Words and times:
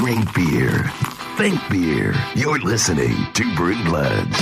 Drink 0.00 0.34
beer. 0.34 0.90
Think 1.36 1.60
beer. 1.68 2.14
You're 2.34 2.58
listening 2.60 3.14
to 3.34 3.54
Brew 3.54 3.74
Bloods. 3.84 4.34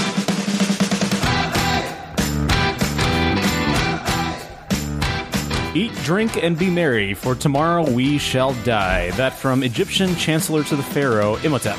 Eat, 5.75 5.93
drink, 6.05 6.41
and 6.41 6.57
be 6.57 6.71
merry, 6.71 7.13
for 7.13 7.35
tomorrow 7.35 7.91
we 7.91 8.19
shall 8.19 8.55
die. 8.63 9.11
That 9.17 9.33
from 9.33 9.65
Egyptian 9.65 10.15
Chancellor 10.15 10.63
to 10.63 10.77
the 10.77 10.83
Pharaoh, 10.85 11.35
Imhotep. 11.43 11.77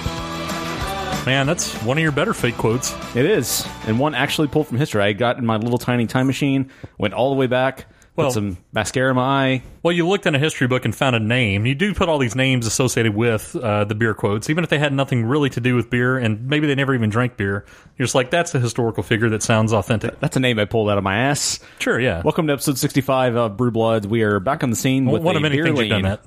Man, 1.26 1.48
that's 1.48 1.74
one 1.84 1.98
of 1.98 2.02
your 2.02 2.12
better 2.12 2.34
fake 2.34 2.58
quotes. 2.58 2.94
It 3.16 3.26
is, 3.26 3.66
and 3.88 3.98
one 3.98 4.14
actually 4.14 4.50
pulled 4.50 4.68
from 4.68 4.78
history. 4.78 5.04
I 5.04 5.14
got 5.14 5.38
in 5.38 5.46
my 5.46 5.56
little 5.56 5.78
tiny 5.78 6.06
time 6.06 6.28
machine, 6.28 6.70
went 6.98 7.14
all 7.14 7.30
the 7.30 7.38
way 7.38 7.48
back, 7.48 7.86
Well- 8.20 8.28
put 8.28 8.34
some 8.36 8.58
mascara 8.72 9.10
in 9.10 9.16
my 9.16 9.22
eye. 9.24 9.64
Well, 9.82 9.94
you 9.94 10.08
looked 10.08 10.26
in 10.26 10.36
a 10.36 10.40
history 10.40 10.68
book 10.68 10.86
and 10.86 10.96
found 10.96 11.16
a 11.16 11.20
name. 11.20 11.66
You 11.66 11.74
do 11.74 11.94
put 11.94 12.10
all 12.10 12.18
these 12.18 12.36
names 12.36 12.68
associated 12.68 13.16
with 13.16 13.56
uh, 13.56 13.86
the 13.86 13.96
beer 13.96 14.14
quotes, 14.14 14.50
even 14.50 14.64
if 14.64 14.70
they 14.70 14.78
had 14.78 14.94
nothing 14.94 15.26
really 15.26 15.50
to 15.52 15.62
do 15.62 15.76
with 15.76 15.90
beer, 15.90 16.18
and 16.18 16.48
maybe 16.48 16.68
they 16.68 16.76
never 16.76 16.94
even 16.94 17.10
drank 17.10 17.38
beer. 17.38 17.66
You're 17.98 18.06
just 18.06 18.16
like, 18.16 18.30
that's 18.30 18.54
a 18.54 18.60
historical 18.60 19.04
figure 19.04 19.30
that 19.30 19.42
sounds 19.42 19.74
authentic. 19.74 20.20
That's 20.20 20.36
a 20.36 20.40
name 20.40 20.60
I 20.60 20.66
pulled 20.66 20.90
out 20.90 20.98
of 20.98 21.04
my 21.04 21.18
ass. 21.18 21.60
Sure, 21.80 22.00
yeah. 22.00 22.22
Welcome 22.24 22.48
to 22.48 22.54
episode 22.54 22.78
65 22.78 23.36
of 23.36 23.58
Brew 23.58 23.72
Bloods. 23.72 24.06
We 24.06 24.24
are 24.24 24.40
back 24.40 24.64
on 24.64 24.70
the 24.70 24.76
scene 24.76 25.06
with 25.06 25.24
one 25.24 25.36
a 25.36 25.38
of 25.38 25.42
many 25.42 25.56
beer 25.56 25.66
things 25.66 25.80
you've 25.80 25.90
done 25.90 26.02
that. 26.04 26.24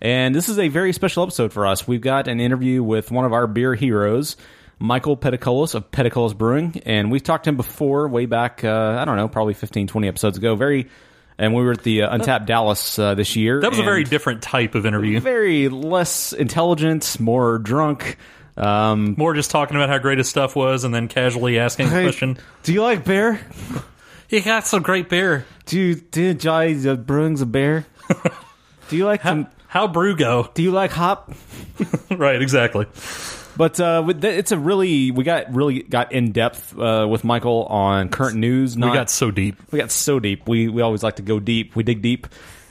And 0.00 0.34
this 0.34 0.48
is 0.48 0.58
a 0.58 0.68
very 0.68 0.92
special 0.92 1.22
episode 1.22 1.52
for 1.52 1.66
us. 1.66 1.86
We've 1.86 2.00
got 2.00 2.26
an 2.26 2.40
interview 2.40 2.82
with 2.82 3.10
one 3.10 3.24
of 3.24 3.32
our 3.32 3.46
beer 3.46 3.74
heroes, 3.74 4.36
Michael 4.80 5.16
Peticolas 5.16 5.76
of 5.76 5.90
Peticolas 5.92 6.36
Brewing. 6.36 6.82
And 6.84 7.10
we've 7.12 7.22
talked 7.22 7.44
to 7.44 7.50
him 7.50 7.56
before, 7.56 8.08
way 8.08 8.26
back, 8.26 8.64
uh, 8.64 8.96
I 9.00 9.04
don't 9.04 9.16
know, 9.16 9.28
probably 9.28 9.54
15, 9.54 9.86
20 9.86 10.08
episodes 10.08 10.38
ago. 10.38 10.56
Very, 10.56 10.88
and 11.38 11.54
we 11.54 11.62
were 11.62 11.72
at 11.72 11.82
the 11.82 12.02
uh, 12.02 12.14
Untapped 12.14 12.46
Dallas 12.46 12.98
uh, 12.98 13.14
this 13.14 13.36
year. 13.36 13.60
That 13.60 13.70
was 13.70 13.78
a 13.78 13.84
very 13.84 14.04
different 14.04 14.42
type 14.42 14.74
of 14.74 14.86
interview. 14.86 15.20
very 15.20 15.68
less 15.68 16.32
intelligent, 16.32 17.18
more 17.20 17.58
drunk. 17.58 18.16
Um, 18.56 19.14
More 19.16 19.32
just 19.32 19.50
talking 19.50 19.76
about 19.76 19.88
how 19.88 19.96
great 19.98 20.18
his 20.18 20.28
stuff 20.28 20.54
was 20.54 20.84
and 20.84 20.94
then 20.94 21.08
casually 21.08 21.58
asking 21.58 21.86
a 21.86 21.90
question. 21.90 22.36
do 22.64 22.72
you 22.74 22.82
like 22.82 23.02
beer? 23.04 23.40
He 24.28 24.40
got 24.40 24.66
some 24.66 24.82
great 24.82 25.08
beer. 25.08 25.46
Do 25.66 25.78
you, 25.80 25.94
do 25.94 26.22
you 26.22 26.30
enjoy 26.30 26.74
the 26.74 26.96
brewings 26.96 27.40
of 27.40 27.50
beer? 27.50 27.86
do 28.88 28.96
you 28.96 29.06
like 29.06 29.22
some, 29.22 29.46
How 29.68 29.88
brew 29.88 30.16
go? 30.16 30.50
do 30.52 30.62
you 30.62 30.70
like 30.70 30.90
hop? 30.90 31.32
right, 32.10 32.40
exactly. 32.42 32.86
But 33.56 33.78
uh, 33.78 34.02
with 34.06 34.22
th- 34.22 34.38
it's 34.38 34.52
a 34.52 34.58
really 34.58 35.10
we 35.10 35.24
got 35.24 35.52
really 35.54 35.82
got 35.82 36.12
in 36.12 36.32
depth 36.32 36.76
uh, 36.78 37.06
with 37.08 37.22
Michael 37.24 37.64
on 37.64 38.08
current 38.08 38.36
news. 38.36 38.76
Not, 38.76 38.90
we 38.90 38.96
got 38.96 39.10
so 39.10 39.30
deep. 39.30 39.56
we 39.70 39.78
got 39.78 39.90
so 39.90 40.18
deep. 40.20 40.48
We 40.48 40.68
we 40.68 40.82
always 40.82 41.02
like 41.02 41.16
to 41.16 41.22
go 41.22 41.38
deep. 41.38 41.76
We 41.76 41.82
dig 41.82 42.02
deep, 42.02 42.26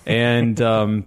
and 0.05 0.59
um, 0.61 1.05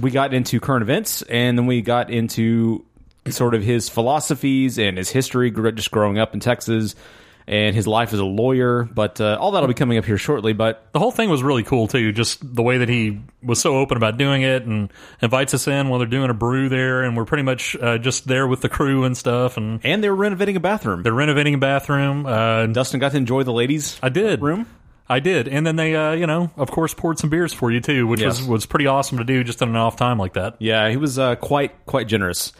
we 0.00 0.10
got 0.10 0.34
into 0.34 0.60
current 0.60 0.82
events, 0.82 1.22
and 1.22 1.58
then 1.58 1.66
we 1.66 1.80
got 1.80 2.10
into 2.10 2.84
sort 3.28 3.54
of 3.54 3.62
his 3.62 3.88
philosophies 3.88 4.78
and 4.78 4.98
his 4.98 5.10
history, 5.10 5.50
just 5.50 5.90
growing 5.90 6.18
up 6.18 6.34
in 6.34 6.40
Texas, 6.40 6.94
and 7.50 7.74
his 7.74 7.86
life 7.86 8.12
as 8.14 8.18
a 8.20 8.24
lawyer. 8.24 8.84
But 8.84 9.20
uh, 9.20 9.36
all 9.40 9.50
that'll 9.50 9.66
be 9.68 9.74
coming 9.74 9.98
up 9.98 10.04
here 10.04 10.16
shortly. 10.16 10.52
But 10.52 10.86
The 10.92 11.00
whole 11.00 11.10
thing 11.10 11.28
was 11.28 11.42
really 11.42 11.64
cool 11.64 11.88
too. 11.88 12.12
Just 12.12 12.38
the 12.54 12.62
way 12.62 12.78
that 12.78 12.88
he 12.88 13.20
was 13.42 13.60
so 13.60 13.76
open 13.76 13.96
about 13.96 14.16
doing 14.16 14.42
it 14.42 14.62
and 14.64 14.90
invites 15.20 15.52
us 15.52 15.66
in 15.66 15.88
while 15.88 15.98
they're 15.98 16.06
doing 16.08 16.30
a 16.30 16.34
brew 16.34 16.68
there, 16.68 17.02
and 17.02 17.16
we're 17.16 17.24
pretty 17.24 17.42
much 17.42 17.74
uh, 17.76 17.98
just 17.98 18.26
there 18.28 18.46
with 18.46 18.60
the 18.60 18.68
crew 18.68 19.04
and 19.04 19.16
stuff. 19.16 19.56
And 19.56 19.80
and 19.84 20.02
they 20.02 20.08
were 20.08 20.14
renovating 20.16 20.54
a 20.56 20.60
bathroom. 20.60 21.02
they're 21.02 21.12
renovating 21.12 21.54
a 21.54 21.58
bathroom. 21.58 22.24
Uh, 22.24 22.66
Dustin 22.66 23.00
got 23.00 23.10
to 23.12 23.18
enjoy 23.18 23.42
the 23.42 23.52
ladies. 23.52 23.98
I 24.02 24.08
did 24.08 24.40
room. 24.40 24.66
I 25.08 25.18
did, 25.18 25.48
and 25.48 25.66
then 25.66 25.74
they, 25.74 25.96
uh, 25.96 26.12
you 26.12 26.28
know, 26.28 26.52
of 26.56 26.70
course, 26.70 26.94
poured 26.94 27.18
some 27.18 27.30
beers 27.30 27.52
for 27.52 27.72
you 27.72 27.80
too, 27.80 28.06
which 28.06 28.20
Yes. 28.20 28.38
was 28.38 28.46
was 28.48 28.66
pretty 28.66 28.86
awesome 28.86 29.18
to 29.18 29.24
do 29.24 29.42
just 29.42 29.60
in 29.60 29.68
an 29.68 29.74
off 29.74 29.96
time 29.96 30.18
like 30.18 30.34
that. 30.34 30.54
Yeah, 30.60 30.88
he 30.88 30.96
was 30.96 31.18
uh, 31.18 31.34
quite 31.34 31.84
quite 31.84 32.06
generous. 32.06 32.52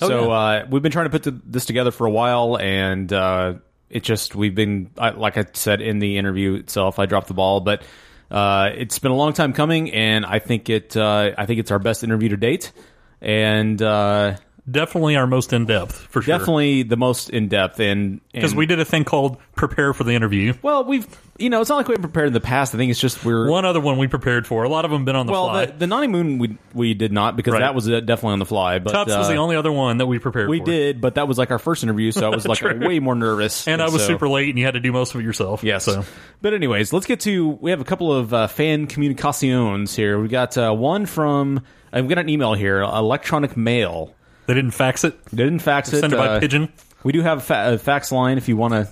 Oh, 0.00 0.08
so 0.08 0.24
yeah. 0.26 0.32
uh, 0.36 0.66
we've 0.68 0.82
been 0.82 0.90
trying 0.90 1.06
to 1.06 1.10
put 1.10 1.22
th- 1.22 1.36
this 1.46 1.64
together 1.64 1.92
for 1.92 2.08
a 2.08 2.10
while, 2.10 2.58
and 2.58 3.12
uh, 3.12 3.54
it 3.92 4.02
just 4.02 4.34
we've 4.34 4.54
been 4.54 4.90
I, 4.98 5.10
like 5.10 5.36
I 5.36 5.44
said 5.52 5.80
in 5.80 5.98
the 5.98 6.18
interview 6.18 6.54
itself, 6.54 6.98
I 6.98 7.06
dropped 7.06 7.28
the 7.28 7.34
ball, 7.34 7.60
but 7.60 7.82
uh, 8.30 8.70
it's 8.74 8.98
been 8.98 9.12
a 9.12 9.16
long 9.16 9.34
time 9.34 9.52
coming, 9.52 9.92
and 9.92 10.24
I 10.24 10.38
think 10.38 10.70
it 10.70 10.96
uh, 10.96 11.32
I 11.36 11.46
think 11.46 11.60
it's 11.60 11.70
our 11.70 11.78
best 11.78 12.02
interview 12.02 12.30
to 12.30 12.36
date, 12.36 12.72
and 13.20 13.80
uh, 13.80 14.36
Definitely 14.70 15.16
our 15.16 15.26
most 15.26 15.52
in 15.52 15.66
depth 15.66 15.96
for 15.96 16.22
sure. 16.22 16.38
definitely 16.38 16.84
the 16.84 16.96
most 16.96 17.30
in 17.30 17.48
depth. 17.48 17.80
And 17.80 18.20
because 18.32 18.54
we 18.54 18.64
did 18.66 18.78
a 18.78 18.84
thing 18.84 19.02
called 19.04 19.38
prepare 19.56 19.92
for 19.92 20.04
the 20.04 20.12
interview. 20.12 20.54
well, 20.62 20.84
we've 20.84 21.04
you 21.36 21.50
know 21.50 21.60
it's 21.60 21.68
not 21.68 21.78
like 21.78 21.88
we 21.88 21.94
haven't 21.94 22.02
prepared 22.04 22.28
in 22.28 22.32
the 22.32 22.40
past. 22.40 22.72
I 22.72 22.78
think 22.78 22.92
it's 22.92 23.00
just 23.00 23.24
we're 23.24 23.50
One 23.50 23.64
other 23.64 23.80
one 23.80 23.98
we 23.98 24.06
prepared 24.06 24.46
for. 24.46 24.62
A 24.62 24.68
lot 24.68 24.84
of 24.84 24.92
them 24.92 25.04
been 25.04 25.16
on 25.16 25.26
the 25.26 25.32
well 25.32 25.46
fly. 25.48 25.66
the, 25.66 25.72
the 25.72 25.86
Nani 25.88 26.06
Moon 26.06 26.38
we 26.38 26.56
we 26.74 26.94
did 26.94 27.10
not 27.10 27.34
because 27.36 27.54
Right. 27.54 27.58
that 27.60 27.74
was 27.74 27.90
uh, 27.90 27.98
definitely 27.98 28.34
on 28.34 28.38
the 28.38 28.46
fly. 28.46 28.78
But 28.78 28.92
Tubbs 28.92 29.16
was 29.16 29.26
uh, 29.26 29.30
the 29.32 29.36
only 29.38 29.56
other 29.56 29.72
one 29.72 29.96
that 29.98 30.06
we 30.06 30.20
prepared. 30.20 30.48
We 30.48 30.60
for. 30.60 30.66
did, 30.66 31.00
but 31.00 31.16
that 31.16 31.26
was 31.26 31.38
like 31.38 31.50
our 31.50 31.58
first 31.58 31.82
interview, 31.82 32.12
so 32.12 32.30
I 32.30 32.32
was 32.32 32.46
like 32.46 32.62
way 32.62 33.00
more 33.00 33.16
nervous. 33.16 33.66
and 33.66 33.82
I 33.82 33.86
was 33.86 34.02
so- 34.02 34.06
super 34.06 34.28
late, 34.28 34.50
and 34.50 34.58
you 34.60 34.64
had 34.64 34.74
to 34.74 34.80
do 34.80 34.92
most 34.92 35.12
of 35.16 35.20
it 35.20 35.24
yourself. 35.24 35.64
Yes. 35.64 35.86
So 35.86 36.04
But 36.40 36.54
anyways, 36.54 36.92
let's 36.92 37.06
get 37.06 37.18
to. 37.20 37.48
We 37.60 37.72
have 37.72 37.80
a 37.80 37.84
couple 37.84 38.12
of 38.12 38.32
uh, 38.32 38.46
fan 38.46 38.86
communications 38.86 39.96
here. 39.96 40.20
We 40.20 40.28
got 40.28 40.56
uh, 40.56 40.72
one 40.72 41.06
from. 41.06 41.62
I've 41.92 42.08
got 42.08 42.18
an 42.18 42.28
email 42.28 42.54
here. 42.54 42.80
Electronic 42.80 43.56
mail. 43.56 44.14
They 44.46 44.54
didn't 44.54 44.72
fax 44.72 45.04
it. 45.04 45.22
They 45.26 45.44
didn't 45.44 45.60
fax 45.60 45.92
it. 45.92 46.00
Send 46.00 46.12
it 46.12 46.16
by 46.16 46.26
uh, 46.28 46.40
pigeon. 46.40 46.72
We 47.04 47.12
do 47.12 47.22
have 47.22 47.38
a, 47.38 47.40
fa- 47.40 47.72
a 47.74 47.78
fax 47.78 48.12
line 48.12 48.38
if 48.38 48.48
you 48.48 48.56
want 48.56 48.74
to 48.74 48.88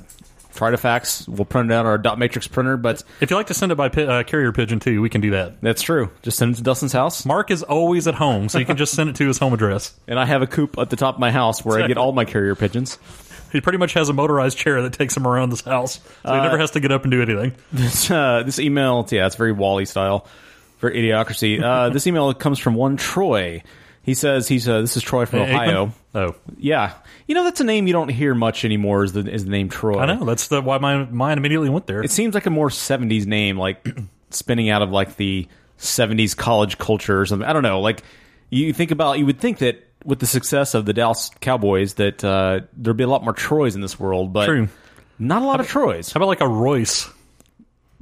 try 0.55 0.71
to 0.71 0.77
fax. 0.77 1.27
We'll 1.29 1.45
print 1.45 1.71
it 1.71 1.75
out 1.75 1.81
on 1.81 1.87
our 1.87 1.99
dot 1.99 2.19
matrix 2.19 2.47
printer. 2.49 2.77
But 2.77 3.03
If 3.21 3.31
you 3.31 3.37
like 3.37 3.47
to 3.49 3.55
send 3.55 3.71
it 3.73 3.77
by 3.77 3.89
pi- 3.89 4.03
uh, 4.05 4.23
carrier 4.25 4.53
pigeon 4.53 4.81
too, 4.81 5.01
we 5.01 5.09
can 5.09 5.21
do 5.21 5.31
that. 5.33 5.61
that's 5.61 5.83
true. 5.83 6.11
Just 6.23 6.39
send 6.39 6.55
it 6.55 6.57
to 6.59 6.63
Dustin's 6.63 6.93
house. 6.93 7.25
Mark 7.25 7.51
is 7.51 7.63
always 7.63 8.07
at 8.09 8.15
home, 8.15 8.49
so 8.49 8.59
you 8.59 8.65
can 8.67 8.77
just 8.77 8.95
send 8.95 9.11
it 9.11 9.17
to 9.17 9.27
his 9.27 9.39
home 9.39 9.53
address. 9.53 9.95
And 10.09 10.19
I 10.19 10.25
have 10.27 10.43
a 10.43 10.47
coop 10.47 10.77
at 10.79 10.91
the 10.91 10.97
top 10.97 11.15
of 11.15 11.21
my 11.21 11.31
house 11.31 11.65
where 11.65 11.83
I 11.83 11.87
get 11.87 11.99
all 11.99 12.13
my 12.13 12.25
carrier 12.25 12.55
pigeons. 12.57 12.99
He 13.53 13.61
pretty 13.61 13.79
much 13.79 13.95
has 13.95 14.09
a 14.09 14.13
motorized 14.13 14.57
chair 14.59 14.83
that 14.83 14.93
takes 14.93 15.17
him 15.17 15.27
around 15.27 15.51
this 15.51 15.61
house, 15.63 15.99
so 16.25 16.33
he 16.35 16.41
never 16.41 16.59
has 16.59 16.71
to 16.73 16.81
get 16.81 16.93
up 16.93 17.03
and 17.03 17.11
do 17.11 17.21
anything. 17.23 17.55
This 17.73 18.09
uh, 18.11 18.43
this 18.45 18.59
email, 18.61 19.07
yeah, 19.11 19.27
it's 19.27 19.35
very 19.37 19.51
WALL-E 19.53 19.85
style, 19.87 20.27
very 20.81 20.95
idiocracy. 20.97 21.61
Uh, 21.63 21.91
this 21.91 22.07
email 22.07 22.33
comes 22.35 22.59
from 22.61 22.75
one 22.75 22.97
Troy. 22.97 23.63
He 24.03 24.15
says 24.15 24.49
he's 24.49 24.69
uh, 24.69 24.81
this 24.81 24.97
is 24.97 25.03
Troy 25.03 25.27
from 25.27 25.41
Aikman? 25.41 25.55
Ohio. 25.55 25.93
Oh, 26.15 26.35
Yeah, 26.57 26.95
you 27.27 27.35
know 27.35 27.45
that's 27.45 27.61
a 27.61 27.65
name 27.65 27.87
you 27.87 27.93
don't 27.93 28.09
hear 28.09 28.35
much 28.35 28.65
anymore. 28.65 29.05
Is 29.05 29.13
the 29.13 29.21
is 29.31 29.45
the 29.45 29.51
name 29.51 29.69
Troy? 29.69 29.99
I 30.01 30.07
know. 30.07 30.25
That's 30.25 30.49
the, 30.49 30.61
why 30.63 30.79
my 30.79 31.05
mind 31.05 31.39
immediately 31.39 31.69
went 31.69 31.87
there. 31.87 32.03
It 32.03 32.11
seems 32.11 32.35
like 32.35 32.47
a 32.47 32.51
more 32.51 32.69
'70s 32.71 33.27
name, 33.27 33.59
like 33.59 33.87
spinning 34.31 34.71
out 34.71 34.83
of 34.83 34.91
like 34.91 35.17
the 35.17 35.47
'70s 35.79 36.37
college 36.37 36.79
culture 36.79 37.21
or 37.21 37.27
something. 37.27 37.47
I 37.49 37.53
don't 37.53 37.63
know. 37.63 37.81
Like 37.81 38.03
you 38.49 38.73
think 38.73 38.91
about, 38.91 39.19
you 39.19 39.27
would 39.27 39.39
think 39.39 39.59
that 39.59 39.87
with 40.05 40.19
the 40.19 40.27
success 40.27 40.75
of 40.75 40.87
the 40.87 40.93
Dallas 40.95 41.31
Cowboys, 41.41 41.95
that 41.95 42.25
uh, 42.25 42.61
there'd 42.77 42.97
be 42.97 43.05
a 43.05 43.09
lot 43.09 43.23
more 43.23 43.35
Troys 43.35 43.75
in 43.75 43.83
this 43.83 44.01
world, 44.01 44.33
but 44.33 44.47
True. 44.47 44.69
not 45.19 45.43
a 45.43 45.45
lot 45.45 45.61
of 45.61 45.69
Troys. 45.69 46.11
How 46.11 46.19
about 46.19 46.29
like 46.29 46.41
a 46.41 46.49
Royce? 46.49 47.07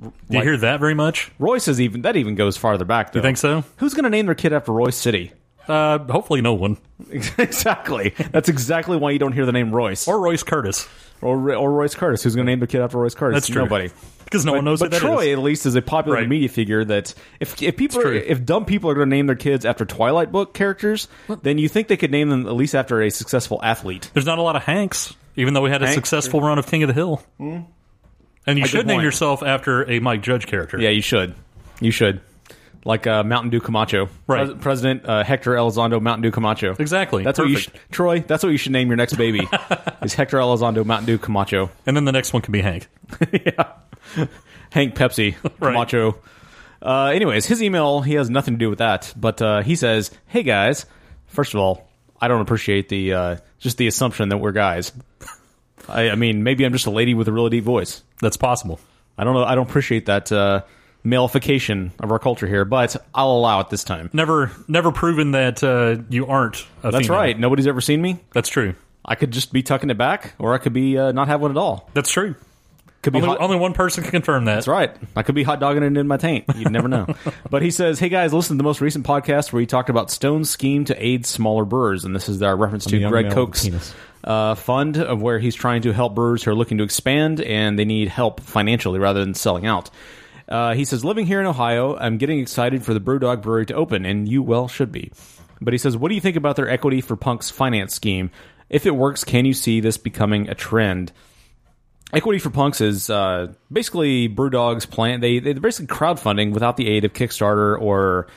Do 0.00 0.12
you 0.30 0.38
Like- 0.38 0.44
hear 0.44 0.56
that 0.59 0.78
very 0.78 0.94
much? 0.94 1.32
Royce 1.41 1.66
is 1.66 1.80
even 1.80 2.03
that 2.03 2.15
even 2.16 2.36
goes 2.36 2.56
farther 2.56 2.84
back. 2.84 3.12
Though. 3.12 3.19
You 3.19 3.22
think 3.22 3.36
so? 3.36 3.65
Who's 3.78 3.94
going 3.94 4.04
to 4.04 4.10
name 4.10 4.26
their 4.26 4.36
kid 4.36 4.53
after 4.53 4.72
Royce 4.72 4.97
City? 4.97 5.32
Uh, 5.69 5.99
hopefully, 5.99 6.41
no 6.41 6.55
one. 6.55 6.79
exactly. 7.11 8.15
That's 8.33 8.49
exactly 8.49 8.97
why 8.97 9.11
you 9.11 9.19
don't 9.19 9.33
hear 9.33 9.47
the 9.47 9.53
name 9.53 9.73
Royce 9.75 10.09
Or 10.09 10.19
Royce 10.21 10.43
Curtis, 10.43 10.89
or, 11.21 11.55
or 11.55 11.71
Royce 11.73 11.95
Curtis. 11.95 12.23
Who's 12.23 12.34
going 12.34 12.47
to 12.47 12.51
name 12.53 12.61
their 12.61 12.67
kid 12.67 12.81
after 12.81 12.99
Royce 12.99 13.15
Curtis? 13.15 13.37
That's 13.37 13.49
true. 13.49 13.62
Nobody. 13.62 13.91
because 14.25 14.45
no 14.45 14.53
one 14.55 14.65
knows 14.65 14.81
but 14.81 14.87
who 14.87 14.91
that 14.99 15.01
Troy, 15.01 15.27
is. 15.28 15.39
at 15.39 15.43
least, 15.43 15.67
is 15.67 15.75
a 15.75 15.83
popular 15.83 16.19
Right. 16.19 16.28
media 16.28 16.49
figure. 16.49 16.84
That 16.84 17.15
if 17.41 17.62
if 17.62 17.77
people, 17.77 18.01
are, 18.01 18.12
if 18.12 18.45
dumb 18.45 18.65
people 18.65 18.91
are 18.91 18.95
going 18.95 19.09
to 19.11 19.15
name 19.17 19.27
their 19.27 19.37
kids 19.37 19.65
after 19.65 19.84
Twilight 19.84 20.33
book 20.33 20.55
characters, 20.55 21.07
then 21.43 21.59
you 21.59 21.69
think 21.69 21.89
they 21.89 21.97
could 21.97 22.11
name 22.11 22.28
them 22.31 22.47
at 22.47 22.55
least 22.55 22.75
after 22.75 23.03
a 23.03 23.11
successful 23.11 23.61
athlete. 23.62 24.11
There's 24.15 24.27
not 24.27 24.39
a 24.39 24.43
lot 24.43 24.57
of 24.57 24.62
Hanks, 24.65 25.15
even 25.37 25.55
though 25.55 25.62
we 25.62 25.71
had 25.71 25.83
a 25.83 25.93
successful 25.93 26.41
run 26.41 26.59
of 26.59 26.67
King 26.67 26.83
of 26.83 26.89
the 26.89 26.95
Hill. 26.95 27.23
And 27.39 27.67
you 28.59 28.65
good 28.65 28.71
should 28.71 28.87
name 28.87 29.03
yourself 29.03 29.43
after 29.43 29.89
a 29.91 30.01
Mike 30.01 30.23
Judge 30.23 30.47
character. 30.47 30.81
Yeah, 30.81 30.89
you 30.91 31.03
should. 31.03 31.34
You 31.81 31.91
should. 31.91 32.21
Like 32.88 33.06
uh, 33.06 33.22
Mountain 33.22 33.50
Dew 33.50 33.60
Camacho, 33.60 34.09
Right. 34.26 34.47
Pres- 34.49 34.59
President 34.62 35.04
uh, 35.07 35.22
Hector 35.22 35.53
Elizondo 35.54 36.01
Mountain 36.01 36.22
Dew 36.22 36.30
Camacho. 36.30 36.74
Exactly. 36.78 37.22
That's 37.22 37.39
what 37.39 37.48
you, 37.51 37.59
sh- 37.59 37.68
Troy. 37.91 38.21
That's 38.21 38.42
what 38.42 38.48
you 38.48 38.57
should 38.57 38.72
name 38.72 38.89
your 38.89 38.97
next 38.97 39.16
baby. 39.16 39.47
is 40.03 40.15
Hector 40.15 40.39
Elizondo 40.39 40.86
Mountain 40.86 41.04
Dew 41.07 41.18
Camacho. 41.18 41.71
And 41.84 41.95
then 41.95 42.07
the 42.07 42.13
next 42.13 42.33
one 42.33 42.41
can 42.41 42.53
be 42.53 42.63
Hank. 42.63 42.89
Yeah, 43.30 43.72
Hank 44.71 44.95
Pepsi 44.95 45.34
Right. 45.60 45.72
Camacho. 45.74 46.18
Uh, 46.80 47.07
anyways, 47.15 47.45
his 47.45 47.63
email 47.63 48.01
he 48.01 48.15
has 48.15 48.30
nothing 48.30 48.54
to 48.54 48.59
do 48.59 48.71
with 48.71 48.78
that, 48.78 49.13
but 49.16 49.42
uh, 49.42 49.60
he 49.63 49.77
says, 49.77 50.10
"Hey 50.27 50.42
guys, 50.42 50.86
first 51.27 51.53
of 51.53 51.60
all, 51.60 51.86
I 52.21 52.28
don't 52.28 52.41
appreciate 52.41 52.89
the 52.89 53.13
uh, 53.13 53.36
just 53.59 53.77
the 53.77 53.86
assumption 53.86 54.30
that 54.30 54.39
we're 54.39 54.53
guys. 54.53 54.92
I, 55.91 56.09
I 56.10 56.15
mean, 56.15 56.42
maybe 56.42 56.65
I'm 56.65 56.72
just 56.72 56.86
a 56.86 56.91
lady 56.91 57.13
with 57.13 57.28
a 57.28 57.33
really 57.33 57.51
deep 57.51 57.65
voice. 57.65 58.03
That's 58.22 58.36
possible. 58.39 58.80
I 59.18 59.24
don't 59.24 59.34
know. 59.34 59.45
I 59.45 59.54
don't 59.57 59.68
appreciate 59.68 60.07
that 60.07 60.30
uh, 60.33 60.63
malification 61.04 61.92
of 62.00 62.12
our 62.12 62.18
culture 62.18 62.47
here, 62.47 62.65
but 62.65 62.97
I'll 63.15 63.33
allow 63.33 63.60
it 63.60 63.71
this 63.71 63.84
time. 63.84 64.10
Never, 64.12 64.50
never 64.66 64.92
proven 64.92 65.33
that 65.33 65.62
uh, 65.62 66.03
you 66.10 66.27
aren't. 66.27 66.66
A 66.83 66.91
That's 66.91 67.06
female. 67.06 67.21
right. 67.21 67.39
Nobody's 67.39 67.66
ever 67.66 67.80
seen 67.80 68.03
me. 68.03 68.21
That's 68.33 68.48
true. 68.48 68.74
I 69.04 69.15
could 69.15 69.30
just 69.30 69.53
be 69.53 69.62
tucking 69.62 69.91
it 69.91 69.97
back, 69.97 70.34
or 70.39 70.54
I 70.54 70.59
could 70.59 70.72
be 70.74 70.98
uh, 70.98 71.12
not 71.12 71.28
have 71.28 71.41
one 71.41 71.50
at 71.50 71.56
all. 71.56 71.89
That's 71.95 72.10
true. 72.10 72.34
Could 73.00 73.12
be 73.12 73.21
only, 73.21 73.28
hot- 73.28 73.41
only 73.41 73.56
one 73.56 73.74
person 73.74 74.03
can 74.03 74.10
confirm 74.10 74.45
that. 74.47 74.56
That's 74.56 74.68
right. 74.68 74.95
I 75.15 75.22
could 75.22 75.36
be 75.36 75.45
hot 75.45 75.60
dogging 75.60 75.84
it 75.84 75.97
in 75.97 76.09
my 76.09 76.16
taint. 76.16 76.47
You'd 76.56 76.72
never 76.72 76.89
know. 76.89 77.06
but 77.51 77.62
he 77.62 77.71
says, 77.71 77.98
"Hey 78.01 78.09
guys, 78.09 78.34
listen 78.34 78.56
to 78.56 78.59
the 78.59 78.65
most 78.65 78.80
recent 78.80 79.06
podcast 79.06 79.53
where 79.53 79.60
he 79.60 79.66
talked 79.66 79.89
about 79.89 80.10
Stone's 80.10 80.51
scheme 80.51 80.84
to 80.86 81.03
aid 81.03 81.24
smaller 81.24 81.65
brewers, 81.65 82.04
and 82.04 82.15
this 82.15 82.28
is 82.28 82.42
our 82.42 82.56
reference 82.56 82.86
to 82.86 82.98
Greg 83.09 83.27
male 83.27 83.47
with 83.47 83.65
a 83.65 83.71
Koch's 83.71 83.94
uh, 84.24 84.54
fund 84.56 84.97
of 84.97 85.22
where 85.22 85.39
he's 85.39 85.54
trying 85.54 85.83
to 85.83 85.92
help 85.92 86.16
brewers 86.16 86.42
who 86.42 86.51
are 86.51 86.56
looking 86.56 86.78
to 86.78 86.84
expand 86.84 87.41
and 87.41 87.78
they 87.78 87.84
need 87.84 88.09
help 88.09 88.41
financially 88.41 88.98
rather 88.98 89.21
than 89.21 89.33
selling 89.33 89.65
out." 89.65 89.91
Uh, 90.48 90.74
he 90.74 90.84
says, 90.84 91.04
"Living 91.04 91.27
here 91.27 91.41
in 91.41 91.47
Ohio, 91.47 91.97
I'm 91.97 92.16
getting 92.18 92.39
excited 92.39 92.83
for 92.84 92.95
the 92.95 93.00
BrewDog 93.00 93.42
Brewery 93.42 93.66
to 93.66 93.74
open, 93.74 94.04
and 94.06 94.28
you 94.28 94.42
well 94.42 94.68
should 94.68 94.91
be." 94.91 95.12
But 95.60 95.74
he 95.74 95.78
says, 95.78 95.97
"What 95.97 96.09
do 96.09 96.15
you 96.15 96.21
think 96.21 96.36
about 96.36 96.56
their 96.56 96.68
equity 96.68 97.00
for 97.00 97.16
Punk's 97.16 97.50
finance 97.50 97.95
scheme? 97.95 98.30
If 98.71 98.86
it 98.86 98.92
works, 98.92 99.24
can 99.24 99.45
you 99.45 99.54
see 99.54 99.80
this 99.80 99.98
becoming 99.98 100.48
a 100.48 100.54
trend?" 100.54 101.12
Equity 102.12 102.39
for 102.39 102.48
Punks 102.48 102.80
is 102.80 103.10
uh, 103.10 103.53
basically 103.71 104.28
Brewdog's 104.30 104.86
plan. 104.86 105.21
They 105.21 105.41
they're 105.41 105.54
basically 105.54 105.95
crowdfunding 105.95 106.53
without 106.53 106.78
the 106.78 106.89
aid 106.89 107.04
of 107.04 107.12
Kickstarter 107.12 107.78
or 107.78 108.28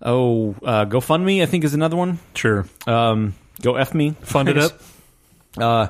oh 0.00 0.54
uh, 0.62 0.84
GoFundMe. 0.84 1.42
I 1.42 1.46
think 1.46 1.64
is 1.64 1.74
another 1.74 1.96
one. 1.96 2.20
Sure. 2.34 2.66
Um, 2.86 3.34
Go 3.62 3.74
f 3.74 3.94
me. 3.94 4.10
Fund 4.22 4.48
it 4.48 4.58
up. 4.58 4.80
Uh, 5.56 5.88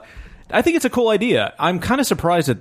I 0.51 0.63
think 0.63 0.77
it's 0.77 0.85
a 0.85 0.91
cool 0.91 1.09
idea. 1.09 1.53
I'm 1.59 1.79
kind 1.79 2.01
of 2.01 2.07
surprised 2.07 2.49
that 2.49 2.59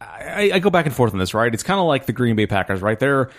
I, 0.00 0.50
I 0.54 0.58
go 0.58 0.70
back 0.70 0.86
and 0.86 0.94
forth 0.94 1.12
on 1.12 1.18
this. 1.18 1.34
Right? 1.34 1.52
It's 1.52 1.62
kind 1.62 1.80
of 1.80 1.86
like 1.86 2.06
the 2.06 2.12
Green 2.12 2.36
Bay 2.36 2.46
Packers. 2.46 2.82
Right? 2.82 2.98
They're 2.98 3.30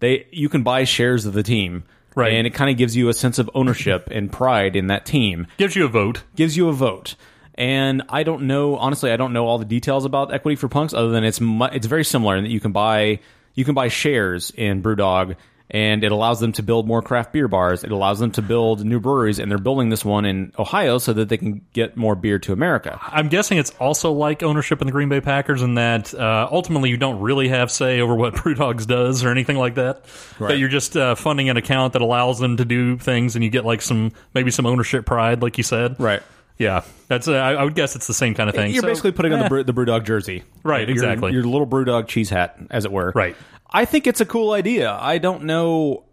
they 0.00 0.26
you 0.30 0.48
can 0.48 0.62
buy 0.62 0.84
shares 0.84 1.26
of 1.26 1.32
the 1.34 1.42
team. 1.42 1.84
Right. 2.14 2.32
And 2.32 2.46
it 2.46 2.50
kind 2.54 2.68
of 2.70 2.76
gives 2.76 2.96
you 2.96 3.08
a 3.10 3.14
sense 3.14 3.38
of 3.38 3.48
ownership 3.54 4.08
and 4.10 4.32
pride 4.32 4.74
in 4.74 4.88
that 4.88 5.06
team 5.06 5.46
Gives 5.56 5.76
you 5.76 5.84
a 5.84 5.88
vote. 5.88 6.24
gives 6.34 6.56
you 6.56 6.68
a 6.68 6.72
vote. 6.72 7.14
And 7.54 8.02
I 8.08 8.22
don't 8.24 8.42
know, 8.44 8.76
honestly, 8.76 9.10
I 9.12 9.16
don't 9.16 9.32
know 9.32 9.46
all 9.46 9.58
the 9.58 9.64
details 9.64 10.04
about 10.04 10.32
equity 10.32 10.56
for 10.56 10.68
punks, 10.68 10.94
other 10.94 11.10
than 11.10 11.22
it's 11.24 11.40
mu- 11.40 11.66
it's 11.66 11.86
very 11.86 12.04
similar 12.04 12.36
in 12.36 12.44
that 12.44 12.50
you 12.50 12.60
can 12.60 12.72
buy 12.72 13.20
you 13.54 13.64
can 13.64 13.74
buy 13.74 13.88
shares 13.88 14.50
in 14.56 14.82
BrewDog, 14.82 15.36
and 15.70 16.02
it 16.02 16.12
allows 16.12 16.40
them 16.40 16.52
to 16.52 16.62
build 16.62 16.86
more 16.86 17.02
craft 17.02 17.32
beer 17.32 17.48
bars. 17.48 17.84
It 17.84 17.92
allows 17.92 18.18
them 18.18 18.30
to 18.32 18.42
build 18.42 18.84
new 18.84 19.00
breweries, 19.00 19.38
and 19.38 19.50
they're 19.50 19.58
building 19.58 19.90
this 19.90 20.04
one 20.04 20.24
in 20.24 20.52
Ohio 20.58 20.98
so 20.98 21.12
that 21.12 21.28
they 21.28 21.36
can 21.36 21.60
get 21.72 21.96
more 21.96 22.14
beer 22.14 22.38
to 22.40 22.52
America. 22.52 22.98
I'm 23.02 23.28
guessing 23.28 23.58
it's 23.58 23.70
also 23.78 24.12
like 24.12 24.42
ownership 24.42 24.80
in 24.80 24.86
the 24.86 24.92
Green 24.92 25.08
Bay 25.08 25.20
Packers 25.20 25.62
in 25.62 25.74
that 25.74 26.14
uh, 26.14 26.48
ultimately 26.50 26.90
you 26.90 26.96
don't 26.96 27.20
really 27.20 27.48
have 27.48 27.70
say 27.70 28.00
over 28.00 28.14
what 28.14 28.34
Brewdogs 28.36 28.86
does 28.86 29.24
or 29.24 29.30
anything 29.30 29.56
like 29.56 29.74
that. 29.74 30.04
That 30.38 30.58
you're 30.58 30.68
just 30.68 30.96
uh, 30.96 31.14
funding 31.14 31.48
an 31.50 31.56
account 31.56 31.92
that 31.92 32.02
allows 32.02 32.38
them 32.38 32.56
to 32.56 32.64
do 32.64 32.96
things, 32.98 33.34
and 33.36 33.44
you 33.44 33.50
get 33.50 33.64
like 33.64 33.82
some 33.82 34.12
maybe 34.34 34.50
some 34.50 34.66
ownership 34.66 35.04
pride, 35.06 35.42
like 35.42 35.58
you 35.58 35.64
said. 35.64 35.98
Right. 36.00 36.22
Yeah, 36.58 36.82
that's. 37.06 37.28
Uh, 37.28 37.34
I, 37.34 37.62
would 37.62 37.76
guess 37.76 37.94
it's 37.94 38.08
the 38.08 38.14
same 38.14 38.34
kind 38.34 38.48
of 38.50 38.56
thing. 38.56 38.72
You're 38.72 38.82
So, 38.82 38.88
basically 38.88 39.12
putting 39.12 39.32
on 39.32 39.38
eh, 39.38 39.42
the, 39.44 39.48
brew, 39.48 39.62
the 39.62 39.72
BrewDog 39.72 40.04
jersey, 40.04 40.42
Right, 40.64 40.88
Your- 40.88 40.90
exactly. 40.90 41.32
Your, 41.32 41.44
little 41.44 41.68
BrewDog 41.68 42.08
cheese 42.08 42.30
hat, 42.30 42.58
as 42.68 42.84
it 42.84 42.90
were. 42.90 43.12
Right. 43.14 43.36
I 43.70 43.84
think 43.84 44.06
it's 44.06 44.20
a 44.20 44.26
cool 44.26 44.52
idea. 44.52 44.90
I 44.92 45.18
don't 45.18 45.44
know. 45.44 46.04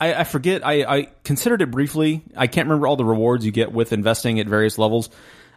I, 0.00 0.14
I 0.14 0.24
forget. 0.24 0.64
I, 0.66 0.82
I 0.84 1.02
considered 1.24 1.60
it 1.62 1.70
briefly. 1.70 2.22
I 2.36 2.46
can't 2.46 2.66
remember 2.68 2.86
all 2.86 2.96
the 2.96 3.04
rewards 3.04 3.44
you 3.44 3.52
get 3.52 3.72
with 3.72 3.92
investing 3.92 4.40
at 4.40 4.46
various 4.46 4.78
levels. 4.78 5.10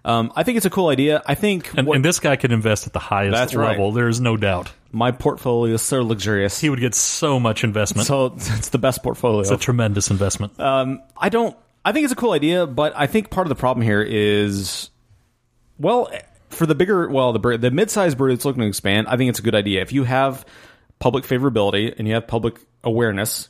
Um, 0.05 0.33
I 0.35 0.43
think 0.43 0.57
it's 0.57 0.65
a 0.65 0.69
cool 0.69 0.89
idea. 0.89 1.21
I 1.25 1.35
think 1.35 1.73
and, 1.77 1.87
what- 1.87 1.95
and 1.95 2.03
this 2.03 2.19
guy 2.19 2.35
could 2.35 2.51
invest 2.51 2.87
at 2.87 2.93
the 2.93 2.99
highest 2.99 3.33
That's 3.35 3.55
right. 3.55 3.69
level. 3.69 3.93
There 3.93 4.09
is 4.09 4.19
no 4.19 4.35
doubt. 4.35 4.71
my 4.91 5.11
portfolio 5.11 5.75
is 5.75 5.81
so 5.81 6.03
luxurious. 6.03 6.59
He 6.59 6.69
would 6.69 6.81
get 6.81 6.93
so 6.93 7.39
much 7.39 7.63
investment. 7.63 8.05
so 8.07 8.25
it's 8.35 8.69
the 8.69 8.77
best 8.79 9.01
portfolio. 9.01 9.39
it's 9.39 9.51
a 9.51 9.55
tremendous 9.57 10.11
investment. 10.11 10.59
Um, 10.59 11.01
I 11.17 11.29
don't. 11.29 11.55
I 11.85 11.91
think 11.93 12.03
it's 12.05 12.13
a 12.13 12.17
cool 12.17 12.31
idea, 12.31 12.65
but 12.67 12.93
I 12.97 13.07
think 13.07 13.29
part 13.29 13.45
of 13.45 13.49
the 13.49 13.55
problem 13.55 13.85
here 13.85 14.01
is, 14.01 14.89
well, 15.77 16.09
for 16.49 16.65
the 16.65 16.75
bigger, 16.75 17.09
well, 17.09 17.33
the 17.33 17.57
the 17.57 17.71
mid-sized 17.71 18.17
brewery 18.17 18.35
that's 18.35 18.45
looking 18.45 18.61
to 18.61 18.67
expand, 18.67 19.07
I 19.07 19.17
think 19.17 19.29
it's 19.29 19.39
a 19.39 19.43
good 19.43 19.55
idea. 19.55 19.81
If 19.81 19.91
you 19.93 20.03
have 20.03 20.45
public 21.03 21.25
favorability 21.25 21.93
and 21.99 22.07
you 22.07 22.13
have 22.13 22.25
public 22.25 22.61
awareness, 22.81 23.49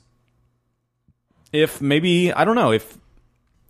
if 1.51 1.79
maybe 1.81 2.33
I 2.33 2.45
don't 2.45 2.55
know 2.55 2.71
if 2.71 2.97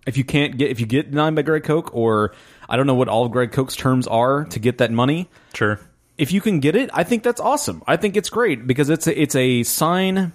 if 0.07 0.15
you 0.15 0.23
can't 0.23 0.57
get 0.57 0.71
if 0.71 0.79
you 0.79 0.85
get 0.85 1.11
denied 1.11 1.35
by 1.35 1.41
Greg 1.41 1.65
Koch 1.65 1.93
or 1.93 2.33
I 2.69 2.77
don't 2.77 2.87
know 2.87 2.93
what 2.93 3.09
all 3.09 3.25
of 3.25 3.33
Greg 3.33 3.51
Koch's 3.51 3.75
terms 3.75 4.07
are 4.07 4.45
to 4.45 4.59
get 4.59 4.77
that 4.77 4.89
money 4.89 5.29
sure. 5.53 5.81
if 6.17 6.31
you 6.31 6.39
can 6.39 6.61
get 6.61 6.77
it, 6.77 6.91
I 6.93 7.03
think 7.03 7.23
that's 7.23 7.41
awesome. 7.41 7.83
I 7.85 7.97
think 7.97 8.15
it's 8.15 8.29
great 8.29 8.65
because 8.65 8.89
it's 8.89 9.05
a, 9.05 9.21
it's 9.21 9.35
a 9.35 9.63
sign 9.63 10.31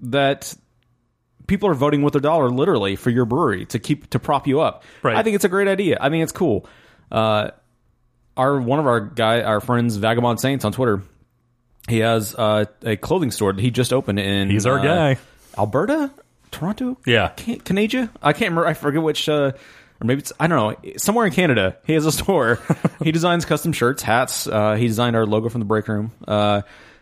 that 0.00 0.54
people 1.46 1.68
are 1.68 1.74
voting 1.74 2.00
with 2.00 2.14
their 2.14 2.22
dollar 2.22 2.48
literally 2.48 2.96
for 2.96 3.10
your 3.10 3.26
brewery 3.26 3.66
to 3.66 3.78
keep 3.78 4.08
to 4.08 4.18
prop 4.18 4.46
you 4.46 4.62
up. 4.62 4.84
Right. 5.02 5.16
I 5.16 5.22
think 5.22 5.36
it's 5.36 5.44
a 5.44 5.50
great 5.50 5.68
idea. 5.68 5.98
I 6.00 6.08
think 6.08 6.22
it's 6.22 6.32
cool. 6.32 6.66
Uh, 7.12 7.50
our 8.38 8.58
one 8.58 8.78
of 8.78 8.86
our 8.86 9.00
guy 9.00 9.42
our 9.42 9.60
friends 9.60 9.96
Vagabond 9.96 10.40
Saints 10.40 10.64
on 10.64 10.72
Twitter, 10.72 11.02
he 11.88 11.98
has 11.98 12.34
uh, 12.34 12.64
a 12.82 12.96
clothing 12.96 13.30
store 13.30 13.52
that 13.52 13.60
he 13.62 13.70
just 13.70 13.92
opened 13.92 14.18
in. 14.18 14.50
He's 14.50 14.66
our 14.66 14.78
uh, 14.78 14.82
guy. 14.82 15.18
Alberta, 15.58 16.10
Toronto. 16.50 16.98
Yeah. 17.06 17.28
Can- 17.36 17.60
Canada. 17.60 18.10
I 18.22 18.32
can't 18.32 18.50
remember. 18.50 18.66
I 18.66 18.74
forget 18.74 19.02
which. 19.02 19.28
Uh, 19.28 19.52
or 20.00 20.04
maybe 20.06 20.18
it's 20.20 20.32
I 20.38 20.46
don't 20.46 20.82
know. 20.84 20.90
Somewhere 20.98 21.24
in 21.26 21.32
Canada, 21.32 21.76
he 21.86 21.94
has 21.94 22.04
a 22.04 22.12
store. 22.20 22.58
he 23.02 23.12
designs 23.12 23.44
custom 23.44 23.72
shirts, 23.72 24.02
hats. 24.02 24.46
Uh, 24.46 24.74
he 24.74 24.86
designed 24.86 25.16
our 25.16 25.24
logo 25.26 25.48
from 25.48 25.60
the 25.60 25.64
break 25.64 25.88
room. 25.88 26.12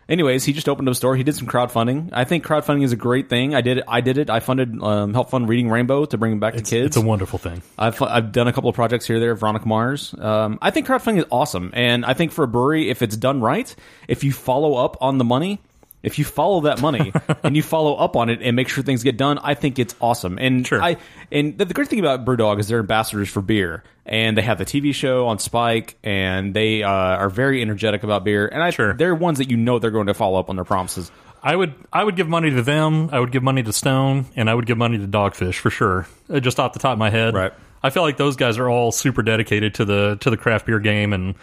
Anyways, 0.09 0.45
he 0.45 0.53
just 0.53 0.69
opened 0.69 0.89
up 0.89 0.93
a 0.93 0.95
store. 0.95 1.17
He 1.17 1.23
did 1.23 1.35
some 1.35 1.47
crowdfunding. 1.47 2.11
I 2.13 2.25
think 2.25 2.45
crowdfunding 2.45 2.85
is 2.85 2.93
a 2.93 2.97
great 2.97 3.29
thing. 3.29 3.55
I 3.55 3.61
did. 3.61 3.79
it. 3.79 3.85
I 3.89 4.01
did 4.01 4.19
it. 4.19 4.31
I 4.31 4.41
funded, 4.41 4.83
um, 4.83 5.15
helped 5.15 5.31
fund 5.31 5.49
Reading 5.49 5.71
Rainbow 5.71 6.05
to 6.07 6.19
bring 6.19 6.33
it 6.35 6.41
back 6.41 6.55
to 6.55 6.63
kids. 6.63 6.87
It's 6.87 6.97
a 6.97 7.01
wonderful 7.01 7.39
thing. 7.39 7.63
I've 7.79 8.01
I've 8.03 8.33
done 8.33 8.49
a 8.49 8.53
couple 8.53 8.69
of 8.69 8.77
projects 8.77 9.07
here 9.07 9.19
there. 9.19 9.35
Veronica 9.35 9.67
Mars. 9.67 10.15
Um, 10.19 10.59
I 10.61 10.71
think 10.71 10.87
crowdfunding 10.87 11.19
is 11.19 11.25
awesome, 11.31 11.71
and 11.75 12.05
I 12.05 12.15
think 12.15 12.33
for 12.33 12.45
a 12.45 12.49
brewery, 12.49 12.91
if 12.91 13.03
it's 13.03 13.17
done 13.17 13.41
right, 13.41 13.75
if 14.09 14.25
you 14.25 14.33
follow 14.33 14.75
up 14.75 14.97
on 15.01 15.19
the 15.19 15.25
money, 15.25 15.61
if 16.05 16.19
you 16.19 16.25
follow 16.25 16.61
that 16.63 16.81
money 16.81 17.13
and 17.43 17.57
you 17.57 17.63
follow 17.63 17.95
up 17.97 18.17
on 18.17 18.29
it 18.31 18.41
and 18.43 18.55
make 18.57 18.69
sure 18.69 18.85
things 18.85 19.03
get 19.03 19.17
done, 19.17 19.39
I 19.39 19.55
think 19.55 19.79
it's 19.79 19.95
awesome. 20.01 20.39
And 20.39 20.67
Sure. 20.67 20.83
I 20.83 20.97
and 21.33 21.57
the, 21.59 21.65
the 21.65 21.75
great 21.75 21.89
thing 21.89 22.01
about 22.01 22.25
BrewDog 22.25 22.61
is 22.61 22.69
they're 22.69 22.79
ambassadors 22.81 23.29
for 23.29 23.41
beer, 23.43 23.83
and 24.07 24.37
they 24.37 24.43
have 24.43 24.59
the 24.59 24.65
TV 24.65 24.95
show 24.95 25.27
on 25.29 25.39
Spike, 25.39 25.97
and 26.05 26.55
they 26.55 26.83
uh, 26.83 26.89
are 26.91 27.29
very 27.31 27.61
energetic 27.63 28.03
about 28.03 28.25
beer. 28.25 28.47
And 28.47 28.63
I 28.63 28.71
Sure. 28.71 28.95
they're 28.95 29.15
ones 29.15 29.39
that 29.39 29.51
you 29.51 29.57
know 29.57 29.79
they're 29.79 29.91
going 29.91 30.07
to 30.07 30.15
follow 30.15 30.39
up 30.39 30.51
on 30.51 30.57
their 30.57 30.65
promises. 30.65 31.11
I 31.43 31.55
would 31.55 31.75
I 31.93 32.03
would 32.03 32.17
give 32.17 32.29
money 32.29 32.51
to 32.51 32.63
them. 32.63 33.11
I 33.13 33.21
would 33.21 33.31
give 33.33 33.43
money 33.43 33.63
to 33.63 33.73
Stone, 33.73 34.27
and 34.37 34.49
I 34.49 34.55
would 34.55 34.67
give 34.67 34.79
money 34.79 34.97
to 34.99 35.07
Dogfish 35.07 35.57
for 35.59 35.69
sure. 35.71 36.07
Uh, 36.33 36.41
Just 36.41 36.59
off 36.59 36.73
the 36.73 36.79
top 36.79 36.93
of 36.95 36.99
my 36.99 37.11
head, 37.11 37.35
Right. 37.35 37.53
I 37.83 37.91
feel 37.91 38.03
like 38.03 38.17
those 38.17 38.37
guys 38.37 38.57
are 38.57 38.67
all 38.71 38.93
super 38.93 39.23
dedicated 39.23 39.75
to 39.75 39.85
the 39.85 40.17
to 40.21 40.31
the 40.31 40.39
craft 40.39 40.65
beer 40.65 40.81
game, 40.81 41.13
and 41.13 41.35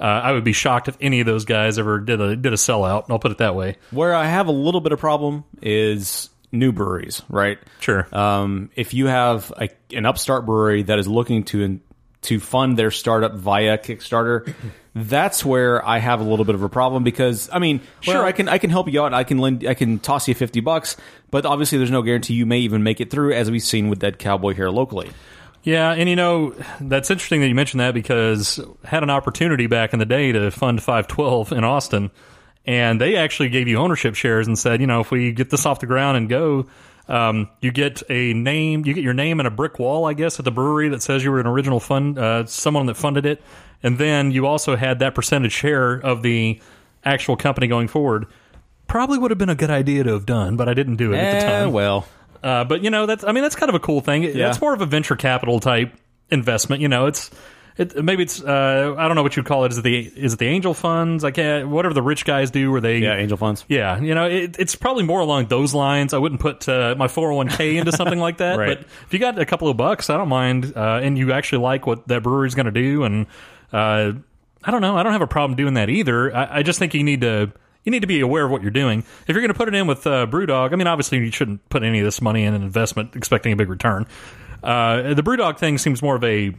uh, 0.00 0.04
I 0.04 0.32
would 0.32 0.44
be 0.44 0.52
shocked 0.52 0.88
if 0.88 0.96
any 1.00 1.20
of 1.20 1.26
those 1.26 1.44
guys 1.44 1.78
ever 1.78 2.00
did 2.00 2.20
a 2.20 2.34
did 2.34 2.52
a 2.52 2.56
sellout. 2.56 3.06
I'll 3.10 3.18
put 3.18 3.32
it 3.32 3.38
that 3.38 3.54
way. 3.54 3.76
Where 3.90 4.14
I 4.14 4.24
have 4.24 4.48
a 4.48 4.52
little 4.52 4.80
bit 4.80 4.92
of 4.92 4.98
problem 4.98 5.44
is 5.60 6.30
new 6.52 6.72
breweries, 6.72 7.22
right? 7.28 7.58
Sure. 7.80 8.08
Um, 8.12 8.70
if 8.74 8.94
you 8.94 9.06
have 9.06 9.52
a, 9.56 9.68
an 9.94 10.06
upstart 10.06 10.46
brewery 10.46 10.84
that 10.84 10.98
is 10.98 11.06
looking 11.06 11.44
to 11.44 11.80
to 12.22 12.38
fund 12.40 12.78
their 12.78 12.90
startup 12.90 13.34
via 13.34 13.78
Kickstarter, 13.78 14.54
that's 14.94 15.44
where 15.44 15.86
I 15.86 15.98
have 15.98 16.20
a 16.20 16.24
little 16.24 16.44
bit 16.44 16.54
of 16.54 16.62
a 16.62 16.68
problem 16.68 17.04
because 17.04 17.50
I 17.52 17.58
mean, 17.58 17.80
sure, 18.00 18.24
I 18.24 18.32
can 18.32 18.48
I 18.48 18.56
can 18.56 18.70
help 18.70 18.90
you 18.90 19.02
out. 19.02 19.12
I 19.12 19.24
can 19.24 19.38
lend, 19.38 19.66
I 19.66 19.74
can 19.74 19.98
toss 19.98 20.28
you 20.28 20.34
fifty 20.34 20.60
bucks, 20.60 20.96
but 21.30 21.44
obviously 21.44 21.76
there's 21.76 21.90
no 21.90 22.02
guarantee 22.02 22.34
you 22.34 22.46
may 22.46 22.60
even 22.60 22.82
make 22.82 23.02
it 23.02 23.10
through, 23.10 23.34
as 23.34 23.50
we've 23.50 23.62
seen 23.62 23.90
with 23.90 23.98
Dead 23.98 24.18
Cowboy 24.18 24.54
here 24.54 24.70
locally. 24.70 25.10
Yeah, 25.62 25.92
and 25.92 26.08
you 26.08 26.16
know 26.16 26.54
that's 26.80 27.10
interesting 27.10 27.40
that 27.42 27.48
you 27.48 27.54
mentioned 27.54 27.80
that 27.80 27.92
because 27.92 28.58
I 28.84 28.88
had 28.88 29.02
an 29.02 29.10
opportunity 29.10 29.66
back 29.66 29.92
in 29.92 29.98
the 29.98 30.06
day 30.06 30.32
to 30.32 30.50
fund 30.50 30.82
512 30.82 31.52
in 31.52 31.64
Austin, 31.64 32.10
and 32.64 33.00
they 33.00 33.16
actually 33.16 33.50
gave 33.50 33.68
you 33.68 33.76
ownership 33.76 34.14
shares 34.14 34.46
and 34.46 34.58
said, 34.58 34.80
you 34.80 34.86
know, 34.86 35.00
if 35.00 35.10
we 35.10 35.32
get 35.32 35.50
this 35.50 35.66
off 35.66 35.80
the 35.80 35.86
ground 35.86 36.16
and 36.16 36.28
go, 36.30 36.66
um, 37.08 37.50
you 37.60 37.72
get 37.72 38.02
a 38.08 38.32
name, 38.32 38.86
you 38.86 38.94
get 38.94 39.04
your 39.04 39.12
name 39.14 39.38
and 39.38 39.46
a 39.46 39.50
brick 39.50 39.78
wall, 39.78 40.06
I 40.06 40.14
guess, 40.14 40.38
at 40.38 40.44
the 40.46 40.50
brewery 40.50 40.88
that 40.90 41.02
says 41.02 41.22
you 41.24 41.30
were 41.30 41.40
an 41.40 41.46
original 41.46 41.80
fund, 41.80 42.18
uh, 42.18 42.46
someone 42.46 42.86
that 42.86 42.94
funded 42.96 43.26
it, 43.26 43.42
and 43.82 43.98
then 43.98 44.30
you 44.30 44.46
also 44.46 44.76
had 44.76 45.00
that 45.00 45.14
percentage 45.14 45.52
share 45.52 45.92
of 45.94 46.22
the 46.22 46.60
actual 47.04 47.36
company 47.36 47.66
going 47.66 47.88
forward. 47.88 48.26
Probably 48.86 49.18
would 49.18 49.30
have 49.30 49.38
been 49.38 49.48
a 49.50 49.54
good 49.54 49.70
idea 49.70 50.04
to 50.04 50.12
have 50.14 50.24
done, 50.26 50.56
but 50.56 50.68
I 50.68 50.74
didn't 50.74 50.96
do 50.96 51.12
it 51.12 51.18
at 51.18 51.40
the 51.40 51.46
Eh, 51.46 51.60
time. 51.60 51.72
well, 51.72 52.06
Uh, 52.42 52.64
but 52.64 52.82
you 52.82 52.90
know, 52.90 53.06
that's 53.06 53.24
I 53.24 53.32
mean, 53.32 53.42
that's 53.42 53.56
kind 53.56 53.68
of 53.68 53.74
a 53.74 53.80
cool 53.80 54.00
thing. 54.00 54.22
Yeah. 54.22 54.46
That's 54.46 54.60
more 54.60 54.74
of 54.74 54.80
a 54.80 54.86
venture 54.86 55.16
capital 55.16 55.60
type 55.60 55.94
investment. 56.30 56.82
You 56.82 56.88
know, 56.88 57.06
it's 57.06 57.30
it 57.76 58.04
maybe 58.04 58.22
it's 58.22 58.42
uh, 58.42 58.94
I 58.96 59.06
don't 59.06 59.14
know 59.14 59.22
what 59.22 59.36
you'd 59.36 59.46
call 59.46 59.64
it. 59.64 59.72
Is 59.72 59.78
it 59.78 59.82
the 59.82 59.98
is 59.98 60.34
it 60.34 60.38
the 60.38 60.46
angel 60.46 60.74
funds? 60.74 61.24
I 61.24 61.30
can't 61.30 61.68
whatever 61.68 61.94
the 61.94 62.02
rich 62.02 62.24
guys 62.24 62.50
do 62.50 62.70
where 62.70 62.80
they 62.80 62.98
yeah, 62.98 63.16
angel 63.16 63.36
funds. 63.36 63.64
yeah, 63.68 63.98
you 64.00 64.14
know, 64.14 64.26
it, 64.26 64.56
it's 64.58 64.74
probably 64.74 65.04
more 65.04 65.20
along 65.20 65.46
those 65.46 65.72
lines. 65.72 66.12
I 66.12 66.18
wouldn't 66.18 66.40
put 66.40 66.68
uh, 66.68 66.94
my 66.98 67.06
401k 67.06 67.76
into 67.78 67.92
something 67.92 68.18
like 68.18 68.38
that. 68.38 68.58
Right. 68.58 68.78
But 68.78 68.86
if 69.06 69.12
you 69.12 69.18
got 69.18 69.38
a 69.38 69.46
couple 69.46 69.68
of 69.68 69.76
bucks, 69.76 70.10
I 70.10 70.16
don't 70.16 70.28
mind, 70.28 70.72
uh, 70.76 71.00
and 71.02 71.16
you 71.16 71.32
actually 71.32 71.62
like 71.62 71.86
what 71.86 72.06
that 72.08 72.22
brewery's 72.22 72.54
going 72.54 72.66
to 72.66 72.72
do, 72.72 73.04
and 73.04 73.26
uh, 73.72 74.12
I 74.62 74.70
don't 74.70 74.82
know, 74.82 74.96
I 74.96 75.02
don't 75.02 75.12
have 75.12 75.22
a 75.22 75.26
problem 75.26 75.56
doing 75.56 75.74
that 75.74 75.88
either. 75.88 76.34
I, 76.34 76.58
I 76.58 76.62
just 76.62 76.78
think 76.78 76.94
you 76.94 77.02
need 77.04 77.22
to. 77.22 77.52
You 77.84 77.90
need 77.92 78.00
to 78.00 78.06
be 78.06 78.20
aware 78.20 78.44
of 78.44 78.50
what 78.50 78.62
you're 78.62 78.70
doing. 78.70 79.00
If 79.26 79.28
you're 79.28 79.40
going 79.40 79.48
to 79.52 79.54
put 79.54 79.68
it 79.68 79.74
in 79.74 79.86
with 79.86 80.06
uh, 80.06 80.26
BrewDog, 80.26 80.72
I 80.72 80.76
mean, 80.76 80.86
obviously 80.86 81.18
you 81.18 81.30
shouldn't 81.30 81.66
put 81.70 81.82
any 81.82 81.98
of 82.00 82.04
this 82.04 82.20
money 82.20 82.44
in 82.44 82.52
an 82.54 82.62
investment 82.62 83.16
expecting 83.16 83.52
a 83.52 83.56
big 83.56 83.68
return. 83.70 84.06
Uh, 84.62 85.14
the 85.14 85.22
BrewDog 85.22 85.58
thing 85.58 85.78
seems 85.78 86.02
more 86.02 86.16
of 86.16 86.22
a 86.24 86.54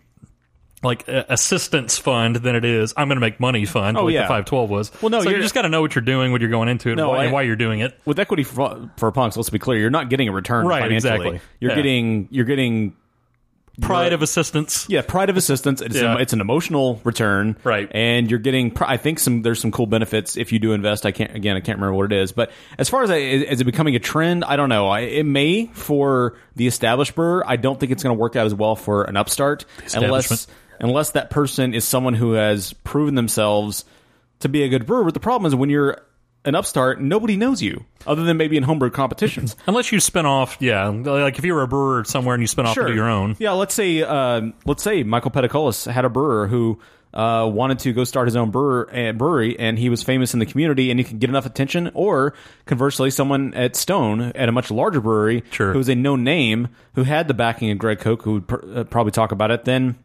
like 0.83 1.07
uh, 1.07 1.23
assistance 1.29 1.99
fund 1.99 2.37
than 2.37 2.55
it 2.55 2.65
is 2.65 2.91
I'm 2.97 3.07
going 3.07 3.17
to 3.17 3.21
make 3.21 3.39
money 3.39 3.65
fund. 3.65 3.97
Oh, 3.97 4.05
like 4.05 4.15
yeah. 4.15 4.21
the 4.23 4.27
512 4.29 4.69
was. 4.71 4.91
Well, 4.99 5.11
no, 5.11 5.21
so 5.21 5.29
you 5.29 5.39
just 5.39 5.53
got 5.53 5.61
to 5.61 5.69
know 5.69 5.79
what 5.81 5.93
you're 5.93 6.01
doing 6.01 6.31
when 6.31 6.41
you're 6.41 6.49
going 6.49 6.69
into 6.69 6.89
it 6.89 6.95
No, 6.95 7.03
and, 7.03 7.11
why, 7.11 7.17
I- 7.17 7.23
and 7.25 7.33
why 7.33 7.41
you're 7.43 7.55
doing 7.55 7.81
it. 7.81 7.99
with 8.05 8.17
equity 8.17 8.41
for, 8.43 8.89
for 8.97 9.11
punks, 9.11 9.37
let's 9.37 9.51
be 9.51 9.59
clear, 9.59 9.79
you're 9.79 9.91
not 9.91 10.09
getting 10.09 10.27
a 10.27 10.31
return 10.31 10.65
Right, 10.65 10.81
financially. 10.81 10.95
exactly. 11.13 11.41
You're 11.59 11.71
Yeah. 11.71 11.75
getting 11.75 12.27
you're 12.31 12.45
getting 12.45 12.95
Pride 13.79 14.11
of 14.11 14.21
assistance. 14.21 14.85
yeah 14.89 15.01
pride 15.01 15.29
of 15.29 15.37
assistance. 15.37 15.81
It's, 15.81 15.95
Yeah. 15.95 16.15
a, 16.15 16.17
it's 16.17 16.33
an 16.33 16.41
emotional 16.41 16.99
return, 17.05 17.55
Right. 17.63 17.89
And 17.91 18.29
you're 18.29 18.39
getting 18.39 18.75
I 18.81 18.97
think 18.97 19.17
some 19.17 19.41
there's 19.43 19.61
some 19.61 19.71
cool 19.71 19.85
benefits 19.87 20.35
if 20.35 20.51
you 20.51 20.59
do 20.59 20.73
invest. 20.73 21.05
I 21.05 21.11
can't 21.11 21.33
again 21.35 21.55
I 21.55 21.61
can't 21.61 21.77
remember 21.77 21.95
what 21.95 22.11
it 22.11 22.21
is, 22.21 22.31
but 22.33 22.51
as 22.77 22.89
far 22.89 23.03
as 23.03 23.09
I, 23.09 23.15
is 23.17 23.61
it 23.61 23.63
becoming 23.63 23.95
a 23.95 23.99
trend, 23.99 24.43
I 24.43 24.55
don't 24.57 24.69
know. 24.69 24.87
I, 24.89 25.01
it 25.01 25.25
may 25.25 25.67
for 25.67 26.35
the 26.55 26.67
established 26.67 27.15
brewer. 27.15 27.43
I 27.47 27.55
don't 27.55 27.79
think 27.79 27.91
it's 27.91 28.03
going 28.03 28.15
to 28.15 28.19
work 28.19 28.35
out 28.35 28.45
as 28.45 28.53
well 28.53 28.75
for 28.75 29.03
an 29.05 29.15
upstart 29.15 29.65
unless 29.95 30.47
unless 30.79 31.11
that 31.11 31.29
person 31.29 31.73
is 31.73 31.85
someone 31.85 32.13
who 32.13 32.33
has 32.33 32.73
proven 32.73 33.15
themselves 33.15 33.85
to 34.39 34.49
be 34.49 34.63
a 34.63 34.69
good 34.69 34.85
brewer. 34.85 35.03
But 35.05 35.13
the 35.13 35.19
problem 35.21 35.47
is 35.47 35.55
when 35.55 35.69
you're 35.69 36.01
an 36.43 36.55
upstart, 36.55 36.99
nobody 36.99 37.37
knows 37.37 37.61
you 37.61 37.85
other 38.07 38.23
than 38.23 38.37
maybe 38.37 38.57
in 38.57 38.63
homebrew 38.63 38.89
competitions. 38.89 39.55
Unless 39.67 39.91
you 39.91 39.99
spin 39.99 40.25
off, 40.25 40.57
yeah, 40.59 40.87
like 40.87 41.37
if 41.37 41.45
you 41.45 41.53
were 41.53 41.61
a 41.63 41.67
brewer 41.67 42.03
somewhere 42.03 42.35
and 42.35 42.41
you 42.43 42.47
spin 42.47 42.65
off 42.65 42.77
into 42.77 42.93
your 42.93 43.09
own. 43.09 43.35
Yeah, 43.39 43.51
let's 43.51 43.73
say 43.73 44.01
uh, 44.01 44.41
let's 44.65 44.83
say 44.83 45.03
Michael 45.03 45.31
Peticolas 45.31 45.89
had 45.91 46.05
a 46.05 46.09
brewer 46.09 46.47
who 46.47 46.79
uh, 47.13 47.49
wanted 47.51 47.77
to 47.79 47.91
go 47.91 48.03
start 48.05 48.27
his 48.27 48.35
own 48.37 48.51
brewer, 48.51 48.89
uh, 48.95 49.11
brewery, 49.11 49.59
and 49.59 49.77
he 49.77 49.89
was 49.89 50.01
famous 50.01 50.33
in 50.33 50.39
the 50.39 50.45
community, 50.45 50.89
and 50.91 50.99
he 50.99 51.03
could 51.03 51.19
get 51.19 51.29
enough 51.29 51.45
attention. 51.45 51.91
Or 51.93 52.33
conversely, 52.65 53.11
someone 53.11 53.53
at 53.53 53.75
Stone 53.75 54.21
at 54.33 54.47
a 54.47 54.51
much 54.53 54.71
larger 54.71 55.01
brewery 55.01 55.43
Sure. 55.51 55.73
who 55.73 55.77
was 55.77 55.89
a 55.89 55.95
known 55.95 56.23
name 56.23 56.69
who 56.95 57.03
had 57.03 57.27
the 57.27 57.33
backing 57.33 57.69
of 57.69 57.77
Greg 57.79 57.99
Koch, 57.99 58.21
who 58.21 58.33
would 58.35 58.47
pr- 58.47 58.65
uh, 58.75 58.83
probably 58.85 59.11
talk 59.11 59.33
about 59.33 59.51
it. 59.51 59.65
Then 59.65 59.97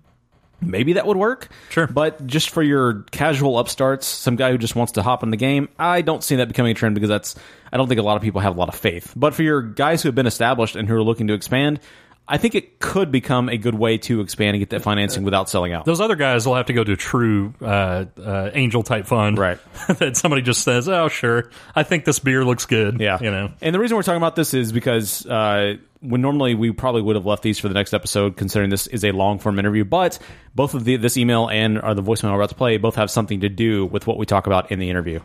maybe 0.60 0.94
that 0.94 1.06
would 1.06 1.16
work. 1.16 1.48
Sure. 1.70 1.86
But 1.86 2.26
just 2.26 2.50
for 2.50 2.62
your 2.62 3.04
casual 3.10 3.58
upstarts, 3.58 4.06
some 4.06 4.36
guy 4.36 4.50
who 4.50 4.58
just 4.58 4.76
wants 4.76 4.92
to 4.92 5.02
hop 5.02 5.22
in 5.22 5.30
the 5.30 5.36
game, 5.36 5.68
I 5.78 6.02
don't 6.02 6.22
see 6.22 6.36
that 6.36 6.48
becoming 6.48 6.72
a 6.72 6.74
trend 6.74 6.94
because 6.94 7.08
that's 7.08 7.36
I 7.72 7.76
don't 7.76 7.88
think 7.88 8.00
a 8.00 8.04
lot 8.04 8.16
of 8.16 8.22
people 8.22 8.40
have 8.40 8.56
a 8.56 8.58
lot 8.58 8.68
of 8.68 8.74
faith. 8.74 9.12
But 9.16 9.34
for 9.34 9.42
your 9.42 9.62
guys 9.62 10.02
who 10.02 10.08
have 10.08 10.14
been 10.14 10.26
established 10.26 10.76
and 10.76 10.88
who 10.88 10.94
are 10.94 11.02
looking 11.02 11.26
to 11.28 11.34
expand, 11.34 11.80
I 12.28 12.38
think 12.38 12.56
it 12.56 12.80
could 12.80 13.12
become 13.12 13.48
a 13.48 13.56
good 13.56 13.76
way 13.76 13.98
to 13.98 14.20
expand 14.20 14.56
and 14.56 14.60
get 14.60 14.70
that 14.70 14.82
financing 14.82 15.22
without 15.22 15.48
selling 15.48 15.72
out. 15.72 15.84
Those 15.84 16.00
other 16.00 16.16
guys 16.16 16.44
will 16.44 16.56
have 16.56 16.66
to 16.66 16.72
go 16.72 16.82
to 16.82 16.92
a 16.92 16.96
true 16.96 17.54
uh, 17.62 18.06
uh, 18.20 18.50
angel 18.52 18.82
type 18.82 19.06
fund, 19.06 19.38
Right. 19.38 19.58
that 19.98 20.16
somebody 20.16 20.42
just 20.42 20.62
says, 20.64 20.88
"Oh, 20.88 21.08
sure, 21.08 21.50
I 21.74 21.84
think 21.84 22.04
this 22.04 22.18
beer 22.18 22.44
looks 22.44 22.66
good." 22.66 22.98
Yeah, 22.98 23.18
you 23.20 23.30
know. 23.30 23.52
And 23.60 23.72
the 23.74 23.78
reason 23.78 23.96
we're 23.96 24.02
talking 24.02 24.16
about 24.16 24.34
this 24.34 24.54
is 24.54 24.72
because 24.72 25.24
uh, 25.26 25.76
when 26.00 26.20
normally 26.20 26.54
we 26.56 26.72
probably 26.72 27.02
would 27.02 27.14
have 27.14 27.26
left 27.26 27.44
these 27.44 27.60
for 27.60 27.68
the 27.68 27.74
next 27.74 27.94
episode, 27.94 28.36
considering 28.36 28.70
this 28.70 28.88
is 28.88 29.04
a 29.04 29.12
long 29.12 29.38
form 29.38 29.58
interview. 29.60 29.84
But 29.84 30.18
both 30.54 30.74
of 30.74 30.84
the 30.84 30.96
this 30.96 31.16
email 31.16 31.48
and 31.48 31.80
or 31.80 31.94
the 31.94 32.02
voicemail 32.02 32.30
we're 32.32 32.36
about 32.40 32.48
to 32.48 32.54
play 32.56 32.76
both 32.76 32.96
have 32.96 33.08
something 33.10 33.40
to 33.42 33.48
do 33.48 33.86
with 33.86 34.08
what 34.08 34.18
we 34.18 34.26
talk 34.26 34.48
about 34.48 34.72
in 34.72 34.80
the 34.80 34.90
interview. 34.90 35.20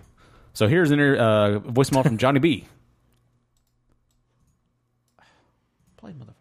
So 0.53 0.67
here's 0.67 0.91
an 0.91 1.00
inter- 1.00 1.17
uh, 1.17 1.60
voicemail 1.62 2.03
from 2.03 2.17
Johnny 2.17 2.39
B. 2.39 2.65
Play 5.98 6.12
motherfucker. 6.12 6.36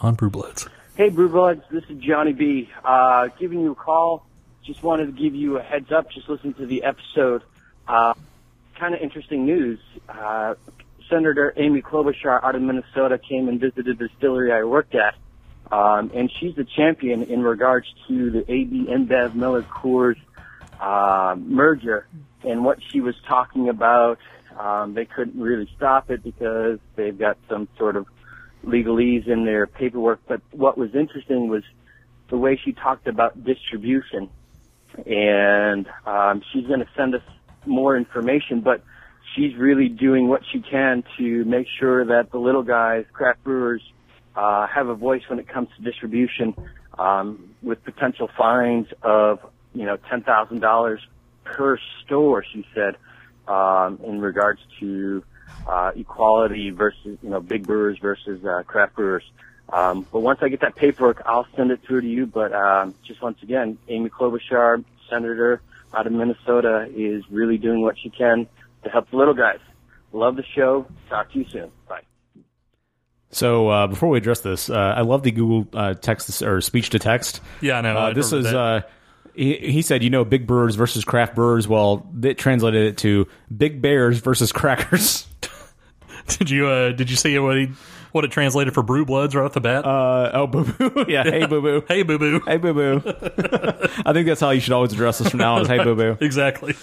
On 0.00 0.14
Brew 0.14 0.30
Bloods. 0.30 0.66
Hey, 0.96 1.10
Brewbuds, 1.10 1.62
this 1.70 1.84
is 1.88 1.98
Johnny 1.98 2.32
B. 2.32 2.70
Uh, 2.84 3.28
giving 3.38 3.60
you 3.60 3.72
a 3.72 3.74
call. 3.74 4.26
Just 4.64 4.82
wanted 4.82 5.06
to 5.06 5.12
give 5.12 5.34
you 5.34 5.58
a 5.58 5.62
heads 5.62 5.92
up. 5.92 6.10
Just 6.10 6.28
listen 6.28 6.54
to 6.54 6.66
the 6.66 6.84
episode. 6.84 7.42
Uh, 7.86 8.14
kind 8.78 8.94
of 8.94 9.00
interesting 9.00 9.44
news. 9.44 9.78
Uh, 10.08 10.54
Senator 11.08 11.52
Amy 11.56 11.82
Klobuchar 11.82 12.42
out 12.42 12.54
of 12.54 12.62
Minnesota 12.62 13.18
came 13.18 13.48
and 13.48 13.60
visited 13.60 13.98
the 13.98 14.08
distillery 14.08 14.52
I 14.52 14.64
worked 14.64 14.94
at, 14.94 15.16
um, 15.72 16.10
and 16.14 16.30
she's 16.38 16.56
a 16.56 16.64
champion 16.64 17.24
in 17.24 17.42
regards 17.42 17.86
to 18.08 18.30
the 18.30 18.50
AB 18.50 18.86
InBev 18.88 19.34
Miller 19.34 19.62
Coors 19.62 20.20
uh, 20.80 21.34
merger 21.38 22.06
and 22.42 22.64
what 22.64 22.78
she 22.90 23.00
was 23.00 23.16
talking 23.26 23.68
about. 23.68 24.18
Um, 24.58 24.94
they 24.94 25.04
couldn't 25.04 25.40
really 25.40 25.68
stop 25.76 26.10
it 26.10 26.22
because 26.22 26.78
they've 26.96 27.18
got 27.18 27.38
some 27.48 27.68
sort 27.76 27.96
of 27.96 28.06
legalese 28.64 29.26
in 29.28 29.44
their 29.44 29.66
paperwork. 29.66 30.20
But 30.26 30.40
what 30.52 30.76
was 30.76 30.94
interesting 30.94 31.48
was 31.48 31.62
the 32.28 32.36
way 32.36 32.60
she 32.62 32.72
talked 32.72 33.06
about 33.06 33.44
distribution. 33.44 34.30
And 35.06 35.86
um, 36.06 36.42
she's 36.52 36.66
going 36.66 36.80
to 36.80 36.88
send 36.96 37.14
us 37.14 37.22
more 37.66 37.96
information, 37.96 38.60
but 38.60 38.82
she's 39.34 39.54
really 39.56 39.88
doing 39.88 40.28
what 40.28 40.42
she 40.52 40.60
can 40.60 41.04
to 41.18 41.44
make 41.44 41.66
sure 41.78 42.04
that 42.06 42.30
the 42.32 42.38
little 42.38 42.62
guys, 42.62 43.04
craft 43.12 43.44
brewers, 43.44 43.82
uh, 44.34 44.66
have 44.66 44.88
a 44.88 44.94
voice 44.94 45.22
when 45.28 45.38
it 45.38 45.48
comes 45.48 45.68
to 45.76 45.82
distribution, 45.82 46.54
um, 46.98 47.50
with 47.62 47.82
potential 47.84 48.28
fines 48.36 48.86
of 49.02 49.40
you 49.74 49.84
know 49.84 49.96
ten 50.08 50.22
thousand 50.22 50.60
dollars 50.60 51.00
per 51.44 51.78
store. 52.04 52.44
She 52.52 52.66
said 52.74 52.96
um, 53.48 53.98
in 54.04 54.20
regards 54.20 54.60
to 54.80 55.24
uh, 55.66 55.92
equality 55.94 56.70
versus 56.70 57.18
you 57.22 57.30
know 57.30 57.40
big 57.40 57.66
brewers 57.66 57.98
versus 57.98 58.44
uh, 58.44 58.62
craft 58.64 58.96
brewers. 58.96 59.24
Um, 59.72 60.06
but 60.12 60.20
once 60.20 60.40
I 60.42 60.48
get 60.48 60.60
that 60.60 60.74
paperwork, 60.74 61.22
I'll 61.26 61.46
send 61.56 61.70
it 61.70 61.80
through 61.86 62.00
to 62.02 62.08
you. 62.08 62.26
But 62.26 62.52
um, 62.52 62.94
just 63.04 63.22
once 63.22 63.42
again, 63.42 63.78
Amy 63.88 64.10
Klobuchar, 64.10 64.84
senator 65.08 65.60
out 65.94 66.06
of 66.06 66.12
Minnesota, 66.12 66.88
is 66.94 67.24
really 67.30 67.56
doing 67.58 67.82
what 67.82 67.96
she 67.98 68.10
can 68.10 68.46
to 68.82 68.90
help 68.90 69.10
the 69.10 69.16
little 69.16 69.34
guys. 69.34 69.58
Love 70.12 70.36
the 70.36 70.44
show. 70.54 70.86
Talk 71.08 71.30
to 71.32 71.38
you 71.38 71.48
soon. 71.48 71.70
Bye. 71.88 72.02
So 73.30 73.68
uh, 73.68 73.86
before 73.86 74.08
we 74.08 74.18
address 74.18 74.40
this, 74.40 74.70
uh, 74.70 74.74
I 74.74 75.02
love 75.02 75.22
the 75.22 75.30
Google 75.30 75.68
uh, 75.78 75.94
text 75.94 76.42
or 76.42 76.60
speech 76.60 76.90
to 76.90 76.98
text. 76.98 77.40
Yeah, 77.60 77.80
no, 77.80 77.94
know. 77.94 78.00
Uh, 78.00 78.08
I 78.08 78.12
this 78.12 78.32
is 78.32 78.44
that. 78.44 78.56
uh, 78.56 78.80
he, 79.34 79.54
he 79.56 79.82
said, 79.82 80.02
you 80.02 80.10
know, 80.10 80.24
big 80.24 80.46
brewers 80.46 80.74
versus 80.74 81.04
craft 81.04 81.36
brewers. 81.36 81.68
Well, 81.68 82.06
they 82.12 82.34
translated 82.34 82.86
it 82.88 82.98
to 82.98 83.28
big 83.56 83.80
bears 83.80 84.18
versus 84.18 84.52
crackers. 84.52 85.26
Did 86.38 86.50
you 86.50 86.66
uh, 86.66 86.92
did 86.92 87.10
you 87.10 87.16
see 87.16 87.38
what 87.38 87.56
he 87.56 87.68
what 88.12 88.24
it 88.24 88.30
translated 88.30 88.74
for 88.74 88.82
Brew 88.82 89.04
Bloods 89.04 89.34
right 89.34 89.44
off 89.44 89.52
the 89.52 89.60
bat? 89.60 89.84
Uh, 89.84 90.30
oh, 90.34 90.46
boo 90.46 90.64
boo. 90.64 91.04
yeah, 91.08 91.22
hey, 91.24 91.46
boo 91.46 91.60
boo. 91.60 91.84
hey, 91.88 92.02
boo 92.02 92.18
boo. 92.18 92.40
Hey, 92.46 92.56
boo 92.56 92.74
boo. 92.74 93.02
I 94.04 94.12
think 94.12 94.26
that's 94.26 94.40
how 94.40 94.50
you 94.50 94.60
should 94.60 94.72
always 94.72 94.92
address 94.92 95.20
us 95.20 95.30
from 95.30 95.38
now 95.38 95.56
on. 95.56 95.62
Is 95.62 95.68
hey, 95.68 95.82
boo 95.82 95.94
boo. 95.94 96.16
Exactly. 96.20 96.74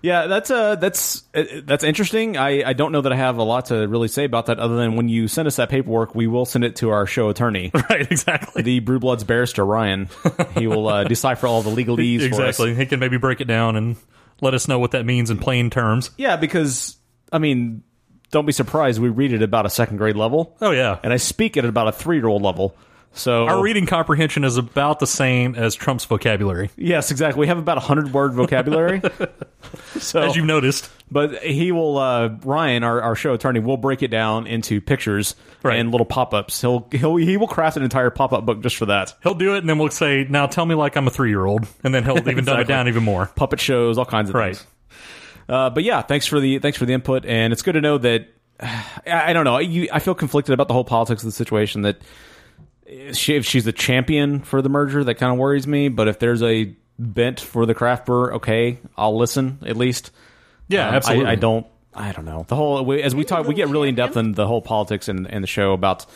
Yeah, 0.00 0.26
that's 0.28 0.50
uh, 0.50 0.76
that's 0.76 1.24
uh, 1.34 1.44
that's 1.64 1.82
interesting. 1.82 2.36
I, 2.36 2.62
I 2.68 2.72
don't 2.72 2.92
know 2.92 3.00
that 3.00 3.12
I 3.12 3.16
have 3.16 3.38
a 3.38 3.42
lot 3.42 3.66
to 3.66 3.86
really 3.88 4.06
say 4.06 4.24
about 4.24 4.46
that, 4.46 4.60
other 4.60 4.76
than 4.76 4.94
when 4.94 5.08
you 5.08 5.26
send 5.26 5.48
us 5.48 5.56
that 5.56 5.70
paperwork, 5.70 6.14
we 6.14 6.28
will 6.28 6.46
send 6.46 6.62
it 6.64 6.76
to 6.76 6.90
our 6.90 7.04
show 7.06 7.28
attorney, 7.30 7.72
Right. 7.90 8.06
Exactly. 8.10 8.62
the 8.62 8.78
Brew 8.80 9.00
Bloods 9.00 9.24
barrister 9.24 9.66
Ryan. 9.66 10.08
He 10.56 10.68
will 10.68 10.86
uh, 10.86 11.04
decipher 11.04 11.48
all 11.48 11.62
the 11.62 11.70
legalese 11.70 12.20
for 12.20 12.42
us. 12.42 12.48
exactly. 12.50 12.74
He 12.76 12.86
can 12.86 13.00
maybe 13.00 13.16
break 13.18 13.40
it 13.40 13.46
down 13.48 13.74
and 13.74 13.96
let 14.40 14.54
us 14.54 14.68
know 14.68 14.78
what 14.78 14.92
that 14.92 15.04
means 15.04 15.30
in 15.30 15.38
plain 15.38 15.68
terms. 15.68 16.10
Yeah, 16.16 16.36
because 16.36 16.96
I 17.32 17.38
mean, 17.38 17.82
don't 18.30 18.46
be 18.46 18.52
surprised. 18.52 19.00
We 19.00 19.08
read 19.08 19.32
it 19.32 19.42
about 19.42 19.66
a 19.66 19.70
second 19.70 19.96
grade 19.98 20.16
level, 20.16 20.56
Oh 20.60 20.70
yeah. 20.70 20.98
and 21.02 21.12
I 21.12 21.16
speak 21.16 21.56
it 21.56 21.64
at 21.64 21.68
about 21.68 21.88
a 21.88 21.92
three 21.92 22.16
year 22.16 22.26
old 22.28 22.42
level. 22.42 22.76
So 23.14 23.46
Our 23.48 23.62
reading 23.62 23.86
comprehension 23.86 24.44
is 24.44 24.58
about 24.58 24.98
the 25.00 25.06
same 25.06 25.54
as 25.54 25.74
Trump's 25.74 26.04
vocabulary, 26.04 26.70
yes, 26.76 27.10
exactly. 27.10 27.40
We 27.40 27.46
have 27.46 27.56
about 27.58 27.78
a 27.78 27.80
hundred 27.80 28.12
word 28.12 28.34
vocabulary. 28.34 29.00
so, 29.98 30.20
as 30.20 30.36
you've 30.36 30.44
noticed. 30.44 30.90
but 31.10 31.42
he 31.42 31.72
will. 31.72 31.96
Uh, 31.98 32.28
Ryan, 32.44 32.84
our, 32.84 33.00
our 33.00 33.14
show 33.16 33.32
attorney, 33.32 33.60
will 33.60 33.78
break 33.78 34.02
it 34.02 34.08
down 34.08 34.46
into 34.46 34.80
pictures 34.80 35.34
Right. 35.62 35.78
and 35.80 35.90
little 35.90 36.04
pop 36.04 36.34
ups. 36.34 36.60
He'll 36.60 36.86
he'll 36.92 37.16
he 37.16 37.36
will 37.38 37.48
craft 37.48 37.76
an 37.78 37.82
entire 37.82 38.10
pop 38.10 38.32
up 38.32 38.44
book 38.44 38.60
just 38.62 38.76
for 38.76 38.86
that. 38.86 39.14
He'll 39.22 39.34
do 39.34 39.54
it, 39.54 39.58
and 39.58 39.68
then 39.68 39.78
we'll 39.78 39.88
say, 39.90 40.26
"Now 40.28 40.46
tell 40.46 40.66
me 40.66 40.74
like 40.74 40.94
I'm 40.96 41.06
a 41.06 41.10
three 41.10 41.30
year 41.30 41.44
old," 41.46 41.66
and 41.82 41.94
then 41.94 42.04
he'll 42.04 42.18
even 42.28 42.44
dumb 42.44 42.60
it 42.60 42.68
down 42.68 42.88
even 42.88 43.02
more. 43.02 43.26
Puppet 43.34 43.58
shows, 43.58 43.96
all 43.98 44.04
kinds 44.04 44.28
of 44.28 44.34
Right. 44.36 44.54
things. 44.56 44.66
Uh, 45.48 45.70
but 45.70 45.82
yeah, 45.84 46.02
thanks 46.02 46.26
for 46.26 46.40
the 46.40 46.58
thanks 46.58 46.76
for 46.78 46.84
the 46.86 46.92
input, 46.92 47.24
and 47.24 47.52
it's 47.52 47.62
good 47.62 47.72
to 47.72 47.80
know 47.80 47.98
that. 47.98 48.28
I, 49.06 49.32
don't 49.32 49.44
know. 49.44 49.58
You, 49.58 49.88
I 49.92 49.98
feel 50.00 50.14
conflicted 50.14 50.52
about 50.52 50.68
the 50.68 50.74
whole 50.74 50.84
politics 50.84 51.22
of 51.22 51.28
the 51.28 51.32
situation. 51.32 51.82
That 51.82 51.98
she, 53.12 53.34
if 53.36 53.46
she's 53.46 53.64
the 53.64 53.72
champion 53.72 54.40
for 54.40 54.62
the 54.62 54.68
merger, 54.68 55.04
that 55.04 55.14
kind 55.14 55.32
of 55.32 55.38
worries 55.38 55.66
me. 55.66 55.88
But 55.88 56.08
if 56.08 56.18
there's 56.18 56.42
a 56.42 56.74
bent 56.98 57.40
for 57.40 57.66
the 57.66 57.74
craft 57.74 58.06
brewer, 58.06 58.34
okay, 58.34 58.78
I'll 58.96 59.16
listen 59.16 59.58
at 59.64 59.76
least. 59.76 60.10
Yeah, 60.68 60.88
Um, 60.88 60.94
absolutely. 60.96 61.26
I, 61.26 61.32
I 61.32 61.34
don't. 61.36 61.66
I 61.94 62.12
don't 62.12 62.24
know 62.26 62.44
the 62.46 62.54
whole. 62.56 62.84
we- 62.84 63.02
As 63.02 63.14
we 63.14 63.24
talk, 63.24 63.46
we 63.46 63.54
get 63.54 63.68
really 63.68 63.88
in 63.88 63.94
depth 63.94 64.16
in 64.16 64.32
the 64.32 64.46
whole 64.46 64.60
politics 64.62 65.08
and, 65.08 65.26
and 65.30 65.42
the 65.42 65.48
show 65.48 65.72
about 65.72 66.06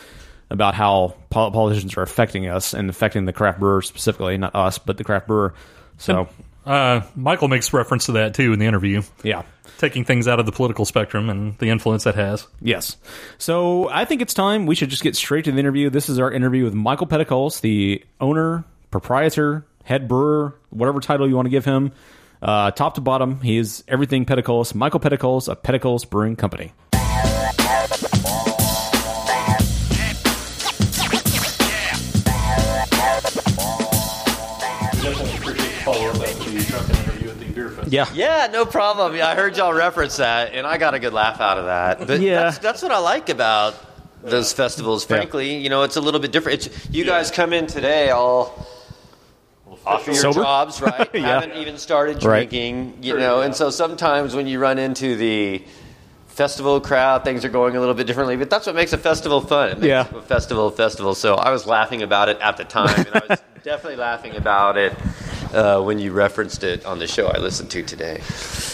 about 0.51 0.75
how 0.75 1.15
politicians 1.31 1.97
are 1.97 2.03
affecting 2.03 2.47
us 2.47 2.75
and 2.75 2.91
affecting 2.91 3.25
the 3.25 3.33
craft 3.33 3.59
brewer 3.59 3.81
specifically, 3.81 4.37
not 4.37 4.55
us, 4.55 4.77
but 4.79 4.99
the 4.99 5.05
craft 5.05 5.27
brewer. 5.27 5.55
So 5.97 6.29
Uh, 6.64 7.02
Michael 7.16 7.49
makes 7.49 7.73
reference 7.73 8.07
to 8.07 8.12
that 8.12 8.35
too 8.35 8.52
in 8.52 8.59
the 8.59 8.66
interview, 8.66 9.02
yeah. 9.23 9.42
taking 9.78 10.04
things 10.04 10.28
out 10.28 10.38
of 10.38 10.47
the 10.47 10.52
political 10.52 10.85
spectrum 10.85 11.28
and 11.28 11.59
the 11.59 11.71
influence 11.71 12.04
that 12.04 12.14
has. 12.14 12.47
Yes. 12.61 12.97
So 13.38 13.88
I 13.88 14.04
think 14.04 14.23
it's 14.23 14.35
time 14.35 14.66
we 14.66 14.75
should 14.75 14.90
just 14.90 15.02
get 15.02 15.16
straight 15.16 15.45
to 15.47 15.52
the 15.52 15.59
interview. 15.59 15.90
This 15.90 16.09
is 16.09 16.19
our 16.19 16.31
interview 16.31 16.64
with 16.64 16.75
Michael 16.75 17.07
Peticolas, 17.07 17.61
the 17.61 18.04
owner, 18.21 18.64
proprietor, 18.90 19.66
head 19.85 20.07
brewer, 20.07 20.54
whatever 20.71 21.00
title 21.00 21.28
you 21.28 21.35
want 21.35 21.47
to 21.47 21.50
give 21.50 21.64
him. 21.64 21.92
Uh, 22.40 22.71
top 22.73 22.95
to 22.95 23.00
bottom, 23.00 23.40
he 23.40 23.57
is 23.57 23.85
everything 23.87 24.25
Peticolas. 24.25 24.75
Michael 24.75 25.00
Peticolas 25.00 25.49
of 25.49 25.62
Peticolas 25.62 26.09
Brewing 26.09 26.37
Company. 26.37 26.73
Yeah. 37.93 38.07
Yeah, 38.15 38.49
no 38.51 38.65
problem. 38.65 39.15
Yeah, 39.15 39.29
I 39.29 39.35
heard 39.35 39.55
y'all 39.59 39.75
reference 39.75 40.17
that, 40.17 40.55
and 40.55 40.67
I 40.67 40.79
got 40.79 40.95
a 40.95 40.99
good 40.99 41.13
laugh 41.13 41.41
out 41.43 41.59
of 41.59 41.67
that. 41.67 42.07
But 42.07 42.21
Yeah. 42.21 42.45
that's, 42.45 42.59
that's 42.59 42.83
what 42.83 42.91
I 42.91 42.99
like 42.99 43.29
about 43.29 43.75
those 44.25 44.53
festivals. 44.55 45.05
Frankly, 45.05 45.57
you 45.59 45.69
know, 45.69 45.83
it's 45.83 45.97
a 45.97 46.01
little 46.01 46.19
bit 46.21 46.33
different. 46.33 46.67
It's, 46.67 46.89
you 46.91 47.05
guys 47.05 47.31
come 47.31 47.53
in 47.53 47.67
today 47.67 48.09
all 48.11 48.67
off 49.85 50.03
of 50.03 50.07
your 50.07 50.15
Sober? 50.17 50.43
jobs, 50.43 50.81
right? 50.81 51.11
Yeah. 51.15 51.21
Haven't 51.41 51.53
even 51.57 51.77
started 51.77 52.17
Right. 52.25 52.49
drinking, 52.49 52.99
you 53.03 53.19
know. 53.19 53.43
And 53.43 53.55
so 53.55 53.69
sometimes 53.69 54.35
when 54.35 54.47
you 54.47 54.59
run 54.59 54.79
into 54.79 55.15
the 55.17 55.63
festival 56.29 56.81
crowd, 56.81 57.25
things 57.25 57.45
are 57.45 57.51
going 57.51 57.77
a 57.77 57.81
little 57.81 57.95
bit 57.95 58.07
differently. 58.07 58.37
But 58.37 58.49
that's 58.49 58.67
what 58.67 58.75
makes 58.75 58.95
a 58.95 58.99
festival 58.99 59.43
fun. 59.43 59.69
It 59.71 59.75
makes 59.81 59.87
Yeah. 59.89 60.07
a 60.17 60.23
festival 60.23 60.69
a 60.69 60.73
festival. 60.73 61.15
So 61.15 61.35
I 61.35 61.51
was 61.51 61.67
laughing 61.67 62.01
about 62.03 62.31
it 62.31 62.39
at 62.41 62.57
the 62.57 62.65
time, 62.65 63.07
and 63.07 63.15
I 63.17 63.23
was 63.29 63.43
definitely 63.65 63.97
laughing 63.97 64.35
about 64.37 64.79
it. 64.79 64.95
Uh, 65.53 65.83
when 65.83 65.99
you 65.99 66.13
referenced 66.13 66.65
it 66.65 66.85
on 66.87 66.99
the 66.99 67.07
show 67.07 67.27
I 67.29 67.37
listened 67.37 67.71
to 67.73 67.83
today. 67.83 68.23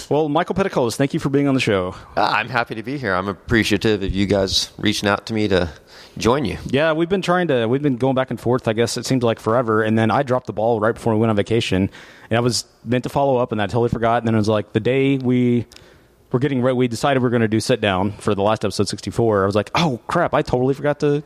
Well, 0.08 0.28
Michael 0.28 0.54
Peticolas, 0.54 0.94
thank 0.94 1.12
you 1.12 1.18
for 1.18 1.28
being 1.28 1.48
on 1.48 1.54
the 1.54 1.60
show. 1.60 1.96
Ah, 2.16 2.36
I'm 2.36 2.48
happy 2.48 2.76
to 2.76 2.84
be 2.84 2.98
here. 2.98 3.14
I'm 3.14 3.26
appreciative 3.26 4.02
of 4.04 4.14
you 4.14 4.26
guys 4.26 4.70
reaching 4.78 5.08
out 5.08 5.26
to 5.26 5.34
me 5.34 5.48
to 5.48 5.70
join 6.16 6.44
you. 6.44 6.56
Yeah, 6.66 6.92
we've 6.92 7.08
been 7.08 7.20
trying 7.20 7.48
to. 7.48 7.66
We've 7.66 7.82
been 7.82 7.96
going 7.96 8.14
back 8.14 8.30
and 8.30 8.40
forth. 8.40 8.68
I 8.68 8.74
guess 8.74 8.96
it 8.96 9.06
seemed 9.06 9.24
like 9.24 9.40
forever, 9.40 9.82
and 9.82 9.98
then 9.98 10.12
I 10.12 10.22
dropped 10.22 10.46
the 10.46 10.52
ball 10.52 10.78
right 10.78 10.94
before 10.94 11.14
we 11.14 11.18
went 11.18 11.30
on 11.30 11.36
vacation, 11.36 11.90
and 12.30 12.36
I 12.36 12.40
was 12.40 12.64
meant 12.84 13.02
to 13.04 13.10
follow 13.10 13.38
up, 13.38 13.50
and 13.50 13.60
I 13.60 13.66
totally 13.66 13.88
forgot. 13.88 14.18
And 14.18 14.28
then 14.28 14.34
it 14.36 14.38
was 14.38 14.48
like 14.48 14.72
the 14.72 14.80
day 14.80 15.18
we 15.18 15.66
were 16.30 16.38
getting 16.38 16.62
ready, 16.62 16.76
we 16.76 16.86
decided 16.86 17.22
we 17.22 17.26
are 17.26 17.30
going 17.30 17.42
to 17.42 17.48
do 17.48 17.58
sit 17.58 17.80
down 17.80 18.12
for 18.12 18.34
the 18.36 18.42
last 18.42 18.64
episode 18.64 18.88
sixty 18.88 19.10
four. 19.10 19.42
I 19.42 19.46
was 19.46 19.56
like, 19.56 19.70
oh 19.74 20.00
crap, 20.06 20.32
I 20.32 20.42
totally 20.42 20.74
forgot 20.74 21.00
to, 21.00 21.24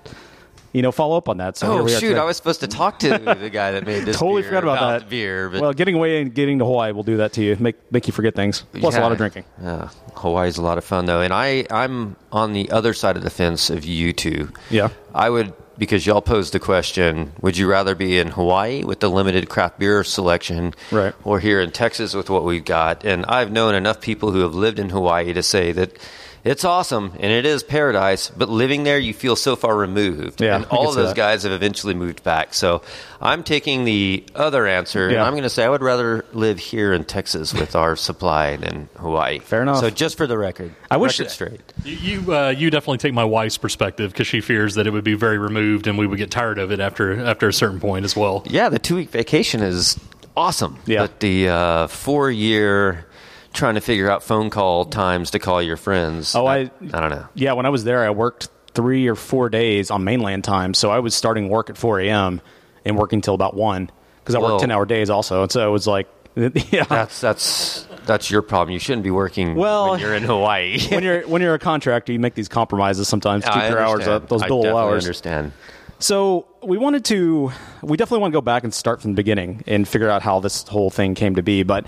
you 0.72 0.82
know, 0.82 0.90
follow 0.92 1.16
up 1.16 1.28
on 1.28 1.36
that. 1.38 1.56
So 1.56 1.70
Oh 1.80 1.86
shoot! 1.86 2.00
today. 2.00 2.18
I 2.18 2.24
was 2.24 2.36
supposed 2.36 2.60
to 2.60 2.66
talk 2.66 2.98
to 3.00 3.08
the 3.40 3.50
guy 3.50 3.72
that 3.72 3.86
made 3.86 4.04
this. 4.04 4.16
totally 4.18 4.42
beer 4.42 4.50
forgot 4.50 4.62
about, 4.64 5.00
that 5.00 5.08
beer. 5.10 5.48
But 5.50 5.60
well, 5.60 5.72
getting 5.72 5.94
away 5.94 6.22
and 6.22 6.34
getting 6.34 6.58
to 6.60 6.64
Hawaii 6.64 6.92
will 6.92 7.02
do 7.02 7.18
that 7.18 7.32
to 7.34 7.42
you. 7.42 7.56
Make 7.60 7.76
make 7.92 8.06
you 8.06 8.12
forget 8.12 8.34
things. 8.34 8.64
Plus 8.74 8.96
a 8.96 9.00
lot 9.00 9.12
of 9.12 9.18
drinking. 9.18 9.44
Yeah, 9.62 9.90
Hawaii's 10.16 10.56
a 10.58 10.62
lot 10.62 10.78
of 10.78 10.84
fun 10.84 11.06
though, 11.06 11.20
and 11.20 11.32
I 11.32 11.66
I'm 11.70 12.16
on 12.32 12.52
the 12.52 12.70
other 12.70 12.94
side 12.94 13.16
of 13.16 13.22
the 13.22 13.30
fence 13.30 13.70
of 13.70 13.84
you 13.84 14.12
two. 14.12 14.50
Yeah. 14.70 14.88
I 15.14 15.28
would 15.30 15.52
because 15.78 16.06
y'all 16.06 16.22
posed 16.22 16.52
the 16.54 16.60
question: 16.60 17.32
Would 17.42 17.56
you 17.58 17.66
rather 17.68 17.94
be 17.94 18.18
in 18.18 18.28
Hawaii 18.28 18.82
with 18.84 19.00
the 19.00 19.10
limited 19.10 19.48
craft 19.48 19.78
beer 19.78 20.04
selection, 20.04 20.74
Right. 20.90 21.14
or 21.24 21.40
here 21.40 21.60
in 21.60 21.70
Texas 21.70 22.14
with 22.14 22.30
what 22.30 22.44
we've 22.44 22.64
got? 22.64 23.04
And 23.04 23.24
I've 23.26 23.50
known 23.52 23.74
enough 23.74 24.00
people 24.00 24.32
who 24.32 24.40
have 24.40 24.54
lived 24.54 24.78
in 24.78 24.88
Hawaii 24.90 25.32
to 25.34 25.42
say 25.42 25.72
that. 25.72 25.96
It's 26.44 26.64
awesome 26.64 27.12
and 27.20 27.30
it 27.30 27.46
is 27.46 27.62
paradise, 27.62 28.28
but 28.28 28.48
living 28.48 28.82
there 28.82 28.98
you 28.98 29.14
feel 29.14 29.36
so 29.36 29.54
far 29.54 29.76
removed. 29.76 30.40
Yeah, 30.40 30.56
and 30.56 30.64
all 30.66 30.88
of 30.88 30.96
those 30.96 31.10
that. 31.10 31.16
guys 31.16 31.44
have 31.44 31.52
eventually 31.52 31.94
moved 31.94 32.24
back. 32.24 32.52
So 32.52 32.82
I'm 33.20 33.44
taking 33.44 33.84
the 33.84 34.24
other 34.34 34.66
answer, 34.66 35.08
and 35.08 35.18
I'm 35.18 35.34
going 35.34 35.44
to 35.44 35.50
say 35.50 35.64
I 35.64 35.68
would 35.68 35.82
rather 35.82 36.24
live 36.32 36.58
here 36.58 36.92
in 36.92 37.04
Texas 37.04 37.54
with 37.54 37.76
our 37.76 37.94
supply 37.94 38.56
than 38.56 38.88
Hawaii. 38.96 39.38
Fair 39.38 39.62
enough. 39.62 39.78
So 39.78 39.90
just 39.90 40.16
for 40.16 40.26
the 40.26 40.36
record, 40.36 40.74
I 40.90 40.96
wish- 40.96 41.20
record 41.20 41.30
straight. 41.30 41.60
You 41.84 41.92
you, 41.96 42.34
uh, 42.34 42.48
you 42.48 42.70
definitely 42.70 42.98
take 42.98 43.14
my 43.14 43.24
wife's 43.24 43.58
perspective 43.58 44.10
because 44.10 44.26
she 44.26 44.40
fears 44.40 44.74
that 44.74 44.86
it 44.88 44.90
would 44.90 45.04
be 45.04 45.14
very 45.14 45.38
removed 45.38 45.86
and 45.86 45.96
we 45.96 46.06
would 46.06 46.18
get 46.18 46.30
tired 46.32 46.58
of 46.58 46.72
it 46.72 46.80
after 46.80 47.24
after 47.24 47.48
a 47.48 47.52
certain 47.52 47.78
point 47.78 48.04
as 48.04 48.16
well. 48.16 48.42
Yeah, 48.46 48.68
the 48.68 48.78
two 48.80 48.96
week 48.96 49.10
vacation 49.10 49.62
is 49.62 49.98
awesome. 50.36 50.78
Yeah. 50.86 51.02
But 51.02 51.20
the 51.20 51.48
uh, 51.48 51.86
four 51.86 52.30
year 52.30 53.06
trying 53.52 53.74
to 53.74 53.80
figure 53.80 54.10
out 54.10 54.22
phone 54.22 54.50
call 54.50 54.84
times 54.86 55.30
to 55.32 55.38
call 55.38 55.60
your 55.62 55.76
friends. 55.76 56.34
Oh, 56.34 56.46
I, 56.46 56.56
I- 56.58 56.70
I 56.94 57.00
don't 57.00 57.10
know. 57.10 57.26
Yeah, 57.34 57.52
when 57.52 57.66
I 57.66 57.68
was 57.70 57.84
there, 57.84 58.04
I 58.04 58.10
worked 58.10 58.48
three 58.74 59.06
or 59.06 59.14
four 59.14 59.48
days 59.50 59.90
on 59.90 60.02
mainland 60.04 60.44
time. 60.44 60.72
So 60.74 60.90
I 60.90 60.98
was 61.00 61.14
starting 61.14 61.48
work 61.48 61.68
at 61.70 61.76
4 61.76 62.00
a.m. 62.00 62.40
and 62.84 62.96
working 62.96 63.20
till 63.20 63.34
about 63.34 63.54
1 63.54 63.90
because 64.20 64.34
I 64.34 64.38
Whoa. 64.38 64.52
worked 64.52 64.60
10 64.60 64.70
hour 64.70 64.86
days 64.86 65.10
also. 65.10 65.42
And 65.42 65.52
so 65.52 65.68
it 65.68 65.70
was 65.70 65.86
like, 65.86 66.08
yeah. 66.70 66.84
That's 66.84 67.20
that's 67.20 67.86
that's 68.06 68.30
your 68.30 68.40
problem. 68.40 68.72
You 68.72 68.78
shouldn't 68.78 69.02
be 69.04 69.10
working 69.10 69.54
Well- 69.54 69.90
when 69.90 70.00
you're 70.00 70.14
in 70.14 70.22
Hawaii. 70.22 70.80
when 70.90 71.02
you're 71.04 71.28
when 71.28 71.42
you're 71.42 71.52
a 71.54 71.58
contractor, 71.58 72.12
you 72.12 72.18
make 72.18 72.34
these 72.34 72.48
compromises 72.48 73.06
sometimes 73.08 73.44
keep 73.44 73.54
I 73.54 73.68
your 73.68 73.78
hours 73.80 74.08
up, 74.08 74.28
those 74.28 74.42
billable 74.42 74.74
hours. 74.74 75.04
understand. 75.04 75.52
So 75.98 76.48
we 76.64 76.78
wanted 76.78 77.04
to, 77.06 77.52
we 77.82 77.96
definitely 77.96 78.22
want 78.22 78.32
to 78.32 78.36
go 78.36 78.40
back 78.40 78.64
and 78.64 78.72
start 78.74 79.00
from 79.02 79.12
the 79.12 79.16
beginning 79.16 79.62
and 79.68 79.86
figure 79.86 80.08
out 80.10 80.22
how 80.22 80.40
this 80.40 80.66
whole 80.66 80.90
thing 80.90 81.14
came 81.14 81.36
to 81.36 81.42
be. 81.44 81.62
But 81.62 81.84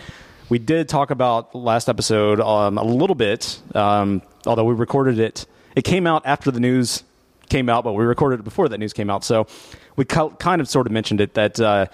we 0.54 0.60
did 0.60 0.88
talk 0.88 1.10
about 1.10 1.52
last 1.52 1.88
episode 1.88 2.38
um, 2.38 2.78
a 2.78 2.84
little 2.84 3.16
bit, 3.16 3.60
um, 3.74 4.22
although 4.46 4.62
we 4.62 4.72
recorded 4.72 5.18
it. 5.18 5.46
It 5.74 5.82
came 5.82 6.06
out 6.06 6.26
after 6.26 6.52
the 6.52 6.60
news 6.60 7.02
came 7.48 7.68
out, 7.68 7.82
but 7.82 7.94
we 7.94 8.04
recorded 8.04 8.38
it 8.38 8.44
before 8.44 8.68
that 8.68 8.78
news 8.78 8.92
came 8.92 9.10
out. 9.10 9.24
So 9.24 9.48
we 9.96 10.04
co- 10.04 10.30
kind 10.30 10.60
of 10.60 10.68
sort 10.68 10.86
of 10.86 10.92
mentioned 10.92 11.20
it 11.20 11.34
that. 11.34 11.58
Uh, 11.58 11.86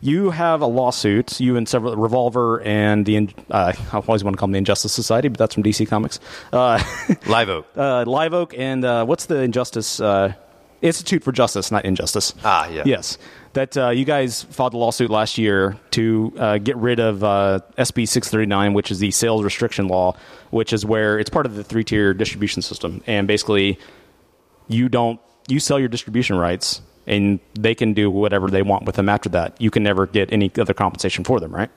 you 0.00 0.30
have 0.30 0.60
a 0.60 0.66
lawsuit, 0.66 1.40
you 1.40 1.56
and 1.56 1.68
several 1.68 1.96
Revolver 1.96 2.60
and 2.60 3.04
the 3.04 3.30
uh, 3.50 3.72
I 3.92 3.96
always 3.96 4.22
want 4.22 4.36
to 4.36 4.38
call 4.38 4.46
them 4.46 4.52
the 4.52 4.58
Injustice 4.58 4.92
Society, 4.92 5.26
but 5.26 5.38
that's 5.38 5.54
from 5.54 5.64
DC 5.64 5.88
Comics. 5.88 6.20
Uh, 6.52 6.80
Live 7.26 7.48
Oak. 7.48 7.66
uh, 7.76 8.04
Live 8.06 8.32
Oak 8.32 8.54
and 8.56 8.84
uh, 8.84 9.04
what's 9.06 9.26
the 9.26 9.40
Injustice 9.42 9.98
uh, 9.98 10.34
Institute 10.82 11.24
for 11.24 11.32
Justice, 11.32 11.72
not 11.72 11.84
Injustice. 11.84 12.34
Ah, 12.44 12.68
yeah. 12.68 12.82
Yes, 12.86 13.18
that 13.54 13.76
uh, 13.76 13.90
you 13.90 14.04
guys 14.04 14.42
filed 14.42 14.74
a 14.74 14.76
lawsuit 14.76 15.10
last 15.10 15.38
year 15.38 15.76
to 15.92 16.32
uh, 16.38 16.58
get 16.58 16.76
rid 16.76 17.00
of 17.00 17.24
uh, 17.24 17.60
SB 17.76 18.06
six 18.08 18.28
thirty 18.28 18.46
nine, 18.46 18.74
which 18.74 18.90
is 18.90 18.98
the 18.98 19.10
sales 19.10 19.42
restriction 19.42 19.88
law, 19.88 20.16
which 20.50 20.72
is 20.72 20.84
where 20.84 21.18
it's 21.18 21.30
part 21.30 21.46
of 21.46 21.54
the 21.54 21.64
three 21.64 21.84
tier 21.84 22.14
distribution 22.14 22.62
system, 22.62 23.02
and 23.06 23.26
basically 23.26 23.78
you 24.68 24.88
don't 24.88 25.20
you 25.48 25.60
sell 25.60 25.78
your 25.78 25.88
distribution 25.88 26.36
rights. 26.36 26.82
And 27.06 27.40
they 27.58 27.74
can 27.74 27.94
do 27.94 28.10
whatever 28.10 28.50
they 28.50 28.60
want 28.60 28.84
with 28.84 28.96
them 28.96 29.08
after 29.08 29.30
that. 29.30 29.58
You 29.58 29.70
can 29.70 29.82
never 29.82 30.06
get 30.06 30.30
any 30.30 30.52
other 30.58 30.74
compensation 30.74 31.24
for 31.24 31.40
them, 31.40 31.54
right? 31.54 31.70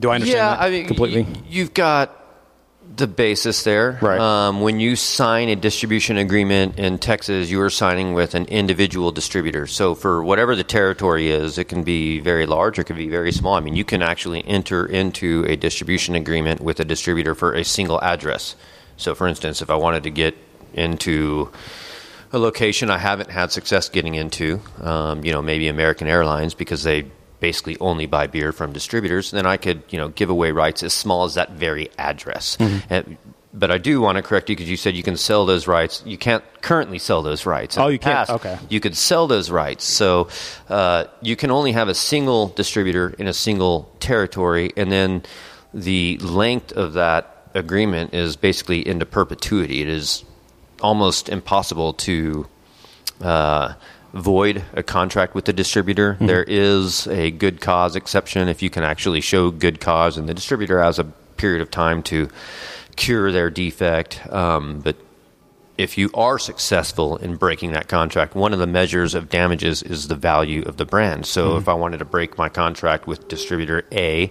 Do 0.00 0.08
I 0.08 0.14
understand 0.14 0.36
yeah, 0.38 0.50
that 0.56 0.62
I 0.62 0.70
mean, 0.70 0.86
completely? 0.86 1.24
y- 1.24 1.42
you've 1.46 1.74
got 1.74 2.16
the 2.96 3.06
basis 3.06 3.62
there. 3.62 3.98
Right. 4.00 4.18
Um, 4.18 4.60
when 4.60 4.80
you 4.80 4.96
sign 4.96 5.48
a 5.48 5.56
distribution 5.56 6.18
agreement 6.18 6.78
in 6.78 6.98
Texas, 6.98 7.50
you 7.50 7.60
are 7.60 7.70
signing 7.70 8.12
with 8.12 8.34
an 8.34 8.46
individual 8.46 9.12
distributor. 9.12 9.66
So 9.66 9.94
for 9.94 10.22
whatever 10.22 10.56
the 10.56 10.64
territory 10.64 11.30
is, 11.30 11.58
it 11.58 11.64
can 11.64 11.84
be 11.84 12.18
very 12.20 12.46
large 12.46 12.78
or 12.78 12.82
it 12.82 12.86
can 12.86 12.96
be 12.96 13.08
very 13.08 13.32
small. 13.32 13.54
I 13.54 13.60
mean, 13.60 13.76
you 13.76 13.84
can 13.84 14.02
actually 14.02 14.46
enter 14.46 14.84
into 14.86 15.44
a 15.48 15.56
distribution 15.56 16.14
agreement 16.14 16.60
with 16.60 16.80
a 16.80 16.84
distributor 16.84 17.34
for 17.34 17.54
a 17.54 17.64
single 17.64 18.00
address. 18.00 18.56
So, 18.96 19.14
for 19.14 19.28
instance, 19.28 19.62
if 19.62 19.70
I 19.70 19.76
wanted 19.76 20.02
to 20.04 20.10
get 20.10 20.36
into 20.74 21.50
a 22.32 22.38
location 22.38 22.90
I 22.90 22.98
haven't 22.98 23.30
had 23.30 23.52
success 23.52 23.88
getting 23.88 24.14
into, 24.14 24.60
um, 24.82 25.24
you 25.24 25.32
know, 25.32 25.40
maybe 25.40 25.68
American 25.68 26.08
Airlines 26.08 26.54
because 26.54 26.82
they 26.82 27.06
basically 27.40 27.76
only 27.78 28.06
buy 28.06 28.26
beer 28.26 28.52
from 28.52 28.72
distributors, 28.72 29.30
then 29.30 29.46
I 29.46 29.56
could, 29.56 29.82
you 29.90 29.98
know, 29.98 30.08
give 30.08 30.30
away 30.30 30.50
rights 30.50 30.82
as 30.82 30.92
small 30.92 31.24
as 31.24 31.34
that 31.34 31.52
very 31.52 31.90
address. 31.98 32.56
Mm-hmm. 32.56 32.92
And, 32.92 33.18
but 33.54 33.70
I 33.70 33.78
do 33.78 34.00
want 34.00 34.16
to 34.16 34.22
correct 34.22 34.50
you 34.50 34.56
because 34.56 34.68
you 34.68 34.76
said 34.76 34.94
you 34.94 35.02
can 35.02 35.16
sell 35.16 35.46
those 35.46 35.66
rights. 35.66 36.02
You 36.04 36.18
can't 36.18 36.44
currently 36.60 36.98
sell 36.98 37.22
those 37.22 37.46
rights. 37.46 37.76
In 37.76 37.82
Oh, 37.82 37.88
you 37.88 37.98
can't? 37.98 38.28
past, 38.28 38.30
Okay. 38.30 38.58
You 38.68 38.80
could 38.80 38.96
sell 38.96 39.26
those 39.26 39.50
rights. 39.50 39.84
So 39.84 40.28
uh, 40.68 41.04
you 41.22 41.34
can 41.34 41.50
only 41.50 41.72
have 41.72 41.88
a 41.88 41.94
single 41.94 42.48
distributor 42.48 43.14
in 43.18 43.26
a 43.26 43.32
single 43.32 43.90
territory, 44.00 44.72
and 44.76 44.92
then 44.92 45.22
the 45.72 46.18
length 46.18 46.72
of 46.72 46.94
that 46.94 47.50
agreement 47.54 48.14
is 48.14 48.36
basically 48.36 48.86
into 48.86 49.06
perpetuity. 49.06 49.82
It 49.82 49.88
is 49.88 50.24
almost 50.80 51.28
impossible 51.28 51.94
to 51.94 52.46
uh, 53.20 53.74
void 54.12 54.64
a 54.72 54.82
contract 54.82 55.34
with 55.34 55.44
the 55.44 55.52
distributor. 55.52 56.16
There 56.20 56.44
is 56.44 57.06
a 57.08 57.30
good 57.30 57.60
cause 57.60 57.96
exception 57.96 58.48
if 58.48 58.62
you 58.62 58.70
can 58.70 58.82
actually 58.82 59.20
show 59.20 59.50
good 59.50 59.80
cause, 59.80 60.16
and 60.16 60.28
the 60.28 60.34
distributor 60.34 60.82
has 60.82 60.98
a 60.98 61.04
period 61.04 61.62
of 61.62 61.70
time 61.70 62.02
to 62.04 62.28
cure 62.96 63.30
their 63.32 63.50
defect. 63.50 64.20
Um, 64.30 64.80
but 64.80 64.96
if 65.76 65.96
you 65.96 66.10
are 66.12 66.38
successful 66.38 67.16
in 67.16 67.36
breaking 67.36 67.72
that 67.72 67.86
contract, 67.86 68.34
one 68.34 68.52
of 68.52 68.58
the 68.58 68.66
measures 68.66 69.14
of 69.14 69.28
damages 69.28 69.82
is 69.82 70.08
the 70.08 70.16
value 70.16 70.62
of 70.62 70.76
the 70.76 70.84
brand. 70.84 71.24
So 71.24 71.56
if 71.56 71.68
I 71.68 71.74
wanted 71.74 71.98
to 71.98 72.04
break 72.04 72.36
my 72.36 72.48
contract 72.48 73.06
with 73.06 73.28
distributor 73.28 73.84
A, 73.92 74.30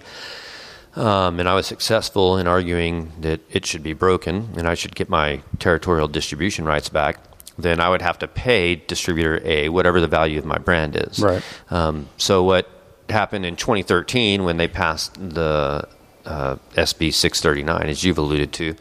um, 0.94 1.40
and 1.40 1.48
I 1.48 1.54
was 1.54 1.66
successful 1.66 2.36
in 2.36 2.46
arguing 2.46 3.12
that 3.20 3.40
it 3.50 3.64
should 3.64 3.82
be 3.82 3.94
broken 3.94 4.50
and 4.56 4.68
I 4.68 4.74
should 4.74 4.94
get 4.94 5.08
my 5.08 5.40
territorial 5.58 6.08
distribution 6.08 6.66
rights 6.66 6.90
back, 6.90 7.18
then 7.58 7.80
I 7.80 7.88
would 7.88 8.02
have 8.02 8.18
to 8.20 8.28
pay 8.28 8.76
distributor 8.76 9.40
A 9.44 9.68
whatever 9.68 10.00
the 10.00 10.06
value 10.06 10.38
of 10.38 10.44
my 10.44 10.58
brand 10.58 10.96
is. 10.96 11.18
Right. 11.18 11.42
Um, 11.70 12.08
so 12.16 12.44
what 12.44 12.70
happened 13.08 13.44
in 13.44 13.56
2013 13.56 14.44
when 14.44 14.56
they 14.56 14.68
passed 14.68 15.14
the 15.14 15.86
uh, 16.24 16.56
SB 16.74 17.12
639, 17.12 17.88
as 17.88 18.04
you've 18.04 18.18
alluded 18.18 18.52
to, 18.54 18.76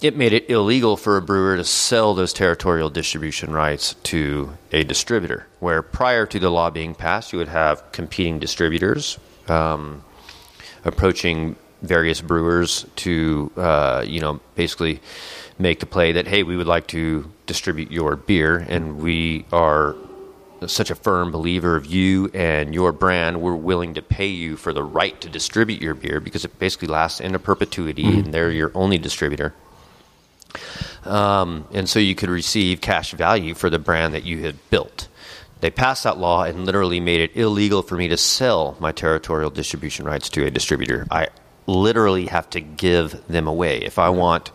it 0.00 0.16
made 0.16 0.32
it 0.32 0.48
illegal 0.50 0.96
for 0.96 1.16
a 1.16 1.22
brewer 1.22 1.56
to 1.56 1.64
sell 1.64 2.14
those 2.14 2.32
territorial 2.32 2.90
distribution 2.90 3.52
rights 3.52 3.94
to 4.02 4.52
a 4.72 4.82
distributor. 4.82 5.46
Where 5.60 5.82
prior 5.82 6.26
to 6.26 6.38
the 6.40 6.50
law 6.50 6.70
being 6.70 6.94
passed, 6.94 7.32
you 7.32 7.38
would 7.38 7.48
have 7.48 7.92
competing 7.92 8.38
distributors 8.38 9.18
um, 9.48 10.02
approaching 10.84 11.56
various 11.82 12.20
brewers 12.20 12.86
to, 12.96 13.50
uh, 13.56 14.04
you 14.06 14.20
know, 14.20 14.40
basically 14.54 15.00
make 15.62 15.80
the 15.80 15.86
play 15.86 16.12
that 16.12 16.26
hey, 16.26 16.42
we 16.42 16.56
would 16.56 16.66
like 16.66 16.88
to 16.88 17.30
distribute 17.46 17.90
your 17.90 18.16
beer, 18.16 18.58
and 18.58 18.98
we 18.98 19.46
are 19.52 19.96
such 20.66 20.90
a 20.90 20.94
firm 20.94 21.30
believer 21.30 21.76
of 21.76 21.86
you 21.86 22.30
and 22.34 22.74
your 22.74 22.92
brand. 22.92 23.40
We're 23.40 23.54
willing 23.54 23.94
to 23.94 24.02
pay 24.02 24.26
you 24.26 24.56
for 24.56 24.72
the 24.72 24.82
right 24.82 25.18
to 25.20 25.28
distribute 25.28 25.80
your 25.80 25.94
beer 25.94 26.20
because 26.20 26.44
it 26.44 26.58
basically 26.58 26.88
lasts 26.88 27.20
into 27.20 27.38
perpetuity, 27.38 28.04
and 28.04 28.34
they're 28.34 28.50
your 28.50 28.72
only 28.74 28.98
distributor. 28.98 29.54
Um, 31.04 31.66
and 31.72 31.88
so 31.88 31.98
you 31.98 32.14
could 32.14 32.28
receive 32.28 32.80
cash 32.80 33.12
value 33.12 33.54
for 33.54 33.70
the 33.70 33.78
brand 33.78 34.14
that 34.14 34.24
you 34.24 34.42
had 34.42 34.56
built. 34.70 35.08
They 35.60 35.70
passed 35.70 36.04
that 36.04 36.18
law 36.18 36.42
and 36.42 36.66
literally 36.66 37.00
made 37.00 37.20
it 37.20 37.36
illegal 37.36 37.82
for 37.82 37.96
me 37.96 38.08
to 38.08 38.16
sell 38.16 38.76
my 38.80 38.92
territorial 38.92 39.50
distribution 39.50 40.04
rights 40.04 40.28
to 40.30 40.44
a 40.44 40.50
distributor. 40.50 41.06
I 41.10 41.28
literally 41.66 42.26
have 42.26 42.50
to 42.50 42.60
give 42.60 43.26
them 43.28 43.46
away. 43.46 43.78
If 43.78 43.98
I 43.98 44.10
want 44.10 44.50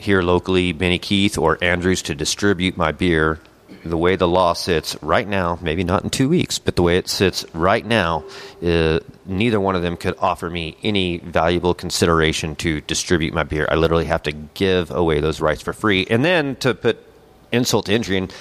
here 0.00 0.22
locally, 0.22 0.72
Benny 0.72 0.98
Keith 0.98 1.36
or 1.36 1.62
Andrews 1.62 2.02
to 2.02 2.14
distribute 2.14 2.76
my 2.76 2.90
beer, 2.90 3.38
the 3.84 3.96
way 3.96 4.16
the 4.16 4.28
law 4.28 4.52
sits 4.52 4.96
right 5.02 5.26
now, 5.26 5.58
maybe 5.62 5.84
not 5.84 6.02
in 6.04 6.10
two 6.10 6.28
weeks, 6.28 6.58
but 6.58 6.76
the 6.76 6.82
way 6.82 6.96
it 6.96 7.08
sits 7.08 7.44
right 7.54 7.84
now, 7.84 8.24
uh, 8.62 9.00
neither 9.26 9.60
one 9.60 9.76
of 9.76 9.82
them 9.82 9.96
could 9.96 10.14
offer 10.18 10.50
me 10.50 10.76
any 10.82 11.18
valuable 11.18 11.74
consideration 11.74 12.56
to 12.56 12.80
distribute 12.82 13.32
my 13.32 13.42
beer. 13.42 13.66
I 13.70 13.76
literally 13.76 14.06
have 14.06 14.22
to 14.24 14.32
give 14.32 14.90
away 14.90 15.20
those 15.20 15.40
rights 15.40 15.62
for 15.62 15.72
free. 15.72 16.06
And 16.10 16.24
then 16.24 16.56
to 16.56 16.74
put 16.74 16.98
insult 17.52 17.86
to 17.86 17.92
injury, 17.92 18.16
and 18.16 18.32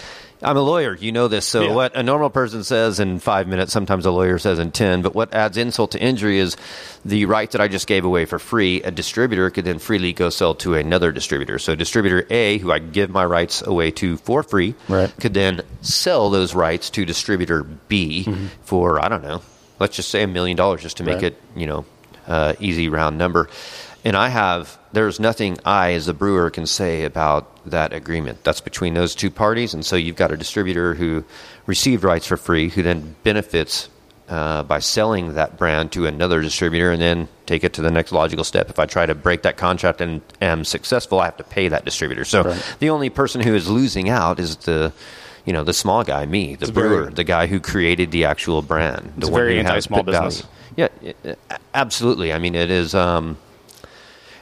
I'm 0.41 0.55
a 0.55 0.61
lawyer, 0.61 0.95
you 0.95 1.11
know 1.11 1.27
this. 1.27 1.45
So 1.45 1.63
Yeah. 1.67 1.73
what 1.73 1.95
a 1.97 2.03
normal 2.03 2.29
person 2.29 2.63
says 2.63 2.99
in 3.01 3.19
five 3.19 3.45
minutes, 3.47 3.73
sometimes 3.73 4.05
a 4.05 4.11
lawyer 4.11 4.39
says 4.39 4.57
in 4.57 4.71
ten. 4.71 5.01
But 5.01 5.13
what 5.13 5.33
adds 5.33 5.57
insult 5.57 5.91
to 5.91 5.99
injury 5.99 6.39
is 6.39 6.55
the 7.03 7.25
right 7.25 7.51
that 7.51 7.59
I 7.59 7.67
just 7.67 7.87
gave 7.87 8.05
away 8.05 8.23
for 8.23 8.39
free. 8.39 8.81
A 8.83 8.91
distributor 8.91 9.49
could 9.49 9.65
then 9.65 9.79
freely 9.79 10.13
go 10.13 10.29
sell 10.29 10.55
to 10.55 10.75
another 10.75 11.11
distributor. 11.11 11.59
So 11.59 11.75
distributor 11.75 12.25
A, 12.29 12.57
who 12.59 12.71
I 12.71 12.79
give 12.79 13.09
my 13.09 13.25
rights 13.25 13.61
away 13.61 13.91
to 13.91 14.15
for 14.17 14.41
free, 14.43 14.75
Right. 14.87 15.11
could 15.19 15.33
then 15.33 15.61
sell 15.81 16.29
those 16.29 16.55
rights 16.55 16.89
to 16.91 17.03
distributor 17.03 17.63
B 17.63 18.25
for 18.63 19.03
I 19.03 19.09
don't 19.09 19.23
know, 19.23 19.41
let's 19.79 19.97
just 19.97 20.09
say 20.09 20.23
a 20.23 20.27
million 20.27 20.55
dollars, 20.55 20.81
just 20.81 20.97
to 20.97 21.03
make 21.03 21.15
Right. 21.15 21.23
it 21.33 21.41
you 21.55 21.67
know 21.67 21.83
uh, 22.29 22.53
easy 22.59 22.87
round 22.89 23.17
number. 23.17 23.49
And 24.05 24.15
I 24.15 24.29
have 24.29 24.77
there's 24.93 25.19
nothing 25.19 25.57
I 25.65 25.91
as 25.93 26.07
a 26.07 26.13
brewer 26.13 26.49
can 26.49 26.65
say 26.65 27.03
about 27.03 27.47
that 27.69 27.93
agreement. 27.93 28.43
That's 28.43 28.61
between 28.61 28.93
those 28.93 29.13
two 29.13 29.29
parties, 29.29 29.73
and 29.73 29.85
so 29.85 29.95
you've 29.95 30.15
got 30.15 30.31
a 30.31 30.37
distributor 30.37 30.95
who 30.95 31.23
received 31.65 32.03
rights 32.03 32.25
for 32.25 32.37
free, 32.37 32.69
who 32.69 32.81
then 32.83 33.15
benefits. 33.23 33.89
Uh, 34.29 34.61
by 34.61 34.77
selling 34.77 35.33
that 35.33 35.57
brand 35.57 35.91
to 35.91 36.05
another 36.05 36.39
distributor 36.39 36.91
and 36.91 37.01
then 37.01 37.27
take 37.47 37.63
it 37.63 37.73
to 37.73 37.81
the 37.81 37.89
next 37.89 38.11
logical 38.11 38.43
step. 38.43 38.69
If 38.69 38.77
I 38.77 38.85
try 38.85 39.07
to 39.07 39.15
break 39.15 39.41
that 39.41 39.57
contract 39.57 40.01
and 40.01 40.21
am 40.39 40.63
successful, 40.63 41.19
I 41.19 41.25
have 41.25 41.37
to 41.37 41.43
pay 41.43 41.67
that 41.69 41.83
distributor. 41.83 42.23
So 42.25 42.43
Right. 42.43 42.75
the 42.77 42.91
only 42.91 43.09
person 43.09 43.41
who 43.41 43.55
is 43.55 43.67
losing 43.67 44.07
out 44.07 44.39
is 44.39 44.55
the 44.57 44.93
you 45.45 45.53
know 45.53 45.63
the 45.63 45.73
small 45.73 46.03
guy 46.03 46.27
me 46.27 46.53
the 46.53 46.65
It's 46.65 46.69
very- 46.69 46.89
brewer 46.89 47.09
the 47.09 47.23
guy 47.23 47.47
who 47.47 47.59
created 47.59 48.11
the 48.11 48.25
actual 48.25 48.61
brand 48.61 49.13
the 49.17 49.21
It's 49.25 49.29
one 49.31 49.41
very 49.41 49.57
anti-small 49.57 50.03
put 50.03 50.11
value. 50.11 50.27
business. 50.27 50.47
yeah 50.75 50.87
it- 51.01 51.17
it- 51.23 51.39
absolutely 51.73 52.31
i 52.31 52.37
mean 52.37 52.53
it 52.53 52.69
is 52.69 52.93
um 52.93 53.35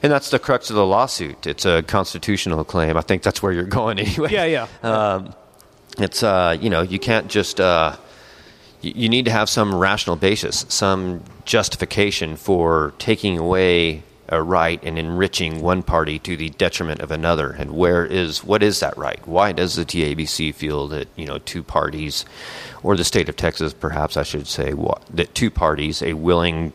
and 0.03 0.11
that's 0.11 0.29
the 0.29 0.39
crux 0.39 0.69
of 0.69 0.75
the 0.75 0.85
lawsuit 0.85 1.47
it's 1.47 1.65
a 1.65 1.83
constitutional 1.83 2.63
claim 2.63 2.97
i 2.97 3.01
think 3.01 3.23
that's 3.23 3.41
where 3.41 3.51
you're 3.51 3.63
going 3.63 3.99
anyway 4.07 4.29
Yeah, 4.31 4.45
yeah. 4.45 4.67
um, 4.83 5.33
it's 5.97 6.21
uh, 6.23 6.55
you 6.59 6.69
know 6.69 6.81
you 6.81 6.99
can't 6.99 7.27
just 7.27 7.59
uh, 7.59 7.95
you, 8.81 8.93
you 8.95 9.09
need 9.09 9.25
to 9.25 9.31
have 9.31 9.49
some 9.49 9.73
rational 9.73 10.15
basis, 10.15 10.65
some 10.69 11.23
justification 11.45 12.35
for 12.37 12.93
taking 12.99 13.37
away 13.37 14.03
a 14.29 14.43
right 14.43 14.79
and 14.83 14.99
enriching 14.99 15.61
one 15.61 15.81
party 15.81 16.19
to 16.19 16.35
the 16.35 16.49
detriment 16.49 16.99
of 16.99 17.09
another. 17.11 17.49
And 17.51 17.71
where 17.71 18.05
is 18.05 18.43
what 18.43 18.61
is 18.61 18.79
that 18.81 18.95
right? 18.97 19.25
Why 19.27 19.53
does 19.53 19.75
the 19.75 19.85
TABC 19.85 20.53
feel 20.53 20.87
that 20.89 21.07
you 21.15 21.25
know 21.25 21.39
two 21.39 21.63
parties, 21.63 22.25
or 22.83 22.95
the 22.95 23.03
state 23.03 23.29
of 23.29 23.35
Texas, 23.35 23.73
perhaps 23.73 24.17
I 24.17 24.23
should 24.23 24.45
say, 24.45 24.73
that 25.13 25.33
two 25.33 25.49
parties, 25.49 26.03
a 26.03 26.13
willing 26.13 26.73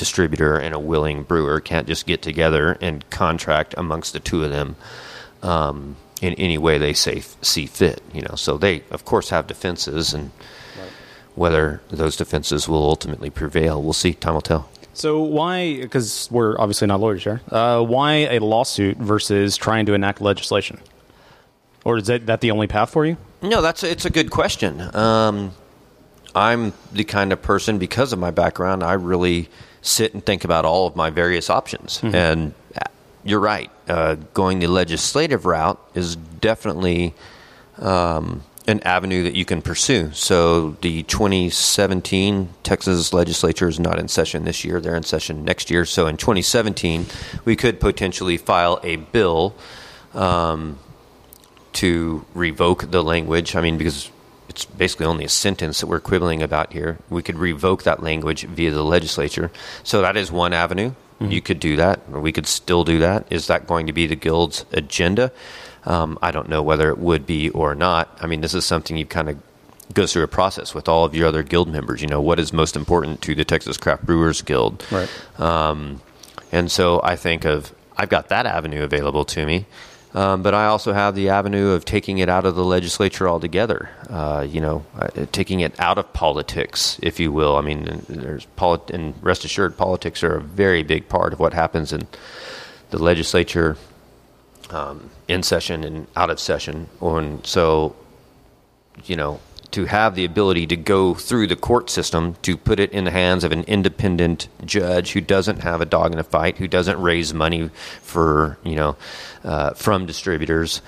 distributor 0.00 0.56
and 0.58 0.74
a 0.74 0.80
willing 0.80 1.22
brewer, 1.22 1.60
can't 1.60 1.86
just 1.86 2.06
get 2.06 2.22
together 2.22 2.76
and 2.80 3.08
contract 3.10 3.76
amongst 3.78 4.12
the 4.12 4.18
two 4.18 4.42
of 4.42 4.50
them? 4.50 4.74
um, 5.42 5.96
in 6.20 6.34
any 6.34 6.58
way 6.58 6.78
they 6.78 6.92
say, 6.92 7.22
see 7.42 7.66
fit. 7.66 8.02
You 8.12 8.22
know, 8.22 8.34
so 8.34 8.58
they 8.58 8.82
of 8.90 9.04
course 9.04 9.30
have 9.30 9.46
defenses, 9.46 10.12
and 10.14 10.30
whether 11.34 11.80
those 11.88 12.16
defenses 12.16 12.68
will 12.68 12.82
ultimately 12.82 13.30
prevail, 13.30 13.82
we'll 13.82 13.92
see. 13.92 14.14
Time 14.14 14.34
will 14.34 14.40
tell. 14.40 14.68
So 14.92 15.20
why? 15.20 15.80
Because 15.80 16.28
we're 16.30 16.58
obviously 16.58 16.88
not 16.88 17.00
lawyers 17.00 17.24
here. 17.24 17.40
Uh, 17.50 17.82
why 17.82 18.12
a 18.12 18.38
lawsuit 18.40 18.98
versus 18.98 19.56
trying 19.56 19.86
to 19.86 19.94
enact 19.94 20.20
legislation? 20.20 20.80
Or 21.84 21.96
is 21.96 22.08
that, 22.08 22.26
that 22.26 22.42
the 22.42 22.50
only 22.50 22.66
path 22.66 22.90
for 22.90 23.06
you? 23.06 23.16
No, 23.40 23.62
that's 23.62 23.82
it's 23.82 24.04
a 24.04 24.10
good 24.10 24.30
question. 24.30 24.94
Um, 24.94 25.52
I'm 26.34 26.74
the 26.92 27.04
kind 27.04 27.32
of 27.32 27.40
person 27.40 27.78
because 27.78 28.12
of 28.12 28.18
my 28.18 28.30
background, 28.30 28.82
I 28.82 28.92
really 28.94 29.48
sit 29.82 30.14
and 30.14 30.24
think 30.24 30.44
about 30.44 30.64
all 30.64 30.86
of 30.86 30.96
my 30.96 31.10
various 31.10 31.50
options. 31.50 32.00
And 32.14 32.54
uh, 32.76 32.80
you're 33.24 33.40
right. 33.40 33.70
Uh, 33.88 34.16
going 34.34 34.58
the 34.58 34.66
legislative 34.66 35.46
route 35.46 35.80
is 35.94 36.16
definitely 36.16 37.14
um, 37.78 38.42
an 38.66 38.80
avenue 38.80 39.22
that 39.24 39.34
you 39.34 39.44
can 39.44 39.62
pursue. 39.62 40.12
So 40.12 40.72
the 40.82 41.02
2017 41.04 42.50
Texas 42.62 43.12
legislature 43.12 43.68
is 43.68 43.80
not 43.80 43.98
in 43.98 44.08
session 44.08 44.44
this 44.44 44.64
year; 44.64 44.80
they're 44.80 44.96
in 44.96 45.02
session 45.02 45.44
next 45.44 45.70
year. 45.70 45.84
So 45.84 46.06
in 46.06 46.16
2017, 46.16 47.06
we 47.44 47.56
could 47.56 47.80
potentially 47.80 48.36
file 48.36 48.80
a 48.82 48.96
bill 48.96 49.54
um, 50.14 50.78
to 51.74 52.24
revoke 52.34 52.90
the 52.90 53.02
language. 53.02 53.56
I 53.56 53.60
mean, 53.60 53.78
because 53.78 54.10
it's 54.50 54.66
basically 54.66 55.06
only 55.06 55.24
a 55.24 55.28
sentence 55.30 55.80
that 55.80 55.86
we're 55.86 56.00
quibbling 56.00 56.42
about 56.42 56.72
here. 56.72 56.98
We 57.08 57.22
could 57.22 57.38
revoke 57.38 57.84
that 57.84 58.02
language 58.02 58.42
via 58.42 58.70
the 58.70 58.82
legislature. 58.82 59.50
So 59.84 60.02
that 60.02 60.16
is 60.16 60.30
one 60.30 60.52
avenue. 60.52 60.92
You 61.22 61.42
could 61.42 61.60
do 61.60 61.76
that, 61.76 62.00
or 62.10 62.18
we 62.18 62.32
could 62.32 62.46
still 62.46 62.82
do 62.82 62.98
that. 63.00 63.26
Is 63.30 63.46
that 63.48 63.66
going 63.66 63.86
to 63.88 63.92
be 63.92 64.06
the 64.06 64.16
guild's 64.16 64.64
agenda? 64.72 65.30
Um, 65.84 66.18
I 66.22 66.30
don't 66.30 66.48
know 66.48 66.62
whether 66.62 66.88
it 66.88 66.96
would 66.96 67.26
be 67.26 67.50
or 67.50 67.74
not. 67.74 68.16
I 68.22 68.26
mean, 68.26 68.40
this 68.40 68.54
is 68.54 68.64
something 68.64 68.96
you 68.96 69.04
kind 69.04 69.28
of 69.28 69.38
goes 69.92 70.14
through 70.14 70.22
a 70.22 70.28
process 70.28 70.74
with 70.74 70.88
all 70.88 71.04
of 71.04 71.14
your 71.14 71.28
other 71.28 71.42
guild 71.42 71.68
members. 71.68 72.00
You 72.00 72.08
know, 72.08 72.22
what 72.22 72.40
is 72.40 72.54
most 72.54 72.74
important 72.74 73.20
to 73.22 73.34
the 73.34 73.44
Texas 73.44 73.76
Craft 73.76 74.06
Brewers 74.06 74.40
Guild? 74.40 74.82
Right. 74.90 75.10
Um, 75.38 76.00
and 76.52 76.72
so 76.72 77.02
I 77.04 77.16
think 77.16 77.44
of 77.44 77.74
I've 77.98 78.08
got 78.08 78.28
that 78.28 78.46
avenue 78.46 78.82
available 78.82 79.26
to 79.26 79.44
me, 79.44 79.66
um, 80.12 80.42
but 80.42 80.54
I 80.54 80.66
also 80.66 80.92
have 80.92 81.14
the 81.14 81.28
avenue 81.28 81.68
of 81.70 81.84
taking 81.84 82.18
it 82.18 82.28
out 82.28 82.44
of 82.44 82.56
the 82.56 82.64
legislature 82.64 83.28
altogether. 83.28 83.90
Uh, 84.08 84.46
you 84.48 84.60
know, 84.60 84.84
uh, 84.98 85.08
taking 85.30 85.60
it 85.60 85.78
out 85.78 85.98
of 85.98 86.12
politics, 86.12 86.98
if 87.02 87.20
you 87.20 87.30
will. 87.30 87.56
I 87.56 87.60
mean, 87.60 88.04
there's 88.08 88.46
and 88.92 89.14
rest 89.22 89.44
assured, 89.44 89.76
politics 89.76 90.24
are 90.24 90.36
a 90.36 90.40
very 90.40 90.82
big 90.82 91.08
part 91.08 91.32
of 91.32 91.38
what 91.38 91.54
happens 91.54 91.92
in 91.92 92.08
the 92.90 92.98
legislature, 92.98 93.76
um, 94.70 95.10
in 95.28 95.42
session 95.42 95.84
and 95.84 96.06
out 96.16 96.30
of 96.30 96.40
session. 96.40 96.88
And 97.00 97.46
so, 97.46 97.94
you 99.04 99.14
know, 99.14 99.40
to 99.72 99.84
have 99.84 100.14
the 100.14 100.24
ability 100.24 100.66
to 100.66 100.76
go 100.76 101.14
through 101.14 101.46
the 101.46 101.56
court 101.56 101.90
system 101.90 102.36
to 102.42 102.56
put 102.56 102.80
it 102.80 102.92
in 102.92 103.04
the 103.04 103.10
hands 103.10 103.44
of 103.44 103.52
an 103.52 103.62
independent 103.64 104.48
judge 104.64 105.12
who 105.12 105.20
doesn't 105.20 105.60
have 105.60 105.80
a 105.80 105.84
dog 105.84 106.12
in 106.12 106.18
a 106.18 106.24
fight, 106.24 106.58
who 106.58 106.68
doesn't 106.68 107.00
raise 107.00 107.32
money 107.32 107.70
for 108.02 108.58
you 108.64 108.74
know 108.74 108.96
uh, 109.44 109.72
from 109.74 110.06
distributors, 110.06 110.82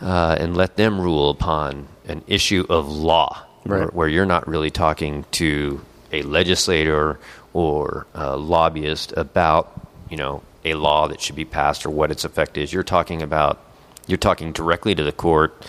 uh, 0.00 0.36
and 0.38 0.56
let 0.56 0.76
them 0.76 1.00
rule 1.00 1.30
upon 1.30 1.88
an 2.06 2.22
issue 2.26 2.64
of 2.68 2.88
law, 2.88 3.44
where, 3.64 3.86
where 3.88 4.08
you're 4.08 4.26
not 4.26 4.46
really 4.46 4.70
talking 4.70 5.24
to 5.32 5.80
a 6.12 6.22
legislator 6.22 7.18
or 7.52 8.06
a 8.14 8.36
lobbyist 8.36 9.12
about 9.16 9.88
you 10.10 10.16
know 10.16 10.42
a 10.64 10.74
law 10.74 11.08
that 11.08 11.20
should 11.20 11.36
be 11.36 11.44
passed 11.44 11.86
or 11.86 11.90
what 11.90 12.10
its 12.10 12.24
effect 12.24 12.58
is. 12.58 12.72
You're 12.72 12.82
talking 12.82 13.22
about 13.22 13.60
you're 14.06 14.18
talking 14.18 14.52
directly 14.52 14.94
to 14.94 15.02
the 15.02 15.12
court 15.12 15.64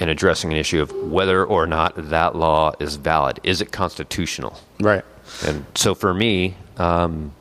and 0.00 0.10
addressing 0.10 0.52
an 0.52 0.58
issue 0.58 0.82
of 0.82 0.92
whether 0.92 1.44
or 1.44 1.66
not 1.66 1.94
that 1.96 2.34
law 2.34 2.72
is 2.78 2.96
valid. 2.96 3.40
Is 3.42 3.60
it 3.60 3.72
constitutional? 3.72 4.58
Right. 4.80 5.04
And 5.46 5.64
so 5.74 5.94
for 5.94 6.12
me, 6.12 6.56
um, 6.76 7.32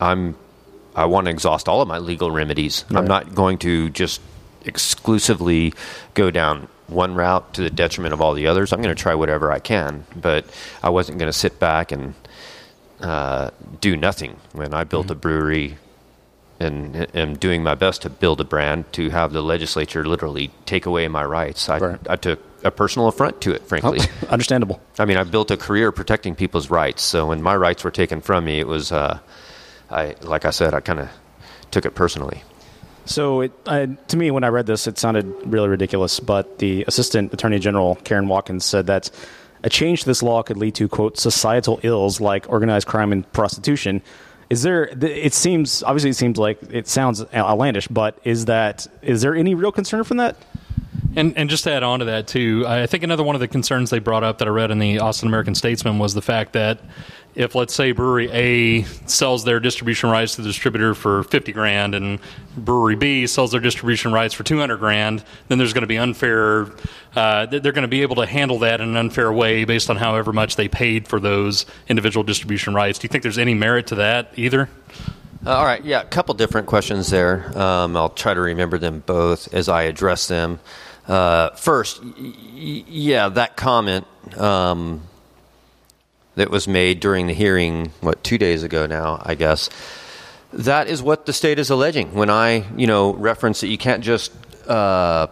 I'm 0.00 0.36
I 0.94 1.06
want 1.06 1.24
to 1.26 1.30
exhaust 1.30 1.68
all 1.68 1.80
of 1.80 1.88
my 1.88 1.98
legal 1.98 2.30
remedies. 2.30 2.84
I'm 2.90 3.06
not 3.06 3.34
going 3.34 3.58
to 3.58 3.88
just 3.90 4.20
exclusively 4.64 5.72
go 6.14 6.30
down 6.30 6.68
one 6.86 7.14
route 7.14 7.54
to 7.54 7.62
the 7.62 7.70
detriment 7.70 8.12
of 8.12 8.20
all 8.20 8.34
the 8.34 8.46
others. 8.46 8.72
I'm 8.72 8.82
going 8.82 8.94
to 8.94 9.00
try 9.02 9.14
whatever 9.14 9.50
I 9.50 9.58
can, 9.58 10.04
but 10.14 10.44
I 10.82 10.90
wasn't 10.90 11.18
going 11.18 11.30
to 11.30 11.38
sit 11.38 11.58
back 11.58 11.92
and 11.92 12.14
uh, 13.00 13.50
do 13.80 13.96
nothing 13.96 14.36
when 14.52 14.74
I 14.74 14.84
built 14.84 15.10
a 15.10 15.14
brewery 15.14 15.78
and 16.62 17.06
am 17.14 17.36
doing 17.36 17.62
my 17.62 17.74
best 17.74 18.02
to 18.02 18.10
build 18.10 18.40
a 18.40 18.44
brand 18.44 18.90
to 18.92 19.10
have 19.10 19.32
the 19.32 19.42
legislature 19.42 20.04
literally 20.04 20.50
take 20.66 20.86
away 20.86 21.08
my 21.08 21.24
rights. 21.24 21.68
I, 21.68 21.78
Right. 21.78 21.98
I 22.08 22.16
took 22.16 22.40
a 22.64 22.70
personal 22.70 23.08
affront 23.08 23.40
to 23.42 23.52
it, 23.52 23.66
frankly. 23.66 23.98
Understandable. 24.28 24.80
I 24.98 25.04
mean, 25.04 25.16
I 25.16 25.24
built 25.24 25.50
a 25.50 25.56
career 25.56 25.92
protecting 25.92 26.34
people's 26.34 26.70
rights. 26.70 27.02
So 27.02 27.26
when 27.26 27.42
my 27.42 27.56
rights 27.56 27.84
were 27.84 27.90
taken 27.90 28.20
from 28.20 28.44
me, 28.44 28.60
it 28.60 28.66
was, 28.66 28.92
uh, 28.92 29.18
I 29.90 30.14
like 30.22 30.44
I 30.44 30.50
said, 30.50 30.74
I 30.74 30.80
kind 30.80 31.00
of 31.00 31.08
took 31.70 31.84
it 31.84 31.94
personally. 31.94 32.42
So, 33.04 33.40
it, 33.40 33.52
uh, 33.66 33.88
to 34.08 34.16
me, 34.16 34.30
when 34.30 34.44
I 34.44 34.48
read 34.48 34.66
this, 34.66 34.86
it 34.86 34.96
sounded 34.96 35.26
really 35.44 35.68
ridiculous. 35.68 36.20
But 36.20 36.58
the 36.60 36.84
Assistant 36.86 37.32
Attorney 37.32 37.58
General, 37.58 37.96
Karen 37.96 38.28
Watkins, 38.28 38.64
said 38.64 38.86
that 38.86 39.10
a 39.64 39.70
change 39.70 40.00
to 40.00 40.06
this 40.06 40.22
law 40.22 40.42
could 40.42 40.56
lead 40.56 40.74
to, 40.76 40.88
quote, 40.88 41.18
societal 41.18 41.80
ills 41.82 42.20
like 42.20 42.48
organized 42.48 42.86
crime 42.86 43.12
and 43.12 43.30
prostitution. 43.32 44.02
Is 44.52 44.60
there, 44.60 44.84
it 45.00 45.32
seems, 45.32 45.82
obviously, 45.82 46.10
it 46.10 46.16
seems 46.16 46.36
like 46.36 46.58
it 46.70 46.86
sounds 46.86 47.24
outlandish, 47.32 47.88
but 47.88 48.18
is 48.22 48.44
that, 48.44 48.86
is 49.00 49.22
there 49.22 49.34
any 49.34 49.54
real 49.54 49.72
concern 49.72 50.04
from 50.04 50.18
that? 50.18 50.36
And 51.16 51.38
and 51.38 51.48
just 51.48 51.64
to 51.64 51.72
add 51.72 51.82
on 51.82 52.00
to 52.00 52.04
that 52.04 52.26
too, 52.26 52.66
I 52.66 52.86
think 52.86 53.02
another 53.02 53.22
one 53.22 53.34
of 53.34 53.40
the 53.40 53.48
concerns 53.48 53.88
they 53.88 53.98
brought 53.98 54.24
up 54.24 54.36
that 54.38 54.48
I 54.48 54.50
read 54.50 54.70
in 54.70 54.78
the 54.78 54.98
Austin 54.98 55.28
American 55.28 55.54
Statesman 55.54 55.98
was 55.98 56.12
the 56.12 56.20
fact 56.20 56.52
that 56.52 56.80
if 57.34 57.54
let's 57.54 57.74
say 57.74 57.92
brewery 57.92 58.28
A 58.32 58.82
sells 59.06 59.44
their 59.44 59.58
distribution 59.58 60.10
rights 60.10 60.36
to 60.36 60.42
the 60.42 60.48
distributor 60.48 60.94
for 60.94 61.22
50 61.24 61.52
grand 61.52 61.94
and 61.94 62.18
brewery 62.56 62.96
B 62.96 63.26
sells 63.26 63.52
their 63.52 63.60
distribution 63.60 64.12
rights 64.12 64.34
for 64.34 64.42
200 64.44 64.76
grand, 64.76 65.24
then 65.48 65.58
there's 65.58 65.72
going 65.72 65.82
to 65.82 65.86
be 65.88 65.96
unfair. 65.98 66.66
Uh, 67.16 67.46
they're 67.46 67.72
going 67.72 67.82
to 67.82 67.88
be 67.88 68.02
able 68.02 68.16
to 68.16 68.26
handle 68.26 68.58
that 68.60 68.80
in 68.80 68.88
an 68.90 68.96
unfair 68.96 69.32
way 69.32 69.64
based 69.64 69.88
on 69.88 69.96
however 69.96 70.32
much 70.32 70.56
they 70.56 70.68
paid 70.68 71.08
for 71.08 71.18
those 71.20 71.64
individual 71.88 72.22
distribution 72.24 72.74
rights. 72.74 72.98
Do 72.98 73.06
you 73.06 73.08
think 73.08 73.22
there's 73.22 73.38
any 73.38 73.54
merit 73.54 73.86
to 73.88 73.94
that 73.96 74.32
either? 74.36 74.68
Uh, 75.44 75.56
all 75.56 75.64
right, 75.64 75.84
yeah, 75.84 76.02
a 76.02 76.04
couple 76.04 76.34
different 76.34 76.66
questions 76.68 77.10
there. 77.10 77.56
Um, 77.58 77.96
I'll 77.96 78.10
try 78.10 78.32
to 78.32 78.40
remember 78.40 78.78
them 78.78 79.02
both 79.04 79.52
as 79.52 79.68
I 79.68 79.82
address 79.84 80.28
them. 80.28 80.60
Uh, 81.08 81.50
first, 81.50 82.02
y- 82.04 82.12
yeah, 82.54 83.28
that 83.30 83.56
comment 83.56 84.06
um, 84.36 85.02
that 86.34 86.50
was 86.50 86.66
made 86.66 87.00
during 87.00 87.26
the 87.26 87.34
hearing, 87.34 87.92
what, 88.00 88.22
two 88.24 88.38
days 88.38 88.62
ago 88.62 88.86
now, 88.86 89.20
I 89.24 89.34
guess, 89.34 89.68
that 90.52 90.88
is 90.88 91.02
what 91.02 91.26
the 91.26 91.32
state 91.32 91.58
is 91.58 91.70
alleging. 91.70 92.14
When 92.14 92.30
I, 92.30 92.64
you 92.76 92.86
know, 92.86 93.14
reference 93.14 93.60
that 93.60 93.68
you 93.68 93.78
can't 93.78 94.02
just 94.02 94.32
uh, 94.68 95.28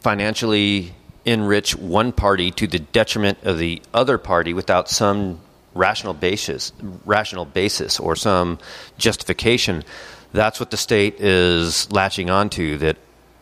financially 0.00 0.94
enrich 1.24 1.76
one 1.76 2.12
party 2.12 2.50
to 2.52 2.66
the 2.66 2.78
detriment 2.78 3.38
of 3.44 3.58
the 3.58 3.82
other 3.92 4.18
party 4.18 4.54
without 4.54 4.88
some 4.88 5.40
rational 5.74 6.14
basis, 6.14 6.72
rational 7.04 7.44
basis 7.44 8.00
or 8.00 8.16
some 8.16 8.58
justification. 8.98 9.84
That's 10.32 10.58
what 10.58 10.70
the 10.70 10.76
state 10.76 11.20
is 11.20 11.90
latching 11.92 12.30
onto. 12.30 12.78
That 12.78 12.96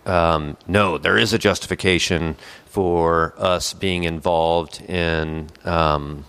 um, 0.06 0.56
no, 0.66 0.98
there 0.98 1.18
is 1.18 1.32
a 1.32 1.38
justification 1.38 2.36
for 2.66 3.34
us 3.36 3.72
being 3.74 4.04
involved 4.04 4.80
in 4.82 5.48
um, 5.64 6.24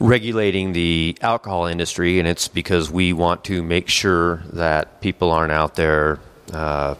regulating 0.00 0.72
the 0.72 1.16
alcohol 1.20 1.66
industry, 1.66 2.18
and 2.18 2.28
it's 2.28 2.48
because 2.48 2.90
we 2.90 3.12
want 3.12 3.44
to 3.44 3.62
make 3.62 3.88
sure 3.88 4.42
that 4.52 5.00
people 5.00 5.30
aren't 5.30 5.52
out 5.52 5.74
there, 5.74 6.20
uh, 6.52 6.94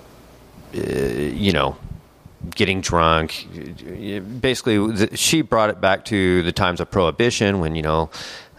you 0.72 1.52
know, 1.52 1.76
getting 2.50 2.80
drunk. 2.80 3.46
Basically, 4.40 5.16
she 5.16 5.42
brought 5.42 5.70
it 5.70 5.80
back 5.80 6.04
to 6.06 6.42
the 6.42 6.52
times 6.52 6.80
of 6.80 6.90
prohibition 6.90 7.60
when 7.60 7.74
you 7.74 7.82
know 7.82 8.10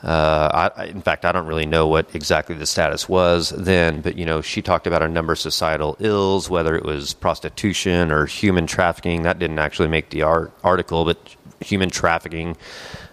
uh, 0.04 0.72
I, 0.76 0.86
in 0.86 1.02
fact, 1.02 1.26
I 1.26 1.32
don't 1.32 1.46
really 1.46 1.66
know 1.66 1.88
what 1.88 2.16
exactly 2.16 2.56
the 2.56 2.66
status 2.66 3.10
was 3.10 3.50
then, 3.50 4.02
but 4.02 4.18
you 4.18 4.26
know, 4.26 4.42
she 4.42 4.62
talked 4.62 4.88
about 4.88 5.02
a 5.02 5.10
number 5.10 5.34
of 5.34 5.40
societal 5.40 5.98
ills, 6.00 6.50
whether 6.50 6.76
it 6.76 6.86
was 6.86 7.14
prostitution 7.14 8.12
or 8.12 8.26
human 8.26 8.66
trafficking. 8.66 9.24
That 9.24 9.40
didn't 9.40 9.60
actually 9.60 9.90
make 9.90 10.10
the 10.10 10.22
art, 10.22 10.54
article, 10.64 11.04
but 11.04 11.18
human 11.60 11.90
trafficking 11.90 12.56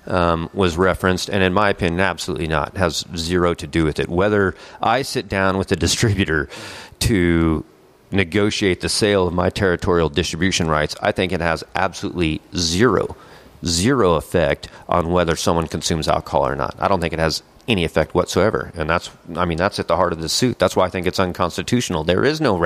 um, 0.06 0.50
was 0.52 0.76
referenced, 0.76 1.28
and 1.28 1.42
in 1.42 1.52
my 1.52 1.70
opinion, 1.70 2.00
absolutely 2.00 2.48
not. 2.48 2.76
Has 2.76 3.04
zero 3.16 3.54
to 3.54 3.66
do 3.66 3.84
with 3.84 3.98
it. 3.98 4.08
Whether 4.08 4.54
I 4.80 5.02
sit 5.02 5.28
down 5.28 5.58
with 5.58 5.68
the 5.68 5.76
distributor 5.86 6.48
to 7.00 7.64
negotiate 8.10 8.80
the 8.80 8.88
sale 8.88 9.26
of 9.26 9.34
my 9.34 9.50
territorial 9.50 10.08
distribution 10.08 10.68
rights, 10.68 10.94
I 11.02 11.12
think 11.12 11.32
it 11.32 11.40
has 11.40 11.64
absolutely 11.74 12.40
zero 12.54 13.16
zero 13.64 14.14
effect 14.14 14.68
on 14.88 15.10
whether 15.10 15.36
someone 15.36 15.66
consumes 15.66 16.08
alcohol 16.08 16.46
or 16.46 16.56
not. 16.56 16.76
I 16.78 16.88
don't 16.88 17.00
think 17.00 17.12
it 17.12 17.18
has 17.18 17.42
any 17.68 17.84
effect 17.84 18.14
whatsoever. 18.14 18.72
And 18.76 18.88
that's, 18.88 19.10
I 19.34 19.44
mean, 19.44 19.58
that's 19.58 19.78
at 19.80 19.88
the 19.88 19.96
heart 19.96 20.12
of 20.12 20.20
the 20.20 20.28
suit. 20.28 20.58
That's 20.58 20.76
why 20.76 20.86
I 20.86 20.88
think 20.88 21.06
it's 21.06 21.18
unconstitutional. 21.18 22.04
There 22.04 22.24
is 22.24 22.40
no 22.40 22.56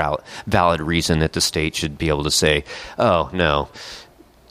valid 0.46 0.80
reason 0.80 1.20
that 1.20 1.32
the 1.32 1.40
state 1.40 1.74
should 1.74 1.96
be 1.96 2.08
able 2.08 2.24
to 2.24 2.30
say, 2.30 2.64
oh, 2.98 3.30
no, 3.32 3.68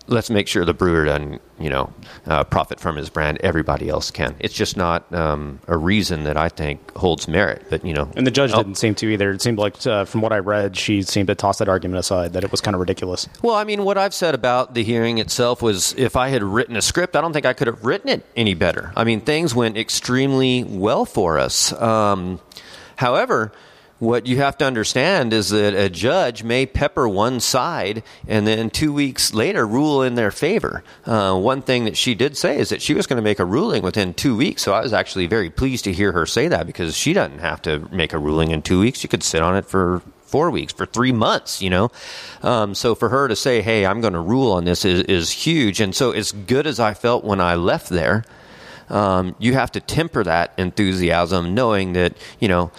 let's 0.09 0.29
make 0.29 0.47
sure 0.47 0.65
the 0.65 0.73
brewer 0.73 1.05
doesn't, 1.05 1.41
you 1.59 1.69
know, 1.69 1.93
uh, 2.25 2.43
profit 2.43 2.79
from 2.79 2.95
his 2.95 3.09
brand. 3.09 3.37
Everybody 3.41 3.89
else 3.89 4.11
can. 4.11 4.35
It's 4.39 4.53
just 4.53 4.75
not 4.75 5.11
um, 5.13 5.59
a 5.67 5.77
reason 5.77 6.23
that 6.23 6.37
I 6.37 6.49
think 6.49 6.95
holds 6.95 7.27
merit. 7.27 7.65
But 7.69 7.85
you 7.85 7.93
know, 7.93 8.11
and 8.15 8.25
the 8.25 8.31
judge 8.31 8.51
oh. 8.53 8.57
didn't 8.57 8.75
seem 8.75 8.95
to 8.95 9.07
either. 9.07 9.31
It 9.31 9.41
seemed 9.41 9.57
like, 9.57 9.85
uh, 9.85 10.05
from 10.05 10.21
what 10.21 10.33
I 10.33 10.39
read, 10.39 10.75
she 10.75 11.01
seemed 11.03 11.27
to 11.27 11.35
toss 11.35 11.59
that 11.59 11.69
argument 11.69 11.99
aside 11.99 12.33
that 12.33 12.43
it 12.43 12.51
was 12.51 12.61
kind 12.61 12.75
of 12.75 12.79
ridiculous. 12.79 13.27
Well, 13.41 13.55
I 13.55 13.63
mean, 13.63 13.83
what 13.83 13.97
I've 13.97 14.13
said 14.13 14.35
about 14.35 14.73
the 14.73 14.83
hearing 14.83 15.19
itself 15.19 15.61
was, 15.61 15.93
if 15.93 16.15
I 16.15 16.29
had 16.29 16.43
written 16.43 16.75
a 16.75 16.81
script, 16.81 17.15
I 17.15 17.21
don't 17.21 17.33
think 17.33 17.45
I 17.45 17.53
could 17.53 17.67
have 17.67 17.85
written 17.85 18.09
it 18.09 18.25
any 18.35 18.53
better. 18.53 18.91
I 18.95 19.03
mean, 19.03 19.21
things 19.21 19.53
went 19.53 19.77
extremely 19.77 20.63
well 20.63 21.05
for 21.05 21.37
us. 21.37 21.71
Um, 21.73 22.39
however 22.95 23.51
what 23.99 24.25
you 24.25 24.37
have 24.37 24.57
to 24.57 24.65
understand 24.65 25.33
is 25.33 25.49
that 25.49 25.73
a 25.73 25.89
judge 25.89 26.43
may 26.43 26.65
pepper 26.65 27.07
one 27.07 27.39
side 27.39 28.01
and 28.27 28.47
then 28.47 28.69
two 28.69 28.93
weeks 28.93 29.33
later 29.33 29.67
rule 29.67 30.01
in 30.01 30.15
their 30.15 30.31
favor. 30.31 30.83
Uh, 31.05 31.37
one 31.37 31.61
thing 31.61 31.85
that 31.85 31.97
she 31.97 32.15
did 32.15 32.37
say 32.37 32.57
is 32.57 32.69
that 32.69 32.81
she 32.81 32.93
was 32.93 33.07
going 33.07 33.17
to 33.17 33.21
make 33.21 33.39
a 33.39 33.45
ruling 33.45 33.83
within 33.83 34.13
two 34.13 34.35
weeks. 34.35 34.61
So 34.61 34.73
I 34.73 34.81
was 34.81 34.93
actually 34.93 35.27
very 35.27 35.49
pleased 35.49 35.83
to 35.83 35.93
hear 35.93 36.13
her 36.13 36.25
say 36.25 36.47
that 36.47 36.65
because 36.65 36.95
she 36.95 37.11
doesn't 37.11 37.39
have 37.39 37.61
to 37.63 37.79
make 37.93 38.13
a 38.13 38.17
ruling 38.17 38.51
in 38.51 38.61
two 38.61 38.79
weeks. 38.79 38.99
She 38.99 39.09
could 39.09 39.23
sit 39.23 39.41
on 39.41 39.57
it 39.57 39.65
for 39.65 40.01
four 40.21 40.49
weeks, 40.51 40.71
for 40.71 40.85
three 40.85 41.11
months, 41.11 41.61
you 41.61 41.69
know? 41.69 41.91
Um, 42.41 42.75
so 42.75 42.95
for 42.95 43.09
her 43.09 43.27
to 43.27 43.35
say, 43.35 43.61
hey, 43.61 43.85
I'm 43.85 43.99
going 43.99 44.13
to 44.13 44.19
rule 44.19 44.51
on 44.53 44.63
this 44.63 44.85
is, 44.85 45.01
is 45.03 45.31
huge. 45.31 45.81
And 45.81 45.93
so 45.93 46.11
as 46.11 46.31
good 46.31 46.67
as 46.67 46.79
I 46.79 46.93
felt 46.93 47.25
when 47.25 47.41
I 47.41 47.55
left 47.55 47.89
there, 47.89 48.23
um, 48.89 49.35
you 49.39 49.53
have 49.53 49.71
to 49.73 49.79
temper 49.79 50.23
that 50.23 50.53
enthusiasm 50.57 51.53
knowing 51.53 51.93
that, 51.93 52.15
you 52.39 52.47
know, 52.47 52.71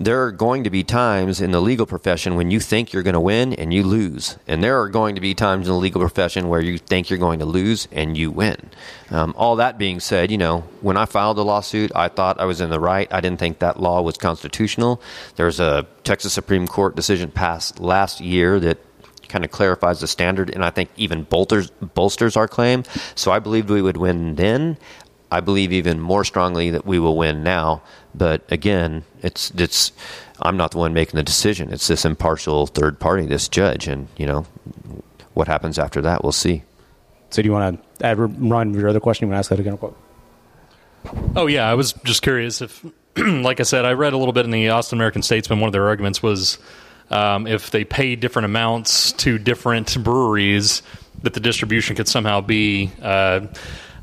there 0.00 0.24
are 0.24 0.32
going 0.32 0.64
to 0.64 0.70
be 0.70 0.82
times 0.82 1.42
in 1.42 1.50
the 1.50 1.60
legal 1.60 1.84
profession 1.84 2.34
when 2.34 2.50
you 2.50 2.58
think 2.58 2.90
you're 2.90 3.02
going 3.02 3.14
to 3.14 3.20
win 3.20 3.52
and 3.52 3.72
you 3.72 3.82
lose. 3.82 4.38
And 4.48 4.64
there 4.64 4.80
are 4.80 4.88
going 4.88 5.14
to 5.16 5.20
be 5.20 5.34
times 5.34 5.68
in 5.68 5.74
the 5.74 5.78
legal 5.78 6.00
profession 6.00 6.48
where 6.48 6.62
you 6.62 6.78
think 6.78 7.10
you're 7.10 7.18
going 7.18 7.40
to 7.40 7.44
lose 7.44 7.86
and 7.92 8.16
you 8.16 8.30
win. 8.30 8.56
Um, 9.10 9.34
all 9.36 9.56
that 9.56 9.76
being 9.76 10.00
said, 10.00 10.30
you 10.30 10.38
know, 10.38 10.60
when 10.80 10.96
I 10.96 11.04
filed 11.04 11.36
the 11.36 11.44
lawsuit, 11.44 11.92
I 11.94 12.08
thought 12.08 12.40
I 12.40 12.46
was 12.46 12.62
in 12.62 12.70
the 12.70 12.80
right. 12.80 13.12
I 13.12 13.20
didn't 13.20 13.40
think 13.40 13.58
that 13.58 13.78
law 13.78 14.00
was 14.00 14.16
constitutional. 14.16 15.02
There's 15.36 15.60
a 15.60 15.86
Texas 16.02 16.32
Supreme 16.32 16.66
Court 16.66 16.96
decision 16.96 17.30
passed 17.30 17.78
last 17.78 18.22
year 18.22 18.58
that 18.58 18.78
kind 19.30 19.44
of 19.44 19.50
clarifies 19.50 20.00
the 20.00 20.06
standard 20.06 20.50
and 20.50 20.64
I 20.64 20.70
think 20.70 20.90
even 20.96 21.22
bolsters, 21.22 21.70
bolsters 21.70 22.36
our 22.36 22.48
claim. 22.48 22.84
So 23.14 23.30
I 23.30 23.38
believed 23.38 23.70
we 23.70 23.80
would 23.80 23.96
win 23.96 24.34
then. 24.34 24.76
I 25.30 25.40
believe 25.40 25.72
even 25.72 26.00
more 26.00 26.24
strongly 26.24 26.70
that 26.70 26.84
we 26.84 26.98
will 26.98 27.16
win 27.16 27.42
now. 27.42 27.82
But 28.14 28.42
again, 28.50 29.04
it's 29.22 29.50
it's 29.52 29.92
I'm 30.40 30.56
not 30.56 30.72
the 30.72 30.78
one 30.78 30.92
making 30.92 31.16
the 31.16 31.22
decision. 31.22 31.72
It's 31.72 31.86
this 31.86 32.04
impartial 32.04 32.66
third 32.66 32.98
party, 32.98 33.26
this 33.26 33.48
judge, 33.48 33.86
and 33.86 34.08
you 34.16 34.26
know 34.26 34.46
what 35.34 35.48
happens 35.48 35.78
after 35.78 36.00
that, 36.02 36.22
we'll 36.22 36.32
see. 36.32 36.62
So, 37.30 37.42
do 37.42 37.46
you 37.46 37.52
want 37.52 37.80
to 37.98 38.06
add, 38.06 38.18
Ron, 38.18 38.74
your 38.74 38.88
other 38.88 39.00
question? 39.00 39.26
You 39.26 39.32
want 39.32 39.36
to 39.36 39.38
ask 39.38 39.50
that 39.50 39.60
again? 39.60 39.78
Oh 41.36 41.46
yeah, 41.46 41.68
I 41.68 41.74
was 41.74 41.92
just 42.04 42.22
curious 42.22 42.60
if, 42.60 42.84
like 43.16 43.60
I 43.60 43.62
said, 43.62 43.84
I 43.84 43.92
read 43.92 44.12
a 44.12 44.16
little 44.16 44.32
bit 44.32 44.44
in 44.44 44.50
the 44.50 44.68
Austin 44.68 44.98
American 44.98 45.22
Statesman. 45.22 45.60
One 45.60 45.68
of 45.68 45.72
their 45.72 45.86
arguments 45.86 46.22
was 46.22 46.58
um, 47.10 47.46
if 47.46 47.70
they 47.70 47.84
pay 47.84 48.16
different 48.16 48.46
amounts 48.46 49.12
to 49.12 49.38
different 49.38 50.02
breweries, 50.02 50.82
that 51.22 51.34
the 51.34 51.40
distribution 51.40 51.96
could 51.96 52.08
somehow 52.08 52.40
be. 52.40 52.90
Uh, 53.00 53.46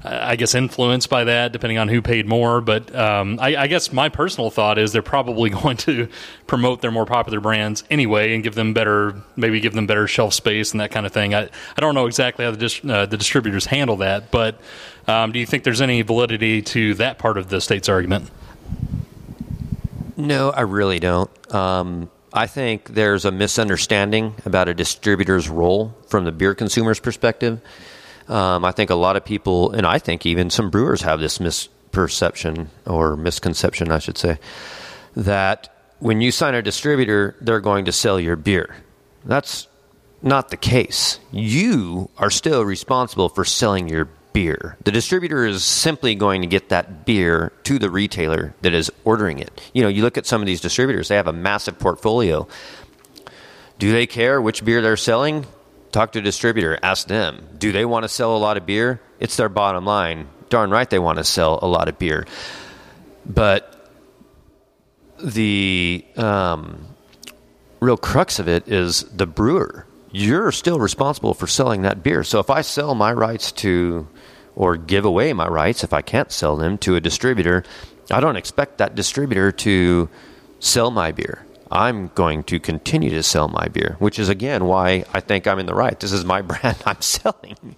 I 0.08 0.36
guess 0.36 0.56
influenced 0.56 1.10
by 1.10 1.26
that, 1.26 1.52
depending 1.52 1.78
on 1.78 1.88
who 1.88 2.02
paid 2.02 2.28
more. 2.28 2.62
But 2.62 2.94
um, 2.96 3.40
I, 3.42 3.56
I, 3.56 3.68
guess 3.68 3.92
my 3.92 4.10
personal 4.10 4.50
thought 4.50 4.78
is 4.78 4.92
they're 4.92 5.02
probably 5.02 5.50
going 5.62 5.78
to 5.78 6.08
promote 6.48 6.82
their 6.82 6.92
more 6.92 7.06
popular 7.06 7.40
brands 7.40 7.84
anyway 7.90 8.34
and 8.34 8.44
give 8.44 8.56
them 8.56 8.74
better, 8.74 9.16
maybe 9.36 9.60
give 9.60 9.74
them 9.74 9.88
better 9.88 10.08
shelf 10.08 10.34
space 10.34 10.72
and 10.72 10.82
that 10.82 10.92
kind 10.92 11.06
of 11.06 11.12
thing. 11.12 11.34
I, 11.34 11.44
I 11.76 11.82
don't 11.82 11.96
know 11.96 12.08
exactly 12.08 12.46
how 12.46 12.52
the, 12.52 12.58
dis- 12.58 12.82
uh, 12.84 13.06
the 13.06 13.18
distributors 13.18 13.66
handle 13.66 13.98
that, 13.98 14.32
but 14.32 14.60
um, 15.08 15.32
do 15.32 15.40
you 15.40 15.46
think 15.46 15.64
there's 15.64 15.82
any 15.82 16.02
validity 16.02 16.62
to 16.62 16.94
that 16.96 17.18
part 17.18 17.38
of 17.38 17.50
the 17.50 17.62
state's 17.62 17.90
argument? 17.90 18.30
No, 20.16 20.50
I 20.50 20.62
really 20.62 21.00
don't. 21.00 21.30
Um, 21.54 22.10
I 22.34 22.48
think 22.48 22.90
there's 22.90 23.24
a 23.26 23.32
misunderstanding 23.32 24.36
about 24.46 24.68
a 24.68 24.74
distributor's 24.74 25.48
role 25.48 25.96
from 26.08 26.26
the 26.26 26.32
beer 26.32 26.54
consumer's 26.54 27.00
perspective. 27.00 27.62
Um, 28.28 28.66
I 28.66 28.72
think 28.72 28.90
a 28.90 28.96
lot 28.96 29.16
of 29.16 29.24
people, 29.24 29.72
and 29.72 29.86
I 29.86 30.00
think 30.00 30.26
even 30.26 30.50
some 30.50 30.70
brewers 30.70 31.02
have 31.02 31.20
this 31.20 31.38
misperception 31.38 32.68
or 32.86 33.16
misconception, 33.16 33.92
I 33.92 34.00
should 34.00 34.18
say, 34.18 34.40
that 35.16 35.74
when 36.00 36.22
you 36.22 36.32
sign 36.32 36.54
a 36.54 36.62
distributor, 36.62 37.36
they're 37.42 37.62
going 37.62 37.86
to 37.86 37.92
sell 37.92 38.20
your 38.20 38.36
beer. 38.36 38.76
That's 39.26 39.68
not 40.22 40.50
the 40.50 40.58
case. 40.58 41.20
You 41.32 42.10
are 42.18 42.30
still 42.30 42.64
responsible 42.64 43.30
for 43.30 43.46
selling 43.46 43.88
your 43.88 44.10
beer. 44.34 44.78
The 44.84 44.92
distributor 44.92 45.46
is 45.46 45.64
simply 45.64 46.14
going 46.16 46.42
to 46.42 46.48
get 46.48 46.70
that 46.70 47.06
beer 47.06 47.52
to 47.64 47.80
the 47.80 47.90
retailer 47.90 48.54
that 48.62 48.74
is 48.74 48.92
ordering 49.04 49.40
it. 49.40 49.62
You 49.74 49.84
know, 49.84 49.90
you 49.90 50.04
look 50.04 50.18
at 50.18 50.26
some 50.26 50.42
of 50.42 50.46
these 50.46 50.62
distributors, 50.62 51.08
they 51.08 51.16
have 51.16 51.28
a 51.28 51.34
massive 51.34 51.80
portfolio. 51.80 52.48
Do 53.80 53.92
they 53.92 54.06
care 54.06 54.42
which 54.42 54.64
beer 54.66 54.82
they're 54.82 54.98
selling? 54.98 55.46
Talk 55.92 56.12
to 56.14 56.20
a 56.20 56.22
distributor, 56.22 56.78
ask 56.84 57.08
them. 57.08 57.48
Do 57.58 57.72
they 57.72 57.86
want 57.86 58.04
to 58.04 58.10
sell 58.10 58.36
a 58.36 58.40
lot 58.40 58.58
of 58.58 58.66
beer? 58.66 59.02
It's 59.20 59.38
their 59.38 59.50
bottom 59.50 59.86
line. 59.86 60.28
Darn 60.50 60.70
right 60.70 60.90
they 60.90 61.00
want 61.00 61.18
to 61.18 61.24
sell 61.24 61.60
a 61.62 61.68
lot 61.68 61.88
of 61.88 61.98
beer. 61.98 62.26
But 63.26 63.74
the 65.24 66.06
um, 66.16 66.88
real 67.80 67.98
crux 67.98 68.40
of 68.40 68.48
it 68.48 68.68
is 68.68 69.04
the 69.04 69.28
brewer. 69.28 69.86
You're 70.12 70.52
still 70.52 70.80
responsible 70.80 71.34
for 71.34 71.48
selling 71.48 71.82
that 71.82 72.04
beer. 72.04 72.24
So 72.24 72.40
if 72.40 72.50
I 72.50 72.62
sell 72.62 72.96
my 72.96 73.12
rights 73.12 73.52
to, 73.54 74.08
or 74.56 74.78
give 74.78 75.06
away 75.06 75.34
my 75.34 75.48
rights, 75.48 75.84
if 75.84 75.94
I 75.94 76.02
can't 76.02 76.32
sell 76.32 76.56
them 76.56 76.78
to 76.80 76.96
a 76.96 77.02
distributor, 77.02 77.64
I 78.10 78.20
don't 78.20 78.38
expect 78.38 78.78
that 78.78 78.96
distributor 78.96 79.52
to 79.52 80.10
sell 80.60 80.92
my 80.92 81.12
beer. 81.12 81.46
I'm 81.72 82.08
going 82.16 82.44
to 82.44 82.60
continue 82.60 83.10
to 83.10 83.24
sell 83.24 83.48
my 83.48 83.68
beer, 83.68 83.96
which 84.00 84.20
is 84.20 84.30
again 84.30 84.66
why 84.66 85.06
I 85.14 85.20
think 85.20 85.48
I'm 85.48 85.60
in 85.60 85.66
the 85.66 85.76
right. 85.76 86.00
This 86.00 86.12
is 86.12 86.26
my 86.26 86.42
brand 86.44 86.78
I'm 86.86 87.02
selling. 87.02 87.76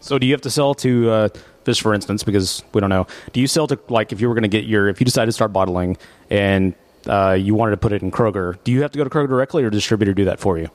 So 0.00 0.18
do 0.18 0.26
you 0.26 0.32
have 0.32 0.42
to 0.42 0.50
sell 0.50 0.74
to 0.76 1.10
uh, 1.10 1.28
this, 1.64 1.78
for 1.78 1.92
instance, 1.94 2.22
because 2.22 2.62
we 2.72 2.80
don't 2.80 2.90
know? 2.90 3.06
Do 3.32 3.40
you 3.40 3.46
sell 3.46 3.66
to 3.66 3.78
like 3.88 4.12
if 4.12 4.20
you 4.20 4.28
were 4.28 4.34
going 4.34 4.42
to 4.42 4.48
get 4.48 4.64
your 4.64 4.88
if 4.88 5.00
you 5.00 5.04
decided 5.04 5.26
to 5.26 5.32
start 5.32 5.52
bottling 5.52 5.96
and 6.30 6.74
uh, 7.06 7.32
you 7.32 7.54
wanted 7.54 7.72
to 7.72 7.76
put 7.76 7.92
it 7.92 8.02
in 8.02 8.10
Kroger? 8.10 8.58
Do 8.64 8.72
you 8.72 8.82
have 8.82 8.92
to 8.92 8.98
go 8.98 9.04
to 9.04 9.10
Kroger 9.10 9.28
directly, 9.28 9.64
or 9.64 9.70
distributor 9.70 10.14
do 10.14 10.24
that 10.26 10.40
for 10.40 10.58
you? 10.58 10.70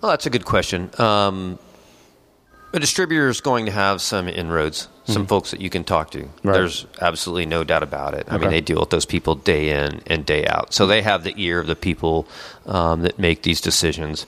Well, 0.00 0.10
that's 0.10 0.26
a 0.26 0.30
good 0.30 0.44
question. 0.44 0.90
Um, 0.98 1.58
a 2.74 2.80
distributor 2.80 3.28
is 3.28 3.40
going 3.40 3.66
to 3.66 3.72
have 3.72 4.02
some 4.02 4.28
inroads, 4.28 4.88
some 5.06 5.26
folks 5.26 5.50
that 5.50 5.60
you 5.60 5.68
can 5.70 5.84
talk 5.84 6.10
to. 6.12 6.22
Right. 6.42 6.54
There's 6.54 6.86
absolutely 7.00 7.46
no 7.46 7.62
doubt 7.62 7.82
about 7.82 8.14
it. 8.14 8.26
I 8.28 8.38
mean, 8.38 8.50
they 8.50 8.60
deal 8.60 8.80
with 8.80 8.90
those 8.90 9.04
people 9.04 9.34
day 9.34 9.70
in 9.70 10.00
and 10.06 10.24
day 10.24 10.46
out. 10.46 10.72
So 10.72 10.86
they 10.86 11.02
have 11.02 11.24
the 11.24 11.34
ear 11.36 11.60
of 11.60 11.66
the 11.66 11.76
people 11.76 12.26
um, 12.66 13.02
that 13.02 13.18
make 13.18 13.42
these 13.42 13.60
decisions. 13.60 14.26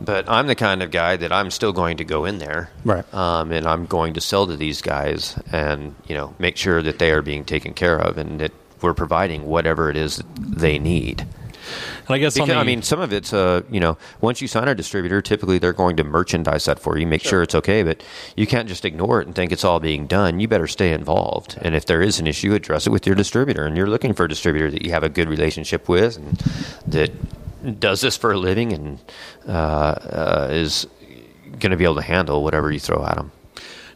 But 0.00 0.28
I'm 0.28 0.46
the 0.46 0.54
kind 0.54 0.82
of 0.82 0.90
guy 0.90 1.16
that 1.16 1.32
I'm 1.32 1.50
still 1.50 1.72
going 1.72 1.96
to 1.96 2.04
go 2.04 2.24
in 2.26 2.38
there, 2.38 2.70
Right. 2.84 3.14
Um, 3.14 3.50
and 3.50 3.66
I'm 3.66 3.86
going 3.86 4.12
to 4.14 4.20
sell 4.20 4.46
to 4.46 4.56
these 4.56 4.82
guys, 4.82 5.38
and 5.50 5.94
you 6.06 6.14
know, 6.14 6.34
make 6.38 6.56
sure 6.58 6.82
that 6.82 6.98
they 6.98 7.10
are 7.12 7.22
being 7.22 7.44
taken 7.44 7.72
care 7.72 7.98
of, 7.98 8.18
and 8.18 8.38
that 8.40 8.52
we're 8.82 8.92
providing 8.94 9.46
whatever 9.46 9.88
it 9.88 9.96
is 9.96 10.18
that 10.18 10.26
they 10.36 10.78
need. 10.78 11.26
And 12.06 12.14
I 12.14 12.18
guess 12.18 12.34
Because, 12.34 12.48
the, 12.48 12.54
I 12.54 12.64
mean, 12.64 12.82
some 12.82 13.00
of 13.00 13.12
it's, 13.12 13.32
uh, 13.32 13.62
you 13.70 13.80
know, 13.80 13.98
once 14.20 14.40
you 14.40 14.48
sign 14.48 14.68
a 14.68 14.74
distributor, 14.74 15.20
typically 15.22 15.58
they're 15.58 15.72
going 15.72 15.96
to 15.96 16.04
merchandise 16.04 16.64
that 16.66 16.78
for 16.78 16.98
you, 16.98 17.06
make 17.06 17.22
sure 17.22 17.42
it's 17.42 17.54
okay, 17.54 17.82
but 17.82 18.02
you 18.36 18.46
can't 18.46 18.68
just 18.68 18.84
ignore 18.84 19.20
it 19.20 19.26
and 19.26 19.34
think 19.34 19.52
it's 19.52 19.64
all 19.64 19.80
being 19.80 20.06
done. 20.06 20.40
You 20.40 20.48
better 20.48 20.66
stay 20.66 20.92
involved. 20.92 21.58
And 21.62 21.74
if 21.74 21.86
there 21.86 22.02
is 22.02 22.20
an 22.20 22.26
issue, 22.26 22.54
address 22.54 22.86
it 22.86 22.90
with 22.90 23.06
your 23.06 23.16
distributor. 23.16 23.64
And 23.64 23.76
you're 23.76 23.88
looking 23.88 24.12
for 24.12 24.24
a 24.24 24.28
distributor 24.28 24.70
that 24.70 24.82
you 24.82 24.90
have 24.92 25.02
a 25.02 25.08
good 25.08 25.28
relationship 25.28 25.88
with 25.88 26.16
and 26.16 26.38
that 26.86 27.10
does 27.80 28.00
this 28.00 28.16
for 28.16 28.32
a 28.32 28.38
living 28.38 28.72
and 28.72 28.98
uh, 29.48 29.52
uh, 29.52 30.48
is 30.50 30.86
going 31.58 31.70
to 31.70 31.76
be 31.76 31.84
able 31.84 31.96
to 31.96 32.02
handle 32.02 32.42
whatever 32.42 32.70
you 32.70 32.78
throw 32.78 33.04
at 33.04 33.16
them. 33.16 33.32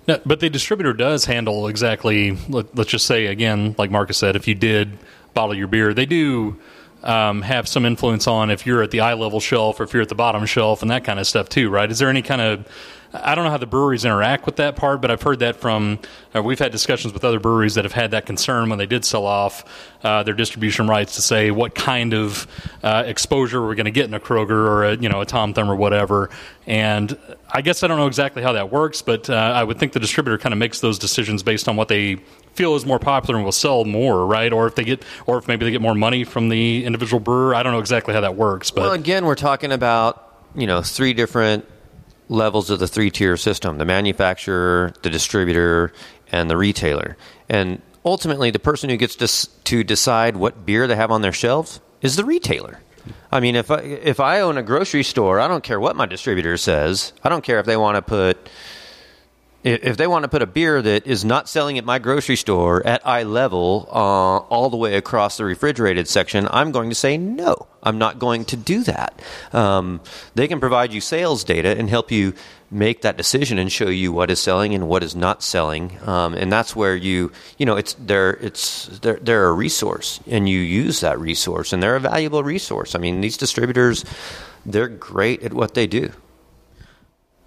No, 0.09 0.19
but 0.25 0.41
the 0.41 0.51
distributor 0.51 0.93
does 0.93 1.27
handle 1.27 1.69
exactly. 1.69 2.37
Let, 2.49 2.75
let's 2.75 2.91
just 2.91 3.07
say 3.07 3.27
again, 3.27 3.75
like 3.79 3.91
Marcus 3.91 4.17
said, 4.17 4.35
if 4.35 4.49
you 4.49 4.55
did 4.55 4.99
bottle 5.35 5.55
your 5.55 5.69
beer, 5.69 5.95
they 5.95 6.07
do 6.07 6.59
um, 7.03 7.43
have 7.43 7.69
some 7.69 7.85
influence 7.85 8.27
on 8.27 8.51
if 8.51 8.67
you're 8.67 8.83
at 8.83 8.91
the 8.91 9.01
eye 9.01 9.15
level 9.15 9.41
shelf 9.41 9.81
or 9.81 9.85
if 9.85 9.93
you're 9.93 10.03
at 10.03 10.09
the 10.09 10.15
bottom 10.15 10.45
shelf 10.47 10.83
and 10.83 10.91
that 10.91 11.05
kind 11.05 11.19
of 11.19 11.27
stuff 11.27 11.49
too, 11.49 11.71
right? 11.71 11.91
Is 11.91 11.99
there 11.99 12.09
any 12.09 12.23
kind 12.23 12.41
of 12.41 12.67
I 13.13 13.35
don't 13.35 13.45
know 13.45 13.51
how 13.51 13.57
the 13.57 13.67
breweries 13.67 14.05
interact 14.05 14.47
with 14.47 14.57
that 14.57 14.77
part, 14.77 15.01
but 15.01 15.11
I've 15.11 15.23
heard 15.23 15.41
that 15.41 15.57
from. 15.57 15.99
Uh, 16.35 16.43
we've 16.43 16.61
had 16.61 16.71
discussions 16.71 17.13
with 17.13 17.25
other 17.25 17.41
breweries 17.41 17.75
that 17.75 17.85
have 17.85 17.93
had 17.93 18.13
that 18.13 18.25
concern 18.25 18.69
when 18.69 18.79
they 18.79 18.87
did 18.87 19.05
sell 19.05 19.27
off 19.27 19.65
uh, 20.05 20.23
their 20.23 20.35
distribution 20.35 20.87
rights 20.87 21.17
to 21.17 21.23
say 21.23 21.51
what 21.51 21.75
kind 21.75 22.15
of 22.15 22.47
uh, 22.85 23.03
exposure 23.07 23.61
we're 23.61 23.75
going 23.75 23.87
to 23.87 23.91
get 23.91 24.05
in 24.05 24.15
a 24.15 24.21
Kroger 24.21 24.51
or 24.51 24.85
a 24.85 24.97
you 24.97 25.09
know 25.09 25.21
a 25.21 25.27
Tom 25.27 25.55
Thumb 25.55 25.69
or 25.69 25.75
whatever. 25.75 26.31
And 26.69 27.19
I 27.51 27.63
guess 27.63 27.83
I 27.83 27.89
don't 27.89 27.99
know 27.99 28.07
exactly 28.07 28.45
how 28.45 28.53
that 28.53 28.71
works, 28.71 29.03
but 29.03 29.29
uh, 29.29 29.35
I 29.35 29.65
would 29.65 29.79
think 29.79 29.93
the 29.93 30.01
distributor 30.01 30.39
kind 30.39 30.53
of 30.53 30.59
makes 30.59 30.79
those 30.79 30.99
decisions 30.99 31.43
based 31.43 31.69
on 31.69 31.75
what 31.75 31.89
they 31.89 32.21
feel 32.55 32.75
is 32.75 32.85
more 32.87 32.99
popular 32.99 33.37
and 33.37 33.45
will 33.45 33.53
sell 33.53 33.85
more, 33.85 34.27
right? 34.27 34.53
Or 34.53 34.67
if 34.67 34.75
they 34.75 34.85
get, 34.85 35.05
or 35.27 35.39
if 35.39 35.49
maybe 35.49 35.65
they 35.65 35.71
get 35.71 35.81
more 35.81 35.95
money 35.95 36.25
from 36.25 36.49
the 36.49 36.85
individual 36.85 37.21
brewer. 37.21 37.55
I 37.55 37.63
don't 37.63 37.73
know 37.73 37.79
exactly 37.79 38.15
how 38.15 38.21
that 38.21 38.37
works, 38.37 38.71
but 38.71 38.83
Well, 38.83 38.93
again, 38.93 39.25
we're 39.25 39.35
talking 39.35 39.73
about 39.73 40.27
you 40.55 40.67
know 40.67 40.83
three 40.83 41.13
different 41.13 41.67
levels 42.29 42.71
of 42.71 42.79
the 42.79 42.89
three 42.89 43.11
tier 43.11 43.37
system: 43.37 43.79
the 43.79 43.85
manufacturer, 43.85 44.93
the 45.03 45.11
distributor, 45.11 45.93
and 46.33 46.51
the 46.51 46.57
retailer. 46.57 47.17
And 47.49 47.83
ultimately, 48.05 48.51
the 48.51 48.59
person 48.59 48.91
who 48.91 48.97
gets 48.97 49.17
to, 49.17 49.63
to 49.65 49.85
decide 49.85 50.37
what 50.37 50.65
beer 50.65 50.87
they 50.87 50.97
have 50.97 51.11
on 51.11 51.23
their 51.23 51.33
shelves 51.33 51.81
is 52.03 52.17
the 52.17 52.25
retailer. 52.25 52.81
I 53.33 53.41
mean, 53.41 53.57
if 53.57 53.71
I, 53.71 53.79
if 53.79 54.21
I 54.21 54.41
own 54.41 54.59
a 54.59 54.63
grocery 54.63 55.03
store, 55.03 55.41
I 55.41 55.49
don't 55.49 55.65
care 55.65 55.81
what 55.81 55.97
my 55.97 56.07
distributor 56.07 56.57
says. 56.57 57.13
I 57.25 57.29
don't 57.29 57.43
care 57.43 57.59
if 57.59 57.67
they 57.67 57.77
want 57.77 57.97
to 57.97 58.03
put 58.03 58.49
if 59.63 59.97
they 59.97 60.07
want 60.07 60.23
to 60.23 60.29
put 60.29 60.41
a 60.41 60.47
beer 60.47 60.81
that 60.81 61.07
is 61.07 61.25
not 61.25 61.49
selling 61.49 61.77
at 61.77 61.85
my 61.85 61.99
grocery 61.99 62.37
store 62.37 62.87
at 62.87 63.07
eye 63.07 63.25
level 63.25 63.87
uh, 63.91 64.39
all 64.39 64.71
the 64.71 64.77
way 64.77 64.97
across 64.97 65.37
the 65.37 65.45
refrigerated 65.45 66.09
section, 66.09 66.49
I'm 66.51 66.73
going 66.73 66.89
to 66.89 66.95
say 66.95 67.19
no. 67.19 67.67
I'm 67.83 67.99
not 67.99 68.19
going 68.19 68.47
to 68.47 68.57
do 68.57 68.83
that. 68.85 69.21
Um, 69.53 70.01
they 70.35 70.49
can 70.49 70.61
provide 70.61 70.93
you 70.93 71.01
sales 71.01 71.45
data 71.45 71.77
and 71.77 71.91
help 71.91 72.11
you 72.11 72.35
make 72.71 73.03
that 73.03 73.17
decision 73.17 73.59
and 73.59 73.71
show 73.71 73.89
you 73.89 74.13
what 74.13 74.31
is 74.31 74.41
selling 74.41 74.75
and 74.75 74.89
what 74.89 75.03
is 75.03 75.15
not 75.15 75.43
selling. 75.43 75.99
Um, 76.07 76.35
and 76.35 76.51
that's 76.51 76.75
where 76.75 76.95
you, 76.95 77.33
you 77.59 77.67
know, 77.67 77.77
it's 77.77 77.95
they're 77.95 78.35
it's 78.35 78.87
they're, 79.01 79.19
they're 79.21 79.47
a 79.47 79.53
resource, 79.53 80.21
and 80.27 80.49
you 80.49 80.59
use 80.59 81.01
that 81.01 81.19
resource, 81.19 81.73
and 81.73 81.83
they're 81.83 81.97
a 81.97 82.01
valuable 82.01 82.45
resource. 82.45 82.95
I 82.95 82.99
mean, 82.99 83.21
these 83.21 83.37
distributors, 83.37 84.05
they're 84.65 84.89
great 84.89 85.43
at 85.43 85.53
what 85.53 85.75
they 85.75 85.87
do. 85.87 86.13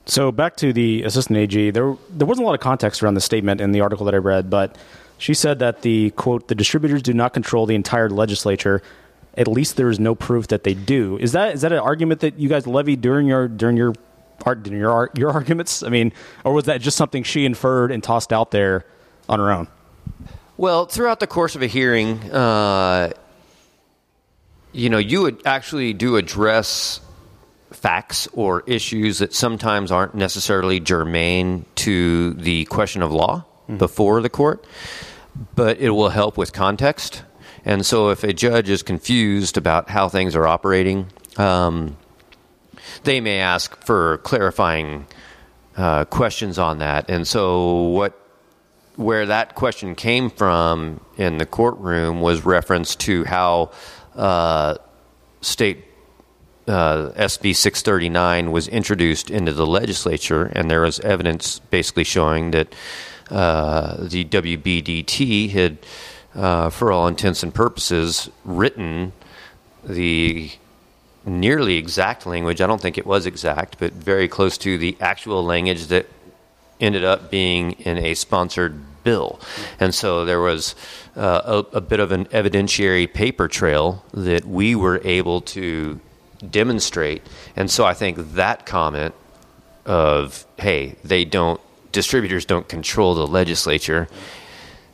So 0.05 0.31
back 0.31 0.57
to 0.57 0.73
the 0.73 1.03
assistant 1.03 1.37
AG, 1.37 1.71
there 1.71 1.95
there 2.09 2.27
wasn't 2.27 2.43
a 2.43 2.47
lot 2.47 2.55
of 2.55 2.59
context 2.59 3.01
around 3.01 3.13
the 3.13 3.21
statement 3.21 3.61
in 3.61 3.71
the 3.71 3.81
article 3.81 4.05
that 4.05 4.13
I 4.13 4.17
read, 4.17 4.49
but 4.49 4.77
she 5.17 5.33
said 5.33 5.59
that 5.59 5.81
the 5.81 6.11
quote 6.11 6.47
the 6.47 6.55
distributors 6.55 7.01
do 7.01 7.13
not 7.13 7.33
control 7.33 7.65
the 7.65 7.75
entire 7.75 8.09
legislature. 8.09 8.81
At 9.35 9.47
least 9.47 9.77
there 9.77 9.89
is 9.89 9.99
no 9.99 10.13
proof 10.13 10.47
that 10.49 10.63
they 10.63 10.73
do. 10.73 11.17
Is 11.17 11.31
that 11.31 11.55
is 11.55 11.61
that 11.61 11.71
an 11.71 11.79
argument 11.79 12.19
that 12.21 12.37
you 12.37 12.49
guys 12.49 12.67
levied 12.67 13.01
during 13.01 13.27
your 13.27 13.47
during 13.47 13.77
your 13.77 13.93
art 14.45 14.63
during 14.63 14.79
your 14.79 15.09
your 15.15 15.31
arguments? 15.33 15.83
I 15.83 15.89
mean, 15.89 16.11
or 16.43 16.53
was 16.53 16.65
that 16.65 16.81
just 16.81 16.97
something 16.97 17.23
she 17.23 17.45
inferred 17.45 17.91
and 17.91 18.03
tossed 18.03 18.33
out 18.33 18.51
there 18.51 18.85
on 19.29 19.39
her 19.39 19.51
own? 19.51 19.67
Well, 20.57 20.85
throughout 20.85 21.19
the 21.19 21.27
course 21.27 21.55
of 21.55 21.61
a 21.61 21.67
hearing, 21.67 22.19
uh, 22.31 23.11
you 24.71 24.89
know, 24.89 24.99
you 24.99 25.21
would 25.21 25.41
actually 25.45 25.93
do 25.93 26.17
address 26.17 26.99
facts 27.83 28.29
or 28.31 28.63
issues 28.65 29.17
that 29.17 29.33
sometimes 29.33 29.91
aren't 29.91 30.15
necessarily 30.15 30.79
germane 30.79 31.65
to 31.75 32.33
the 32.35 32.63
question 32.65 33.01
of 33.01 33.11
law 33.11 33.43
before 33.75 34.21
the 34.21 34.29
court, 34.29 34.65
but 35.53 35.77
it 35.79 35.89
will 35.89 36.07
help 36.07 36.37
with 36.37 36.53
context. 36.53 37.23
And 37.65 37.85
so, 37.85 38.09
if 38.09 38.23
a 38.23 38.31
judge 38.31 38.69
is 38.69 38.83
confused 38.83 39.57
about 39.57 39.89
how 39.89 40.07
things 40.07 40.33
are 40.33 40.47
operating, 40.47 41.07
um, 41.35 41.97
they 43.03 43.19
may 43.19 43.39
ask 43.39 43.75
for 43.83 44.19
clarifying 44.19 45.05
uh, 45.75 46.05
questions 46.05 46.57
on 46.57 46.77
that. 46.77 47.09
And 47.09 47.27
so, 47.27 47.89
what 47.89 48.17
where 48.95 49.25
that 49.25 49.55
question 49.55 49.93
came 49.95 50.29
from 50.29 51.01
in 51.17 51.37
the 51.37 51.45
courtroom 51.45 52.21
was 52.21 52.45
reference 52.45 52.95
to 52.95 53.25
how 53.25 53.71
uh, 54.15 54.75
state 55.41 55.83
uh, 56.67 57.11
SB 57.11 57.55
639 57.55 58.51
was 58.51 58.67
introduced 58.67 59.29
into 59.29 59.53
the 59.53 59.67
legislature, 59.67 60.45
and 60.45 60.69
there 60.69 60.81
was 60.81 60.99
evidence 61.01 61.59
basically 61.59 62.03
showing 62.03 62.51
that 62.51 62.73
uh, 63.29 63.97
the 63.99 64.25
WBDT 64.25 65.49
had, 65.51 65.77
uh, 66.35 66.69
for 66.69 66.91
all 66.91 67.07
intents 67.07 67.43
and 67.43 67.53
purposes, 67.53 68.29
written 68.45 69.11
the 69.83 70.51
nearly 71.25 71.75
exact 71.75 72.25
language. 72.25 72.61
I 72.61 72.67
don't 72.67 72.81
think 72.81 72.97
it 72.97 73.05
was 73.05 73.25
exact, 73.25 73.79
but 73.79 73.93
very 73.93 74.27
close 74.27 74.57
to 74.59 74.77
the 74.77 74.97
actual 74.99 75.43
language 75.43 75.87
that 75.87 76.07
ended 76.79 77.03
up 77.03 77.31
being 77.31 77.71
in 77.73 77.97
a 77.97 78.13
sponsored 78.13 78.81
bill. 79.03 79.39
And 79.79 79.93
so 79.93 80.25
there 80.25 80.39
was 80.39 80.75
uh, 81.15 81.63
a, 81.73 81.77
a 81.77 81.81
bit 81.81 81.99
of 81.99 82.11
an 82.11 82.25
evidentiary 82.25 83.11
paper 83.11 83.47
trail 83.47 84.03
that 84.13 84.45
we 84.45 84.75
were 84.75 85.01
able 85.03 85.41
to 85.41 85.99
demonstrate. 86.51 87.21
And 87.55 87.69
so 87.69 87.85
I 87.85 87.93
think 87.93 88.33
that 88.33 88.65
comment 88.65 89.13
of, 89.85 90.45
hey, 90.57 90.95
they 91.03 91.25
don't, 91.25 91.59
distributors 91.91 92.45
don't 92.45 92.67
control 92.67 93.15
the 93.15 93.27
legislature, 93.27 94.07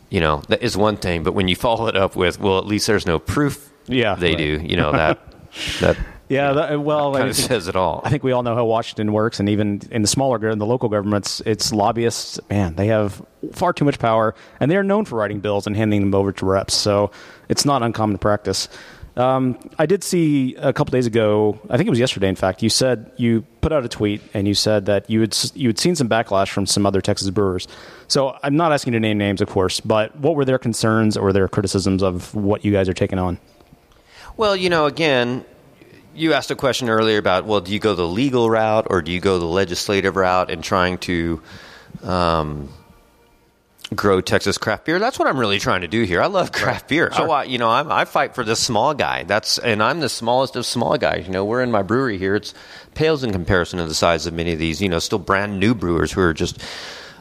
you 0.09 0.19
know, 0.19 0.41
that 0.49 0.61
is 0.63 0.75
one 0.75 0.97
thing. 0.97 1.23
But 1.23 1.33
when 1.33 1.47
you 1.47 1.55
follow 1.55 1.87
it 1.87 1.95
up 1.95 2.15
with, 2.15 2.39
well, 2.39 2.57
at 2.57 2.65
least 2.65 2.87
there's 2.87 3.05
no 3.05 3.19
proof 3.19 3.69
Yeah, 3.87 4.15
they 4.15 4.29
right. 4.29 4.37
do, 4.37 4.59
you 4.63 4.75
know, 4.77 4.91
that, 4.91 5.19
that 5.81 5.97
Yeah, 6.29 6.53
that, 6.53 6.79
well, 6.81 7.15
I 7.15 7.19
Kind 7.19 7.29
of 7.29 7.35
think- 7.35 7.47
says 7.47 7.67
it 7.67 7.75
all. 7.75 8.01
I 8.03 8.09
think 8.09 8.23
we 8.23 8.31
all 8.31 8.41
know 8.43 8.55
how 8.55 8.65
Washington 8.65 9.13
works, 9.13 9.39
and 9.39 9.47
even 9.49 9.81
in 9.91 10.01
the 10.01 10.07
smaller, 10.07 10.49
in 10.49 10.57
the 10.59 10.65
local 10.65 10.89
governments, 10.89 11.41
it's 11.45 11.71
lobbyists. 11.71 12.39
Man, 12.49 12.75
they 12.75 12.87
have 12.87 13.21
far 13.53 13.71
too 13.73 13.85
much 13.85 13.99
power, 13.99 14.33
and 14.59 14.69
they 14.69 14.77
are 14.77 14.83
known 14.83 15.05
for 15.05 15.15
writing 15.17 15.39
bills 15.39 15.65
and 15.67 15.75
handing 15.75 16.01
them 16.01 16.13
over 16.15 16.31
to 16.31 16.45
reps. 16.45 16.73
So 16.75 17.11
it's 17.47 17.65
not 17.65 17.81
uncommon 17.83 18.17
practice. 18.17 18.67
Um, 19.19 19.59
I 19.77 19.85
did 19.85 20.01
see 20.01 20.55
a 20.55 20.71
couple 20.71 20.91
days 20.93 21.05
ago. 21.05 21.59
I 21.69 21.75
think 21.75 21.87
it 21.87 21.89
was 21.89 21.99
yesterday. 21.99 22.29
In 22.29 22.37
fact, 22.37 22.63
you 22.63 22.69
said 22.69 23.11
you 23.17 23.41
put 23.59 23.73
out 23.73 23.83
a 23.83 23.89
tweet 23.89 24.21
and 24.33 24.47
you 24.47 24.53
said 24.53 24.85
that 24.85 25.09
you 25.09 25.19
had 25.19 25.37
you 25.55 25.67
had 25.67 25.77
seen 25.77 25.97
some 25.97 26.07
backlash 26.07 26.49
from 26.49 26.65
some 26.65 26.85
other 26.85 27.01
Texas 27.01 27.29
brewers. 27.29 27.67
So 28.07 28.37
I'm 28.43 28.55
not 28.55 28.71
asking 28.71 28.93
you 28.93 28.99
to 28.99 29.01
name 29.01 29.17
names, 29.17 29.41
of 29.41 29.49
course, 29.49 29.81
but 29.81 30.17
what 30.17 30.35
were 30.35 30.45
their 30.45 30.57
concerns 30.57 31.17
or 31.17 31.33
their 31.33 31.49
criticisms 31.49 32.01
of 32.01 32.33
what 32.33 32.63
you 32.63 32.71
guys 32.71 32.87
are 32.87 32.93
taking 32.93 33.19
on? 33.19 33.39
Well, 34.37 34.55
you 34.55 34.69
know, 34.69 34.85
again, 34.85 35.43
you 36.15 36.31
asked 36.31 36.49
a 36.49 36.55
question 36.55 36.87
earlier 36.87 37.17
about, 37.17 37.43
well, 37.43 37.59
do 37.59 37.73
you 37.73 37.79
go 37.79 37.95
the 37.95 38.07
legal 38.07 38.49
route 38.49 38.87
or 38.89 39.01
do 39.01 39.11
you 39.11 39.19
go 39.19 39.37
the 39.37 39.45
legislative 39.45 40.15
route 40.15 40.49
in 40.49 40.61
trying 40.61 40.97
to 40.99 41.41
um, 42.03 42.69
grow 43.95 44.21
Texas 44.21 44.57
craft 44.57 44.85
beer? 44.85 44.99
That's 44.99 45.17
what 45.17 45.27
I'm 45.27 45.37
really 45.37 45.59
trying 45.59 45.81
to 45.81 45.87
do 45.87 46.03
here. 46.03 46.21
I 46.21 46.27
love 46.27 46.51
craft 46.51 46.87
beer. 46.87 47.09
I 47.13 47.23
want, 47.23 47.49
you 47.49 47.57
know, 47.57 47.69
I'm, 47.69 47.91
I 47.91 48.05
fight 48.05 48.35
for 48.35 48.43
the 48.43 48.55
small 48.55 48.93
guy. 48.93 49.23
That's 49.23 49.57
and 49.57 49.81
I'm 49.81 49.99
the 49.99 50.09
smallest 50.09 50.55
of 50.55 50.65
small 50.65 50.97
guys. 50.97 51.25
You 51.27 51.33
know, 51.33 51.45
we're 51.45 51.61
in 51.61 51.71
my 51.71 51.81
brewery 51.81 52.17
here. 52.17 52.35
It's 52.35 52.53
pales 52.95 53.23
in 53.23 53.31
comparison 53.31 53.79
to 53.79 53.85
the 53.85 53.95
size 53.95 54.25
of 54.25 54.33
many 54.33 54.53
of 54.53 54.59
these. 54.59 54.81
You 54.81 54.89
know, 54.89 54.99
still 54.99 55.19
brand 55.19 55.59
new 55.59 55.73
brewers 55.73 56.11
who 56.11 56.21
are 56.21 56.33
just 56.33 56.61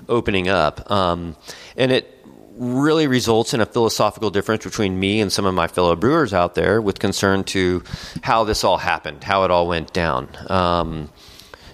opening 0.08 0.48
up, 0.48 0.90
um, 0.90 1.36
and 1.76 1.92
it 1.92 2.14
really 2.56 3.06
results 3.06 3.54
in 3.54 3.60
a 3.60 3.66
philosophical 3.66 4.30
difference 4.30 4.64
between 4.64 4.98
me 4.98 5.20
and 5.20 5.32
some 5.32 5.46
of 5.46 5.54
my 5.54 5.68
fellow 5.68 5.94
brewers 5.94 6.34
out 6.34 6.56
there 6.56 6.80
with 6.80 6.98
concern 6.98 7.44
to 7.44 7.84
how 8.22 8.42
this 8.44 8.64
all 8.64 8.78
happened, 8.78 9.22
how 9.22 9.44
it 9.44 9.50
all 9.50 9.68
went 9.68 9.92
down. 9.92 10.28
Um, 10.50 11.08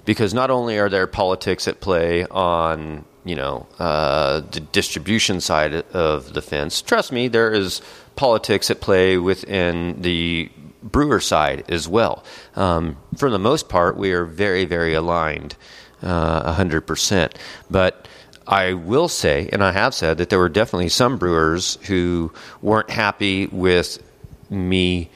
because 0.05 0.35
not 0.35 0.51
only 0.51 0.79
are 0.79 0.91
there 0.91 1.07
politics 1.07 1.67
at 1.67 1.81
play 1.81 2.27
on 2.27 3.07
you 3.25 3.35
know 3.35 3.67
uh, 3.79 4.41
the 4.41 4.61
distribution 4.61 5.41
side 5.41 5.75
of 5.75 6.35
the 6.35 6.43
fence, 6.43 6.83
trust 6.83 7.13
me, 7.13 7.29
there 7.29 7.53
is 7.53 7.81
politics 8.17 8.71
at 8.71 8.81
play 8.81 9.19
within 9.19 10.01
the 10.03 10.51
brewer 10.83 11.21
side 11.21 11.65
as 11.69 11.89
well. 11.89 12.23
Um, 12.55 12.97
for 13.17 13.31
the 13.31 13.39
most 13.39 13.69
part, 13.69 13.97
we 13.97 14.13
are 14.13 14.25
very, 14.25 14.65
very 14.65 14.95
aligned, 14.95 15.57
uh, 16.03 16.53
hundred 16.53 16.83
percent. 16.83 17.37
But 17.71 18.07
I 18.47 18.75
will 18.75 19.09
say, 19.09 19.49
and 19.53 19.65
I 19.65 19.73
have 19.73 19.95
said, 19.95 20.19
that 20.19 20.29
there 20.29 20.39
were 20.39 20.51
definitely 20.51 20.91
some 20.91 21.17
brewers 21.17 21.79
who 21.87 22.33
weren't 22.61 22.91
happy 22.91 23.47
with 23.47 24.03
me 24.51 25.11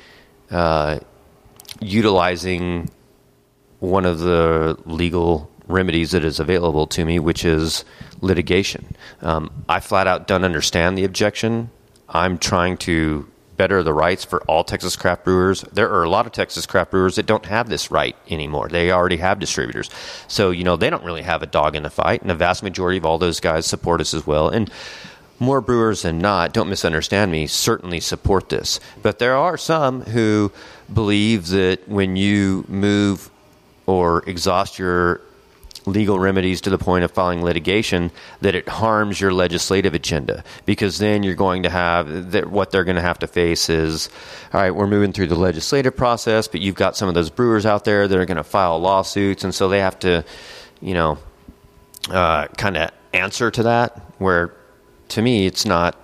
uh, 0.51 0.99
utilizing 1.81 2.91
one 3.81 4.07
of 4.07 4.19
the 4.19 4.79
legal 4.87 5.51
remedies 5.69 6.11
that 6.13 6.25
is 6.25 6.41
available 6.41 6.87
to 6.89 7.05
me, 7.05 7.19
which 7.19 7.45
is 7.45 7.85
litigation. 8.21 8.97
Um, 9.23 9.51
I 9.69 9.81
flat 9.81 10.07
out 10.07 10.27
don't 10.27 10.45
understand 10.45 10.99
the 10.99 11.05
objection. 11.05 11.71
I'm 12.09 12.39
trying 12.39 12.79
to 12.79 13.29
better 13.59 13.83
the 13.83 13.93
rights 13.93 14.25
for 14.25 14.41
all 14.45 14.65
Texas 14.65 14.97
craft 14.97 15.25
brewers. 15.25 15.63
There 15.73 15.91
are 15.91 16.05
a 16.05 16.09
lot 16.09 16.27
of 16.27 16.33
Texas 16.33 16.65
craft 16.65 16.93
brewers 16.93 17.17
that 17.17 17.27
don't 17.27 17.45
have 17.47 17.69
this 17.69 17.91
right 17.91 18.17
anymore. 18.31 18.69
They 18.69 18.91
already 18.91 19.19
have 19.19 19.41
distributors. 19.41 19.91
So, 20.29 20.51
you 20.51 20.65
know, 20.65 20.77
they 20.77 20.89
don't 20.89 21.05
really 21.05 21.23
have 21.23 21.43
a 21.43 21.47
dog 21.47 21.77
in 21.77 21.83
the 21.83 21.91
fight. 21.91 22.23
And 22.23 22.31
the 22.31 22.35
vast 22.35 22.63
majority 22.63 22.97
of 22.97 23.05
all 23.05 23.19
those 23.19 23.41
guys 23.41 23.67
support 23.67 24.01
us 24.01 24.15
as 24.15 24.27
well. 24.27 24.49
And 24.49 24.71
more 25.41 25.61
brewers 25.61 26.03
than 26.03 26.19
not, 26.19 26.53
don't 26.53 26.69
misunderstand 26.69 27.31
me, 27.31 27.47
certainly 27.47 28.01
support 28.01 28.49
this. 28.49 28.81
But 29.03 29.19
there 29.19 29.37
are 29.37 29.57
some 29.57 30.03
who 30.03 30.53
believe 30.93 31.49
that 31.49 31.89
when 31.89 32.17
you 32.17 32.65
move 32.69 33.31
or 33.87 34.23
exhaust 34.29 34.79
your 34.79 35.21
legal 35.89 36.19
remedies 36.19 36.61
to 36.63 36.71
the 36.71 36.79
point 36.79 37.05
of 37.05 37.11
filing 37.11 37.43
litigation 37.43 38.11
that 38.41 38.55
it 38.55 38.69
harms 38.69 39.21
your 39.21 39.33
legislative 39.33 39.95
agenda. 39.95 40.45
Because 40.67 40.99
then 40.99 41.23
you're 41.23 41.35
going 41.35 41.63
to 41.65 41.71
have 41.71 42.33
that 42.33 42.51
what 42.51 42.71
they're 42.71 42.85
going 42.85 42.97
to 42.97 43.03
have 43.03 43.19
to 43.21 43.27
face 43.27 43.69
is 43.69 44.09
all 44.53 44.61
right 44.61 44.71
we're 44.71 44.87
moving 44.87 45.13
through 45.13 45.27
the 45.27 45.37
legislative 45.37 45.97
process 45.97 46.49
but 46.49 46.61
you've 46.61 46.75
got 46.75 46.97
some 46.97 47.09
of 47.09 47.15
those 47.15 47.31
brewers 47.31 47.67
out 47.67 47.85
there 47.85 48.09
that 48.09 48.19
are 48.19 48.25
going 48.25 48.37
to 48.37 48.45
file 48.45 48.79
lawsuits 48.79 49.45
and 49.45 49.55
so 49.55 49.69
they 49.69 49.81
have 49.81 49.99
to 49.99 50.25
you 50.81 50.95
know 50.95 51.19
uh, 52.11 52.47
kind 52.57 52.77
of 52.77 52.91
answer 53.13 53.51
to 53.51 53.63
that 53.63 54.01
where 54.19 54.55
to 55.09 55.23
me 55.23 55.47
it's 55.47 55.65
not 55.65 55.97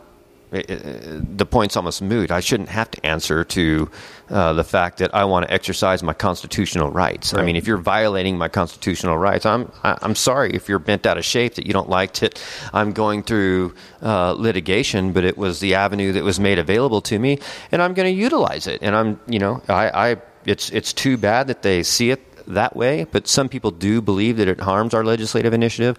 it- 0.55 0.71
it- 0.71 1.39
the 1.39 1.47
point's 1.47 1.77
almost 1.77 2.01
moot. 2.03 2.31
I 2.31 2.41
shouldn't 2.41 2.69
have 2.69 2.91
to 2.93 3.05
answer 3.07 3.45
to 3.45 3.91
uh, 4.31 4.53
the 4.55 4.65
fact 4.65 4.99
that 4.99 5.15
I 5.15 5.25
want 5.25 5.47
to 5.47 5.53
exercise 5.53 6.03
my 6.03 6.15
constitutional 6.15 6.91
rights. 6.91 7.35
I 7.35 7.43
mean, 7.43 7.57
if 7.57 7.67
you're 7.67 7.77
violating 7.77 8.39
my 8.39 8.49
constitutional 8.49 9.19
rights, 9.19 9.45
I'm 9.45 9.71
I- 9.83 9.99
I'm 10.03 10.15
sorry 10.15 10.51
if 10.55 10.69
you're 10.69 10.79
bent 10.79 11.05
out 11.07 11.19
of 11.19 11.25
shape 11.25 11.55
that 11.57 11.67
you 11.67 11.73
don't 11.73 11.91
like 11.91 12.15
that 12.21 12.43
I'm 12.73 12.93
going 12.93 13.23
through 13.23 13.75
uh, 14.03 14.33
litigation, 14.33 15.13
but 15.13 15.25
it 15.25 15.37
was 15.37 15.61
the 15.61 15.75
avenue 15.75 16.13
that 16.13 16.25
was 16.25 16.39
made 16.41 16.59
available 16.59 17.01
to 17.03 17.19
me, 17.19 17.39
and 17.73 17.83
I'm 17.83 17.93
going 17.95 18.13
to 18.15 18.19
utilize 18.23 18.67
it. 18.67 18.79
And 18.83 18.97
I'm 18.97 19.21
you 19.29 19.39
know 19.39 19.63
I, 19.69 20.11
I 20.13 20.17
it's 20.47 20.71
it's 20.71 20.93
too 20.93 21.17
bad 21.17 21.47
that 21.49 21.63
they 21.63 21.83
see 21.83 22.11
it 22.11 22.21
that 22.47 22.77
way, 22.77 23.07
but 23.11 23.27
some 23.27 23.49
people 23.49 23.71
do 23.71 24.01
believe 24.03 24.37
that 24.37 24.49
it 24.49 24.61
harms 24.61 24.93
our 24.95 25.03
legislative 25.05 25.55
initiative. 25.55 25.97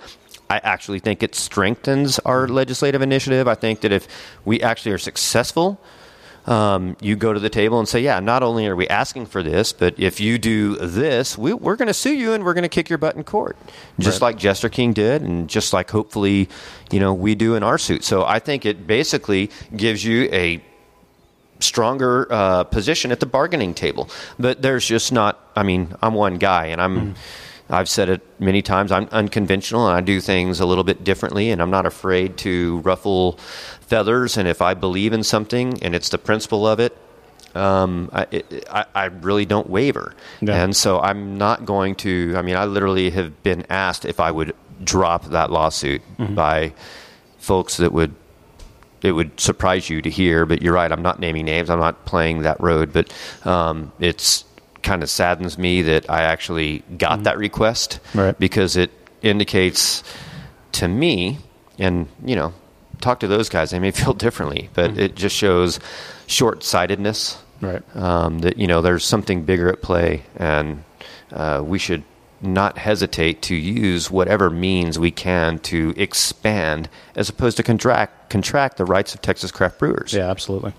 I 0.49 0.59
actually 0.59 0.99
think 0.99 1.23
it 1.23 1.35
strengthens 1.35 2.19
our 2.19 2.47
legislative 2.47 3.01
initiative. 3.01 3.47
I 3.47 3.55
think 3.55 3.81
that 3.81 3.91
if 3.91 4.07
we 4.45 4.61
actually 4.61 4.91
are 4.91 4.97
successful, 4.97 5.79
um, 6.45 6.95
you 7.01 7.15
go 7.15 7.33
to 7.33 7.39
the 7.39 7.49
table 7.49 7.79
and 7.79 7.87
say, 7.87 8.01
yeah, 8.01 8.19
not 8.19 8.43
only 8.43 8.67
are 8.67 8.75
we 8.75 8.87
asking 8.87 9.25
for 9.25 9.41
this, 9.41 9.73
but 9.73 9.99
if 9.99 10.19
you 10.19 10.37
do 10.37 10.75
this, 10.75 11.37
we, 11.37 11.53
we're 11.53 11.75
going 11.75 11.87
to 11.87 11.93
sue 11.93 12.13
you 12.13 12.33
and 12.33 12.43
we're 12.43 12.53
going 12.53 12.63
to 12.63 12.69
kick 12.69 12.89
your 12.89 12.99
butt 12.99 13.15
in 13.15 13.23
court, 13.23 13.57
just 13.97 14.21
like 14.21 14.37
Jester 14.37 14.69
King 14.69 14.93
did, 14.93 15.23
and 15.23 15.49
just 15.49 15.73
like 15.73 15.89
hopefully, 15.89 16.47
you 16.91 16.99
know, 16.99 17.13
we 17.13 17.33
do 17.33 17.55
in 17.55 17.63
our 17.63 17.79
suit. 17.79 18.03
So 18.03 18.23
I 18.23 18.37
think 18.39 18.65
it 18.65 18.85
basically 18.85 19.49
gives 19.75 20.05
you 20.05 20.29
a 20.31 20.63
stronger 21.59 22.27
uh, 22.31 22.63
position 22.65 23.11
at 23.11 23.19
the 23.19 23.25
bargaining 23.25 23.73
table. 23.73 24.09
But 24.37 24.61
there's 24.61 24.85
just 24.85 25.11
not. 25.11 25.39
I 25.55 25.63
mean, 25.63 25.95
I'm 26.03 26.13
one 26.13 26.37
guy, 26.37 26.67
and 26.67 26.81
I'm. 26.81 27.15
I've 27.69 27.89
said 27.89 28.09
it 28.09 28.21
many 28.39 28.61
times. 28.61 28.91
I'm 28.91 29.07
unconventional, 29.11 29.87
and 29.87 29.97
I 29.97 30.01
do 30.01 30.21
things 30.21 30.59
a 30.59 30.65
little 30.65 30.83
bit 30.83 31.03
differently, 31.03 31.49
and 31.49 31.61
I'm 31.61 31.71
not 31.71 31.85
afraid 31.85 32.37
to 32.37 32.79
ruffle 32.79 33.33
feathers. 33.81 34.37
And 34.37 34.47
if 34.47 34.61
I 34.61 34.73
believe 34.73 35.13
in 35.13 35.23
something, 35.23 35.81
and 35.83 35.95
it's 35.95 36.09
the 36.09 36.17
principle 36.17 36.67
of 36.67 36.79
it. 36.79 36.97
Um, 37.55 38.09
I, 38.11 38.27
it, 38.31 38.67
I, 38.69 38.85
I 38.93 39.05
really 39.05 39.45
don't 39.45 39.69
waver. 39.69 40.13
Yeah. 40.41 40.61
And 40.61 40.75
so 40.75 40.99
I'm 40.99 41.37
not 41.37 41.65
going 41.65 41.95
to. 41.95 42.33
I 42.35 42.41
mean, 42.41 42.57
I 42.57 42.65
literally 42.65 43.11
have 43.11 43.43
been 43.43 43.65
asked 43.69 44.03
if 44.03 44.19
I 44.19 44.29
would 44.29 44.53
drop 44.83 45.25
that 45.27 45.51
lawsuit 45.51 46.01
by 46.35 46.73
folks 47.37 47.77
that 47.77 47.93
would 47.93 48.13
it 49.01 49.11
would 49.11 49.39
surprise 49.39 49.89
you 49.89 50.01
to 50.01 50.09
hear, 50.09 50.45
but 50.45 50.61
you're 50.63 50.73
right. 50.73 50.91
I'm 50.91 51.03
not 51.03 51.19
naming 51.19 51.45
names. 51.45 51.69
I'm 51.69 51.79
not 51.79 52.05
playing 52.05 52.41
that 52.41 52.59
road, 52.59 52.91
but 52.91 53.13
um, 53.45 53.91
it's 53.99 54.44
kind 54.85 55.03
of 55.03 55.09
saddens 55.09 55.57
me 55.57 55.81
that 55.81 56.09
I 56.09 56.21
actually 56.21 56.79
got 56.97 57.23
that 57.23 57.37
request 57.37 57.99
Right. 58.13 58.37
because 58.39 58.77
it 58.77 58.91
indicates 59.21 60.03
to 60.73 60.87
me, 60.87 61.39
and 61.79 62.07
you 62.23 62.35
know, 62.35 62.53
talk 63.01 63.19
to 63.21 63.27
those 63.27 63.49
guys. 63.49 63.71
They 63.71 63.79
may 63.79 63.91
feel 64.01 64.13
differently, 64.13 64.69
but 64.73 64.97
it 64.97 65.15
just 65.15 65.35
shows 65.35 65.79
short 66.27 66.63
sightedness. 66.63 67.37
Right. 67.61 67.81
Um, 67.95 68.39
that 68.39 68.57
you 68.57 68.67
know, 68.67 68.81
there's 68.81 69.03
something 69.05 69.43
bigger 69.43 69.69
at 69.69 69.81
play, 69.81 70.23
and 70.37 70.83
uh, 71.31 71.61
we 71.65 71.79
should 71.79 72.03
not 72.41 72.77
hesitate 72.77 73.41
to 73.41 73.55
use 73.55 74.11
whatever 74.11 74.49
means 74.49 74.99
we 74.99 75.09
can 75.09 75.57
to 75.59 75.93
expand 75.97 76.89
as 77.15 77.29
opposed 77.29 77.57
to 77.57 77.63
contract 77.63 78.29
contract 78.29 78.77
the 78.77 78.85
rights 78.85 79.15
of 79.15 79.21
Texas 79.21 79.51
craft 79.51 79.79
brewers. 79.79 80.13
Yeah, 80.13 80.29
absolutely. 80.29 80.73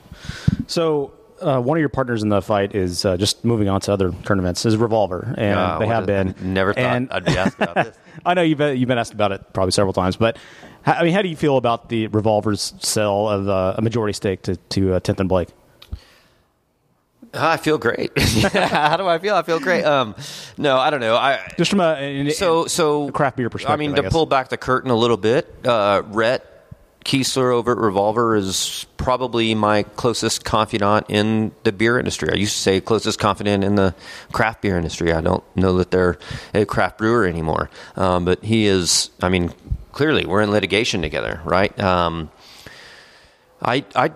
So, 0.66 1.12
uh, 1.40 1.60
one 1.60 1.76
of 1.76 1.80
your 1.80 1.88
partners 1.88 2.22
in 2.22 2.28
the 2.28 2.40
fight 2.42 2.74
is 2.74 3.04
uh, 3.04 3.16
just 3.16 3.44
moving 3.44 3.68
on 3.68 3.80
to 3.82 3.92
other 3.92 4.12
current 4.24 4.40
events. 4.40 4.64
Is 4.66 4.76
Revolver, 4.76 5.34
and 5.36 5.58
Ah, 5.58 5.78
they 5.78 5.86
have 5.86 6.06
been. 6.06 6.34
Never 6.40 6.72
thought 6.74 6.82
and 6.82 7.12
I'd 7.12 7.24
be 7.24 7.36
asked 7.36 7.56
about 7.60 7.74
this. 7.74 7.96
I 8.26 8.34
know 8.34 8.42
you've 8.42 8.58
been, 8.58 8.76
you've 8.76 8.88
been 8.88 8.98
asked 8.98 9.12
about 9.12 9.32
it 9.32 9.52
probably 9.52 9.72
several 9.72 9.92
times, 9.92 10.16
but 10.16 10.36
I 10.84 11.02
mean, 11.04 11.12
how 11.12 11.22
do 11.22 11.28
you 11.28 11.36
feel 11.36 11.56
about 11.56 11.88
the 11.88 12.06
Revolver's 12.08 12.72
sale 12.80 13.28
of 13.28 13.48
uh, 13.48 13.74
a 13.76 13.82
majority 13.82 14.12
stake 14.14 14.42
to 14.42 14.56
to 14.56 14.94
uh, 14.94 15.00
Tenth 15.00 15.20
and 15.20 15.28
Blake? 15.28 15.48
I 17.34 17.58
feel 17.58 17.76
great. 17.76 18.16
How 18.54 18.96
do 18.96 19.06
I 19.06 19.18
feel? 19.18 19.34
I 19.34 19.42
feel 19.42 19.60
great. 19.60 19.84
Um, 19.84 20.14
no, 20.56 20.78
I 20.78 20.88
don't 20.90 21.00
know. 21.00 21.16
I 21.16 21.46
Just 21.58 21.70
from 21.70 21.80
a 21.80 21.94
an- 21.96 22.30
so 22.30 22.66
so 22.66 23.10
craft 23.10 23.36
beer 23.36 23.50
perspective, 23.50 23.74
I 23.74 23.76
mean, 23.76 23.92
I 23.92 23.96
to 23.96 24.02
guess. 24.02 24.12
pull 24.12 24.24
back 24.26 24.48
the 24.48 24.56
curtain 24.56 24.90
a 24.90 24.94
little 24.96 25.16
bit, 25.18 25.52
uh, 25.66 26.02
Rhett 26.06 26.55
Keisler 27.06 27.52
over 27.52 27.70
at 27.70 27.78
Revolver 27.78 28.34
is 28.34 28.84
probably 28.96 29.54
my 29.54 29.84
closest 29.84 30.44
confidant 30.44 31.06
in 31.08 31.52
the 31.62 31.70
beer 31.70 32.00
industry. 32.00 32.30
I 32.32 32.34
used 32.34 32.54
to 32.54 32.60
say 32.60 32.80
closest 32.80 33.20
confidant 33.20 33.62
in 33.62 33.76
the 33.76 33.94
craft 34.32 34.60
beer 34.60 34.76
industry. 34.76 35.12
I 35.12 35.20
don't 35.20 35.44
know 35.56 35.76
that 35.78 35.92
they're 35.92 36.18
a 36.52 36.66
craft 36.66 36.98
brewer 36.98 37.24
anymore, 37.24 37.70
um, 37.94 38.24
but 38.24 38.42
he 38.42 38.66
is. 38.66 39.10
I 39.22 39.28
mean, 39.28 39.54
clearly 39.92 40.26
we're 40.26 40.42
in 40.42 40.50
litigation 40.50 41.00
together, 41.00 41.40
right? 41.44 41.78
Um, 41.78 42.28
I 43.62 43.84
I 43.94 44.10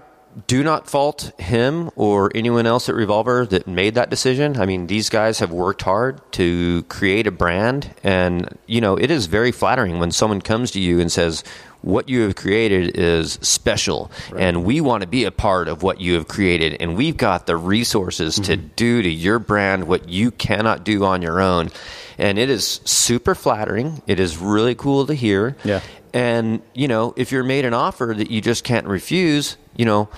do 0.47 0.63
not 0.63 0.89
fault 0.89 1.33
him 1.39 1.91
or 1.97 2.31
anyone 2.35 2.67
else 2.67 2.89
at 2.89 2.95
Revolver 2.95 3.47
that 3.47 3.67
made 3.67 3.95
that 3.95 4.11
decision. 4.11 4.61
I 4.61 4.67
mean, 4.67 4.87
these 4.87 5.09
guys 5.09 5.41
have 5.41 5.51
worked 5.51 5.83
hard 5.83 6.21
to 6.33 6.85
create 6.85 7.27
a 7.27 7.33
brand, 7.33 7.95
and 8.03 8.59
you 8.67 8.81
know 8.81 8.97
it 8.97 9.11
is 9.11 9.27
very 9.27 9.53
flattering 9.53 9.99
when 10.01 10.11
someone 10.11 10.41
comes 10.41 10.73
to 10.73 10.81
you 10.81 11.01
and 11.01 11.11
says, 11.11 11.45
"What 11.83 12.09
you 12.09 12.23
have 12.23 12.37
created 12.37 12.97
is 12.99 13.39
special, 13.43 14.11
and 14.37 14.65
we 14.65 14.81
want 14.81 15.03
to 15.03 15.09
be 15.09 15.25
a 15.25 15.31
part 15.31 15.69
of 15.69 15.83
what 15.83 16.01
you 16.01 16.15
have 16.15 16.29
created, 16.29 16.77
and 16.81 16.97
we've 16.97 17.17
got 17.17 17.47
the 17.47 17.57
resources 17.57 18.37
to 18.41 18.57
do 18.57 19.03
to 19.03 19.09
your 19.09 19.39
brand 19.39 19.87
what 19.87 20.09
you 20.09 20.31
cannot 20.31 20.85
do 20.85 21.05
on 21.05 21.23
your 21.23 21.41
own." 21.41 21.71
And 22.19 22.39
it 22.39 22.51
is 22.51 22.81
super 22.85 23.35
flattering. 23.35 24.03
It 24.07 24.21
is 24.21 24.37
really 24.37 24.75
cool 24.75 25.07
to 25.07 25.15
hear. 25.15 25.57
Yeah. 25.65 25.81
And 26.13 26.61
you 26.75 26.87
know, 26.89 27.15
if 27.17 27.33
you're 27.33 27.45
made 27.45 27.65
an 27.65 27.73
offer 27.73 28.13
that 28.17 28.31
you 28.31 28.41
just 28.41 28.63
can't 28.65 28.87
refuse, 28.87 29.57
you 29.77 29.85
know, 29.87 30.09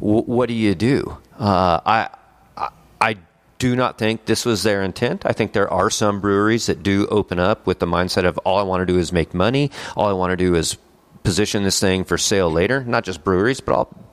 w- 0.00 0.24
what 0.24 0.48
do 0.48 0.54
you 0.54 0.74
do? 0.74 1.16
Uh, 1.38 1.80
I, 1.86 2.08
I, 2.56 2.68
I 3.00 3.16
do 3.58 3.74
not 3.76 3.98
think 3.98 4.26
this 4.26 4.44
was 4.44 4.62
their 4.62 4.82
intent. 4.82 5.24
I 5.24 5.32
think 5.32 5.52
there 5.52 5.72
are 5.72 5.90
some 5.90 6.20
breweries 6.20 6.66
that 6.66 6.82
do 6.82 7.06
open 7.06 7.38
up 7.38 7.66
with 7.66 7.78
the 7.78 7.86
mindset 7.86 8.24
of 8.24 8.36
all 8.38 8.58
I 8.58 8.62
want 8.62 8.82
to 8.82 8.86
do 8.86 8.98
is 8.98 9.12
make 9.12 9.32
money. 9.32 9.70
All 9.96 10.08
I 10.08 10.12
want 10.12 10.32
to 10.32 10.36
do 10.36 10.54
is 10.54 10.76
position 11.22 11.62
this 11.62 11.80
thing 11.80 12.04
for 12.04 12.18
sale 12.18 12.50
later. 12.50 12.84
Not 12.84 13.04
just 13.04 13.24
breweries, 13.24 13.60
but 13.60 13.74
all 13.74 14.04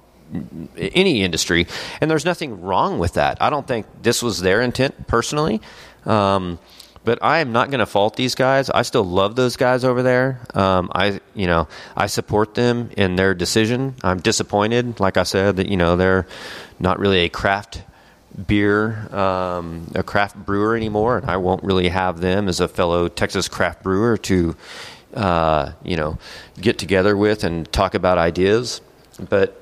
any 0.78 1.24
industry, 1.24 1.68
and 2.02 2.10
there's 2.10 2.26
nothing 2.26 2.62
wrong 2.62 2.98
with 3.00 3.14
that. 3.14 3.38
I 3.42 3.50
don't 3.50 3.68
think 3.68 3.86
this 4.02 4.24
was 4.24 4.42
their 4.42 4.62
intent 4.62 5.08
personally. 5.08 5.62
Um, 6.06 6.60
but 7.06 7.20
I 7.22 7.40
am 7.40 7.52
not 7.52 7.70
going 7.70 7.80
to 7.80 7.86
fault 7.86 8.16
these 8.16 8.36
guys. 8.36 8.70
I 8.70 8.82
still 8.82 9.04
love 9.04 9.36
those 9.36 9.56
guys 9.56 9.86
over 9.86 10.02
there. 10.02 10.42
Um, 10.56 10.92
I, 10.94 11.22
you 11.36 11.46
know, 11.46 11.68
I 11.96 12.08
support 12.08 12.56
them 12.56 12.90
in 12.98 13.16
their 13.16 13.34
decision. 13.36 13.96
I'm 14.04 14.20
disappointed, 14.20 15.00
like 15.00 15.16
I 15.16 15.24
said, 15.24 15.58
that 15.58 15.68
you 15.68 15.78
know 15.78 15.96
they're 15.96 16.28
not 16.80 17.00
really 17.00 17.20
a 17.20 17.30
craft 17.30 17.84
beer, 18.48 19.08
um, 19.16 19.90
a 19.96 20.04
craft 20.04 20.36
brewer 20.36 20.76
anymore, 20.76 21.20
and 21.20 21.30
I 21.30 21.38
won't 21.38 21.64
really 21.64 21.90
have 21.90 22.20
them 22.20 22.50
as 22.50 22.60
a 22.60 22.68
fellow 22.68 23.08
Texas 23.08 23.48
craft 23.48 23.84
brewer 23.84 24.18
to, 24.18 24.56
uh, 25.16 25.72
you 25.84 25.96
know, 25.96 26.18
get 26.60 26.78
together 26.78 27.16
with 27.18 27.44
and 27.44 27.72
talk 27.72 27.96
about 27.96 28.18
ideas. 28.18 28.82
But, 29.30 29.62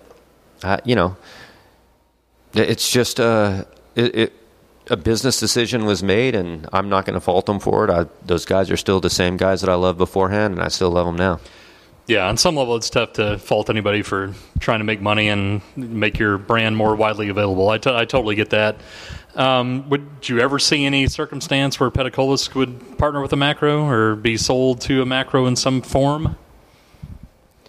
uh, 0.63 0.77
you 0.83 0.95
know, 0.95 1.15
it's 2.53 2.91
just 2.91 3.19
uh, 3.19 3.65
it, 3.95 4.15
it 4.15 4.33
a 4.89 4.97
business 4.97 5.39
decision 5.39 5.85
was 5.85 6.03
made, 6.03 6.35
and 6.35 6.67
I'm 6.73 6.89
not 6.89 7.05
going 7.05 7.13
to 7.13 7.21
fault 7.21 7.45
them 7.45 7.59
for 7.59 7.85
it. 7.85 7.89
I, 7.89 8.05
those 8.25 8.45
guys 8.45 8.69
are 8.69 8.77
still 8.77 8.99
the 8.99 9.09
same 9.09 9.37
guys 9.37 9.61
that 9.61 9.69
I 9.69 9.75
loved 9.75 9.97
beforehand, 9.97 10.55
and 10.55 10.63
I 10.63 10.67
still 10.67 10.91
love 10.91 11.05
them 11.05 11.15
now. 11.15 11.39
Yeah, 12.05 12.27
on 12.27 12.35
some 12.35 12.57
level, 12.57 12.75
it's 12.75 12.89
tough 12.89 13.13
to 13.13 13.37
fault 13.37 13.69
anybody 13.69 14.01
for 14.01 14.33
trying 14.59 14.79
to 14.79 14.83
make 14.83 14.99
money 14.99 15.29
and 15.29 15.61
make 15.77 16.19
your 16.19 16.37
brand 16.37 16.75
more 16.75 16.95
widely 16.95 17.29
available. 17.29 17.69
I, 17.69 17.77
t- 17.77 17.95
I 17.95 18.03
totally 18.03 18.35
get 18.35 18.49
that. 18.49 18.75
Um, 19.35 19.89
would 19.89 20.07
you 20.23 20.39
ever 20.39 20.59
see 20.59 20.85
any 20.85 21.07
circumstance 21.07 21.79
where 21.79 21.89
Peticolas 21.89 22.53
would 22.53 22.97
partner 22.97 23.21
with 23.21 23.33
a 23.33 23.35
macro 23.35 23.87
or 23.87 24.15
be 24.15 24.37
sold 24.37 24.81
to 24.81 25.01
a 25.01 25.05
macro 25.05 25.45
in 25.47 25.55
some 25.55 25.81
form? 25.81 26.37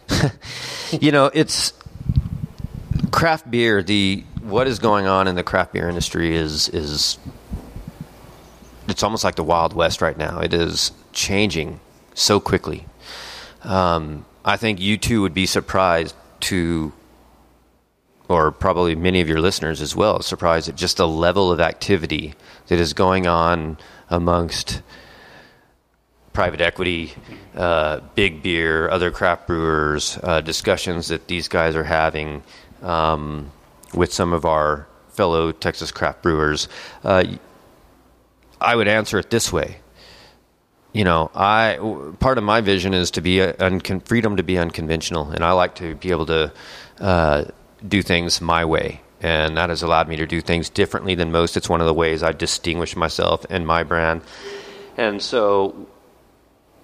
You 1.00 1.10
know, 1.10 1.30
it's 1.34 1.72
craft 3.10 3.50
beer. 3.50 3.82
The 3.82 4.22
what 4.42 4.68
is 4.68 4.78
going 4.78 5.06
on 5.06 5.26
in 5.26 5.34
the 5.34 5.42
craft 5.42 5.72
beer 5.72 5.88
industry 5.88 6.36
is 6.36 6.68
is 6.68 7.18
it's 8.88 9.02
almost 9.02 9.24
like 9.24 9.34
the 9.34 9.44
wild 9.44 9.72
west 9.72 10.02
right 10.02 10.16
now. 10.16 10.40
It 10.40 10.54
is 10.54 10.92
changing 11.12 11.80
so 12.14 12.38
quickly. 12.38 12.86
Um, 13.62 14.24
I 14.44 14.56
think 14.56 14.80
you 14.80 14.98
too 14.98 15.22
would 15.22 15.34
be 15.34 15.46
surprised 15.46 16.14
to, 16.40 16.92
or 18.28 18.50
probably 18.50 18.94
many 18.94 19.20
of 19.20 19.28
your 19.28 19.40
listeners 19.40 19.80
as 19.80 19.94
well, 19.94 20.22
surprised 20.22 20.68
at 20.68 20.76
just 20.76 20.96
the 20.96 21.08
level 21.08 21.52
of 21.52 21.60
activity 21.60 22.34
that 22.68 22.78
is 22.78 22.92
going 22.92 23.26
on 23.26 23.76
amongst 24.08 24.82
private 26.32 26.60
equity, 26.60 27.12
uh, 27.54 28.00
big 28.14 28.42
beer, 28.42 28.88
other 28.88 29.10
craft 29.10 29.46
brewers, 29.46 30.18
uh, 30.22 30.40
discussions 30.40 31.08
that 31.08 31.28
these 31.28 31.48
guys 31.48 31.76
are 31.76 31.84
having 31.84 32.42
um, 32.82 33.50
with 33.92 34.12
some 34.12 34.32
of 34.32 34.44
our 34.44 34.86
fellow 35.10 35.52
Texas 35.52 35.92
craft 35.92 36.22
brewers. 36.22 36.68
Uh, 37.04 37.24
I 38.60 38.74
would 38.74 38.88
answer 38.88 39.18
it 39.18 39.30
this 39.30 39.52
way. 39.52 39.76
You 40.92 41.04
know, 41.04 41.30
I 41.34 41.78
part 42.20 42.38
of 42.38 42.44
my 42.44 42.60
vision 42.60 42.94
is 42.94 43.12
to 43.12 43.20
be 43.20 43.38
uncon, 43.38 44.06
freedom 44.06 44.36
to 44.36 44.44
be 44.44 44.58
unconventional, 44.58 45.30
and 45.30 45.44
I 45.44 45.52
like 45.52 45.74
to 45.76 45.96
be 45.96 46.10
able 46.10 46.26
to 46.26 46.52
uh, 47.00 47.44
do 47.86 48.02
things 48.02 48.40
my 48.40 48.64
way, 48.64 49.00
and 49.20 49.56
that 49.56 49.68
has 49.70 49.82
allowed 49.82 50.08
me 50.08 50.16
to 50.16 50.26
do 50.26 50.40
things 50.40 50.68
differently 50.68 51.14
than 51.14 51.30
most. 51.32 51.56
It's 51.56 51.68
one 51.68 51.80
of 51.80 51.86
the 51.86 51.94
ways 51.94 52.22
I 52.22 52.32
distinguish 52.32 52.96
myself 52.96 53.44
and 53.50 53.66
my 53.66 53.82
brand, 53.82 54.22
and 54.96 55.22
so 55.22 55.86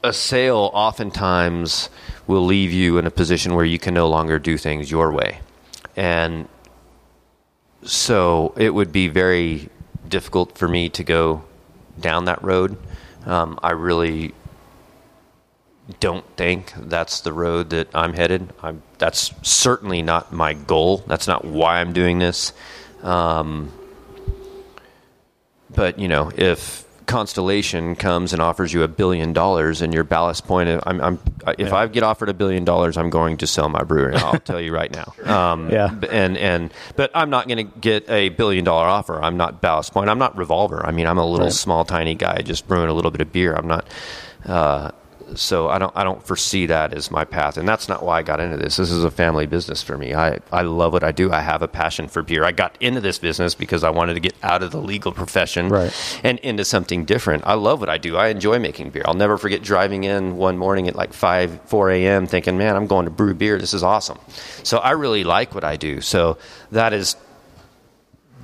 a 0.03 0.13
sale 0.13 0.71
oftentimes 0.73 1.91
will 2.27 2.45
leave 2.45 2.73
you 2.73 2.99
in 2.99 3.07
a 3.07 3.11
position 3.11 3.55
where 3.55 3.65
you 3.65 3.79
can 3.79 3.95
no 3.95 4.09
longer 4.09 4.39
do 4.39 4.57
things 4.57 4.91
your 4.91 5.13
way, 5.13 5.41
and 5.97 6.49
so 7.83 8.53
it 8.57 8.75
would 8.75 8.93
be 8.93 9.09
very 9.09 9.69
difficult 10.09 10.59
for 10.59 10.69
me 10.69 10.89
to 10.91 11.05
go 11.05 11.45
down 11.99 12.27
that 12.27 12.43
road. 12.43 12.77
Um, 13.25 13.59
I 13.63 13.73
really 13.73 14.35
don't 15.99 16.25
think 16.37 16.73
that's 16.77 17.21
the 17.21 17.33
road 17.33 17.71
that 17.71 17.89
I'm 17.95 18.13
headed. 18.15 18.53
I'm, 18.63 18.83
that's 18.99 19.33
certainly 19.43 20.03
not 20.03 20.33
my 20.33 20.53
goal. 20.55 20.99
That's 21.07 21.27
not 21.27 21.45
why 21.45 21.81
I'm 21.81 21.93
doing 21.93 22.19
this. 22.19 22.53
Um, 23.03 23.73
but 25.75 25.99
you 25.99 26.09
know, 26.09 26.31
if 26.37 26.85
Constellation 27.07 27.97
comes 27.97 28.33
and 28.33 28.41
offers 28.41 28.73
you 28.73 28.83
a 28.85 28.89
billion 28.89 29.33
dollars 29.33 29.83
and 29.83 29.93
you're 29.93 30.05
ballast 30.05 30.47
point, 30.47 30.69
I'm, 30.87 31.01
I'm 31.01 31.19
if 31.59 31.73
I 31.73 31.87
get 31.89 32.03
offered 32.05 32.29
a 32.29 32.35
billion 32.35 32.65
dollars, 32.65 32.97
I'm 32.97 33.11
going 33.11 33.37
to 33.39 33.47
sell 33.47 33.69
my 33.69 33.83
brewery. 33.83 34.15
I'll 34.17 34.39
tell 34.45 34.61
you 34.61 34.73
right 34.73 34.93
now. 34.93 35.13
Um, 35.25 35.71
Yeah. 35.71 35.91
and 36.11 36.37
and 36.37 36.73
but 36.97 37.11
I'm 37.15 37.31
not 37.31 37.49
going 37.49 37.67
to 37.69 37.79
get 37.81 38.09
a 38.09 38.29
billion 38.31 38.65
dollar 38.65 38.87
offer. 38.87 39.21
I'm 39.21 39.37
not 39.37 39.61
Ballast 39.61 39.93
Point. 39.93 40.09
I'm 40.09 40.19
not 40.19 40.37
Revolver. 40.37 40.85
I 40.87 40.93
mean, 40.93 41.07
I'm 41.07 41.19
a 41.19 41.27
little 41.27 41.47
Right. 41.47 41.53
small, 41.53 41.85
tiny 41.85 42.15
guy 42.15 42.43
just 42.43 42.69
brewing 42.69 42.89
a 42.89 42.93
little 42.93 43.11
bit 43.11 43.21
of 43.21 43.33
beer. 43.33 43.55
I'm 43.55 43.67
not. 43.67 43.87
Uh, 44.47 44.91
so 45.37 45.69
I 45.69 45.79
don't 45.79 45.93
I 45.97 46.05
don't 46.05 46.23
foresee 46.27 46.67
that 46.67 46.93
as 46.95 47.11
my 47.11 47.25
path, 47.25 47.57
and 47.57 47.69
that's 47.69 47.89
not 47.89 48.05
why 48.05 48.19
I 48.19 48.23
got 48.23 48.41
into 48.41 48.57
this. 48.57 48.77
This 48.77 48.91
is 48.91 49.05
a 49.05 49.11
family 49.11 49.47
business 49.47 49.83
for 49.83 49.97
me. 49.99 50.15
I, 50.15 50.39
I 50.53 50.63
love 50.63 50.93
what 50.93 51.05
I 51.05 51.13
do. 51.13 51.33
I 51.33 51.41
have 51.41 51.63
a 51.63 51.69
passion 51.69 52.09
for 52.09 52.23
beer. 52.23 52.45
I 52.45 52.53
got 52.53 52.77
into 52.81 53.01
this 53.01 53.19
business 53.19 53.55
because 53.55 53.85
I 53.85 53.91
wanted 53.91 54.15
to 54.15 54.21
get 54.21 54.35
out 54.43 54.63
of 54.63 54.71
the 54.71 54.81
legal 54.81 55.13
profession 55.13 55.69
Right. 55.69 56.21
and 56.25 56.39
into 56.41 56.65
something 56.65 57.05
different. 57.05 57.45
I 57.47 57.55
love 57.55 57.81
what 57.81 57.89
I 57.89 57.99
do. 57.99 58.17
I 58.17 58.29
enjoy 58.29 58.59
making 58.59 58.91
beer. 58.91 59.03
I'll 59.07 59.15
never 59.15 59.39
forget 59.39 59.63
driving 59.63 60.05
in 60.05 60.37
one 60.37 60.57
morning 60.59 60.89
at 60.89 60.97
like 60.97 61.13
five 61.13 61.61
four 61.67 61.91
a.m. 61.91 62.27
thinking, 62.27 62.57
"Man, 62.59 62.77
I'm 62.77 62.87
going 62.87 63.05
to 63.05 63.11
brew 63.11 63.35
beer. 63.35 63.59
This 63.59 63.75
is 63.75 63.83
awesome." 63.83 64.19
So 64.63 64.79
I 64.79 64.91
really 64.93 65.25
like 65.25 65.55
what 65.55 65.65
I 65.65 65.77
do. 65.77 66.01
So 66.01 66.39
that 66.73 66.93
is 66.93 67.17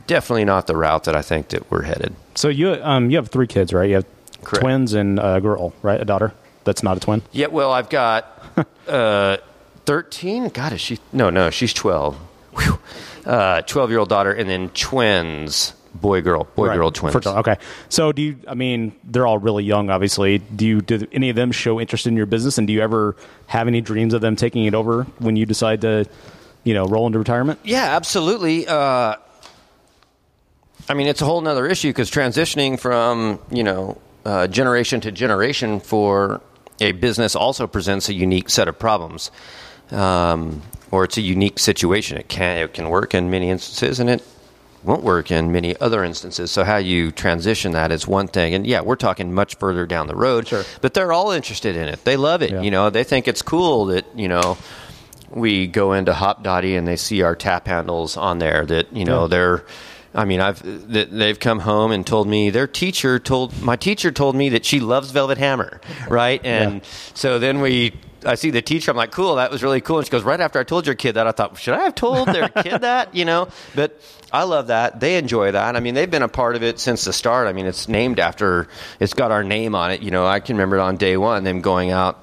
definitely 0.07 0.45
not 0.45 0.67
the 0.67 0.77
route 0.77 1.05
that 1.05 1.17
I 1.17 1.23
think 1.23 1.49
that 1.49 1.71
we're 1.71 1.83
headed. 1.83 2.15
So 2.35 2.49
you 2.49 2.75
um 2.83 3.11
you 3.11 3.17
have 3.17 3.29
three 3.29 3.47
kids, 3.47 3.73
right? 3.73 3.89
You 3.89 3.97
have 3.97 4.07
Correct. 4.45 4.63
twins 4.63 4.93
and 4.93 5.19
a 5.19 5.41
girl, 5.41 5.73
right? 5.83 6.01
A 6.01 6.05
daughter 6.05 6.33
that's 6.67 6.83
not 6.83 6.99
a 6.99 7.01
twin. 7.01 7.23
Yeah, 7.33 7.47
well, 7.47 7.73
I've 7.73 7.89
got 7.89 8.43
uh, 8.89 9.39
13. 9.87 10.49
God, 10.51 10.75
is 10.75 10.81
she? 10.83 10.99
No, 11.15 11.31
no, 11.31 11.49
she's 11.49 11.73
12. 11.73 12.15
Whew. 12.59 12.79
Uh, 13.25 13.63
12 13.63 13.91
year 13.91 13.99
old 14.01 14.09
daughter, 14.11 14.33
and 14.33 14.49
then 14.49 14.69
twins, 14.71 15.73
boy, 15.95 16.21
girl, 16.23 16.47
boy, 16.55 16.69
Right. 16.69 16.77
girl, 16.77 16.91
twins. 16.93 17.27
Okay. 17.27 17.57
So 17.89 18.13
do 18.13 18.23
you? 18.23 18.37
I 18.47 18.55
mean, 18.55 18.93
they're 19.03 19.27
all 19.27 19.39
really 19.39 19.65
young, 19.65 19.91
obviously. 19.91 20.39
Do 20.39 20.65
you? 20.67 20.81
Do 20.81 21.07
any 21.13 21.31
of 21.31 21.37
them 21.37 21.51
show 21.53 21.81
interest 21.81 22.07
in 22.07 22.17
your 22.17 22.27
business? 22.27 22.57
And 22.59 22.67
do 22.67 22.73
you 22.73 22.83
ever 22.83 23.17
have 23.47 23.67
any 23.67 23.81
dreams 23.81 24.15
of 24.15 24.21
them 24.21 24.37
taking 24.37 24.65
it 24.67 24.75
over 24.75 25.05
when 25.19 25.35
you 25.37 25.45
decide 25.45 25.81
to, 25.81 26.07
you 26.63 26.73
know, 26.75 26.85
roll 26.87 27.07
into 27.09 27.19
retirement? 27.19 27.59
Yeah, 27.65 27.97
absolutely. 27.97 28.67
Uh, 28.69 29.17
I 30.89 30.95
mean, 30.95 31.09
it's 31.09 31.21
a 31.21 31.25
whole 31.25 31.41
nother 31.41 31.67
issue 31.67 31.89
because 31.89 32.11
transitioning 32.11 32.79
from, 32.79 33.41
you 33.51 33.65
know, 33.65 33.99
uh, 34.25 34.47
generation 34.47 35.01
to 35.01 35.11
generation 35.11 35.81
for 35.81 36.41
a 36.81 36.93
business 36.93 37.35
also 37.35 37.67
presents 37.67 38.09
a 38.09 38.15
unique 38.15 38.51
set 38.51 38.69
of 38.69 38.79
problems. 38.79 39.31
Um, 39.91 40.63
or 40.91 41.05
it's 41.05 41.17
a 41.17 41.21
unique 41.21 41.59
situation. 41.59 42.17
It 42.17 42.29
can, 42.29 42.59
it 42.59 42.75
can 42.75 42.89
work 42.89 43.15
in 43.15 43.31
many 43.31 43.51
instances 43.51 44.01
and 44.01 44.09
it 44.09 44.23
won't 44.85 45.03
work 45.03 45.31
in 45.33 45.51
many 45.51 45.77
other 45.81 46.05
instances. 46.05 46.51
So 46.53 46.63
how 46.65 46.77
you 46.77 47.11
transition 47.11 47.73
that 47.73 47.91
is 47.91 48.07
one 48.07 48.29
thing. 48.29 48.55
And 48.55 48.67
yeah, 48.67 48.81
we're 48.83 48.97
talking 48.97 49.35
much 49.35 49.57
further 49.57 49.85
down 49.85 50.07
the 50.07 50.15
road. 50.15 50.47
Sure. 50.47 50.63
But 50.81 50.95
they're 50.95 51.13
all 51.13 51.33
interested 51.33 51.77
in 51.77 51.89
it. 51.89 52.05
They 52.05 52.17
love 52.17 52.43
it. 52.43 52.51
Yeah. 52.53 52.63
You 52.63 52.71
know, 52.71 52.91
they 52.91 53.03
think 53.05 53.27
it's 53.27 53.43
cool 53.43 53.87
that, 53.87 54.07
you 54.15 54.29
know, 54.29 54.57
we 55.31 55.67
go 55.67 55.93
into 55.93 56.13
Hopdoddy 56.13 56.79
and 56.79 56.87
they 56.87 56.97
see 56.97 57.23
our 57.23 57.35
tap 57.35 57.67
handles 57.67 58.17
on 58.17 58.39
there 58.39 58.65
that, 58.67 58.93
you 58.93 59.05
know, 59.05 59.23
Yeah. 59.23 59.29
they're 59.29 59.65
I 60.17 60.25
mean, 60.25 60.41
I've 60.41 60.61
they've 60.65 61.39
come 61.39 61.61
home 61.61 61.93
and 61.93 62.07
told 62.07 62.27
me 62.27 62.51
their 62.51 62.67
teacher 62.67 63.19
told 63.19 63.61
my 63.63 63.77
teacher 63.77 64.11
told 64.11 64.35
me 64.35 64.49
that 64.51 64.65
she 64.65 64.81
loves 64.81 65.11
Velvet 65.11 65.39
Hammer, 65.39 65.81
right? 66.09 66.41
And 66.45 66.77
Yeah. 66.77 66.81
so 67.15 67.39
then 67.39 67.61
we 67.61 67.93
I 68.25 68.35
see 68.35 68.51
the 68.51 68.63
teacher. 68.63 68.91
I'm 68.91 68.97
like, 68.97 69.13
cool, 69.13 69.37
that 69.37 69.53
was 69.53 69.63
really 69.63 69.81
cool. 69.81 69.99
And 69.99 70.07
she 70.07 70.11
goes, 70.11 70.25
right 70.25 70.41
after 70.41 70.59
I 70.59 70.65
told 70.65 70.87
your 70.87 70.97
kid 70.97 71.13
that, 71.13 71.29
I 71.29 71.33
thought, 71.33 71.57
should 71.59 71.75
I 71.75 71.83
have 71.85 71.95
told 71.95 72.27
their 72.29 72.49
kid 72.49 72.79
that? 72.81 73.15
You 73.15 73.25
know, 73.25 73.49
but 73.77 74.01
I 74.33 74.43
love 74.45 74.67
that. 74.69 74.99
They 74.99 75.17
enjoy 75.17 75.53
that. 75.53 75.77
I 75.77 75.81
mean, 75.81 75.95
they've 75.95 76.11
been 76.11 76.23
a 76.23 76.29
part 76.29 76.57
of 76.57 76.63
it 76.65 76.81
since 76.81 77.05
the 77.05 77.13
start. 77.13 77.47
I 77.47 77.53
mean, 77.53 77.67
it's 77.67 77.89
named 77.89 78.19
after, 78.19 78.67
it's 78.99 79.15
got 79.15 79.31
our 79.31 79.45
name 79.45 79.77
on 79.77 79.93
it. 79.93 80.03
You 80.03 80.11
know, 80.11 80.27
I 80.27 80.41
can 80.41 80.57
remember 80.57 80.77
it 80.79 80.81
on 80.81 80.97
day 80.97 81.17
one 81.17 81.45
them 81.45 81.61
going 81.61 81.93
out 81.93 82.19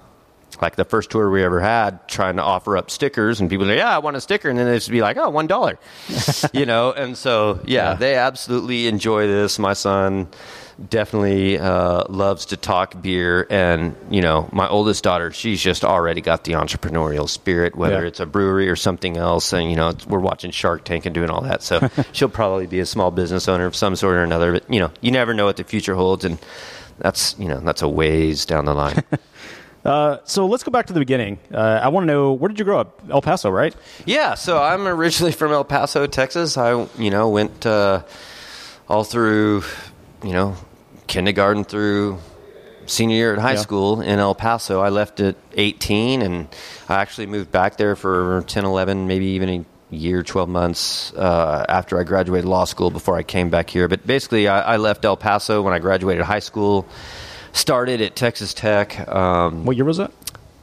like 0.61 0.75
the 0.75 0.85
first 0.85 1.09
tour 1.09 1.29
we 1.29 1.43
ever 1.43 1.59
had, 1.59 2.07
trying 2.07 2.35
to 2.37 2.43
offer 2.43 2.77
up 2.77 2.89
stickers, 2.91 3.39
and 3.41 3.49
people 3.49 3.65
say, 3.65 3.77
"Yeah, 3.77 3.95
I 3.95 3.99
want 3.99 4.15
a 4.17 4.21
sticker," 4.21 4.49
and 4.49 4.57
then 4.57 4.65
they 4.67 4.75
just 4.75 4.89
be 4.89 5.01
like, 5.01 5.17
oh 5.17 5.29
one 5.29 5.47
dollar 5.47 5.77
you 6.53 6.65
know. 6.65 6.91
And 6.91 7.17
so, 7.17 7.59
yeah, 7.65 7.91
Yeah. 7.91 7.93
they 7.95 8.15
absolutely 8.15 8.87
enjoy 8.87 9.27
this. 9.27 9.57
My 9.59 9.73
son 9.73 10.27
definitely 10.89 11.59
uh, 11.59 12.03
loves 12.09 12.47
to 12.47 12.57
talk 12.57 12.99
beer, 13.01 13.45
and 13.49 13.95
you 14.09 14.21
know, 14.21 14.49
my 14.51 14.67
oldest 14.67 15.03
daughter, 15.03 15.31
she's 15.31 15.61
just 15.61 15.83
already 15.85 16.19
got 16.21 16.43
the 16.45 16.53
entrepreneurial 16.53 17.29
spirit, 17.29 17.75
whether 17.75 18.01
Yeah. 18.01 18.07
it's 18.07 18.19
a 18.19 18.25
brewery 18.25 18.69
or 18.69 18.75
something 18.75 19.15
else. 19.17 19.53
And 19.53 19.69
you 19.69 19.75
know, 19.75 19.89
it's, 19.89 20.05
we're 20.07 20.19
watching 20.19 20.51
Shark 20.51 20.83
Tank 20.83 21.05
and 21.05 21.13
doing 21.13 21.29
all 21.29 21.41
that, 21.41 21.61
so 21.63 21.89
she'll 22.11 22.29
probably 22.29 22.67
be 22.67 22.79
a 22.79 22.85
small 22.85 23.11
business 23.11 23.47
owner 23.47 23.65
of 23.65 23.75
some 23.75 23.95
sort 23.95 24.15
or 24.15 24.23
another. 24.23 24.53
But 24.53 24.71
you 24.71 24.79
know, 24.79 24.91
you 25.01 25.11
never 25.11 25.33
know 25.33 25.45
what 25.45 25.57
the 25.57 25.63
future 25.63 25.95
holds, 25.95 26.25
and 26.25 26.39
that's 26.97 27.35
you 27.37 27.47
know, 27.47 27.59
that's 27.59 27.81
a 27.81 27.87
ways 27.89 28.45
down 28.45 28.65
the 28.65 28.73
line. 28.73 29.03
Uh, 29.85 30.17
so 30.23 30.45
let's 30.45 30.63
go 30.63 30.71
back 30.71 30.85
to 30.87 30.93
the 30.93 30.99
beginning. 30.99 31.39
Uh, 31.53 31.57
I 31.57 31.89
want 31.89 32.03
to 32.03 32.07
know 32.07 32.31
where 32.33 32.47
did 32.47 32.57
you 32.59 32.65
grow 32.65 32.79
up? 32.79 33.01
El 33.09 33.21
Paso, 33.21 33.49
right? 33.49 33.75
Yeah, 34.05 34.35
so 34.35 34.61
I'm 34.61 34.87
originally 34.87 35.33
from 35.33 35.51
El 35.51 35.65
Paso, 35.65 36.07
Texas. 36.07 36.57
I, 36.57 36.87
you 36.97 37.09
know, 37.09 37.29
went 37.29 37.65
uh, 37.65 38.03
all 38.87 39.03
through, 39.03 39.63
you 40.23 40.31
know, 40.31 40.55
kindergarten 41.07 41.65
through 41.65 42.19
senior 42.85 43.15
year 43.15 43.33
at 43.33 43.39
high 43.39 43.53
Yeah. 43.53 43.59
school 43.59 43.99
in 44.01 44.19
El 44.19 44.35
Paso. 44.35 44.79
I 44.81 44.89
left 44.89 45.19
at 45.19 45.35
18, 45.53 46.21
and 46.21 46.47
I 46.87 46.95
actually 47.01 47.27
moved 47.27 47.51
back 47.51 47.75
there 47.77 47.95
for 47.97 48.43
10, 48.47 48.63
11, 48.65 49.07
maybe 49.07 49.25
even 49.27 49.49
a 49.49 49.65
year, 49.93 50.23
12 50.23 50.47
months 50.49 51.13
uh, 51.13 51.65
after 51.67 51.99
I 51.99 52.03
graduated 52.03 52.45
law 52.45 52.63
school 52.65 52.89
before 52.89 53.17
I 53.17 53.23
came 53.23 53.49
back 53.49 53.69
here. 53.69 53.87
But 53.89 54.07
basically, 54.07 54.47
I, 54.47 54.73
I 54.73 54.77
left 54.77 55.03
El 55.05 55.17
Paso 55.17 55.61
when 55.61 55.73
I 55.73 55.79
graduated 55.79 56.23
high 56.23 56.39
school. 56.39 56.87
Started 57.53 58.01
at 58.01 58.15
Texas 58.15 58.53
Tech. 58.53 59.07
Um, 59.07 59.65
What 59.65 59.75
year 59.75 59.85
was 59.85 59.97
that? 59.97 60.11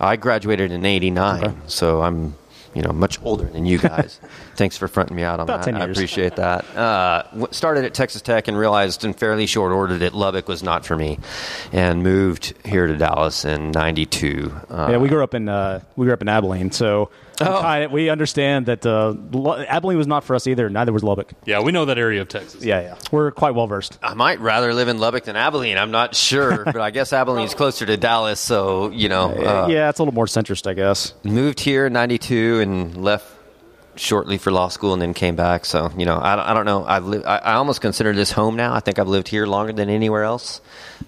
I 0.01 0.17
graduated 0.17 0.73
in 0.73 0.85
'89, 0.85 1.63
so 1.67 2.01
I'm, 2.03 2.35
you 2.75 2.83
know, 2.83 2.91
much 2.91 3.19
older 3.23 3.45
than 3.45 3.65
you 3.67 3.79
guys. 3.79 4.19
Thanks 4.57 4.77
for 4.77 4.89
fronting 4.89 5.15
me 5.17 5.23
out 5.23 5.41
on 5.41 5.45
About 5.45 5.65
that. 5.67 5.75
I 5.75 5.85
appreciate 5.85 6.37
that. 6.37 6.65
Uh, 6.77 7.47
started 7.53 7.85
at 7.85 7.95
Texas 7.95 8.23
Tech 8.23 8.49
and 8.49 8.57
realized 8.59 9.05
in 9.05 9.13
fairly 9.13 9.47
short 9.47 9.73
order 9.73 9.99
that 9.99 10.15
Lubbock 10.15 10.49
was 10.49 10.63
not 10.63 10.85
for 10.87 10.97
me, 10.97 11.19
and 11.73 12.03
moved 12.03 12.55
here 12.65 12.87
to 12.87 12.97
Dallas 12.97 13.45
in 13.45 13.71
'92. 13.73 14.53
Uh, 14.71 14.89
yeah, 14.93 14.97
we 14.97 15.09
grew 15.09 15.23
up 15.23 15.35
in 15.35 15.49
uh, 15.49 15.81
we 15.97 16.07
grew 16.07 16.15
up 16.15 16.23
in 16.23 16.29
Abilene, 16.29 16.71
so 16.73 17.11
Oh. 17.41 17.61
kinda- 17.63 17.89
we 17.91 18.09
understand 18.11 18.67
that 18.67 18.85
uh, 18.85 19.15
Lo- 19.33 19.63
Abilene 19.67 19.99
was 19.99 20.07
not 20.07 20.25
for 20.25 20.35
us 20.37 20.47
either. 20.47 20.69
Neither 20.69 20.93
was 20.93 21.03
Lubbock. 21.03 21.33
Yeah, 21.45 21.61
we 21.61 21.73
know 21.73 21.85
that 21.87 21.99
area 21.99 22.21
of 22.21 22.29
Texas. 22.29 22.63
Yeah, 22.65 22.81
yeah, 22.81 22.95
we're 23.11 23.31
quite 23.31 23.55
well 23.55 23.67
versed. 23.67 23.99
I 24.03 24.15
might 24.15 24.41
rather 24.41 24.75
live 24.75 24.89
in 24.89 24.99
Lubbock 24.99 25.25
than 25.25 25.37
Abilene. 25.37 25.79
I'm 25.79 25.91
not 25.91 26.15
sure, 26.15 26.65
but 26.67 26.77
I 26.79 26.91
guess 26.91 27.13
Abilene's 27.13 27.55
closer 27.55 27.87
to 27.87 27.97
Dallas, 27.97 28.41
so 28.41 28.91
you 28.91 29.09
know. 29.09 29.31
Uh, 29.31 29.67
yeah, 29.71 29.89
it's 29.89 29.99
a 29.99 30.03
little 30.03 30.15
more 30.15 30.27
centrist, 30.27 30.67
I 30.69 30.75
guess. 30.75 31.15
moved 31.25 31.61
here 31.61 31.87
in 31.87 31.93
92 31.93 32.61
and 32.61 33.03
left 33.03 33.27
shortly 33.97 34.39
for 34.39 34.51
law 34.51 34.69
school 34.69 34.93
and 34.95 35.03
then 35.03 35.13
came 35.13 35.37
back 35.37 35.67
so 35.67 35.91
you 35.99 36.07
know 36.07 36.19
i, 36.23 36.35
don't- 36.37 36.47
I 36.47 36.55
don't 36.55 36.65
know 36.65 36.85
i've 36.87 37.05
lived 37.05 37.27
I, 37.27 37.37
I 37.39 37.53
almost 37.55 37.83
consider 37.83 38.15
this 38.15 38.31
home 38.31 38.57
now 38.57 38.73
i 38.73 38.81
think 38.81 38.99
i've 38.99 39.09
lived 39.09 39.29
here 39.29 39.47
longer 39.47 39.73
than 39.75 39.91
anywhere 39.91 40.23
else 40.23 40.63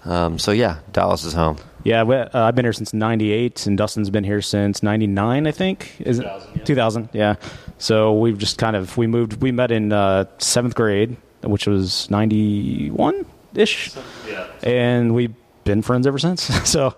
um, 0.05 0.37
so 0.37 0.51
yeah 0.51 0.79
dallas 0.91 1.23
is 1.23 1.33
home 1.33 1.57
Yeah, 1.83 2.03
we, 2.03 2.15
uh, 2.15 2.27
I've 2.33 2.55
been 2.55 2.65
here 2.65 2.73
since 2.73 2.93
'98, 2.93 3.67
and 3.67 3.77
Dustin's 3.77 4.09
been 4.09 4.23
here 4.23 4.41
since 4.41 4.81
'99, 4.83 5.47
I 5.47 5.51
think. 5.51 5.95
Is 5.99 6.19
it 6.19 6.23
2000, 6.23 6.55
yeah. 6.55 6.63
2000? 6.63 7.09
Yeah. 7.13 7.35
So 7.77 8.13
we've 8.13 8.37
just 8.37 8.57
kind 8.57 8.75
of 8.75 8.95
we 8.97 9.07
moved. 9.07 9.41
We 9.41 9.51
met 9.51 9.71
in 9.71 9.91
uh, 9.91 10.25
seventh 10.37 10.75
grade, 10.75 11.17
which 11.43 11.67
was 11.67 12.09
'91 12.09 13.25
ish, 13.55 13.91
Yeah. 14.27 14.47
and 14.63 15.13
we've 15.13 15.33
been 15.65 15.81
friends 15.81 16.07
ever 16.07 16.17
since. 16.19 16.43
so. 16.69 16.95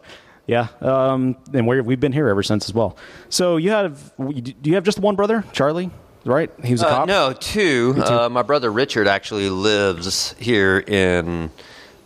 Yeah, 0.47 0.67
um, 0.81 1.37
and 1.55 1.65
we're, 1.65 1.81
we've 1.81 1.99
been 1.99 2.11
here 2.11 2.27
ever 2.27 2.43
since 2.43 2.69
as 2.69 2.75
well. 2.75 2.97
So 3.29 3.57
you 3.57 3.71
have, 3.71 4.15
do 4.19 4.53
you 4.69 4.75
have 4.75 4.83
just 4.83 4.99
one 4.99 5.15
brother, 5.15 5.43
Charlie? 5.53 5.89
Right? 6.23 6.51
He 6.63 6.71
was 6.71 6.83
a 6.83 6.87
uh, 6.87 6.89
cop. 6.91 7.07
no 7.07 7.33
two, 7.33 7.95
Uh, 7.97 8.29
my 8.29 8.43
brother 8.43 8.71
richard 8.71 9.07
actually 9.07 9.49
lives 9.49 10.35
here 10.37 10.77
in 10.77 11.49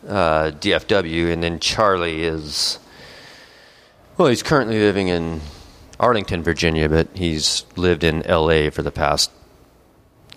uh, 0.09 0.51
dfw 0.59 1.31
and 1.31 1.41
then 1.43 1.59
charlie 1.59 2.23
is 2.23 2.79
well 4.17 4.27
he's 4.27 4.43
currently 4.43 4.79
living 4.79 5.07
in 5.07 5.39
arlington 5.99 6.41
virginia 6.43 6.89
but 6.89 7.07
he's 7.13 7.65
lived 7.75 8.03
in 8.03 8.19
la 8.27 8.69
for 8.71 8.81
the 8.81 8.91
past 8.91 9.31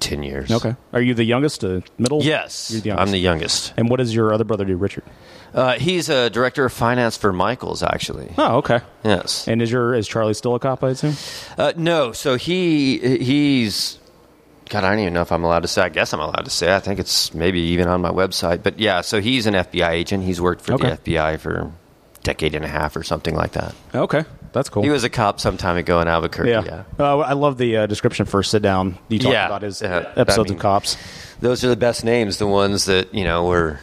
10 0.00 0.22
years 0.24 0.50
Okay. 0.50 0.74
Are 0.92 1.00
you 1.00 1.14
the 1.14 1.22
youngest, 1.24 1.62
uh, 1.64 1.80
middle? 1.96 2.22
yes 2.22 2.68
the 2.68 2.80
youngest. 2.80 3.00
i'm 3.00 3.10
the 3.12 3.18
youngest 3.18 3.72
And 3.76 3.88
what 3.88 3.98
does 3.98 4.12
your 4.14 4.32
other 4.34 4.44
brother 4.44 4.64
do, 4.64 4.76
Richard? 4.76 5.04
Uh, 5.54 5.74
he's 5.74 6.08
a 6.08 6.28
director 6.30 6.64
of 6.64 6.72
finance 6.72 7.16
for 7.16 7.30
Michaels, 7.32 7.82
actually. 7.82 8.32
Oh, 8.38 8.56
okay. 8.58 8.80
Yes. 9.04 9.46
And 9.46 9.60
is 9.62 9.70
your 9.70 9.94
is 9.94 10.08
Charlie 10.08 10.32
still 10.34 10.54
a 10.54 10.58
cop? 10.58 10.82
I 10.82 10.88
assume. 10.90 11.14
Uh, 11.58 11.72
no, 11.76 12.12
so 12.12 12.36
he 12.36 13.18
he's. 13.18 13.98
God, 14.72 14.84
I 14.84 14.90
don't 14.90 15.00
even 15.00 15.12
know 15.12 15.20
if 15.20 15.30
I'm 15.30 15.44
allowed 15.44 15.60
to 15.62 15.68
say. 15.68 15.82
I 15.82 15.90
guess 15.90 16.14
I'm 16.14 16.20
allowed 16.20 16.46
to 16.46 16.50
say. 16.50 16.74
I 16.74 16.80
think 16.80 16.98
it's 16.98 17.34
maybe 17.34 17.60
even 17.60 17.88
on 17.88 18.00
my 18.00 18.08
website. 18.10 18.62
But 18.62 18.78
yeah, 18.78 19.02
so 19.02 19.20
he's 19.20 19.46
an 19.46 19.52
FBI 19.52 19.90
agent. 19.90 20.24
He's 20.24 20.40
worked 20.40 20.62
for 20.62 20.72
Okay. 20.74 20.96
the 21.04 21.14
FBI 21.16 21.38
for 21.40 21.54
a 21.54 21.72
decade 22.22 22.54
and 22.54 22.64
a 22.64 22.68
half 22.68 22.96
or 22.96 23.02
something 23.02 23.34
like 23.34 23.52
that. 23.52 23.74
Okay, 23.94 24.24
that's 24.52 24.70
cool. 24.70 24.82
He 24.82 24.88
was 24.88 25.04
a 25.04 25.10
cop 25.10 25.40
some 25.40 25.58
time 25.58 25.76
ago 25.76 26.00
in 26.00 26.08
Albuquerque. 26.08 26.48
yeah. 26.50 26.62
Yeah. 26.64 26.82
Uh, 26.98 27.18
I 27.18 27.34
love 27.34 27.58
the 27.58 27.76
uh, 27.76 27.86
description 27.86 28.24
for 28.24 28.42
sit 28.42 28.62
down. 28.62 28.96
You 29.10 29.18
talked 29.18 29.32
Yeah. 29.34 29.44
about 29.46 29.60
his 29.60 29.82
Uh, 29.82 30.10
episodes 30.16 30.50
I 30.50 30.54
mean- 30.54 30.58
of 30.58 30.62
cops. 30.62 30.96
Those 31.40 31.62
are 31.64 31.68
the 31.68 31.76
best 31.76 32.02
names, 32.02 32.38
the 32.38 32.46
ones 32.46 32.86
that, 32.86 33.12
you 33.14 33.24
know, 33.24 33.44
were 33.44 33.78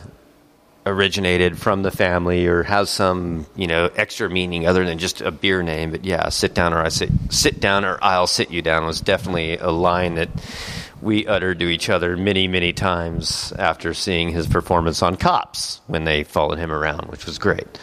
originated 0.90 1.58
from 1.58 1.84
the 1.84 1.92
family 1.92 2.48
or 2.48 2.64
has 2.64 2.90
some, 2.90 3.46
you 3.56 3.68
know, 3.68 3.90
extra 3.96 4.30
meaning 4.30 4.68
other 4.68 4.86
than 4.86 4.98
just 4.98 5.22
a 5.22 5.32
beer 5.32 5.64
name. 5.64 5.92
But 5.92 6.04
yeah, 6.04 6.30
sit 6.30 6.54
down 6.54 6.74
or 6.74 6.82
I 6.82 6.90
sit 6.90 7.10
sit 7.30 7.60
down 7.60 7.86
or 7.86 7.98
I'll 8.02 8.28
sit 8.28 8.52
you 8.52 8.62
down 8.62 8.86
was 8.86 9.00
definitely 9.02 9.58
a 9.58 9.70
line 9.70 10.16
that 10.16 10.30
we 11.02 11.26
uttered 11.28 11.60
to 11.60 11.68
each 11.68 11.90
other 11.90 12.18
many, 12.18 12.48
many 12.48 12.74
times 12.74 13.54
after 13.58 13.94
seeing 13.94 14.30
his 14.30 14.48
performance 14.48 15.02
on 15.02 15.16
Cops 15.16 15.82
when 15.88 16.04
they 16.04 16.24
followed 16.24 16.58
him 16.58 16.72
around, 16.72 17.10
which 17.10 17.26
was 17.26 17.38
great. 17.38 17.80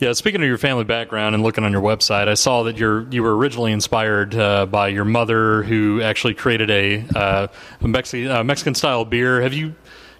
Yeah, 0.00 0.12
speaking 0.12 0.42
of 0.42 0.48
your 0.48 0.58
family 0.58 0.84
background 0.84 1.34
and 1.34 1.44
looking 1.44 1.64
on 1.64 1.72
your 1.72 1.80
website, 1.80 2.26
I 2.28 2.34
saw 2.34 2.64
that 2.64 2.76
you're 2.76 3.08
you 3.10 3.22
were 3.22 3.34
originally 3.34 3.72
inspired 3.72 4.34
uh, 4.34 4.66
by 4.66 4.88
your 4.88 5.04
mother, 5.04 5.62
who 5.62 6.02
actually 6.02 6.34
created 6.34 6.70
a, 6.70 6.98
uh, 7.16 7.46
Mexi- 7.80 8.28
uh, 8.28 8.42
Mexican 8.42 8.74
style 8.74 9.04
beer. 9.04 9.40
Have 9.40 9.54
you, 9.54 9.74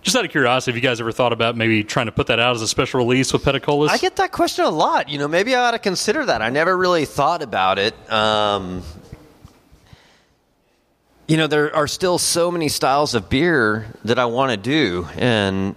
just 0.04 0.14
out 0.16 0.24
of 0.24 0.30
curiosity, 0.30 0.70
have 0.70 0.76
you 0.76 0.86
guys 0.86 1.00
ever 1.00 1.12
thought 1.12 1.32
about 1.32 1.56
maybe 1.56 1.82
trying 1.82 2.06
to 2.06 2.12
put 2.12 2.26
that 2.26 2.38
out 2.38 2.54
as 2.54 2.60
a 2.60 2.68
special 2.68 2.98
release 2.98 3.32
with 3.32 3.42
Peticolas? 3.42 3.88
I 3.88 3.96
get 3.96 4.16
that 4.16 4.32
question 4.32 4.66
a 4.66 4.70
lot. 4.70 5.08
You 5.08 5.18
know, 5.18 5.26
maybe 5.26 5.54
I 5.54 5.68
ought 5.68 5.70
to 5.70 5.78
consider 5.78 6.26
that. 6.26 6.42
I 6.42 6.50
never 6.50 6.76
really 6.76 7.06
thought 7.06 7.42
about 7.42 7.78
it. 7.78 7.94
Um, 8.12 8.82
you 11.26 11.38
know, 11.38 11.46
there 11.46 11.74
are 11.74 11.88
still 11.88 12.18
so 12.18 12.50
many 12.50 12.68
styles 12.68 13.14
of 13.14 13.30
beer 13.30 13.86
that 14.04 14.18
I 14.18 14.26
want 14.26 14.50
to 14.50 14.58
do, 14.58 15.08
and 15.16 15.74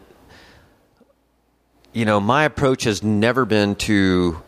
you 1.93 2.03
know, 2.03 2.19
my 2.19 2.43
approach 2.43 2.83
has 2.83 3.01
never 3.01 3.45
been 3.45 3.75
to 3.75 4.41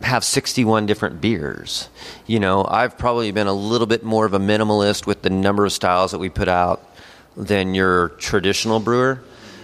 have 0.00 0.24
61 0.24 0.86
different 0.86 1.20
beers. 1.20 1.90
You 2.26 2.40
know, 2.40 2.64
I've 2.66 2.96
probably 2.96 3.30
been 3.32 3.48
a 3.48 3.52
little 3.52 3.86
bit 3.86 4.02
more 4.02 4.24
of 4.24 4.32
a 4.32 4.38
minimalist 4.38 5.06
with 5.06 5.20
the 5.20 5.30
number 5.30 5.66
of 5.66 5.72
styles 5.72 6.12
that 6.12 6.18
we 6.18 6.30
put 6.30 6.48
out 6.48 6.87
than 7.38 7.74
your 7.74 8.08
traditional 8.10 8.80
brewer. 8.80 9.20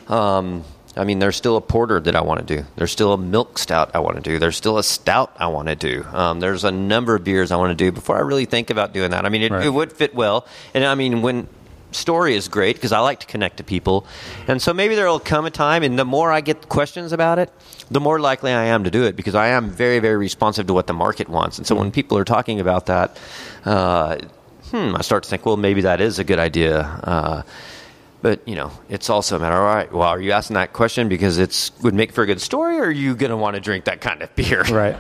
Um, 0.08 0.64
I 0.96 1.02
mean, 1.02 1.18
there's 1.18 1.34
still 1.34 1.56
a 1.56 1.60
porter 1.60 1.98
that 2.00 2.14
I 2.14 2.20
want 2.20 2.46
to 2.46 2.56
do. 2.56 2.64
There's 2.76 2.92
still 2.92 3.12
a 3.12 3.18
milk 3.18 3.58
stout 3.58 3.90
I 3.94 3.98
want 3.98 4.14
to 4.16 4.22
do. 4.22 4.38
There's 4.38 4.56
still 4.56 4.78
a 4.78 4.84
stout 4.84 5.34
I 5.38 5.48
want 5.48 5.66
to 5.68 5.74
do. 5.74 6.04
Um, 6.12 6.38
there's 6.38 6.62
a 6.62 6.70
number 6.70 7.16
of 7.16 7.24
beers 7.24 7.50
I 7.50 7.56
want 7.56 7.76
to 7.76 7.84
do 7.84 7.90
before 7.90 8.16
I 8.16 8.20
really 8.20 8.44
think 8.44 8.70
about 8.70 8.92
doing 8.94 9.10
that. 9.10 9.26
I 9.26 9.28
mean, 9.28 9.42
it, 9.42 9.50
Right. 9.50 9.66
it 9.66 9.70
would 9.70 9.92
fit 9.92 10.14
well. 10.14 10.46
And 10.72 10.84
I 10.84 10.94
mean, 10.94 11.20
when 11.20 11.48
story 11.90 12.34
is 12.36 12.48
great 12.48 12.76
because 12.76 12.92
I 12.92 12.98
like 13.00 13.20
to 13.20 13.26
connect 13.26 13.56
to 13.58 13.64
people. 13.64 14.06
And 14.48 14.60
so 14.62 14.72
maybe 14.74 14.94
there 14.94 15.06
will 15.06 15.20
come 15.20 15.46
a 15.46 15.50
time, 15.50 15.82
and 15.82 15.98
the 15.98 16.04
more 16.04 16.30
I 16.32 16.40
get 16.42 16.68
questions 16.68 17.12
about 17.12 17.38
it, 17.38 17.50
the 17.90 18.00
more 18.00 18.18
likely 18.20 18.52
I 18.52 18.64
am 18.66 18.84
to 18.84 18.90
do 18.90 19.04
it 19.04 19.16
because 19.16 19.34
I 19.34 19.48
am 19.48 19.70
very, 19.70 19.98
very 20.00 20.16
responsive 20.16 20.66
to 20.68 20.74
what 20.74 20.86
the 20.86 20.92
market 20.94 21.28
wants. 21.28 21.58
And 21.58 21.66
so 21.66 21.74
when 21.74 21.90
people 21.90 22.18
are 22.18 22.24
talking 22.24 22.60
about 22.60 22.86
that, 22.86 23.16
uh, 23.64 24.16
hmm, 24.74 24.96
I 24.96 25.02
start 25.02 25.22
to 25.22 25.30
think, 25.30 25.46
well, 25.46 25.56
maybe 25.56 25.82
that 25.82 26.00
is 26.00 26.18
a 26.18 26.24
good 26.24 26.38
idea. 26.40 26.80
Uh, 26.82 27.42
but 28.22 28.40
you 28.48 28.54
know, 28.56 28.72
it's 28.88 29.08
also 29.08 29.36
a 29.36 29.38
matter. 29.38 29.54
All 29.54 29.62
right, 29.64 29.92
well, 29.92 30.08
are 30.08 30.20
you 30.20 30.32
asking 30.32 30.54
that 30.54 30.72
question 30.72 31.08
because 31.08 31.38
it's 31.38 31.70
would 31.82 31.94
make 31.94 32.10
for 32.12 32.22
a 32.22 32.26
good 32.26 32.40
story, 32.40 32.78
or 32.78 32.84
are 32.84 32.90
you 32.90 33.14
going 33.14 33.30
to 33.30 33.36
want 33.36 33.54
to 33.54 33.60
drink 33.60 33.84
that 33.84 34.00
kind 34.00 34.22
of 34.22 34.34
beer? 34.34 34.64
Right. 34.70 34.96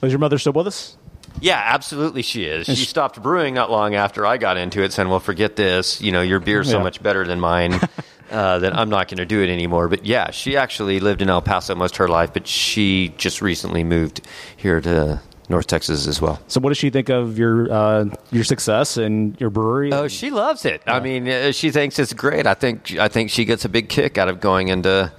Was 0.00 0.12
your 0.12 0.18
mother 0.18 0.38
still 0.38 0.52
with 0.52 0.66
us? 0.66 0.96
Yeah, 1.40 1.60
absolutely, 1.62 2.22
she 2.22 2.44
is. 2.44 2.66
She 2.66 2.74
stopped 2.84 3.22
brewing 3.22 3.54
not 3.54 3.70
long 3.70 3.94
after 3.94 4.26
I 4.26 4.36
got 4.36 4.56
into 4.56 4.82
it, 4.82 4.92
saying, 4.92 5.08
"Well, 5.08 5.20
forget 5.20 5.56
this. 5.56 6.00
You 6.00 6.12
know, 6.12 6.22
your 6.22 6.38
beer's 6.40 6.68
so 6.70 6.76
Yeah. 6.78 6.82
much 6.82 7.02
better 7.02 7.26
than 7.26 7.40
mine 7.40 7.74
uh, 8.30 8.58
that 8.58 8.76
I'm 8.76 8.90
not 8.90 9.08
going 9.08 9.18
to 9.18 9.26
do 9.26 9.42
it 9.42 9.48
anymore." 9.50 9.88
But 9.88 10.04
yeah, 10.06 10.30
she 10.30 10.56
actually 10.56 11.00
lived 11.00 11.22
in 11.22 11.30
El 11.30 11.40
Paso 11.42 11.74
most 11.74 11.94
of 11.94 11.98
her 11.98 12.08
life, 12.08 12.32
but 12.32 12.46
she 12.46 13.14
just 13.16 13.40
recently 13.42 13.84
moved 13.84 14.20
here 14.56 14.80
to 14.82 15.20
North 15.50 15.66
Texas 15.66 16.06
as 16.06 16.20
well. 16.20 16.40
So, 16.46 16.60
what 16.60 16.70
does 16.70 16.78
she 16.78 16.88
think 16.90 17.08
of 17.10 17.36
your 17.36 17.70
uh, 17.70 18.04
your 18.30 18.44
success 18.44 18.96
and 18.96 19.38
your 19.40 19.50
brewery? 19.50 19.92
Oh, 19.92 20.08
she 20.08 20.30
loves 20.30 20.64
it. 20.64 20.80
I 20.86 21.00
mean, 21.00 21.28
uh, 21.28 21.52
she 21.52 21.70
thinks 21.70 21.98
it's 21.98 22.12
great. 22.14 22.46
I 22.46 22.54
think 22.54 22.96
I 22.98 23.08
think 23.08 23.30
she 23.30 23.44
gets 23.44 23.64
a 23.64 23.68
big 23.68 23.88
kick 23.88 24.16
out 24.16 24.28
of 24.28 24.40
going 24.40 24.68
into 24.68 25.12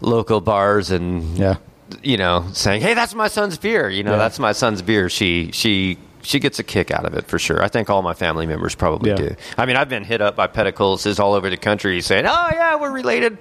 local 0.00 0.40
bars 0.40 0.90
and 0.90 1.38
Yeah. 1.38 1.56
you 2.02 2.16
know 2.16 2.46
saying, 2.54 2.80
"Hey, 2.80 2.94
that's 2.94 3.14
my 3.14 3.28
son's 3.28 3.58
beer." 3.58 3.88
You 3.88 4.02
know, 4.02 4.12
Yeah. 4.12 4.18
that's 4.18 4.38
my 4.38 4.52
son's 4.52 4.82
beer. 4.82 5.08
She 5.10 5.50
she 5.52 5.98
she 6.22 6.38
gets 6.38 6.58
a 6.58 6.62
kick 6.62 6.90
out 6.90 7.04
of 7.06 7.14
it 7.14 7.26
for 7.28 7.38
sure. 7.38 7.62
I 7.64 7.68
think 7.68 7.88
all 7.88 8.02
my 8.02 8.12
family 8.14 8.46
members 8.46 8.74
probably 8.74 9.10
Yeah. 9.10 9.16
do. 9.16 9.36
I 9.56 9.64
mean, 9.66 9.76
I've 9.76 9.88
been 9.88 10.04
hit 10.04 10.20
up 10.20 10.36
by 10.36 10.48
Peticolas 10.48 11.18
all 11.18 11.32
over 11.34 11.48
the 11.50 11.56
country 11.56 12.00
saying, 12.02 12.26
"Oh 12.26 12.48
yeah, 12.52 12.76
we're 12.76 12.90
related 12.92 13.38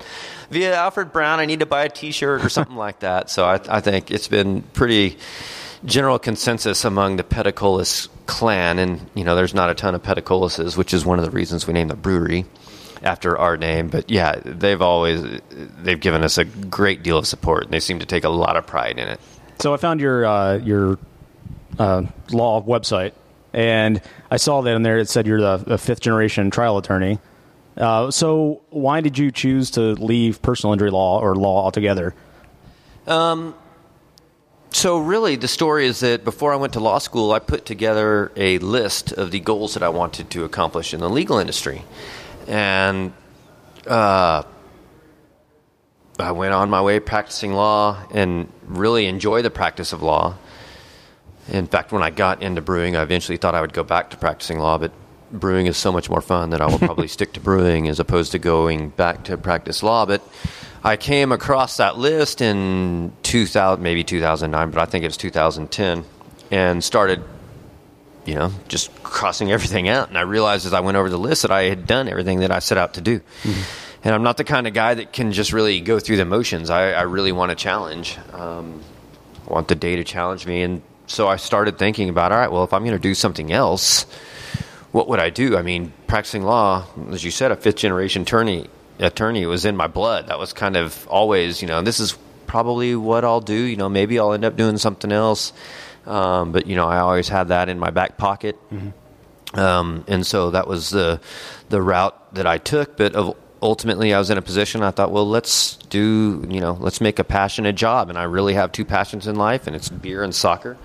via 0.49 0.75
Alfred 0.75 1.11
Brown. 1.11 1.39
I 1.39 1.45
need 1.45 1.59
to 1.59 1.65
buy 1.65 1.83
a 1.85 1.89
T-shirt 1.89 2.43
or 2.43 2.49
something 2.49 2.77
like 2.77 2.99
that." 2.99 3.29
So 3.29 3.45
I, 3.45 3.59
I 3.69 3.79
think 3.81 4.11
it's 4.11 4.27
been 4.29 4.61
pretty 4.73 5.17
general 5.85 6.19
consensus 6.19 6.85
among 6.85 7.17
the 7.17 7.23
Peticolas 7.23 8.09
clan, 8.25 8.79
and 8.79 9.09
you 9.13 9.23
know, 9.23 9.35
there's 9.35 9.53
not 9.53 9.69
a 9.69 9.75
ton 9.75 9.95
of 9.95 10.03
Peticolases, 10.03 10.77
which 10.77 10.93
is 10.93 11.05
one 11.05 11.19
of 11.19 11.25
the 11.25 11.31
reasons 11.31 11.67
we 11.67 11.73
named 11.73 11.89
the 11.89 11.95
brewery 11.95 12.45
after 13.03 13.37
our 13.37 13.57
name. 13.57 13.89
But 13.89 14.09
yeah, 14.09 14.39
they've 14.43 14.81
always 14.81 15.41
they've 15.49 15.99
given 15.99 16.23
us 16.23 16.37
a 16.37 16.45
great 16.45 17.03
deal 17.03 17.17
of 17.17 17.27
support, 17.27 17.65
and 17.65 17.73
they 17.73 17.79
seem 17.79 17.99
to 17.99 18.05
take 18.05 18.23
a 18.23 18.29
lot 18.29 18.57
of 18.57 18.67
pride 18.67 18.97
in 18.99 19.07
it. 19.07 19.19
So 19.59 19.73
I 19.73 19.77
found 19.77 19.99
your 20.01 20.25
uh, 20.25 20.57
your 20.57 20.99
uh, 21.77 22.03
law 22.31 22.61
website, 22.61 23.13
and 23.53 24.01
I 24.29 24.37
saw 24.37 24.61
that 24.61 24.75
in 24.75 24.83
there. 24.83 24.97
It 24.97 25.09
said 25.09 25.27
you're 25.27 25.41
the, 25.41 25.57
the 25.57 25.77
fifth 25.77 26.01
generation 26.01 26.51
trial 26.51 26.77
attorney. 26.77 27.19
Uh, 27.77 28.11
so 28.11 28.61
why 28.69 28.99
did 28.99 29.17
you 29.17 29.31
choose 29.31 29.71
to 29.71 29.93
leave 29.93 30.41
personal 30.41 30.73
injury 30.73 30.91
law 30.91 31.19
or 31.21 31.35
law 31.35 31.63
altogether? 31.63 32.13
So 34.71 34.99
really, 34.99 35.35
the 35.35 35.47
story 35.47 35.87
is 35.87 35.99
that 36.01 36.23
before 36.23 36.53
I 36.53 36.55
went 36.55 36.73
to 36.73 36.79
law 36.79 36.99
school, 36.99 37.31
I 37.31 37.39
put 37.39 37.65
together 37.65 38.31
a 38.35 38.59
list 38.59 39.11
of 39.11 39.31
the 39.31 39.39
goals 39.39 39.73
that 39.73 39.83
I 39.83 39.89
wanted 39.89 40.29
to 40.31 40.43
accomplish 40.43 40.93
in 40.93 40.99
the 40.99 41.09
legal 41.09 41.39
industry, 41.39 41.83
and 42.47 43.11
uh, 43.87 44.43
I 46.19 46.31
went 46.31 46.53
on 46.53 46.69
my 46.69 46.81
way 46.81 46.99
practicing 46.99 47.53
law 47.53 48.05
and 48.11 48.51
really 48.65 49.07
enjoy 49.07 49.41
the 49.41 49.49
practice 49.49 49.91
of 49.91 50.03
law. 50.03 50.35
In 51.47 51.65
fact, 51.65 51.91
when 51.91 52.03
I 52.03 52.11
got 52.11 52.43
into 52.43 52.61
brewing, 52.61 52.95
I 52.95 53.01
eventually 53.01 53.37
thought 53.37 53.55
I 53.55 53.61
would 53.61 53.73
go 53.73 53.83
back 53.83 54.11
to 54.11 54.17
practicing 54.17 54.59
law, 54.59 54.77
but 54.77 54.91
brewing 55.31 55.65
is 55.65 55.77
so 55.77 55.91
much 55.91 56.09
more 56.09 56.21
fun 56.21 56.51
that 56.51 56.61
I 56.61 56.67
will 56.67 56.79
probably 56.79 57.07
stick 57.15 57.33
to 57.33 57.39
brewing 57.39 57.87
as 57.87 57.99
opposed 57.99 58.31
to 58.33 58.39
going 58.39 58.89
back 58.89 59.23
to 59.25 59.37
practice 59.37 59.81
law. 59.81 60.05
But 60.05 60.21
I 60.83 60.95
came 60.97 61.31
across 61.31 61.77
that 61.77 61.97
list 61.97 62.41
in 62.41 63.11
2000, 63.23 63.83
maybe 63.83 64.03
2009, 64.03 64.71
but 64.71 64.79
I 64.79 64.85
think 64.85 65.03
it 65.03 65.07
was 65.07 65.17
2010, 65.17 66.05
and 66.51 66.83
started, 66.83 67.21
you 68.25 68.35
know, 68.35 68.51
just 68.67 68.91
crossing 69.03 69.51
everything 69.51 69.89
out. 69.89 70.09
And 70.09 70.17
I 70.17 70.21
realized 70.21 70.65
as 70.65 70.73
I 70.73 70.79
went 70.79 70.97
over 70.97 71.09
the 71.09 71.19
list 71.19 71.41
that 71.41 71.51
I 71.51 71.63
had 71.63 71.85
done 71.85 72.07
everything 72.07 72.39
that 72.39 72.51
I 72.51 72.59
set 72.59 72.77
out 72.77 72.93
to 72.93 73.01
do. 73.01 73.21
And 74.03 74.15
I'm 74.15 74.23
not 74.23 74.37
the 74.37 74.45
kind 74.45 74.67
of 74.67 74.73
guy 74.73 74.93
that 74.93 75.11
can 75.11 75.33
just 75.33 75.51
really 75.51 75.81
go 75.81 75.99
through 75.99 76.17
the 76.17 76.25
motions. 76.25 76.69
I, 76.69 76.91
I 76.91 77.01
really 77.01 77.33
want 77.33 77.51
a 77.51 77.55
challenge. 77.55 78.17
Um, 78.31 78.81
I 79.49 79.53
want 79.53 79.67
the 79.67 79.75
day 79.75 79.97
to 79.97 80.05
challenge 80.05 80.45
me. 80.47 80.61
And 80.61 80.81
so 81.07 81.27
I 81.27 81.35
started 81.35 81.77
thinking 81.77 82.07
about, 82.07 82.31
all 82.31 82.37
right, 82.37 82.51
well, 82.51 82.63
if 82.63 82.71
I'm 82.71 82.83
going 82.83 82.95
to 82.95 83.01
do 83.01 83.13
something 83.13 83.51
else, 83.51 84.03
what 84.91 85.09
would 85.09 85.19
I 85.19 85.29
do? 85.29 85.57
I 85.57 85.61
mean, 85.61 85.91
practicing 86.07 86.43
law, 86.43 86.85
as 87.11 87.23
you 87.25 87.31
said, 87.31 87.51
a 87.51 87.57
fifth 87.57 87.75
generation 87.75 88.21
attorney, 88.21 88.69
attorney 88.99 89.45
was 89.45 89.65
in 89.65 89.75
my 89.75 89.87
blood. 89.87 90.27
That 90.27 90.39
was 90.39 90.53
kind 90.53 90.75
of 90.75 91.07
always, 91.07 91.61
you 91.61 91.67
know, 91.67 91.81
this 91.81 91.99
is 91.99 92.17
probably 92.47 92.95
what 92.95 93.23
I'll 93.23 93.41
do. 93.41 93.53
You 93.53 93.75
know, 93.77 93.89
maybe 93.89 94.19
I'll 94.19 94.33
end 94.33 94.45
up 94.45 94.55
doing 94.55 94.77
something 94.77 95.11
else. 95.11 95.53
Um, 96.05 96.51
but, 96.51 96.67
you 96.67 96.75
know, 96.75 96.87
I 96.87 96.99
always 96.99 97.29
had 97.29 97.49
that 97.49 97.69
in 97.69 97.79
my 97.79 97.91
back 97.91 98.17
pocket. 98.17 98.57
Um, 99.53 100.03
and 100.07 100.25
so 100.25 100.51
that 100.51 100.67
was 100.67 100.89
the 100.89 101.19
the 101.69 101.81
route 101.81 102.35
that 102.35 102.45
I 102.45 102.57
took. 102.57 102.97
But 102.97 103.15
of, 103.15 103.35
ultimately, 103.61 104.13
I 104.13 104.19
was 104.19 104.29
in 104.29 104.37
a 104.37 104.41
position. 104.41 104.83
I 104.83 104.91
thought, 104.91 105.11
well, 105.11 105.27
let's 105.27 105.77
do 105.89 106.45
you 106.49 106.61
know, 106.61 106.77
let's 106.79 107.01
make 107.01 107.19
a 107.19 107.23
passion 107.23 107.65
a 107.65 107.73
job. 107.73 108.09
And 108.09 108.17
I 108.17 108.23
really 108.23 108.53
have 108.53 108.71
two 108.71 108.85
passions 108.85 109.27
in 109.27 109.35
life, 109.35 109.67
and 109.67 109.75
it's 109.75 109.89
beer 109.89 110.23
and 110.23 110.33
soccer. 110.33 110.77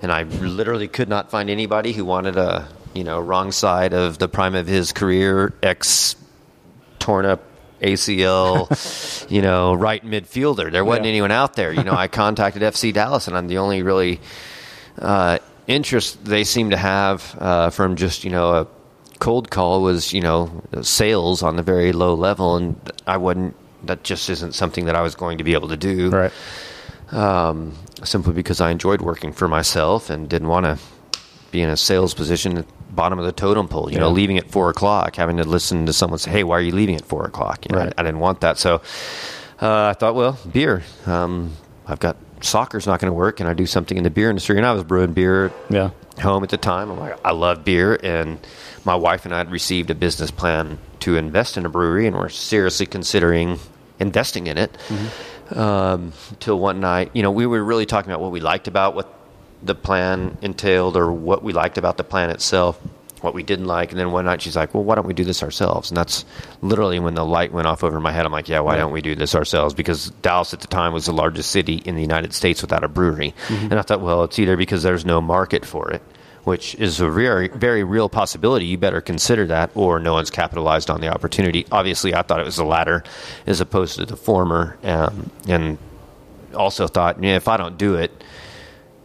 And 0.00 0.12
I 0.12 0.22
literally 0.22 0.88
could 0.88 1.08
not 1.08 1.30
find 1.30 1.50
anybody 1.50 1.92
who 1.92 2.04
wanted 2.04 2.36
a 2.36 2.68
you 2.94 3.04
know 3.04 3.20
wrong 3.20 3.52
side 3.52 3.92
of 3.92 4.18
the 4.18 4.28
prime 4.28 4.54
of 4.54 4.66
his 4.66 4.92
career, 4.92 5.52
ex 5.62 6.16
torn 6.98 7.26
up 7.26 7.42
ACL, 7.80 8.68
you 9.30 9.42
know, 9.42 9.74
right 9.74 10.04
midfielder. 10.04 10.70
There 10.70 10.84
wasn't 10.84 11.06
Yeah. 11.06 11.10
anyone 11.10 11.30
out 11.30 11.54
there. 11.56 11.72
You 11.72 11.84
know, 11.84 11.92
I 11.94 12.08
contacted 12.22 12.62
FC 12.62 12.92
Dallas, 12.92 13.28
and 13.28 13.36
I'm 13.36 13.48
the 13.48 13.58
only 13.58 13.82
really 13.82 14.20
uh, 15.00 15.38
interest 15.66 16.24
they 16.24 16.44
seem 16.44 16.70
to 16.70 16.76
have 16.76 17.36
uh, 17.40 17.70
from 17.70 17.96
just 17.96 18.24
you 18.24 18.30
know 18.30 18.50
a 18.54 18.66
cold 19.20 19.50
call 19.50 19.82
was 19.82 20.12
you 20.12 20.20
know 20.20 20.62
sales 20.82 21.42
on 21.42 21.56
the 21.56 21.62
very 21.62 21.92
low 21.92 22.14
level, 22.14 22.56
and 22.56 22.76
I 23.06 23.16
wouldn't. 23.16 23.54
That 23.84 24.02
just 24.02 24.28
isn't 24.28 24.54
something 24.54 24.86
that 24.86 24.96
I 24.96 25.02
was 25.02 25.14
going 25.14 25.38
to 25.38 25.44
be 25.44 25.54
able 25.54 25.68
to 25.68 25.76
do. 25.76 26.10
Right. 26.10 26.32
Um, 27.12 27.74
simply 28.04 28.32
because 28.34 28.60
I 28.60 28.70
enjoyed 28.70 29.00
working 29.00 29.32
for 29.32 29.48
myself 29.48 30.10
and 30.10 30.28
didn't 30.28 30.48
want 30.48 30.66
to 30.66 30.78
be 31.52 31.62
in 31.62 31.68
a 31.70 31.76
sales 31.76 32.12
position 32.12 32.66
bottom 32.98 33.18
of 33.20 33.24
the 33.24 33.32
totem 33.32 33.68
pole. 33.68 33.90
You 33.92 33.98
know, 34.00 34.10
leaving 34.10 34.36
at 34.38 34.50
four 34.50 34.68
o'clock, 34.70 35.14
having 35.16 35.36
to 35.38 35.44
listen 35.44 35.86
to 35.86 35.92
someone 35.92 36.18
say, 36.18 36.30
"Hey, 36.32 36.42
why 36.44 36.56
are 36.58 36.60
you 36.68 36.72
leaving 36.72 36.96
at 36.96 37.04
four 37.04 37.24
o'clock?" 37.24 37.64
You 37.64 37.74
know, 37.74 37.82
Right. 37.84 37.94
I, 37.96 38.00
I 38.02 38.04
didn't 38.04 38.18
want 38.20 38.40
that, 38.40 38.58
so 38.58 38.82
uh, 39.62 39.84
I 39.86 39.94
thought, 39.94 40.14
well, 40.16 40.36
beer. 40.52 40.82
Um, 41.06 41.52
I've 41.86 42.00
got 42.00 42.16
soccer's 42.40 42.86
not 42.86 43.00
going 43.00 43.10
to 43.10 43.14
work, 43.14 43.40
and 43.40 43.48
I 43.48 43.54
do 43.54 43.66
something 43.66 43.96
in 43.96 44.04
the 44.04 44.10
beer 44.10 44.28
industry, 44.30 44.56
and 44.58 44.66
I 44.66 44.72
was 44.72 44.82
brewing 44.84 45.12
beer 45.12 45.52
Yeah. 45.70 45.90
home 46.20 46.42
at 46.42 46.50
the 46.50 46.56
time. 46.56 46.90
I'm 46.90 46.98
like, 46.98 47.16
I 47.24 47.30
love 47.32 47.64
beer, 47.64 47.98
and 48.02 48.38
my 48.84 48.94
wife 48.96 49.24
and 49.24 49.32
I 49.34 49.38
had 49.38 49.50
received 49.50 49.90
a 49.90 49.94
business 49.94 50.30
plan 50.30 50.78
to 51.00 51.16
invest 51.16 51.56
in 51.56 51.64
a 51.64 51.68
brewery, 51.68 52.06
and 52.08 52.16
we're 52.16 52.28
seriously 52.28 52.86
considering 52.86 53.58
investing 54.00 54.46
in 54.48 54.58
it. 54.58 54.76
Um, 55.50 56.12
till 56.40 56.58
one 56.58 56.78
night, 56.80 57.10
you 57.14 57.22
know, 57.22 57.30
we 57.30 57.46
were 57.46 57.64
really 57.64 57.86
talking 57.86 58.10
about 58.10 58.20
what 58.20 58.32
we 58.32 58.40
liked 58.40 58.68
about 58.68 58.94
what 58.94 59.08
the 59.62 59.74
plan 59.74 60.36
entailed, 60.42 60.96
or 60.96 61.10
what 61.12 61.42
we 61.42 61.52
liked 61.52 61.78
about 61.78 61.96
the 61.96 62.04
plan 62.04 62.30
itself, 62.30 62.78
what 63.20 63.34
we 63.34 63.42
didn't 63.42 63.66
like, 63.66 63.90
and 63.90 63.98
then 63.98 64.12
one 64.12 64.26
night 64.26 64.40
she's 64.40 64.54
like, 64.54 64.72
"Well, 64.74 64.84
why 64.84 64.94
don't 64.94 65.06
we 65.06 65.14
do 65.14 65.24
this 65.24 65.42
ourselves?" 65.42 65.90
And 65.90 65.96
that's 65.96 66.24
literally 66.62 67.00
when 67.00 67.14
the 67.14 67.24
light 67.24 67.52
went 67.52 67.66
off 67.66 67.82
over 67.82 67.98
my 67.98 68.12
head. 68.12 68.24
I'm 68.24 68.32
like, 68.32 68.48
"Yeah, 68.48 68.60
why 68.60 68.76
don't 68.76 68.92
we 68.92 69.00
do 69.02 69.16
this 69.16 69.34
ourselves?" 69.34 69.74
Because 69.74 70.10
Dallas 70.22 70.54
at 70.54 70.60
the 70.60 70.68
time 70.68 70.92
was 70.92 71.06
the 71.06 71.12
largest 71.12 71.50
city 71.50 71.82
in 71.84 71.96
the 71.96 72.00
United 72.02 72.32
States 72.32 72.62
without 72.62 72.84
a 72.84 72.88
brewery, 72.88 73.34
and 73.48 73.74
I 73.74 73.82
thought, 73.82 74.00
well, 74.00 74.22
it's 74.24 74.38
either 74.38 74.56
because 74.56 74.84
there's 74.84 75.04
no 75.04 75.20
market 75.20 75.64
for 75.66 75.90
it, 75.90 76.02
which 76.44 76.76
is 76.76 77.00
a 77.00 77.10
very, 77.10 77.48
very 77.48 77.82
real 77.82 78.08
possibility. 78.08 78.66
You 78.66 78.78
better 78.78 79.00
consider 79.00 79.46
that, 79.46 79.70
or 79.74 79.98
no 79.98 80.12
one's 80.12 80.30
capitalized 80.30 80.88
on 80.88 81.00
the 81.00 81.08
opportunity. 81.08 81.66
Obviously, 81.72 82.14
I 82.14 82.22
thought 82.22 82.38
it 82.38 82.46
was 82.46 82.56
the 82.56 82.64
latter 82.64 83.02
as 83.48 83.60
opposed 83.60 83.96
to 83.96 84.06
the 84.06 84.16
former, 84.16 84.78
um, 84.84 85.30
and 85.48 85.76
also 86.54 86.86
thought, 86.86 87.20
yeah, 87.20 87.34
if 87.34 87.48
I 87.48 87.56
don't 87.56 87.76
do 87.76 87.96
it, 87.96 88.12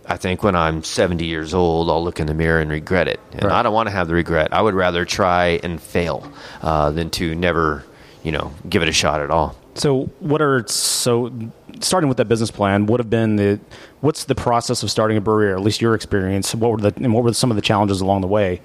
I 0.08 0.18
think 0.18 0.43
when 0.43 0.56
I'm 0.56 0.84
70 0.84 1.26
years 1.26 1.54
old, 1.54 1.89
I'll 1.89 2.04
look 2.04 2.20
in 2.20 2.28
the 2.28 2.34
mirror 2.34 2.60
and 2.60 2.70
regret 2.70 3.08
it. 3.08 3.20
And 3.32 3.43
Right. 3.43 3.54
I 3.54 3.64
don't 3.64 3.74
want 3.74 3.88
to 3.88 3.91
have 3.91 4.08
the 4.08 4.14
regret. 4.14 4.54
I 4.54 4.62
would 4.62 4.74
rather 4.74 5.06
try 5.06 5.60
and 5.64 5.82
fail 5.82 6.30
uh, 6.62 6.91
than 6.91 7.10
to 7.12 7.34
never, 7.36 7.84
you 8.24 8.32
know, 8.32 8.51
give 8.68 8.82
it 8.82 8.89
a 8.89 8.91
shot 8.93 9.22
at 9.22 9.32
all. 9.32 9.56
So, 9.76 10.04
what 10.20 10.41
are 10.41 10.64
so 10.68 11.32
starting 11.80 12.08
with 12.08 12.18
that 12.18 12.26
business 12.26 12.51
plan? 12.51 12.86
Would 12.86 12.99
have 12.99 13.10
been 13.10 13.38
the 13.38 13.60
what's 14.01 14.26
the 14.26 14.36
process 14.36 14.84
of 14.84 14.91
starting 14.91 15.18
a 15.18 15.22
brewery, 15.22 15.51
or 15.51 15.56
at 15.56 15.62
least 15.62 15.82
your 15.82 15.95
experience? 15.95 16.54
What 16.54 16.70
were 16.72 16.78
the 16.78 16.93
and 16.97 17.12
what 17.12 17.24
were 17.24 17.34
some 17.34 17.49
of 17.49 17.56
the 17.56 17.62
challenges 17.62 17.99
along 17.99 18.22
the 18.22 18.28
way? 18.28 18.62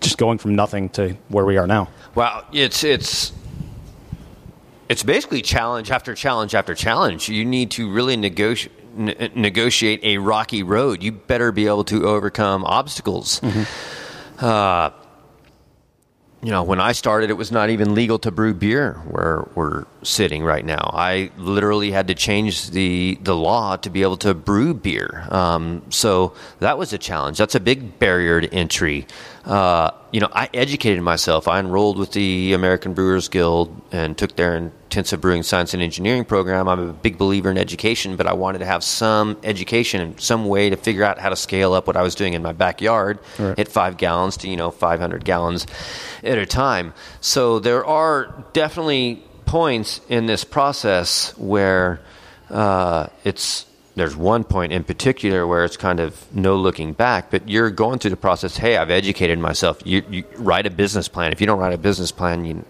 Just 0.00 0.18
going 0.18 0.38
from 0.38 0.54
nothing 0.54 0.88
to 0.90 1.16
where 1.30 1.44
we 1.44 1.56
are 1.56 1.66
now. 1.66 1.88
Well, 2.14 2.44
it's 2.52 2.84
it's 2.84 3.32
it's 4.88 5.02
basically 5.02 5.42
challenge 5.42 5.90
after 5.90 6.14
challenge 6.14 6.54
after 6.54 6.76
challenge. 6.76 7.28
You 7.28 7.44
need 7.44 7.72
to 7.72 7.90
really 7.90 8.16
negotiate 8.16 8.72
n- 8.96 9.30
negotiate 9.34 10.00
a 10.02 10.18
rocky 10.18 10.62
road. 10.62 11.02
You 11.02 11.12
better 11.12 11.52
be 11.52 11.66
able 11.66 11.84
to 11.84 12.06
overcome 12.06 12.64
obstacles. 12.64 13.40
Uh, 14.38 14.90
you 16.42 16.50
know, 16.50 16.62
when 16.62 16.80
I 16.80 16.92
started, 16.92 17.28
it 17.28 17.34
was 17.34 17.52
not 17.52 17.68
even 17.68 17.94
legal 17.94 18.18
to 18.20 18.30
brew 18.30 18.54
beer 18.54 18.94
where 19.08 19.46
we're 19.54 19.84
sitting 20.02 20.42
right 20.42 20.64
now. 20.64 20.90
I 20.94 21.30
literally 21.36 21.90
had 21.90 22.08
to 22.08 22.14
change 22.14 22.70
the 22.70 23.18
the 23.20 23.36
law 23.36 23.76
to 23.76 23.90
be 23.90 24.00
able 24.00 24.16
to 24.18 24.32
brew 24.32 24.72
beer. 24.72 25.26
Um, 25.30 25.82
so 25.90 26.32
that 26.60 26.78
was 26.78 26.94
a 26.94 26.98
challenge. 26.98 27.36
That's 27.36 27.54
a 27.54 27.60
big 27.60 27.98
barrier 27.98 28.40
to 28.40 28.54
entry. 28.54 29.06
Uh, 29.50 29.90
you 30.12 30.20
know, 30.20 30.28
I 30.32 30.48
educated 30.54 31.02
myself. 31.02 31.48
I 31.48 31.58
enrolled 31.58 31.98
with 31.98 32.12
the 32.12 32.52
American 32.52 32.94
Brewers 32.94 33.28
Guild 33.28 33.68
and 33.90 34.16
took 34.16 34.36
their 34.36 34.56
intensive 34.56 35.20
brewing 35.20 35.42
science 35.42 35.74
and 35.74 35.82
engineering 35.82 36.24
program. 36.24 36.68
I'm 36.68 36.78
a 36.78 36.92
big 36.92 37.18
believer 37.18 37.50
in 37.50 37.58
education, 37.58 38.14
but 38.14 38.28
I 38.28 38.32
wanted 38.32 38.58
to 38.60 38.66
have 38.66 38.84
some 38.84 39.36
education 39.42 40.00
and 40.00 40.20
some 40.20 40.44
way 40.46 40.70
to 40.70 40.76
figure 40.76 41.02
out 41.02 41.18
how 41.18 41.30
to 41.30 41.36
scale 41.36 41.74
up 41.74 41.88
what 41.88 41.96
I 41.96 42.02
was 42.02 42.14
doing 42.14 42.34
in 42.34 42.42
my 42.42 42.52
backyard 42.52 43.18
Right. 43.40 43.58
at 43.58 43.66
five 43.66 43.96
gallons 43.96 44.36
to 44.38 44.48
you 44.48 44.56
know 44.56 44.70
500 44.70 45.24
gallons 45.24 45.66
at 46.22 46.38
a 46.38 46.46
time. 46.46 46.94
So 47.20 47.58
there 47.58 47.84
are 47.84 48.44
definitely 48.52 49.20
points 49.46 50.00
in 50.08 50.26
this 50.26 50.44
process 50.44 51.36
where 51.36 52.00
uh, 52.50 53.08
it's 53.24 53.66
there's 54.00 54.16
one 54.16 54.44
point 54.44 54.72
in 54.72 54.82
particular 54.82 55.46
where 55.46 55.64
it's 55.64 55.76
kind 55.76 56.00
of 56.00 56.34
no 56.34 56.56
looking 56.56 56.94
back, 56.94 57.30
but 57.30 57.46
you're 57.46 57.70
going 57.70 57.98
through 57.98 58.10
the 58.10 58.16
process. 58.16 58.56
Hey, 58.56 58.78
I've 58.78 58.90
educated 58.90 59.38
myself. 59.38 59.82
You, 59.84 60.02
you 60.10 60.24
write 60.36 60.64
a 60.64 60.70
business 60.70 61.06
plan. 61.06 61.32
If 61.32 61.40
you 61.40 61.46
don't 61.46 61.58
write 61.58 61.74
a 61.74 61.78
business 61.78 62.10
plan, 62.10 62.44
you 62.44 62.64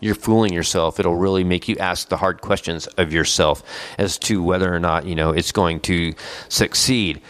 you're 0.00 0.16
fooling 0.16 0.52
yourself. 0.52 0.98
It'll 0.98 1.14
really 1.14 1.44
make 1.44 1.68
you 1.68 1.76
ask 1.76 2.08
the 2.08 2.16
hard 2.16 2.40
questions 2.40 2.88
of 2.96 3.12
yourself 3.12 3.62
as 3.98 4.18
to 4.20 4.42
whether 4.42 4.74
or 4.74 4.80
not 4.80 5.06
you 5.06 5.14
know 5.14 5.30
it's 5.30 5.52
going 5.52 5.80
to 5.80 6.14
succeed. 6.48 7.20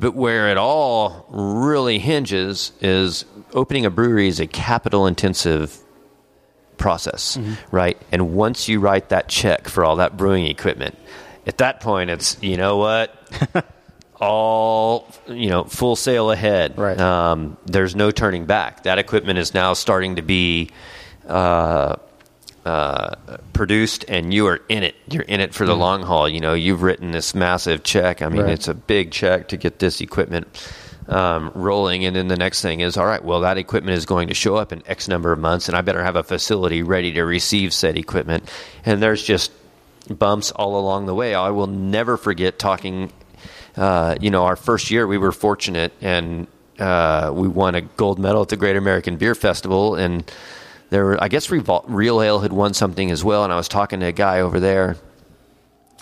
But 0.00 0.14
where 0.14 0.48
it 0.48 0.58
all 0.58 1.26
really 1.30 1.98
hinges 1.98 2.72
is 2.80 3.24
opening 3.54 3.86
a 3.86 3.90
brewery 3.90 4.28
is 4.28 4.40
a 4.40 4.46
capital 4.46 5.06
intensive 5.06 5.78
process, 6.78 7.36
mm-hmm. 7.36 7.54
right? 7.74 7.96
And 8.10 8.34
once 8.34 8.68
you 8.68 8.80
write 8.80 9.08
that 9.08 9.28
check 9.28 9.68
for 9.68 9.84
all 9.84 9.96
that 9.96 10.16
brewing 10.16 10.46
equipment, 10.46 10.98
at 11.48 11.58
that 11.58 11.80
point, 11.80 12.10
it's 12.10 12.40
you 12.42 12.56
know 12.56 12.76
what, 12.76 13.12
all 14.20 15.08
you 15.26 15.48
know, 15.48 15.64
full 15.64 15.96
sail 15.96 16.30
ahead. 16.30 16.78
Right. 16.78 16.98
Um, 17.00 17.56
there's 17.66 17.96
no 17.96 18.10
turning 18.10 18.44
back. 18.46 18.84
That 18.84 18.98
equipment 18.98 19.38
is 19.38 19.54
now 19.54 19.72
starting 19.72 20.16
to 20.16 20.22
be. 20.22 20.70
Uh, 21.26 21.96
uh, 22.66 23.14
produced 23.54 24.04
and 24.08 24.34
you 24.34 24.46
are 24.46 24.60
in 24.68 24.82
it. 24.82 24.94
You're 25.10 25.22
in 25.22 25.40
it 25.40 25.54
for 25.54 25.64
the 25.64 25.74
long 25.74 26.02
haul. 26.02 26.28
You 26.28 26.40
know, 26.40 26.52
you've 26.52 26.82
written 26.82 27.12
this 27.12 27.34
massive 27.34 27.82
check. 27.82 28.20
I 28.20 28.28
mean, 28.28 28.42
Right. 28.42 28.50
it's 28.50 28.68
a 28.68 28.74
big 28.74 29.10
check 29.10 29.48
to 29.48 29.56
get 29.56 29.78
this 29.78 30.02
equipment 30.02 30.46
um, 31.08 31.50
rolling. 31.54 32.04
And 32.04 32.14
then 32.14 32.28
the 32.28 32.36
next 32.36 32.60
thing 32.60 32.80
is, 32.80 32.98
all 32.98 33.06
right, 33.06 33.24
well, 33.24 33.40
that 33.40 33.56
equipment 33.56 33.96
is 33.96 34.04
going 34.04 34.28
to 34.28 34.34
show 34.34 34.56
up 34.56 34.70
in 34.70 34.82
X 34.86 35.08
number 35.08 35.32
of 35.32 35.38
months, 35.38 35.68
and 35.68 35.78
I 35.78 35.80
better 35.80 36.02
have 36.04 36.16
a 36.16 36.22
facility 36.22 36.82
ready 36.82 37.12
to 37.12 37.22
receive 37.22 37.72
said 37.72 37.96
equipment. 37.96 38.46
And 38.84 39.02
there's 39.02 39.22
just 39.22 39.50
bumps 40.08 40.50
all 40.50 40.78
along 40.78 41.06
the 41.06 41.14
way. 41.14 41.34
I 41.34 41.50
will 41.50 41.66
never 41.66 42.16
forget 42.16 42.58
talking. 42.58 43.12
Uh, 43.76 44.16
you 44.20 44.30
know, 44.30 44.44
our 44.44 44.56
first 44.56 44.90
year, 44.90 45.06
we 45.06 45.18
were 45.18 45.30
fortunate 45.30 45.92
and 46.00 46.48
uh, 46.78 47.32
we 47.34 47.48
won 47.48 47.74
a 47.74 47.80
gold 47.80 48.18
medal 48.18 48.42
at 48.42 48.48
the 48.48 48.56
Great 48.56 48.76
American 48.76 49.16
Beer 49.16 49.34
Festival, 49.34 49.94
and 49.96 50.30
there 50.90 51.04
were, 51.04 51.22
I 51.22 51.28
guess, 51.28 51.48
Revol- 51.48 51.84
Real 51.88 52.22
Ale 52.22 52.40
had 52.40 52.52
won 52.52 52.74
something 52.74 53.10
as 53.10 53.24
well. 53.24 53.44
And 53.44 53.52
I 53.52 53.56
was 53.56 53.68
talking 53.68 54.00
to 54.00 54.06
a 54.06 54.12
guy 54.12 54.40
over 54.40 54.60
there, 54.60 54.96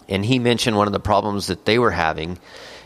and 0.08 0.24
he 0.24 0.38
mentioned 0.38 0.76
one 0.76 0.86
of 0.86 0.92
the 0.92 1.00
problems 1.00 1.46
that 1.48 1.64
they 1.64 1.78
were 1.78 1.90
having. 1.90 2.38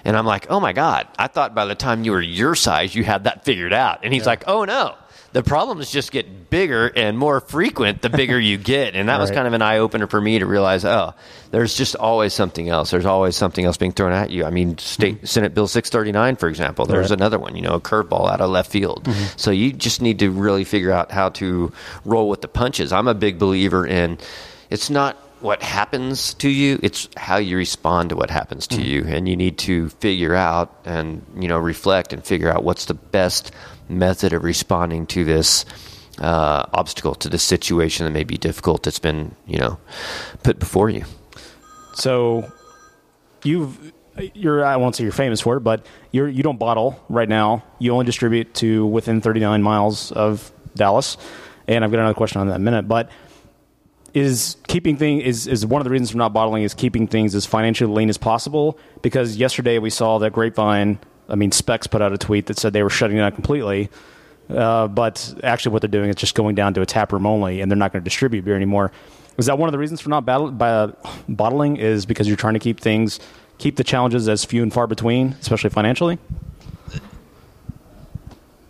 And 0.04 0.16
I'm 0.16 0.24
like, 0.24 0.50
oh 0.50 0.60
my 0.60 0.72
God, 0.72 1.08
I 1.18 1.26
thought 1.26 1.54
by 1.54 1.66
the 1.66 1.74
time 1.74 2.04
you 2.04 2.12
were 2.12 2.22
your 2.22 2.54
size, 2.54 2.94
you 2.94 3.04
had 3.04 3.24
that 3.24 3.44
figured 3.44 3.72
out. 3.72 4.00
And 4.02 4.14
he's 4.14 4.24
like, 4.24 4.44
oh 4.46 4.64
no, 4.64 4.94
the 5.32 5.42
problems 5.42 5.90
just 5.90 6.10
get 6.10 6.50
bigger 6.50 6.88
and 6.88 7.16
more 7.16 7.40
frequent 7.40 8.02
the 8.02 8.10
bigger 8.10 8.38
you 8.38 8.58
get. 8.74 8.96
And 8.96 9.08
that 9.08 9.20
was 9.20 9.30
kind 9.30 9.46
of 9.46 9.52
an 9.52 9.62
eye 9.62 9.78
opener 9.78 10.06
for 10.06 10.20
me 10.20 10.40
to 10.40 10.46
realize, 10.46 10.84
oh, 10.84 11.14
there's 11.50 11.76
just 11.76 11.94
always 11.96 12.34
something 12.34 12.68
else. 12.68 12.90
There's 12.90 13.06
always 13.06 13.36
something 13.36 13.64
else 13.64 13.76
being 13.76 13.92
thrown 13.92 14.12
at 14.12 14.30
you. 14.30 14.44
I 14.44 14.50
mean, 14.50 14.78
State 14.78 15.20
hmm. 15.20 15.26
Senate 15.26 15.54
Bill 15.54 15.68
639, 15.68 16.36
for 16.36 16.48
example, 16.48 16.86
there's 16.86 17.10
Right. 17.10 17.18
another 17.18 17.38
one, 17.38 17.54
you 17.54 17.62
know, 17.62 17.74
a 17.74 17.80
curveball 17.80 18.30
out 18.30 18.40
of 18.40 18.50
left 18.50 18.70
field. 18.70 19.04
Mm-hmm. 19.04 19.24
So 19.36 19.50
you 19.50 19.72
just 19.72 20.02
need 20.02 20.18
to 20.18 20.30
really 20.30 20.64
figure 20.64 20.92
out 20.92 21.12
how 21.12 21.28
to 21.30 21.72
roll 22.04 22.28
with 22.28 22.40
the 22.40 22.48
punches. 22.48 22.92
I'm 22.92 23.08
a 23.08 23.14
big 23.14 23.38
believer 23.38 23.86
in 23.86 24.18
it's 24.68 24.90
not 24.90 25.16
what 25.40 25.62
happens 25.62 26.34
to 26.34 26.50
you 26.50 26.78
it's 26.82 27.08
how 27.16 27.38
you 27.38 27.56
respond 27.56 28.10
to 28.10 28.16
what 28.16 28.28
happens 28.28 28.66
to 28.66 28.76
mm-hmm. 28.76 28.84
you 28.84 29.04
and 29.06 29.26
you 29.26 29.36
need 29.36 29.56
to 29.56 29.88
figure 29.88 30.34
out 30.34 30.70
and 30.84 31.24
you 31.38 31.48
know 31.48 31.58
reflect 31.58 32.12
and 32.12 32.22
figure 32.24 32.50
out 32.50 32.62
what's 32.62 32.84
the 32.84 32.94
best 32.94 33.50
method 33.90 34.32
of 34.32 34.44
responding 34.44 35.06
to 35.06 35.24
this 35.24 35.64
uh, 36.18 36.66
obstacle 36.72 37.14
to 37.14 37.28
this 37.28 37.42
situation 37.42 38.04
that 38.04 38.12
may 38.12 38.24
be 38.24 38.36
difficult 38.36 38.82
that's 38.82 38.98
been 38.98 39.34
you 39.46 39.58
know 39.58 39.78
put 40.42 40.58
before 40.58 40.90
you 40.90 41.04
So 41.94 42.50
you've 43.44 43.92
you're 44.34 44.64
I 44.64 44.76
won't 44.76 44.96
say 44.96 45.04
you're 45.04 45.12
famous 45.12 45.40
for 45.40 45.56
it, 45.56 45.60
but 45.60 45.86
you're 46.12 46.28
you 46.28 46.42
don't 46.42 46.58
bottle 46.58 47.02
right 47.08 47.28
now. 47.28 47.64
You 47.78 47.92
only 47.92 48.04
distribute 48.04 48.54
to 48.54 48.86
within 48.86 49.20
39 49.20 49.62
miles 49.62 50.12
of 50.12 50.52
Dallas. 50.74 51.16
And 51.68 51.84
I've 51.84 51.90
got 51.90 52.00
another 52.00 52.14
question 52.14 52.40
on 52.40 52.48
that 52.48 52.56
in 52.56 52.62
a 52.62 52.64
minute, 52.64 52.88
but 52.88 53.10
is 54.12 54.56
keeping 54.66 54.96
thing 54.96 55.20
is 55.20 55.46
is 55.46 55.64
one 55.64 55.80
of 55.80 55.84
the 55.84 55.90
reasons 55.90 56.10
for 56.10 56.16
not 56.16 56.32
bottling 56.32 56.64
is 56.64 56.74
keeping 56.74 57.06
things 57.06 57.34
as 57.34 57.46
financially 57.46 57.92
lean 57.92 58.08
as 58.08 58.18
possible 58.18 58.78
because 59.02 59.36
yesterday 59.36 59.78
we 59.78 59.90
saw 59.90 60.18
that 60.18 60.32
Grapevine, 60.32 60.98
I 61.30 61.36
mean 61.36 61.52
Specs 61.52 61.86
put 61.86 62.02
out 62.02 62.12
a 62.12 62.18
tweet 62.18 62.46
that 62.46 62.58
said 62.58 62.72
they 62.72 62.82
were 62.82 62.90
shutting 62.90 63.16
down 63.16 63.32
completely. 63.32 63.88
Uh, 64.48 64.88
but 64.88 65.32
actually, 65.44 65.72
what 65.72 65.80
they're 65.82 65.88
doing 65.88 66.10
is 66.10 66.16
just 66.16 66.34
going 66.34 66.56
down 66.56 66.74
to 66.74 66.80
a 66.82 66.86
tap 66.86 67.12
room 67.12 67.24
only, 67.24 67.60
and 67.60 67.70
they're 67.70 67.78
not 67.78 67.92
going 67.92 68.02
to 68.02 68.04
distribute 68.04 68.44
beer 68.44 68.56
anymore. 68.56 68.90
Is 69.38 69.46
that 69.46 69.58
one 69.58 69.68
of 69.68 69.72
the 69.72 69.78
reasons 69.78 70.00
for 70.00 70.08
not 70.10 70.26
battle, 70.26 70.50
by, 70.50 70.70
uh, 70.70 70.92
bottling? 71.28 71.76
Is 71.76 72.04
because 72.04 72.26
you're 72.26 72.36
trying 72.36 72.54
to 72.54 72.60
keep 72.60 72.80
things, 72.80 73.20
keep 73.58 73.76
the 73.76 73.84
challenges 73.84 74.28
as 74.28 74.44
few 74.44 74.62
and 74.64 74.72
far 74.72 74.88
between, 74.88 75.36
especially 75.40 75.70
financially? 75.70 76.18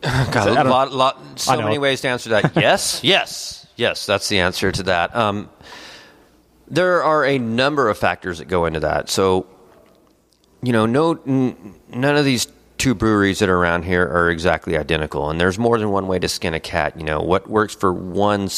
God, 0.03 0.33
don't- 0.55 0.69
lot, 0.69 0.93
lot, 0.93 1.39
so 1.41 1.61
many 1.63 1.79
ways 1.79 2.01
to 2.03 2.09
answer 2.09 2.31
that. 2.31 2.57
Yes, 2.61 3.03
yes, 3.05 3.67
yes. 3.77 4.07
That's 4.07 4.29
the 4.29 4.39
answer 4.41 4.73
to 4.73 4.83
that. 4.85 5.15
Um, 5.15 5.51
there 6.69 7.03
are 7.03 7.25
a 7.25 7.39
number 7.39 7.89
of 7.89 7.99
factors 7.99 8.39
that 8.39 8.49
go 8.49 8.65
into 8.67 8.81
that. 8.81 9.11
So, 9.11 9.47
you 10.63 10.73
know, 10.73 10.87
no, 10.87 11.19
n- 11.27 11.75
none 11.89 12.17
of 12.17 12.25
these 12.25 12.47
two 12.79 12.95
breweries 12.95 13.41
that 13.41 13.49
are 13.49 13.57
around 13.57 13.85
here 13.85 14.03
are 14.03 14.31
exactly 14.31 14.77
identical, 14.77 15.31
and 15.31 15.41
there's 15.41 15.59
more 15.59 15.79
than 15.79 15.91
one 15.91 16.07
way 16.07 16.19
to 16.19 16.29
skin 16.29 16.55
a 16.55 16.61
cat. 16.61 16.97
You 16.97 17.05
know, 17.05 17.21
what 17.21 17.49
works 17.49 17.75
for 17.75 17.93
one 17.93 18.49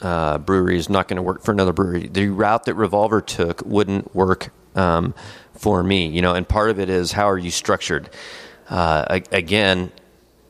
uh, 0.00 0.38
brewery 0.38 0.78
is 0.78 0.88
not 0.88 1.08
going 1.08 1.16
to 1.16 1.22
work 1.22 1.42
for 1.42 1.52
another 1.52 1.72
brewery. 1.72 2.08
The 2.08 2.28
route 2.28 2.64
that 2.64 2.74
Revolver 2.74 3.20
took 3.20 3.62
wouldn't 3.64 4.14
work 4.14 4.50
um, 4.74 5.14
for 5.54 5.82
me. 5.82 6.06
You 6.08 6.22
know, 6.22 6.34
and 6.34 6.48
part 6.48 6.70
of 6.70 6.80
it 6.80 6.90
is 6.90 7.12
how 7.12 7.30
are 7.30 7.38
you 7.38 7.50
structured. 7.50 8.10
Uh, 8.68 9.20
again, 9.30 9.92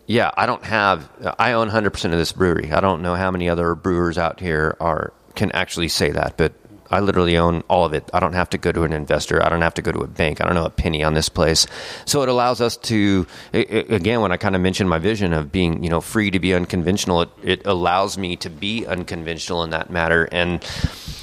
yeah, 0.07 0.31
I 0.37 0.47
don't 0.47 0.65
have. 0.65 1.11
I 1.39 1.53
own 1.53 1.67
100 1.67 1.91
percent 1.91 2.15
of 2.15 2.19
this 2.19 2.33
brewery. 2.33 2.73
I 2.73 2.81
don't 2.81 3.03
know 3.03 3.15
how 3.15 3.31
many 3.31 3.49
other 3.49 3.75
brewers 3.75 4.19
out 4.19 4.41
here 4.41 4.77
are 4.81 5.13
can 5.35 5.53
actually 5.53 5.89
say 5.89 6.11
that, 6.11 6.37
but 6.37 6.53
I 6.91 7.01
literally 7.01 7.37
own 7.37 7.63
all 7.69 7.85
of 7.85 7.93
it. 7.93 8.09
I 8.13 8.21
don't 8.21 8.35
have 8.35 8.51
to 8.51 8.59
go 8.59 8.73
to 8.73 8.83
an 8.83 8.93
investor. 8.93 9.45
I 9.45 9.49
don't 9.49 9.63
have 9.63 9.75
to 9.75 9.83
go 9.83 9.93
to 9.93 10.01
a 10.01 10.07
bank. 10.07 10.41
I 10.41 10.45
don't 10.45 10.55
know 10.55 10.65
a 10.65 10.71
penny 10.71 11.03
on 11.03 11.15
this 11.15 11.29
place. 11.29 11.67
So 12.05 12.23
it 12.23 12.29
allows 12.29 12.61
us 12.61 12.77
to, 12.79 13.27
again, 13.53 14.21
when 14.21 14.33
I 14.33 14.37
kind 14.37 14.55
of 14.55 14.61
mentioned 14.61 14.89
my 14.89 14.99
vision 14.99 15.33
of 15.33 15.51
being, 15.51 15.83
you 15.83 15.91
know, 15.91 16.01
free 16.01 16.31
to 16.31 16.39
be 16.39 16.55
unconventional, 16.55 17.23
it, 17.23 17.31
it 17.43 17.67
allows 17.67 18.19
me 18.19 18.37
to 18.37 18.51
be 18.51 18.87
unconventional 18.87 19.63
in 19.65 19.71
that 19.71 19.91
matter. 19.91 20.29
And 20.33 20.63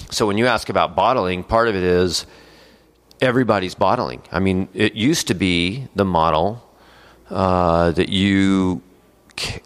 so 0.10 0.28
when 0.28 0.38
you 0.38 0.48
ask 0.48 0.70
about 0.70 0.96
bottling, 0.96 1.44
part 1.44 1.68
of 1.68 1.76
it 1.76 1.84
is 1.84 2.26
everybody's 3.22 3.76
bottling. 3.76 4.22
I 4.32 4.40
mean, 4.40 4.68
it 4.74 4.94
used 4.94 5.28
to 5.28 5.34
be 5.34 5.88
the 5.96 6.06
model 6.06 6.64
uh, 7.30 7.92
that 7.92 8.10
you 8.10 8.82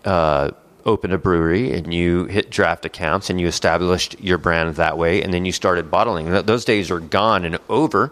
uh, 0.06 0.52
opened 0.88 1.14
a 1.14 1.18
brewery 1.18 1.74
and 1.74 1.94
you 1.94 2.26
hit 2.26 2.50
draft 2.50 2.86
accounts 2.86 3.30
and 3.30 3.40
you 3.40 3.48
established 3.48 4.20
your 4.20 4.40
brand 4.40 4.74
that 4.76 4.98
way, 4.98 5.22
and 5.22 5.34
then 5.34 5.46
you 5.46 5.52
started 5.52 5.92
bottling. 5.92 6.32
Those 6.32 6.66
days 6.66 6.90
are 6.90 7.00
gone 7.00 7.46
and 7.46 7.60
over. 7.70 8.12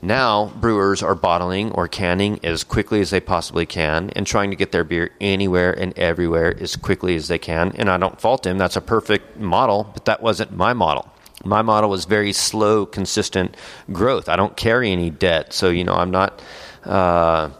Now, 0.00 0.46
brewers 0.46 1.02
are 1.02 1.16
bottling 1.16 1.72
or 1.72 1.88
canning 1.88 2.38
as 2.44 2.62
quickly 2.64 3.00
as 3.00 3.10
they 3.10 3.20
possibly 3.20 3.66
can 3.66 4.10
and 4.10 4.26
trying 4.26 4.50
to 4.50 4.56
get 4.56 4.70
their 4.70 4.84
beer 4.84 5.10
anywhere 5.20 5.72
and 5.72 5.96
everywhere 5.98 6.56
as 6.60 6.76
quickly 6.76 7.16
as 7.16 7.28
they 7.28 7.38
can. 7.38 7.72
And 7.74 7.90
I 7.90 7.96
don't 7.96 8.20
fault 8.20 8.44
them. 8.44 8.58
That's 8.58 8.76
a 8.76 8.80
perfect 8.80 9.38
model, 9.38 9.90
but 9.92 10.04
that 10.04 10.22
wasn't 10.22 10.56
my 10.56 10.72
model. 10.72 11.12
My 11.44 11.62
model 11.62 11.90
was 11.90 12.04
very 12.04 12.32
slow, 12.32 12.86
consistent 12.86 13.56
growth. 13.92 14.28
I 14.28 14.36
don't 14.36 14.56
carry 14.56 14.92
any 14.92 15.10
debt. 15.10 15.52
So, 15.52 15.68
you 15.68 15.84
know, 15.84 15.94
I'm 15.94 16.10
not. 16.10 16.42
Uh, 16.84 17.50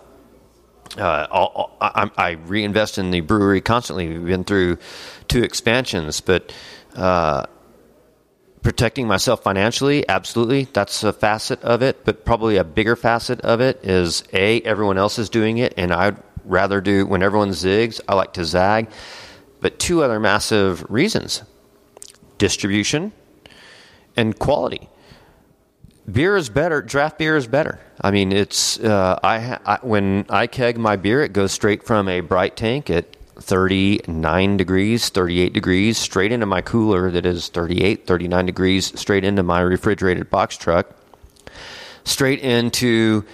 uh, 0.96 1.66
I, 1.80 2.10
I 2.16 2.30
reinvest 2.32 2.98
in 2.98 3.10
the 3.10 3.20
brewery 3.20 3.60
constantly. 3.60 4.08
We've 4.08 4.26
been 4.26 4.44
through 4.44 4.78
two 5.28 5.42
expansions, 5.42 6.20
but 6.20 6.52
uh, 6.96 7.46
protecting 8.62 9.06
myself 9.06 9.42
financially, 9.42 10.08
absolutely, 10.08 10.64
that's 10.72 11.02
a 11.04 11.12
facet 11.12 11.62
of 11.62 11.82
it. 11.82 12.04
But 12.04 12.24
probably 12.24 12.56
a 12.56 12.64
bigger 12.64 12.96
facet 12.96 13.40
of 13.42 13.60
it 13.60 13.84
is 13.84 14.24
a 14.32 14.60
everyone 14.62 14.98
else 14.98 15.18
is 15.18 15.28
doing 15.28 15.58
it, 15.58 15.74
and 15.76 15.92
I'd 15.92 16.16
rather 16.44 16.80
do 16.80 17.06
when 17.06 17.22
everyone 17.22 17.50
zigs. 17.50 18.00
I 18.08 18.14
like 18.14 18.32
to 18.34 18.44
zag. 18.44 18.88
But 19.60 19.78
two 19.78 20.02
other 20.02 20.20
massive 20.20 20.88
reasons: 20.88 21.42
distribution 22.38 23.12
and 24.16 24.38
quality 24.38 24.88
beer 26.10 26.36
is 26.36 26.48
better. 26.48 26.82
Draft 26.82 27.18
beer 27.18 27.36
is 27.36 27.46
better. 27.46 27.78
I 28.00 28.10
mean, 28.10 28.32
it's 28.32 28.78
uh, 28.80 29.18
I, 29.22 29.58
I 29.64 29.78
when 29.82 30.26
I 30.28 30.46
keg 30.46 30.78
my 30.78 30.96
beer, 30.96 31.22
it 31.22 31.32
goes 31.32 31.52
straight 31.52 31.82
from 31.82 32.08
a 32.08 32.20
bright 32.20 32.56
tank 32.56 32.90
at 32.90 33.16
39 33.40 34.56
degrees, 34.56 35.08
38 35.10 35.52
degrees, 35.52 35.98
straight 35.98 36.32
into 36.32 36.46
my 36.46 36.60
cooler 36.60 37.10
that 37.10 37.24
is 37.24 37.48
38, 37.48 38.06
39 38.06 38.46
degrees, 38.46 38.98
straight 38.98 39.24
into 39.24 39.42
my 39.42 39.60
refrigerated 39.60 40.28
box 40.30 40.56
truck, 40.56 40.96
straight 42.04 42.40
into 42.40 43.24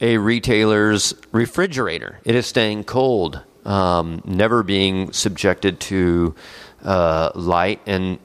a 0.00 0.18
retailer's 0.18 1.14
refrigerator. 1.32 2.20
It 2.24 2.34
is 2.34 2.46
staying 2.46 2.84
cold, 2.84 3.40
um, 3.64 4.22
never 4.26 4.62
being 4.62 5.12
subjected 5.12 5.80
to 5.80 6.34
uh, 6.82 7.30
light 7.34 7.80
and 7.86 8.18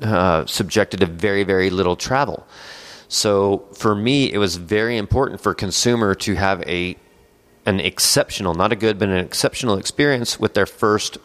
uh, 0.00 0.46
subjected 0.46 1.00
to 1.00 1.06
very, 1.06 1.42
very 1.42 1.70
little 1.70 1.96
travel. 1.96 2.46
So 3.14 3.68
for 3.72 3.94
me, 3.94 4.32
it 4.32 4.38
was 4.38 4.56
very 4.56 4.96
important 4.96 5.40
for 5.40 5.54
consumer 5.54 6.16
to 6.16 6.34
have 6.34 6.62
a 6.62 6.96
an 7.64 7.80
exceptional, 7.80 8.54
not 8.54 8.72
a 8.72 8.76
good, 8.76 8.98
but 8.98 9.08
an 9.08 9.16
exceptional 9.16 9.78
experience 9.78 10.38
with 10.38 10.52
their 10.52 10.66
first 10.66 11.16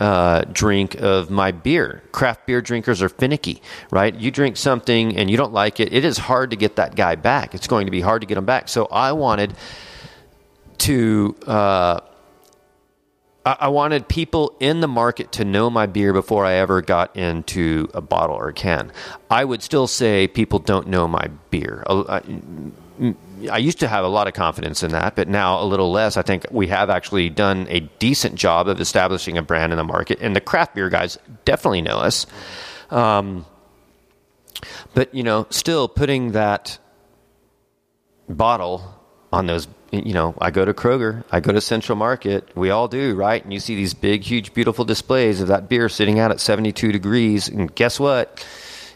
uh, 0.00 0.42
drink 0.50 0.96
of 0.96 1.30
my 1.30 1.52
beer. 1.52 2.02
Craft 2.10 2.46
beer 2.46 2.60
drinkers 2.60 3.00
are 3.00 3.08
finicky, 3.08 3.62
right? 3.92 4.12
You 4.12 4.30
drink 4.30 4.56
something 4.56 5.16
and 5.16 5.30
you 5.30 5.36
don't 5.36 5.52
like 5.52 5.78
it, 5.78 5.92
it 5.92 6.04
is 6.04 6.16
hard 6.18 6.50
to 6.50 6.56
get 6.56 6.76
that 6.76 6.96
guy 6.96 7.14
back. 7.14 7.54
It's 7.54 7.68
going 7.68 7.86
to 7.86 7.92
be 7.92 8.00
hard 8.00 8.22
to 8.22 8.26
get 8.26 8.38
him 8.38 8.46
back. 8.46 8.68
So 8.68 8.86
I 8.86 9.12
wanted 9.12 9.54
to. 10.78 11.36
Uh, 11.46 12.00
I 13.44 13.56
I 13.60 13.68
wanted 13.68 14.08
people 14.08 14.54
in 14.60 14.80
the 14.80 14.88
market 14.88 15.32
to 15.32 15.44
know 15.44 15.70
my 15.70 15.86
beer 15.86 16.12
before 16.12 16.44
I 16.44 16.54
ever 16.54 16.82
got 16.82 17.14
into 17.16 17.88
a 17.94 18.00
bottle 18.00 18.36
or 18.36 18.48
a 18.48 18.52
can. 18.52 18.92
I 19.30 19.44
would 19.44 19.62
still 19.62 19.86
say 19.86 20.26
people 20.28 20.58
don't 20.58 20.88
know 20.88 21.06
my 21.08 21.28
beer. 21.50 21.84
I- 21.88 22.22
I 23.50 23.58
used 23.58 23.80
to 23.80 23.88
have 23.88 24.04
a 24.04 24.08
lot 24.08 24.28
of 24.28 24.34
confidence 24.34 24.82
in 24.84 24.92
that, 24.92 25.16
but 25.16 25.26
now 25.28 25.60
a 25.60 25.66
little 25.66 25.90
less. 25.90 26.16
I 26.16 26.22
think 26.22 26.46
we 26.52 26.68
have 26.68 26.88
actually 26.88 27.28
done 27.28 27.66
a 27.68 27.80
decent 27.98 28.36
job 28.36 28.68
of 28.68 28.80
establishing 28.80 29.36
a 29.36 29.42
brand 29.42 29.72
in 29.72 29.76
the 29.76 29.84
market, 29.84 30.18
and 30.20 30.34
the 30.34 30.40
craft 30.40 30.74
beer 30.76 30.88
guys 30.88 31.18
definitely 31.44 31.82
know 31.82 31.96
us. 31.98 32.26
Um, 32.90 33.44
but 34.94 35.12
you 35.14 35.24
know, 35.24 35.46
still 35.50 35.88
putting 35.88 36.32
that 36.32 36.78
bottle 38.28 38.94
on 39.32 39.46
those 39.46 39.66
you 40.02 40.12
know 40.12 40.34
i 40.40 40.50
go 40.50 40.64
to 40.64 40.74
kroger 40.74 41.24
i 41.30 41.40
go 41.40 41.52
to 41.52 41.60
central 41.60 41.96
market 41.96 42.48
we 42.54 42.70
all 42.70 42.88
do 42.88 43.14
right? 43.14 43.42
And 43.42 43.52
you 43.52 43.60
see 43.60 43.74
these 43.74 43.94
big 43.94 44.22
huge 44.22 44.52
beautiful 44.54 44.84
displays 44.84 45.40
of 45.40 45.48
that 45.48 45.68
beer 45.68 45.88
sitting 45.88 46.18
out 46.18 46.30
at 46.30 46.40
72 46.40 46.92
degrees 46.92 47.48
and 47.48 47.74
guess 47.74 47.98
what? 47.98 48.46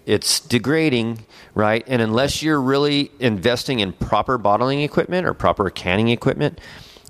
It's 0.07 0.41
degrading 0.41 1.25
right? 1.55 1.85
And 1.87 2.01
unless 2.03 2.43
you're 2.43 2.61
really 2.61 3.11
investing 3.19 3.81
in 3.81 3.93
proper 3.93 4.39
bottling 4.39 4.83
equipment 4.83 5.27
or 5.27 5.35
proper 5.35 5.71
canning 5.71 6.09
equipment 6.09 6.61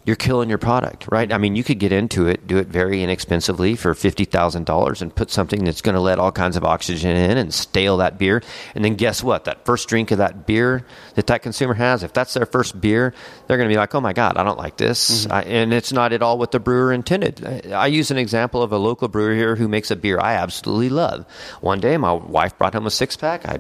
you're 0.08 0.16
killing 0.16 0.48
your 0.48 0.56
product, 0.56 1.06
right? 1.12 1.30
I 1.30 1.36
mean, 1.36 1.54
you 1.54 1.62
could 1.62 1.78
get 1.78 1.92
into 1.92 2.28
it, 2.28 2.46
do 2.46 2.56
it 2.56 2.68
very 2.68 3.02
inexpensively 3.02 3.76
for 3.76 3.94
fifty 3.94 4.24
thousand 4.24 4.64
dollars, 4.64 5.02
and 5.02 5.14
put 5.14 5.30
something 5.30 5.62
that's 5.62 5.82
going 5.82 5.96
to 5.96 6.00
let 6.00 6.18
all 6.18 6.32
kinds 6.32 6.56
of 6.56 6.64
oxygen 6.64 7.14
in 7.14 7.36
and 7.36 7.52
stale 7.52 7.98
that 7.98 8.16
beer. 8.16 8.42
And 8.74 8.82
then 8.82 8.94
guess 8.94 9.22
what? 9.22 9.44
That 9.44 9.66
first 9.66 9.86
drink 9.86 10.10
of 10.10 10.16
that 10.16 10.46
beer 10.46 10.86
that 11.16 11.26
that 11.26 11.42
consumer 11.42 11.74
has, 11.74 12.02
if 12.02 12.14
that's 12.14 12.32
their 12.32 12.46
first 12.46 12.80
beer, 12.80 13.12
they're 13.46 13.58
going 13.58 13.68
to 13.68 13.72
be 13.72 13.76
like, 13.76 13.94
"Oh 13.94 14.00
my 14.00 14.14
god, 14.14 14.38
I 14.38 14.44
don't 14.44 14.56
like 14.56 14.78
this," 14.78 15.26
mm-hmm. 15.26 15.32
I, 15.32 15.42
and 15.42 15.74
it's 15.74 15.92
not 15.92 16.14
at 16.14 16.22
all 16.22 16.38
what 16.38 16.52
the 16.52 16.58
brewer 16.58 16.90
intended. 16.90 17.44
I, 17.44 17.72
I 17.72 17.86
use 17.88 18.10
an 18.10 18.16
example 18.16 18.62
of 18.62 18.72
a 18.72 18.78
local 18.78 19.08
brewer 19.08 19.34
here 19.34 19.56
who 19.56 19.68
makes 19.68 19.90
a 19.90 19.96
beer 19.96 20.18
I 20.18 20.36
absolutely 20.36 20.88
love. 20.88 21.26
One 21.60 21.80
day, 21.80 21.98
my 21.98 22.14
wife 22.14 22.56
brought 22.56 22.72
home 22.72 22.86
a 22.86 22.90
six 22.90 23.14
pack. 23.14 23.46
I 23.46 23.58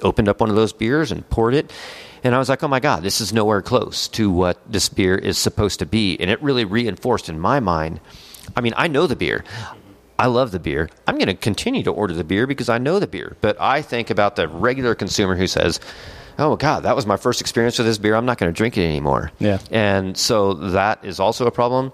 opened 0.00 0.30
up 0.30 0.40
one 0.40 0.48
of 0.48 0.56
those 0.56 0.72
beers 0.72 1.12
and 1.12 1.28
poured 1.28 1.52
it. 1.52 1.70
And 2.24 2.34
I 2.34 2.38
was 2.38 2.48
like, 2.48 2.62
oh 2.62 2.68
my 2.68 2.80
God, 2.80 3.02
this 3.02 3.20
is 3.20 3.32
nowhere 3.32 3.62
close 3.62 4.08
to 4.08 4.30
what 4.30 4.60
this 4.70 4.88
beer 4.88 5.16
is 5.16 5.38
supposed 5.38 5.80
to 5.80 5.86
be. 5.86 6.18
And 6.20 6.30
it 6.30 6.42
really 6.42 6.64
reinforced 6.64 7.28
in 7.28 7.38
my 7.38 7.60
mind. 7.60 8.00
I 8.56 8.60
mean, 8.60 8.74
I 8.76 8.88
know 8.88 9.06
the 9.06 9.16
beer. 9.16 9.44
I 10.18 10.26
love 10.26 10.52
the 10.52 10.60
beer. 10.60 10.88
I'm 11.06 11.16
going 11.16 11.26
to 11.26 11.34
continue 11.34 11.82
to 11.82 11.90
order 11.90 12.14
the 12.14 12.22
beer 12.22 12.46
because 12.46 12.68
I 12.68 12.78
know 12.78 13.00
the 13.00 13.08
beer. 13.08 13.36
But 13.40 13.60
I 13.60 13.82
think 13.82 14.10
about 14.10 14.36
the 14.36 14.46
regular 14.46 14.94
consumer 14.94 15.34
who 15.34 15.48
says, 15.48 15.80
oh 16.38 16.56
God, 16.56 16.84
that 16.84 16.94
was 16.94 17.06
my 17.06 17.16
first 17.16 17.40
experience 17.40 17.78
with 17.78 17.86
this 17.86 17.98
beer. 17.98 18.14
I'm 18.14 18.26
not 18.26 18.38
going 18.38 18.52
to 18.52 18.56
drink 18.56 18.78
it 18.78 18.84
anymore. 18.84 19.32
Yeah. 19.40 19.58
And 19.70 20.16
so 20.16 20.54
that 20.54 21.04
is 21.04 21.18
also 21.18 21.46
a 21.46 21.50
problem. 21.50 21.92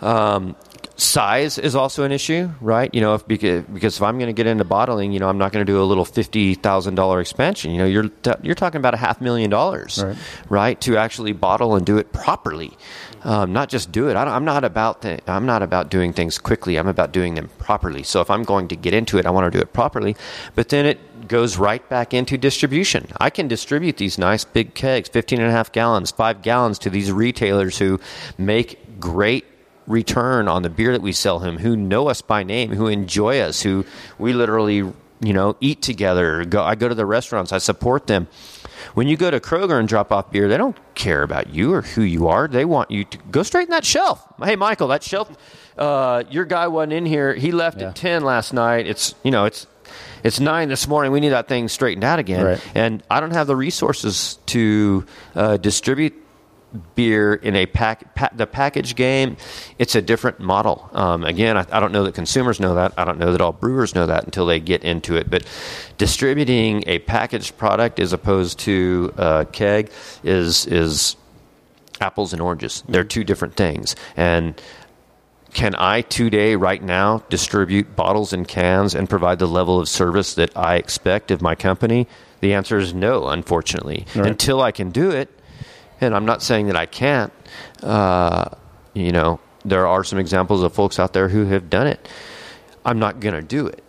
Um, 0.00 0.54
size 0.98 1.58
is 1.58 1.74
also 1.76 2.02
an 2.04 2.12
issue, 2.12 2.50
right? 2.60 2.92
You 2.92 3.00
know, 3.00 3.14
if 3.14 3.26
because, 3.26 3.64
because 3.64 3.96
if 3.96 4.02
I'm 4.02 4.18
going 4.18 4.26
to 4.26 4.32
get 4.32 4.46
into 4.46 4.64
bottling, 4.64 5.12
you 5.12 5.20
know, 5.20 5.28
I'm 5.28 5.38
not 5.38 5.52
going 5.52 5.64
to 5.64 5.72
do 5.72 5.80
a 5.80 5.84
little 5.84 6.04
fifty 6.04 6.54
thousand 6.54 6.96
dollar 6.96 7.20
expansion. 7.20 7.70
You 7.70 7.78
know, 7.78 7.86
you're 7.86 8.08
t- 8.08 8.32
you're 8.42 8.54
talking 8.56 8.78
about 8.78 8.94
a 8.94 8.98
half 8.98 9.20
million 9.20 9.48
dollars, 9.48 10.02
Right. 10.04 10.16
right. 10.48 10.80
To 10.82 10.96
actually 10.96 11.32
bottle 11.32 11.76
and 11.76 11.86
do 11.86 11.98
it 11.98 12.12
properly, 12.12 12.76
um, 13.22 13.52
not 13.52 13.68
just 13.68 13.92
do 13.92 14.08
it. 14.08 14.16
I 14.16 14.24
don't, 14.24 14.34
I'm 14.34 14.44
not 14.44 14.64
about 14.64 15.02
th- 15.02 15.20
I'm 15.26 15.46
not 15.46 15.62
about 15.62 15.88
doing 15.88 16.12
things 16.12 16.36
quickly. 16.38 16.76
I'm 16.76 16.88
about 16.88 17.12
doing 17.12 17.34
them 17.34 17.48
properly. 17.58 18.02
So 18.02 18.20
if 18.20 18.30
I'm 18.30 18.42
going 18.42 18.68
to 18.68 18.76
get 18.76 18.92
into 18.92 19.18
it, 19.18 19.26
I 19.26 19.30
want 19.30 19.50
to 19.50 19.56
do 19.56 19.62
it 19.62 19.72
properly. 19.72 20.16
But 20.54 20.68
then 20.68 20.84
it 20.84 21.28
goes 21.28 21.58
right 21.58 21.86
back 21.88 22.12
into 22.14 22.36
distribution. 22.38 23.06
I 23.20 23.30
can 23.30 23.48
distribute 23.48 23.98
these 23.98 24.18
nice 24.18 24.44
big 24.44 24.74
kegs, 24.74 25.08
15 25.10 25.40
and 25.40 25.48
a 25.48 25.52
half 25.52 25.70
gallons, 25.72 26.10
five 26.10 26.42
gallons 26.42 26.78
to 26.80 26.90
these 26.90 27.12
retailers 27.12 27.78
who 27.78 28.00
make 28.38 28.98
great 28.98 29.44
return 29.88 30.46
on 30.48 30.62
the 30.62 30.70
beer 30.70 30.92
that 30.92 31.02
we 31.02 31.12
sell 31.12 31.40
him, 31.40 31.58
who 31.58 31.76
know 31.76 32.08
us 32.08 32.20
by 32.22 32.42
name, 32.44 32.70
who 32.72 32.86
enjoy 32.86 33.40
us, 33.40 33.62
who 33.62 33.84
we 34.18 34.32
literally, 34.32 34.76
you 34.76 35.32
know, 35.32 35.56
eat 35.60 35.82
together. 35.82 36.44
Go, 36.44 36.62
I 36.62 36.74
go 36.74 36.88
to 36.88 36.94
the 36.94 37.06
restaurants, 37.06 37.52
I 37.52 37.58
support 37.58 38.06
them. 38.06 38.28
When 38.94 39.08
you 39.08 39.16
go 39.16 39.30
to 39.30 39.40
Kroger 39.40 39.78
and 39.78 39.88
drop 39.88 40.12
off 40.12 40.30
beer, 40.30 40.48
they 40.48 40.56
don't 40.56 40.76
care 40.94 41.22
about 41.22 41.50
you 41.52 41.72
or 41.74 41.82
who 41.82 42.02
you 42.02 42.28
are. 42.28 42.46
They 42.46 42.64
want 42.64 42.90
you 42.90 43.04
to 43.04 43.18
go 43.30 43.42
straight 43.42 43.64
in 43.64 43.70
that 43.70 43.84
shelf. 43.84 44.22
Hey, 44.42 44.54
Michael, 44.56 44.88
that 44.88 45.02
shelf, 45.02 45.30
uh, 45.76 46.22
your 46.30 46.44
guy 46.44 46.68
wasn't 46.68 46.92
in 46.92 47.04
here. 47.06 47.34
He 47.34 47.50
left 47.50 47.80
Yeah. 47.80 47.88
at 47.88 47.96
10 47.96 48.22
last 48.22 48.52
night. 48.52 48.86
It's, 48.86 49.14
you 49.24 49.30
know, 49.30 49.46
it's, 49.46 49.66
it's 50.22 50.38
nine 50.40 50.68
this 50.68 50.86
morning. 50.86 51.12
We 51.12 51.20
need 51.20 51.30
that 51.30 51.48
thing 51.48 51.68
straightened 51.68 52.04
out 52.04 52.18
again. 52.18 52.44
Right. 52.44 52.60
And 52.74 53.02
I 53.10 53.20
don't 53.20 53.32
have 53.32 53.46
the 53.46 53.56
resources 53.56 54.38
to 54.46 55.04
uh, 55.34 55.56
distribute 55.56 56.14
beer 56.94 57.34
in 57.34 57.56
a 57.56 57.66
pack, 57.66 58.14
pa- 58.14 58.28
the 58.34 58.46
package 58.46 58.94
game 58.94 59.36
it's 59.78 59.94
a 59.94 60.02
different 60.02 60.38
model. 60.38 60.88
Um, 60.92 61.24
again 61.24 61.56
I, 61.56 61.66
I 61.72 61.80
don't 61.80 61.92
know 61.92 62.04
that 62.04 62.14
consumers 62.14 62.60
know 62.60 62.74
that. 62.74 62.92
I 62.98 63.04
don't 63.04 63.18
know 63.18 63.32
that 63.32 63.40
all 63.40 63.52
brewers 63.52 63.94
know 63.94 64.06
that 64.06 64.24
until 64.24 64.46
they 64.46 64.60
get 64.60 64.84
into 64.84 65.16
it. 65.16 65.30
But 65.30 65.44
distributing 65.96 66.84
a 66.86 66.98
packaged 67.00 67.56
product 67.56 67.98
as 67.98 68.12
opposed 68.12 68.58
to 68.60 69.12
a 69.16 69.46
keg 69.50 69.90
is 70.22 70.66
is 70.66 71.16
apples 72.00 72.32
and 72.32 72.42
oranges. 72.42 72.84
They're 72.88 73.04
two 73.04 73.24
different 73.24 73.56
things. 73.56 73.96
And 74.16 74.60
can 75.54 75.74
I 75.76 76.02
today, 76.02 76.56
right 76.56 76.82
now, 76.82 77.24
distribute 77.30 77.96
bottles 77.96 78.32
and 78.32 78.46
cans 78.46 78.94
and 78.94 79.08
provide 79.08 79.38
the 79.38 79.46
level 79.48 79.80
of 79.80 79.88
service 79.88 80.34
that 80.34 80.54
I 80.56 80.76
expect 80.76 81.30
of 81.30 81.40
my 81.40 81.54
company? 81.54 82.06
The 82.40 82.52
answer 82.54 82.78
is 82.78 82.94
no, 82.94 83.28
unfortunately. 83.28 84.06
Until 84.28 84.60
I 84.60 84.72
can 84.72 84.90
do 84.90 85.10
it, 85.10 85.30
and 86.00 86.14
I'm 86.14 86.24
not 86.26 86.42
saying 86.42 86.66
that 86.68 86.76
I 86.76 86.86
can't, 86.86 87.32
uh, 87.82 88.50
you 88.94 89.12
know, 89.12 89.40
there 89.64 89.86
are 89.86 90.04
some 90.04 90.18
examples 90.18 90.62
of 90.62 90.72
folks 90.72 90.98
out 90.98 91.12
there 91.12 91.28
who 91.28 91.44
have 91.46 91.68
done 91.68 91.86
it. 91.86 92.08
I'm 92.84 92.98
not 92.98 93.20
going 93.20 93.34
to 93.34 93.42
do 93.42 93.66
it. 93.66 93.82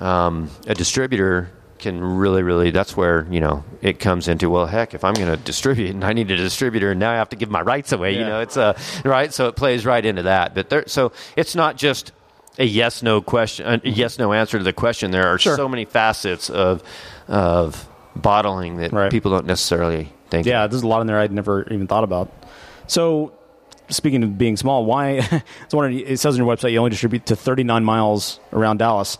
Um, 0.00 0.50
a 0.66 0.74
distributor 0.74 1.50
can 1.78 2.00
really, 2.02 2.42
really, 2.42 2.70
that's 2.70 2.96
where, 2.96 3.26
you 3.30 3.40
know, 3.40 3.64
it 3.82 3.98
comes 3.98 4.28
into, 4.28 4.48
well, 4.48 4.66
heck, 4.66 4.94
if 4.94 5.04
I'm 5.04 5.14
going 5.14 5.28
to 5.30 5.36
distribute 5.36 5.90
and 5.90 6.04
I 6.04 6.12
need 6.12 6.30
a 6.30 6.36
distributor 6.36 6.90
and 6.92 7.00
now 7.00 7.12
I 7.12 7.16
have 7.16 7.28
to 7.30 7.36
give 7.36 7.50
my 7.50 7.60
rights 7.62 7.92
away, 7.92 8.12
you 8.16 8.24
know, 8.24 8.40
it's 8.40 8.56
a, 8.56 8.76
right? 9.04 9.32
So 9.32 9.48
it 9.48 9.56
plays 9.56 9.84
right 9.84 10.04
into 10.04 10.22
that. 10.22 10.54
But 10.54 10.70
there, 10.70 10.84
so 10.86 11.12
it's 11.36 11.54
not 11.54 11.76
just 11.76 12.12
a 12.58 12.64
yes, 12.64 13.02
no 13.02 13.20
question, 13.20 13.66
a 13.66 13.88
yes, 13.88 14.18
no 14.18 14.32
answer 14.32 14.56
to 14.58 14.64
the 14.64 14.72
question. 14.72 15.10
There 15.10 15.26
are 15.26 15.38
Sure. 15.38 15.56
so 15.56 15.68
many 15.68 15.84
facets 15.84 16.48
of, 16.48 16.82
of 17.28 17.86
bottling 18.16 18.76
that 18.76 18.92
Right. 18.92 19.10
people 19.10 19.32
don't 19.32 19.46
necessarily 19.46 20.12
think. 20.34 20.46
Yeah, 20.46 20.66
there's 20.66 20.82
a 20.82 20.86
lot 20.86 21.00
in 21.00 21.06
there 21.06 21.18
I'd 21.18 21.32
never 21.32 21.66
even 21.70 21.86
thought 21.86 22.04
about. 22.04 22.30
So, 22.86 23.32
speaking 23.88 24.22
of 24.22 24.36
being 24.36 24.56
small, 24.56 24.84
why? 24.84 25.10
it's 25.64 25.74
wondering. 25.74 26.00
It 26.06 26.18
says 26.18 26.34
on 26.34 26.44
your 26.44 26.54
website 26.54 26.72
you 26.72 26.78
only 26.78 26.90
distribute 26.90 27.26
to 27.26 27.36
39 27.36 27.84
miles 27.84 28.40
around 28.52 28.78
Dallas. 28.78 29.18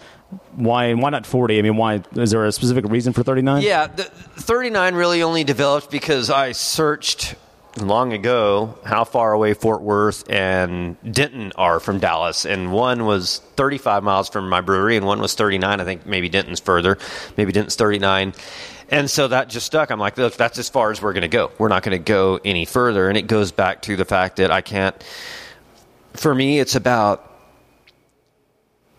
Why? 0.57 0.93
Why 0.95 1.11
not 1.11 1.27
40? 1.27 1.59
I 1.59 1.62
mean, 1.62 1.77
why? 1.77 2.03
Is 2.17 2.31
there 2.31 2.45
a 2.45 2.53
specific 2.53 2.85
reason 2.87 3.12
for 3.12 3.23
39? 3.23 3.62
Yeah, 3.62 3.87
the 3.87 4.05
39 4.05 4.95
really 4.95 5.23
only 5.23 5.45
developed 5.45 5.91
because 5.91 6.31
I 6.31 6.53
searched 6.53 7.37
long 7.79 8.12
ago 8.12 8.79
how 8.85 9.05
far 9.05 9.33
away 9.33 9.55
Fort 9.55 9.83
Worth 9.83 10.29
and 10.31 10.97
Denton 11.11 11.53
are 11.57 11.81
from 11.81 11.99
Dallas, 11.99 12.45
and 12.45 12.73
one 12.73 13.05
was 13.05 13.41
35 13.57 14.03
miles 14.03 14.29
from 14.29 14.49
my 14.49 14.61
brewery, 14.61 14.97
and 14.97 15.07
one 15.07 15.21
was 15.21 15.35
39. 15.35 15.81
I 15.81 15.85
think 15.85 16.07
maybe 16.07 16.29
Denton's 16.29 16.61
further, 16.61 16.99
maybe 17.37 17.53
Denton's 17.53 17.77
39. 17.77 18.35
And 18.91 19.11
so 19.11 19.28
that 19.28 19.49
just 19.49 19.66
stuck. 19.66 19.91
I'm 19.91 19.99
like, 19.99 20.18
look, 20.18 20.35
that's 20.35 20.59
as 20.59 20.68
far 20.68 20.91
as 20.91 21.01
we're 21.01 21.12
going 21.12 21.22
to 21.22 21.28
go. 21.28 21.51
We're 21.59 21.68
not 21.68 21.82
going 21.82 21.97
to 21.99 22.05
go 22.05 22.41
any 22.45 22.64
further. 22.64 23.09
And 23.09 23.16
it 23.16 23.26
goes 23.26 23.51
back 23.53 23.82
to 23.82 23.97
the 23.97 24.05
fact 24.05 24.37
that 24.37 24.51
I 24.51 24.61
can't. 24.61 24.95
For 26.12 26.35
me, 26.35 26.61
it's 26.61 26.74
about 26.74 27.30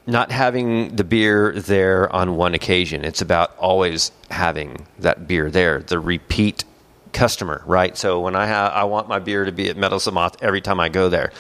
not 0.08 0.32
having 0.32 0.96
the 0.96 1.04
beer 1.04 1.54
there 1.54 2.14
on 2.14 2.36
one 2.36 2.54
occasion. 2.54 3.04
It's 3.06 3.22
about 3.22 3.56
always 3.58 4.12
having 4.30 4.86
that 5.00 5.28
beer 5.28 5.50
there, 5.50 5.80
the 5.80 6.00
repeat 6.00 6.64
customer, 7.14 7.64
right? 7.66 7.98
So 7.98 8.20
when 8.20 8.36
I 8.36 8.46
have, 8.46 8.72
I 8.74 8.84
want 8.84 9.08
my 9.08 9.20
beer 9.20 9.46
to 9.46 9.52
be 9.52 9.70
at 9.70 9.78
Meddlesome 9.78 10.14
Moth 10.14 10.44
every 10.44 10.62
time 10.62 10.80
I 10.80 10.90
go 10.90 11.10
there. 11.10 11.32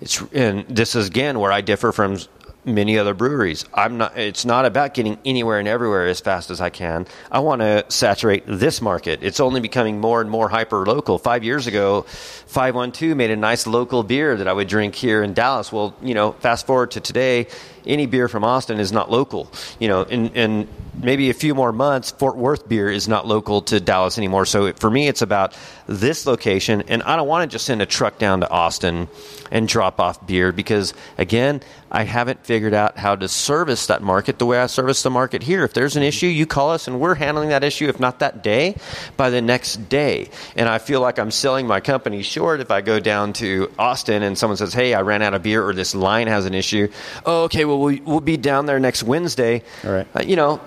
It's 0.00 0.20
and 0.32 0.66
this 0.68 0.94
is 0.94 1.06
again 1.06 1.38
where 1.38 1.52
I 1.52 1.60
differ 1.60 1.92
from 1.92 2.18
many 2.64 2.98
other 2.98 3.14
breweries. 3.14 3.64
I'm 3.74 3.98
not. 3.98 4.16
It's 4.16 4.44
not 4.44 4.64
about 4.64 4.94
getting 4.94 5.18
anywhere 5.24 5.58
and 5.58 5.66
everywhere 5.66 6.06
as 6.06 6.20
fast 6.20 6.50
as 6.50 6.60
I 6.60 6.70
can. 6.70 7.06
I 7.30 7.40
want 7.40 7.60
to 7.60 7.84
saturate 7.88 8.44
this 8.46 8.80
market. 8.80 9.22
It's 9.22 9.40
only 9.40 9.60
becoming 9.60 10.00
more 10.00 10.20
and 10.20 10.30
more 10.30 10.48
hyper 10.48 10.86
local. 10.86 11.18
Five 11.18 11.44
years 11.44 11.66
ago, 11.66 12.02
Five 12.02 12.74
One 12.74 12.92
Two 12.92 13.14
made 13.14 13.30
a 13.30 13.36
nice 13.36 13.66
local 13.66 14.02
beer 14.02 14.36
that 14.36 14.48
I 14.48 14.52
would 14.52 14.68
drink 14.68 14.94
here 14.94 15.22
in 15.22 15.34
Dallas. 15.34 15.72
Well, 15.72 15.94
you 16.02 16.14
know, 16.14 16.32
fast 16.32 16.66
forward 16.66 16.92
to 16.92 17.00
today, 17.00 17.48
any 17.86 18.06
beer 18.06 18.28
from 18.28 18.44
Austin 18.44 18.78
is 18.78 18.92
not 18.92 19.10
local. 19.10 19.50
You 19.78 19.88
know, 19.88 20.02
and 20.02 20.30
and 20.36 20.68
maybe 21.02 21.30
a 21.30 21.34
few 21.34 21.54
more 21.54 21.72
months, 21.72 22.10
Fort 22.10 22.36
Worth 22.36 22.68
beer 22.68 22.90
is 22.90 23.08
not 23.08 23.26
local 23.26 23.62
to 23.62 23.80
Dallas 23.80 24.18
anymore. 24.18 24.46
So 24.46 24.72
for 24.72 24.90
me, 24.90 25.08
it's 25.08 25.22
about 25.22 25.56
this 25.86 26.26
location, 26.26 26.82
and 26.88 27.02
I 27.02 27.16
don't 27.16 27.28
want 27.28 27.50
to 27.50 27.54
just 27.54 27.66
send 27.66 27.82
a 27.82 27.86
truck 27.86 28.18
down 28.18 28.40
to 28.40 28.50
Austin 28.50 29.08
and 29.50 29.68
drop 29.68 30.00
off 30.00 30.26
beer 30.26 30.52
because, 30.52 30.94
again, 31.18 31.60
I 31.90 32.04
haven't 32.04 32.46
figured 32.46 32.72
out 32.72 32.96
how 32.96 33.16
to 33.16 33.28
service 33.28 33.88
that 33.88 34.02
market 34.02 34.38
the 34.38 34.46
way 34.46 34.58
I 34.58 34.66
service 34.66 35.02
the 35.02 35.10
market 35.10 35.42
here. 35.42 35.62
If 35.64 35.74
there's 35.74 35.96
an 35.96 36.02
issue, 36.02 36.26
you 36.26 36.46
call 36.46 36.70
us, 36.70 36.88
and 36.88 36.98
we're 37.00 37.14
handling 37.14 37.50
that 37.50 37.62
issue, 37.62 37.88
if 37.88 38.00
not 38.00 38.20
that 38.20 38.42
day, 38.42 38.76
by 39.18 39.28
the 39.28 39.42
next 39.42 39.90
day. 39.90 40.30
And 40.56 40.68
I 40.68 40.78
feel 40.78 41.00
like 41.02 41.18
I'm 41.18 41.30
selling 41.30 41.66
my 41.66 41.80
company 41.80 42.22
short 42.22 42.60
if 42.60 42.70
I 42.70 42.80
go 42.80 42.98
down 42.98 43.34
to 43.34 43.70
Austin 43.78 44.22
and 44.22 44.38
someone 44.38 44.56
says, 44.56 44.72
"Hey, 44.72 44.94
I 44.94 45.02
ran 45.02 45.20
out 45.20 45.34
of 45.34 45.42
beer," 45.42 45.66
or 45.66 45.74
this 45.74 45.94
line 45.94 46.28
has 46.28 46.46
an 46.46 46.54
issue. 46.54 46.88
Oh, 47.26 47.44
okay, 47.44 47.66
well 47.66 47.80
we, 47.80 48.00
we'll 48.00 48.20
be 48.20 48.38
down 48.38 48.64
there 48.64 48.80
next 48.80 49.02
Wednesday. 49.02 49.62
All 49.84 49.92
right. 49.92 50.06
Uh, 50.14 50.22
you 50.24 50.36
know, 50.36 50.60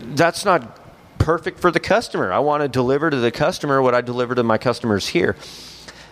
that's 0.00 0.44
not 0.44 0.78
perfect 1.18 1.60
for 1.60 1.70
the 1.70 1.80
customer. 1.80 2.32
I 2.32 2.38
want 2.38 2.62
to 2.62 2.68
deliver 2.68 3.10
to 3.10 3.16
the 3.16 3.30
customer 3.30 3.82
what 3.82 3.94
I 3.94 4.00
deliver 4.00 4.34
to 4.34 4.42
my 4.42 4.58
customers 4.58 5.06
here. 5.06 5.36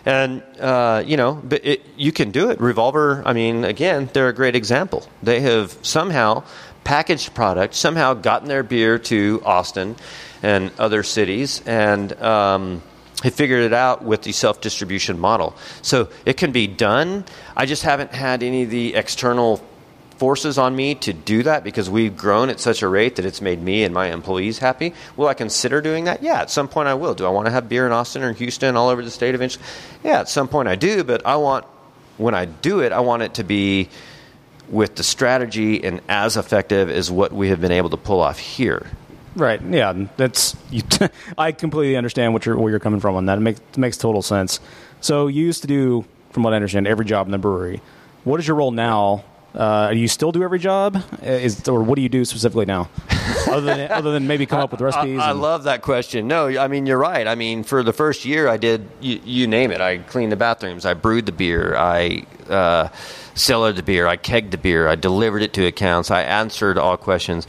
And 0.05 0.41
uh, 0.59 1.03
you 1.05 1.17
know, 1.17 1.33
but 1.33 1.65
it, 1.65 1.81
you 1.97 2.11
can 2.11 2.31
do 2.31 2.49
it. 2.49 2.61
Revolver. 2.61 3.23
I 3.25 3.33
mean, 3.33 3.65
again, 3.65 4.09
they're 4.13 4.29
a 4.29 4.33
great 4.33 4.55
example. 4.55 5.07
They 5.21 5.41
have 5.41 5.77
somehow 5.81 6.43
packaged 6.83 7.33
product, 7.33 7.73
somehow 7.73 8.13
gotten 8.13 8.47
their 8.47 8.63
beer 8.63 8.97
to 8.97 9.41
Austin 9.43 9.97
and 10.41 10.71
other 10.79 11.03
cities, 11.03 11.61
and 11.65 12.13
um, 12.21 12.81
have 13.23 13.33
figured 13.33 13.63
it 13.63 13.73
out 13.73 14.03
with 14.03 14.21
the 14.21 14.31
self 14.31 14.61
distribution 14.61 15.19
model. 15.19 15.55
So 15.81 16.09
it 16.25 16.37
can 16.37 16.51
be 16.51 16.67
done. 16.67 17.25
I 17.55 17.65
just 17.65 17.83
haven't 17.83 18.13
had 18.13 18.43
any 18.43 18.63
of 18.63 18.69
the 18.69 18.95
external 18.95 19.61
forces 20.17 20.57
on 20.57 20.75
me 20.75 20.95
to 20.95 21.13
do 21.13 21.43
that 21.43 21.63
because 21.63 21.89
we've 21.89 22.17
grown 22.17 22.49
at 22.49 22.59
such 22.59 22.81
a 22.81 22.87
rate 22.87 23.15
that 23.17 23.25
it's 23.25 23.41
made 23.41 23.61
me 23.61 23.83
and 23.83 23.93
my 23.93 24.11
employees 24.11 24.57
happy. 24.57 24.93
Will 25.15 25.27
I 25.27 25.33
consider 25.33 25.81
doing 25.81 26.05
that? 26.05 26.23
Yeah, 26.23 26.41
at 26.41 26.49
some 26.49 26.67
point 26.67 26.87
I 26.87 26.93
will. 26.95 27.13
Do 27.13 27.25
I 27.25 27.29
want 27.29 27.45
to 27.45 27.51
have 27.51 27.69
beer 27.69 27.85
in 27.85 27.91
Austin 27.91 28.23
or 28.23 28.33
Houston, 28.33 28.75
all 28.75 28.89
over 28.89 29.03
the 29.03 29.11
state 29.11 29.35
eventually? 29.35 29.63
Yeah, 30.03 30.19
at 30.19 30.29
some 30.29 30.47
point 30.47 30.67
I 30.67 30.75
do, 30.75 31.03
but 31.03 31.25
I 31.25 31.35
want, 31.37 31.65
when 32.17 32.33
I 32.33 32.45
do 32.45 32.79
it, 32.81 32.91
I 32.91 32.99
want 32.99 33.23
it 33.23 33.35
to 33.35 33.43
be 33.43 33.89
with 34.69 34.95
the 34.95 35.03
strategy 35.03 35.83
and 35.83 36.01
as 36.09 36.35
effective 36.35 36.89
as 36.89 37.09
what 37.09 37.31
we 37.31 37.49
have 37.49 37.61
been 37.61 37.71
able 37.71 37.89
to 37.91 37.97
pull 37.97 38.19
off 38.19 38.39
here. 38.39 38.87
Right. 39.35 39.61
Yeah. 39.61 40.07
That's. 40.17 40.55
You 40.71 40.81
t- 40.81 41.07
I 41.37 41.51
completely 41.51 41.95
understand 41.95 42.33
what 42.33 42.45
you're 42.45 42.57
where 42.57 42.71
you're 42.71 42.79
coming 42.79 42.99
from 42.99 43.15
on 43.15 43.27
that. 43.27 43.37
It 43.37 43.41
makes 43.41 43.59
it 43.59 43.77
makes 43.77 43.95
total 43.97 44.23
sense. 44.23 44.59
So 44.99 45.27
you 45.27 45.45
used 45.45 45.61
to 45.61 45.67
do, 45.67 46.05
from 46.31 46.41
what 46.41 46.53
I 46.53 46.55
understand, 46.55 46.87
every 46.87 47.05
job 47.05 47.27
in 47.27 47.31
the 47.31 47.37
brewery. 47.37 47.81
What 48.23 48.39
is 48.39 48.47
your 48.47 48.57
role 48.57 48.71
now? 48.71 49.23
Uh, 49.57 49.91
do 49.91 49.97
you 49.97 50.07
still 50.07 50.31
do 50.31 50.43
every 50.43 50.59
job? 50.59 50.95
Uh, 50.95 51.25
Is 51.25 51.67
or 51.67 51.81
what 51.81 51.95
do 51.95 52.03
you 52.03 52.09
do 52.09 52.23
specifically 52.25 52.65
now? 52.65 52.89
other 53.49 53.61
than 53.61 53.91
other 53.91 54.11
than 54.11 54.27
maybe 54.27 54.45
come 54.45 54.59
up 54.59 54.71
with 54.71 54.81
recipes. 54.81 55.19
I, 55.19 55.29
I 55.29 55.31
and- 55.31 55.41
love 55.41 55.63
that 55.63 55.81
question. 55.81 56.27
No, 56.27 56.47
I 56.47 56.67
mean 56.67 56.85
you're 56.85 56.99
right. 56.99 57.27
I 57.27 57.33
mean 57.33 57.63
for 57.63 57.81
the 57.81 57.93
first 57.93 58.23
year, 58.23 58.47
I 58.47 58.57
did 58.57 58.87
you, 59.01 59.19
you 59.25 59.47
name 59.47 59.71
it. 59.71 59.81
I 59.81 59.97
cleaned 59.97 60.31
the 60.31 60.35
bathrooms. 60.35 60.85
I 60.85 60.93
brewed 60.93 61.25
the 61.25 61.31
beer. 61.31 61.75
I 61.75 62.25
uh, 62.47 62.89
cellared 63.33 63.77
the 63.77 63.83
beer. 63.83 64.05
I 64.07 64.15
kegged 64.15 64.51
the 64.51 64.59
beer. 64.59 64.87
I 64.87 64.95
delivered 64.95 65.41
it 65.41 65.53
to 65.53 65.65
accounts. 65.65 66.11
I 66.11 66.21
answered 66.21 66.77
all 66.77 66.95
questions. 66.95 67.47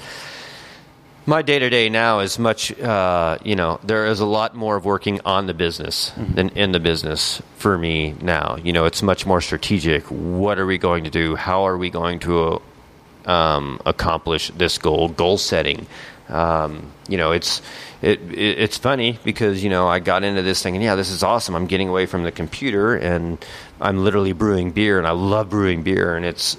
My 1.29 1.43
day 1.43 1.59
to 1.59 1.69
day 1.69 1.91
now 1.91 2.21
is 2.21 2.39
much, 2.39 2.73
uh, 2.81 3.37
you 3.45 3.55
know, 3.55 3.81
there 3.85 4.07
is 4.07 4.21
a 4.21 4.25
lot 4.25 4.55
more 4.55 4.77
of 4.77 4.87
working 4.87 5.21
on 5.27 5.47
the 5.47 5.53
business 5.53 6.11
than 6.17 6.49
in 6.57 6.73
the 6.73 6.81
business 6.81 7.43
for 7.59 7.77
me 7.77 8.15
now. 8.23 8.57
You 8.57 8.73
know, 8.73 8.87
it's 8.87 9.03
much 9.03 9.27
more 9.27 9.43
strategic. 9.43 10.05
What 10.05 10.59
are 10.59 10.65
we 10.65 10.79
going 10.79 11.05
to 11.05 11.11
do? 11.11 11.37
How 11.37 11.67
are 11.67 11.77
we 11.77 11.91
going 11.91 12.21
to 12.21 12.63
um, 13.27 13.79
accomplish 13.85 14.51
this 14.57 14.79
goal? 14.79 15.11
Goal 15.11 15.37
setting. 15.37 15.87
Um, 16.31 16.91
you 17.11 17.19
know, 17.19 17.33
it's 17.33 17.61
it, 18.01 18.23
it 18.33 18.59
it's 18.59 18.79
funny 18.79 19.19
because 19.23 19.63
you 19.63 19.69
know 19.69 19.87
I 19.87 19.99
got 19.99 20.25
into 20.25 20.41
this 20.41 20.63
thing 20.63 20.77
and 20.77 20.83
yeah, 20.83 20.95
this 20.95 21.11
is 21.11 21.23
awesome. 21.23 21.55
I'm 21.55 21.67
getting 21.67 21.91
away 21.91 22.07
from 22.07 22.23
the 22.23 22.33
computer 22.33 22.97
and 22.97 23.37
I'm 23.83 24.03
literally 24.03 24.33
brewing 24.33 24.71
beer 24.71 24.97
and 24.97 25.07
I 25.07 25.11
love 25.11 25.51
brewing 25.51 25.83
beer 25.83 26.17
and 26.17 26.25
it's 26.25 26.57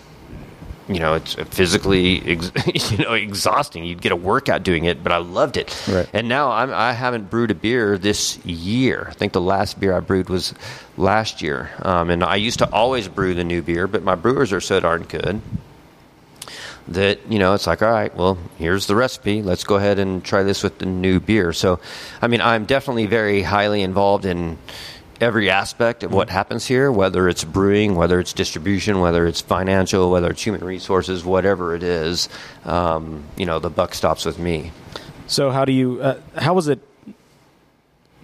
you 0.90 1.00
know, 1.00 1.14
it's 1.14 1.36
physically, 1.36 2.22
ex- 2.26 2.92
you 2.92 2.98
know, 2.98 3.14
exhausting. 3.14 3.86
You'd 3.86 4.02
get 4.02 4.12
a 4.12 4.16
workout 4.16 4.64
doing 4.64 4.86
it, 4.86 5.04
but 5.04 5.12
I 5.12 5.18
loved 5.18 5.56
it. 5.56 5.88
Right. 5.88 6.10
And 6.14 6.28
now 6.28 6.52
I'm, 6.52 6.74
I 6.74 6.94
haven't 6.94 7.30
brewed 7.30 7.52
a 7.52 7.56
beer 7.56 7.98
this 7.98 8.44
year. 8.44 9.08
I 9.10 9.14
think 9.14 9.34
the 9.34 9.42
last 9.42 9.80
beer 9.80 9.94
I 9.94 10.00
brewed 10.00 10.30
was 10.30 10.54
last 10.98 11.44
year. 11.44 11.70
Um, 11.84 12.10
and 12.10 12.24
I 12.24 12.38
used 12.38 12.60
to 12.60 12.74
always 12.74 13.08
brew 13.08 13.36
the 13.36 13.44
new 13.44 13.62
beer, 13.62 13.88
but 13.88 14.04
my 14.04 14.16
brewers 14.16 14.52
are 14.52 14.62
so 14.62 14.80
darn 14.80 15.04
good 15.04 15.42
that 16.88 17.20
you 17.32 17.38
know 17.38 17.54
it's 17.54 17.68
like 17.68 17.84
all 17.84 17.92
right 17.92 18.16
well 18.16 18.36
here's 18.58 18.88
the 18.88 18.96
recipe 18.96 19.44
let's 19.44 19.64
go 19.64 19.76
ahead 19.76 20.00
and 20.00 20.24
try 20.24 20.42
this 20.42 20.64
with 20.64 20.80
the 20.80 20.88
new 20.88 21.20
beer 21.20 21.54
so 21.54 21.80
i 22.20 22.26
mean 22.28 22.42
i'm 22.42 22.66
definitely 22.66 23.06
very 23.06 23.44
highly 23.44 23.84
involved 23.84 24.26
in 24.26 24.58
every 25.22 25.50
aspect 25.50 26.04
of 26.04 26.14
what 26.14 26.30
happens 26.30 26.66
here 26.66 26.92
whether 26.92 27.28
it's 27.28 27.44
brewing 27.44 27.96
whether 27.96 28.20
it's 28.20 28.32
distribution 28.34 29.00
whether 29.02 29.28
it's 29.28 29.42
financial 29.42 30.10
whether 30.12 30.30
it's 30.32 30.42
human 30.42 30.64
resources 30.64 31.26
whatever 31.26 31.76
it 31.76 31.84
is 31.84 32.30
um, 32.66 33.24
you 33.38 33.46
know 33.46 33.60
the 33.60 33.70
buck 33.70 33.94
stops 33.94 34.24
with 34.26 34.40
me 34.40 34.72
So 35.28 35.52
how 35.52 35.64
do 35.66 35.72
you? 35.72 36.02
Uh, 36.02 36.20
how 36.38 36.56
was 36.56 36.68
it? 36.70 36.80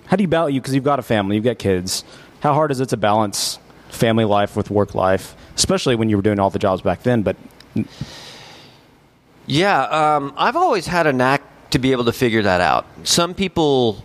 How 0.07 0.17
do 0.17 0.23
you 0.23 0.27
balance? 0.27 0.53
You 0.55 0.61
because 0.61 0.73
you've 0.73 0.83
got 0.83 0.97
a 0.97 1.03
family, 1.03 1.35
you've 1.35 1.45
got 1.45 1.59
kids. 1.59 2.03
How 2.39 2.53
hard 2.53 2.71
is 2.71 2.79
it 2.79 2.89
to 2.89 2.97
balance 2.97 3.59
family 3.89 4.25
life 4.25 4.55
with 4.57 4.71
work 4.71 4.95
life, 4.95 5.35
especially 5.55 5.95
when 5.95 6.09
you 6.09 6.15
were 6.17 6.23
doing 6.23 6.39
all 6.39 6.49
the 6.49 6.57
jobs 6.57 6.81
back 6.81 7.03
then? 7.03 7.21
But 7.21 7.35
Yeah, 9.45 9.83
um, 9.83 10.33
I've 10.37 10.55
always 10.55 10.87
had 10.87 11.05
a 11.05 11.13
knack 11.13 11.41
to 11.69 11.79
be 11.79 11.91
able 11.91 12.05
to 12.05 12.11
figure 12.13 12.41
that 12.41 12.61
out. 12.61 12.85
Some 13.03 13.33
people, 13.35 14.03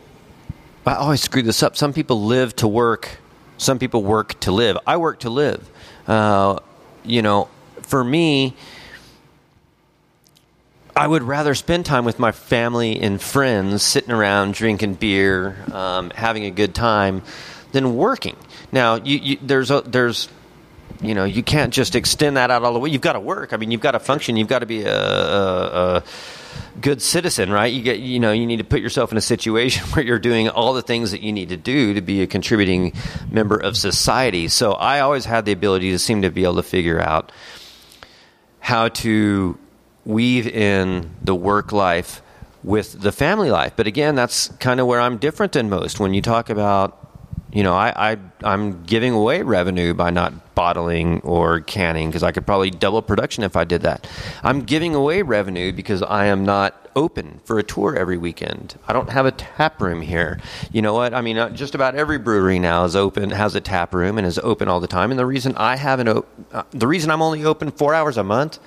I 0.87 0.95
always 0.95 1.20
screw 1.20 1.43
this 1.43 1.62
up. 1.62 1.76
Some 1.76 1.93
people 1.93 2.22
live 2.24 2.57
to 2.57 2.68
work. 2.68 3.18
Some 3.59 3.78
people 3.78 4.03
work 4.03 4.39
to 4.41 4.53
live. 4.53 4.78
I 4.87 4.97
work 4.97 5.20
to 5.20 5.31
live. 5.31 5.68
Uh, 6.07 6.61
you 7.05 7.20
know, 7.20 7.49
for 7.83 8.03
me, 8.03 8.57
I 10.97 11.07
would 11.07 11.22
rather 11.22 11.55
spend 11.55 11.87
time 11.87 12.05
with 12.05 12.18
my 12.18 12.33
family 12.33 13.01
and 13.01 13.20
friends, 13.20 13.83
sitting 13.83 14.11
around 14.11 14.55
drinking 14.55 14.95
beer, 14.95 15.57
um, 15.72 16.11
having 16.11 16.45
a 16.45 16.51
good 16.51 16.74
time, 16.74 17.22
than 17.72 17.97
working. 17.97 18.37
Now, 18.72 18.97
you, 18.97 19.18
you, 19.18 19.39
there's 19.43 19.70
a, 19.70 19.83
there's 19.83 20.28
you 21.01 21.14
know 21.14 21.24
you 21.24 21.43
can't 21.43 21.72
just 21.72 21.95
extend 21.95 22.37
that 22.37 22.51
out 22.51 22.64
all 22.64 22.72
the 22.72 22.78
way. 22.78 22.91
You've 22.91 23.01
got 23.03 23.12
to 23.14 23.20
work. 23.20 23.53
I 23.53 23.57
mean, 23.57 23.70
you've 23.70 23.81
got 23.81 23.93
to 23.93 24.01
function. 24.01 24.37
You've 24.37 24.49
got 24.49 24.61
to 24.61 24.66
be 24.66 24.83
a, 24.83 24.95
a, 24.95 25.97
a 25.97 26.03
good 26.80 27.02
citizen, 27.02 27.50
right? 27.50 27.72
You 27.72 27.82
get 27.82 27.98
you 28.00 28.20
know 28.20 28.32
you 28.32 28.46
need 28.46 28.58
to 28.58 28.64
put 28.64 28.80
yourself 28.80 29.12
in 29.12 29.18
a 29.18 29.22
situation 29.22 29.86
where 29.90 30.04
you're 30.04 30.18
doing 30.18 30.48
all 30.48 30.72
the 30.74 30.82
things 30.82 31.11
that 31.11 31.20
you 31.22 31.32
need 31.32 31.50
to 31.50 31.56
do 31.56 31.94
to 31.94 32.00
be 32.00 32.22
a 32.22 32.26
contributing 32.26 32.92
member 33.30 33.56
of 33.56 33.76
society. 33.76 34.48
So 34.48 34.72
I 34.72 35.00
always 35.00 35.24
had 35.24 35.44
the 35.44 35.52
ability 35.52 35.90
to 35.90 35.98
seem 35.98 36.22
to 36.22 36.30
be 36.30 36.44
able 36.44 36.56
to 36.56 36.62
figure 36.62 37.00
out 37.00 37.32
how 38.61 38.88
to 38.88 39.58
weave 40.04 40.46
in 40.46 41.14
the 41.22 41.34
work 41.34 41.72
life 41.72 42.22
with 42.62 43.00
the 43.00 43.12
family 43.12 43.50
life. 43.50 43.72
But 43.76 43.86
again, 43.86 44.14
that's 44.14 44.48
kind 44.58 44.80
of 44.80 44.86
where 44.86 45.00
I'm 45.00 45.16
different 45.18 45.52
than 45.52 45.70
most. 45.70 45.98
When 45.98 46.14
you 46.14 46.22
talk 46.22 46.50
about, 46.50 46.99
you 47.53 47.62
know, 47.62 47.74
I, 47.74 48.12
I 48.12 48.18
I'm 48.44 48.84
giving 48.84 49.12
away 49.12 49.42
revenue 49.42 49.94
by 49.94 50.11
not 50.11 50.55
bottling 50.55 51.20
or 51.22 51.61
canning 51.61 52.09
because 52.09 52.22
I 52.22 52.32
could 52.32 52.46
probably 52.46 52.70
double 52.70 53.03
production 53.03 53.44
if 53.44 53.57
I 53.57 53.64
did 53.64 53.82
that. 53.82 54.09
I'm 54.42 54.62
giving 54.62 54.94
away 54.94 55.22
revenue 55.22 55.72
because 55.72 56.03
I 56.03 56.26
am 56.26 56.44
not 56.44 56.88
open 56.94 57.40
for 57.44 57.59
a 57.59 57.62
tour 57.62 57.96
every 57.96 58.18
weekend. 58.18 58.76
I 58.86 58.92
don't 58.92 59.11
have 59.11 59.26
a 59.26 59.32
tap 59.32 59.80
room 59.80 60.01
here. 60.01 60.40
You 60.72 60.82
know 60.82 60.94
what? 60.94 61.14
I 61.14 61.20
mean, 61.20 61.38
uh, 61.38 61.51
just 61.51 61.74
about 61.74 61.94
every 61.94 62.18
brewery 62.18 62.59
now 62.59 62.84
is 62.84 62.94
open, 62.94 63.31
has 63.31 63.55
a 63.55 63.60
tap 63.60 63.94
room, 63.94 64.18
and 64.18 64.27
is 64.27 64.39
open 64.39 64.68
all 64.68 64.81
the 64.81 64.89
time. 64.89 65.10
And 65.10 65.18
the 65.18 65.27
reason 65.27 65.56
I 65.56 65.77
haven't, 65.77 66.09
op- 66.09 66.28
uh, 66.52 66.62
the 66.70 66.86
reason 66.86 67.10
I'm 67.10 67.22
only 67.22 67.44
open 67.44 67.70
four 67.70 67.94
hours 67.94 68.16
a 68.16 68.24
month 68.24 68.59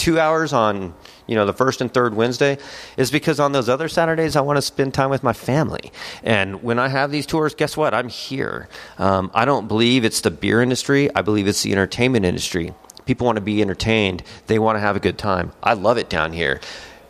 two 0.00 0.18
hours 0.18 0.54
on 0.54 0.94
you 1.30 1.36
know 1.36 1.46
the 1.46 1.52
first 1.52 1.80
and 1.80 1.94
third 1.94 2.12
Wednesday 2.12 2.58
is 2.96 3.12
because 3.12 3.38
on 3.38 3.52
those 3.52 3.68
other 3.68 3.88
Saturdays 3.88 4.34
I 4.34 4.40
want 4.40 4.56
to 4.56 4.62
spend 4.62 4.92
time 4.92 5.10
with 5.10 5.22
my 5.22 5.32
family. 5.32 5.92
And 6.24 6.64
when 6.64 6.80
I 6.80 6.88
have 6.88 7.12
these 7.12 7.24
tours, 7.24 7.54
guess 7.54 7.76
what? 7.76 7.94
I'm 7.94 8.08
here. 8.08 8.68
Um, 8.98 9.30
I 9.32 9.44
don't 9.44 9.68
believe 9.68 10.04
it's 10.04 10.22
the 10.22 10.32
beer 10.32 10.60
industry. 10.60 11.08
I 11.14 11.22
believe 11.22 11.46
it's 11.46 11.62
the 11.62 11.70
entertainment 11.70 12.24
industry. 12.24 12.74
People 13.06 13.26
want 13.26 13.36
to 13.36 13.42
be 13.42 13.62
entertained. 13.62 14.24
They 14.48 14.58
want 14.58 14.74
to 14.74 14.80
have 14.80 14.96
a 14.96 15.00
good 15.00 15.18
time. 15.18 15.52
I 15.62 15.74
love 15.74 15.98
it 15.98 16.10
down 16.10 16.32
here. 16.32 16.60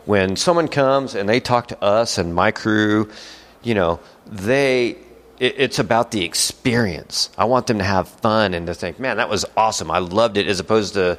When 0.05 0.35
someone 0.35 0.67
comes 0.67 1.15
and 1.15 1.27
they 1.27 1.39
talk 1.39 1.67
to 1.69 1.83
us 1.83 2.19
and 2.19 2.35
my 2.35 2.51
crew, 2.51 3.09
you 3.63 3.73
know, 3.73 3.99
they 4.27 4.97
it's 5.39 5.79
about 5.79 6.11
the 6.11 6.23
experience. 6.23 7.31
I 7.35 7.45
want 7.45 7.65
them 7.65 7.79
to 7.79 7.83
have 7.83 8.07
fun 8.07 8.53
and 8.53 8.67
to 8.67 8.75
think, 8.75 8.99
man, 8.99 9.17
that 9.17 9.27
was 9.27 9.43
awesome. 9.57 9.89
I 9.89 9.97
loved 9.97 10.37
it, 10.37 10.45
as 10.45 10.59
opposed 10.59 10.93
to, 10.93 11.17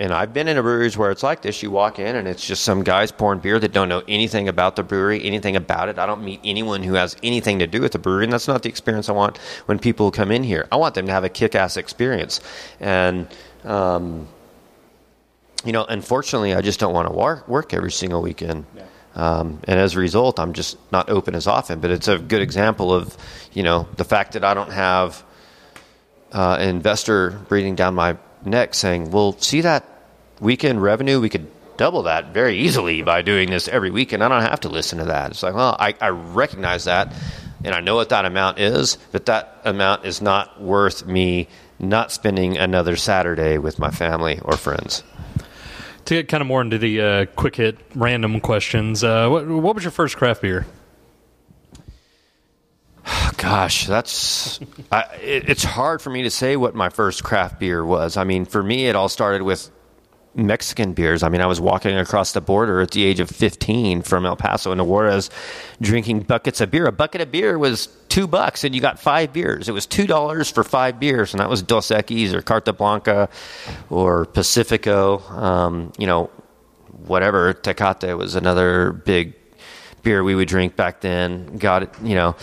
and 0.00 0.14
I've 0.14 0.32
been 0.32 0.48
in 0.48 0.56
a 0.56 0.62
breweries 0.62 0.96
where 0.96 1.10
it's 1.10 1.22
like 1.22 1.42
this. 1.42 1.62
You 1.62 1.70
walk 1.70 1.98
in 1.98 2.16
and 2.16 2.26
it's 2.26 2.46
just 2.46 2.64
some 2.64 2.82
guys 2.84 3.12
pouring 3.12 3.40
beer 3.40 3.58
that 3.58 3.72
don't 3.72 3.90
know 3.90 4.02
anything 4.08 4.48
about 4.48 4.74
the 4.74 4.82
brewery, 4.82 5.22
anything 5.22 5.56
about 5.56 5.90
it. 5.90 5.98
I 5.98 6.06
don't 6.06 6.24
meet 6.24 6.40
anyone 6.42 6.82
who 6.82 6.94
has 6.94 7.18
anything 7.22 7.58
to 7.58 7.66
do 7.66 7.82
with 7.82 7.92
the 7.92 7.98
brewery, 7.98 8.24
and 8.24 8.32
that's 8.32 8.48
not 8.48 8.62
the 8.62 8.70
experience 8.70 9.10
I 9.10 9.12
want 9.12 9.36
when 9.66 9.78
people 9.78 10.10
come 10.10 10.30
in 10.32 10.42
here. 10.42 10.66
I 10.72 10.76
want 10.76 10.94
them 10.94 11.04
to 11.04 11.12
have 11.12 11.24
a 11.24 11.28
kick 11.28 11.54
ass 11.54 11.76
experience. 11.76 12.40
And, 12.80 13.28
um, 13.62 14.26
you 15.66 15.72
know, 15.72 15.84
unfortunately, 15.84 16.54
I 16.54 16.62
just 16.62 16.80
don't 16.80 16.94
want 16.94 17.06
to 17.06 17.14
work, 17.14 17.46
work 17.46 17.74
every 17.74 17.92
single 17.92 18.22
weekend. 18.22 18.64
Um, 19.14 19.60
and 19.64 19.78
as 19.78 19.96
a 19.96 19.98
result, 19.98 20.40
I'm 20.40 20.54
just 20.54 20.78
not 20.90 21.10
open 21.10 21.34
as 21.34 21.46
often. 21.46 21.78
But 21.80 21.90
it's 21.90 22.08
a 22.08 22.18
good 22.18 22.40
example 22.40 22.94
of, 22.94 23.18
you 23.52 23.62
know, 23.62 23.86
the 23.98 24.04
fact 24.04 24.32
that 24.32 24.44
I 24.44 24.54
don't 24.54 24.72
have 24.72 25.22
uh, 26.32 26.56
an 26.58 26.70
investor 26.70 27.32
breathing 27.48 27.74
down 27.74 27.94
my 27.94 28.16
neck 28.44 28.74
saying, 28.74 29.10
well, 29.10 29.32
see 29.38 29.60
that 29.62 29.84
weekend 30.40 30.82
revenue? 30.82 31.20
We 31.20 31.28
could 31.28 31.48
double 31.76 32.02
that 32.04 32.34
very 32.34 32.58
easily 32.58 33.02
by 33.02 33.22
doing 33.22 33.50
this 33.50 33.68
every 33.68 33.90
weekend. 33.90 34.22
I 34.22 34.28
don't 34.28 34.42
have 34.42 34.60
to 34.60 34.68
listen 34.68 34.98
to 34.98 35.06
that. 35.06 35.30
It's 35.30 35.42
like, 35.42 35.54
well, 35.54 35.76
I, 35.78 35.94
I 36.00 36.08
recognize 36.08 36.84
that 36.84 37.12
and 37.64 37.74
I 37.74 37.80
know 37.80 37.94
what 37.96 38.08
that 38.08 38.24
amount 38.24 38.58
is, 38.58 38.98
but 39.12 39.26
that 39.26 39.60
amount 39.64 40.04
is 40.04 40.22
not 40.22 40.60
worth 40.60 41.06
me 41.06 41.48
not 41.78 42.12
spending 42.12 42.56
another 42.56 42.96
Saturday 42.96 43.58
with 43.58 43.78
my 43.78 43.90
family 43.90 44.40
or 44.42 44.56
friends. 44.56 45.02
To 46.06 46.14
get 46.14 46.28
kind 46.28 46.40
of 46.40 46.46
more 46.46 46.60
into 46.60 46.78
the 46.78 47.00
uh, 47.00 47.26
quick 47.36 47.56
hit 47.56 47.78
random 47.94 48.40
questions, 48.40 49.04
uh, 49.04 49.28
what, 49.28 49.46
what 49.46 49.74
was 49.74 49.84
your 49.84 49.90
first 49.90 50.16
craft 50.16 50.42
beer? 50.42 50.66
Gosh, 53.36 53.86
that's 53.86 54.60
I, 54.92 55.02
it, 55.22 55.48
it's 55.48 55.64
hard 55.64 56.02
for 56.02 56.10
me 56.10 56.22
to 56.22 56.30
say 56.30 56.56
what 56.56 56.74
my 56.74 56.90
first 56.90 57.24
craft 57.24 57.58
beer 57.58 57.84
was. 57.84 58.16
I 58.16 58.24
mean, 58.24 58.44
for 58.44 58.62
me, 58.62 58.86
it 58.86 58.96
all 58.96 59.08
started 59.08 59.42
with 59.42 59.70
Mexican 60.34 60.92
beers. 60.92 61.22
I 61.22 61.28
mean, 61.28 61.40
I 61.40 61.46
was 61.46 61.60
walking 61.60 61.96
across 61.96 62.32
the 62.32 62.40
border 62.40 62.80
at 62.80 62.92
the 62.92 63.04
age 63.04 63.18
of 63.18 63.28
15 63.28 64.02
from 64.02 64.26
El 64.26 64.36
Paso 64.36 64.70
into 64.72 64.84
Juarez, 64.84 65.30
drinking 65.80 66.20
buckets 66.20 66.60
of 66.60 66.70
beer. 66.70 66.86
A 66.86 66.92
bucket 66.92 67.20
of 67.20 67.32
beer 67.32 67.58
was 67.58 67.88
two 68.08 68.26
bucks, 68.26 68.62
and 68.62 68.74
you 68.74 68.80
got 68.80 68.98
five 68.98 69.32
beers. 69.32 69.68
It 69.68 69.72
was 69.72 69.86
two 69.86 70.06
dollars 70.06 70.50
for 70.50 70.62
five 70.62 71.00
beers, 71.00 71.32
and 71.32 71.40
that 71.40 71.48
was 71.48 71.62
Dos 71.62 71.88
Equis 71.88 72.32
or 72.32 72.42
Carta 72.42 72.72
Blanca 72.72 73.28
or 73.88 74.26
Pacifico. 74.26 75.18
Um, 75.30 75.92
you 75.98 76.06
know, 76.06 76.30
whatever. 77.06 77.54
Tecate 77.54 78.16
was 78.16 78.34
another 78.34 78.92
big 78.92 79.34
beer 80.02 80.22
we 80.22 80.34
would 80.34 80.48
drink 80.48 80.76
back 80.76 81.00
then. 81.00 81.56
Got 81.56 81.82
it, 81.84 81.90
you 82.02 82.14
know. 82.14 82.36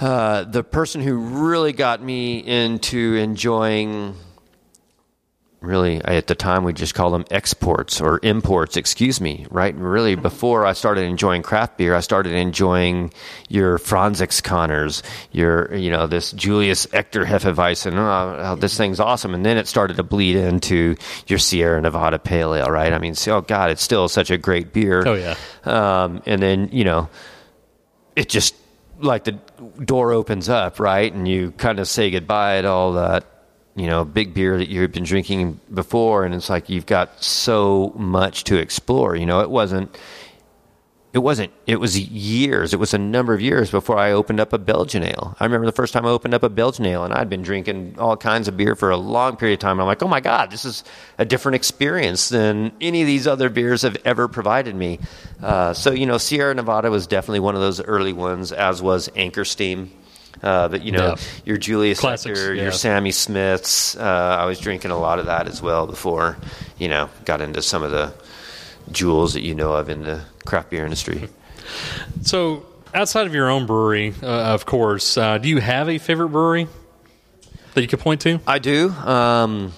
Uh, 0.00 0.44
the 0.44 0.64
person 0.64 1.02
who 1.02 1.16
really 1.16 1.72
got 1.72 2.02
me 2.02 2.38
into 2.38 3.16
enjoying 3.16 4.14
really 5.60 6.02
at 6.04 6.26
the 6.26 6.34
time 6.34 6.64
we 6.64 6.72
just 6.72 6.94
called 6.94 7.12
them 7.12 7.24
exports 7.30 8.00
or 8.00 8.18
imports 8.22 8.78
excuse 8.78 9.20
me 9.20 9.46
right? 9.50 9.74
And 9.74 9.84
really 9.84 10.14
before 10.14 10.64
i 10.64 10.72
started 10.72 11.04
enjoying 11.04 11.42
craft 11.42 11.76
beer 11.76 11.94
i 11.94 12.00
started 12.00 12.32
enjoying 12.32 13.12
your 13.50 13.78
franziskaner 13.78 15.02
your 15.32 15.74
you 15.74 15.90
know 15.90 16.06
this 16.06 16.32
julius 16.32 16.86
echter 16.86 17.26
hefeweizen 17.26 17.92
oh, 17.94 18.36
oh, 18.38 18.56
this 18.56 18.76
thing's 18.76 19.00
awesome. 19.00 19.34
And 19.34 19.44
then 19.44 19.58
it 19.58 19.68
started 19.68 19.98
to 19.98 20.02
bleed 20.02 20.36
into 20.36 20.96
your 21.26 21.38
sierra 21.38 21.80
nevada 21.80 22.18
pale 22.18 22.54
ale 22.54 22.70
right? 22.70 22.92
I 22.92 22.98
mean 22.98 23.14
so, 23.14 23.36
oh 23.36 23.40
god 23.42 23.70
it's 23.70 23.82
still 23.82 24.08
such 24.08 24.30
a 24.30 24.38
great 24.38 24.72
beer. 24.72 25.06
Oh, 25.06 25.14
yeah. 25.14 25.36
um, 25.64 26.22
and 26.24 26.40
then 26.40 26.70
you 26.72 26.84
know 26.84 27.10
it 28.16 28.30
just 28.30 28.54
like 29.00 29.24
the 29.24 29.32
door 29.84 30.12
opens 30.12 30.48
up 30.48 30.80
right? 30.80 31.12
And 31.12 31.26
you 31.26 31.52
kind 31.52 31.78
of 31.78 31.88
say 31.88 32.10
goodbye 32.10 32.62
to 32.62 32.68
all 32.68 32.92
that 32.94 33.24
you 33.76 33.86
know 33.86 34.04
big 34.04 34.34
beer 34.34 34.58
that 34.58 34.68
you've 34.68 34.92
been 34.92 35.04
drinking 35.04 35.60
before. 35.72 36.24
And 36.24 36.34
it's 36.34 36.50
like 36.50 36.68
you've 36.68 36.86
got 36.86 37.22
so 37.22 37.92
much 37.96 38.44
to 38.44 38.56
explore 38.56 39.16
you 39.16 39.26
know? 39.26 39.40
It 39.40 39.50
wasn't 39.50 39.96
it 41.12 41.18
wasn't 41.18 41.50
it 41.66 41.80
was 41.80 41.98
years 41.98 42.72
it 42.72 42.78
was 42.78 42.94
a 42.94 42.98
number 42.98 43.34
of 43.34 43.40
years 43.40 43.70
before 43.70 43.98
i 43.98 44.12
opened 44.12 44.38
up 44.38 44.52
a 44.52 44.58
belgian 44.58 45.02
ale 45.02 45.36
i 45.40 45.44
remember 45.44 45.66
the 45.66 45.72
first 45.72 45.92
time 45.92 46.06
i 46.06 46.08
opened 46.08 46.32
up 46.34 46.42
a 46.44 46.48
belgian 46.48 46.86
ale 46.86 47.04
and 47.04 47.12
i'd 47.14 47.28
been 47.28 47.42
drinking 47.42 47.96
all 47.98 48.16
kinds 48.16 48.46
of 48.46 48.56
beer 48.56 48.76
for 48.76 48.90
a 48.90 48.96
long 48.96 49.36
period 49.36 49.54
of 49.54 49.60
time 49.60 49.72
and 49.72 49.80
i'm 49.82 49.86
like 49.86 50.02
oh 50.02 50.08
my 50.08 50.20
god 50.20 50.50
this 50.50 50.64
is 50.64 50.84
a 51.18 51.24
different 51.24 51.56
experience 51.56 52.28
than 52.28 52.70
any 52.80 53.00
of 53.00 53.06
these 53.08 53.26
other 53.26 53.50
beers 53.50 53.82
have 53.82 53.96
ever 54.04 54.28
provided 54.28 54.74
me 54.74 54.98
uh, 55.42 55.72
so 55.72 55.90
you 55.90 56.06
know 56.06 56.16
sierra 56.18 56.54
nevada 56.54 56.90
was 56.90 57.06
definitely 57.08 57.40
one 57.40 57.54
of 57.56 57.60
those 57.60 57.80
early 57.82 58.12
ones 58.12 58.52
as 58.52 58.80
was 58.80 59.08
anchor 59.16 59.44
steam 59.44 59.90
uh, 60.44 60.68
but 60.68 60.82
you 60.84 60.92
know 60.92 61.08
Yeah. 61.08 61.16
your 61.44 61.56
Julius 61.58 61.98
Classics, 62.00 62.38
Echter, 62.38 62.56
yeah. 62.56 62.62
your 62.62 62.72
Sammy 62.72 63.10
Smiths. 63.10 63.94
Uh, 63.96 64.36
I 64.40 64.46
was 64.46 64.58
drinking 64.60 64.90
a 64.92 64.98
lot 64.98 65.18
of 65.18 65.26
that 65.26 65.46
as 65.48 65.60
well 65.60 65.86
before, 65.86 66.38
you 66.78 66.88
know, 66.88 67.10
got 67.26 67.42
into 67.42 67.60
some 67.60 67.82
of 67.82 67.90
the 67.90 68.12
jewels 68.90 69.34
that 69.34 69.42
you 69.42 69.54
know 69.54 69.72
of 69.72 69.88
in 69.88 70.02
the 70.02 70.22
craft 70.44 70.70
beer 70.70 70.84
industry. 70.84 71.28
So, 72.22 72.66
outside 72.94 73.26
of 73.26 73.34
your 73.34 73.48
own 73.48 73.66
brewery, 73.66 74.14
uh, 74.22 74.26
of 74.26 74.66
course, 74.66 75.16
uh, 75.16 75.38
do 75.38 75.48
you 75.48 75.60
have 75.60 75.88
a 75.88 75.98
favorite 75.98 76.28
brewery 76.28 76.66
that 77.74 77.82
you 77.82 77.88
could 77.88 78.00
point 78.00 78.20
to? 78.22 78.40
I 78.46 78.58
do. 78.58 78.90
Um, 78.90 79.72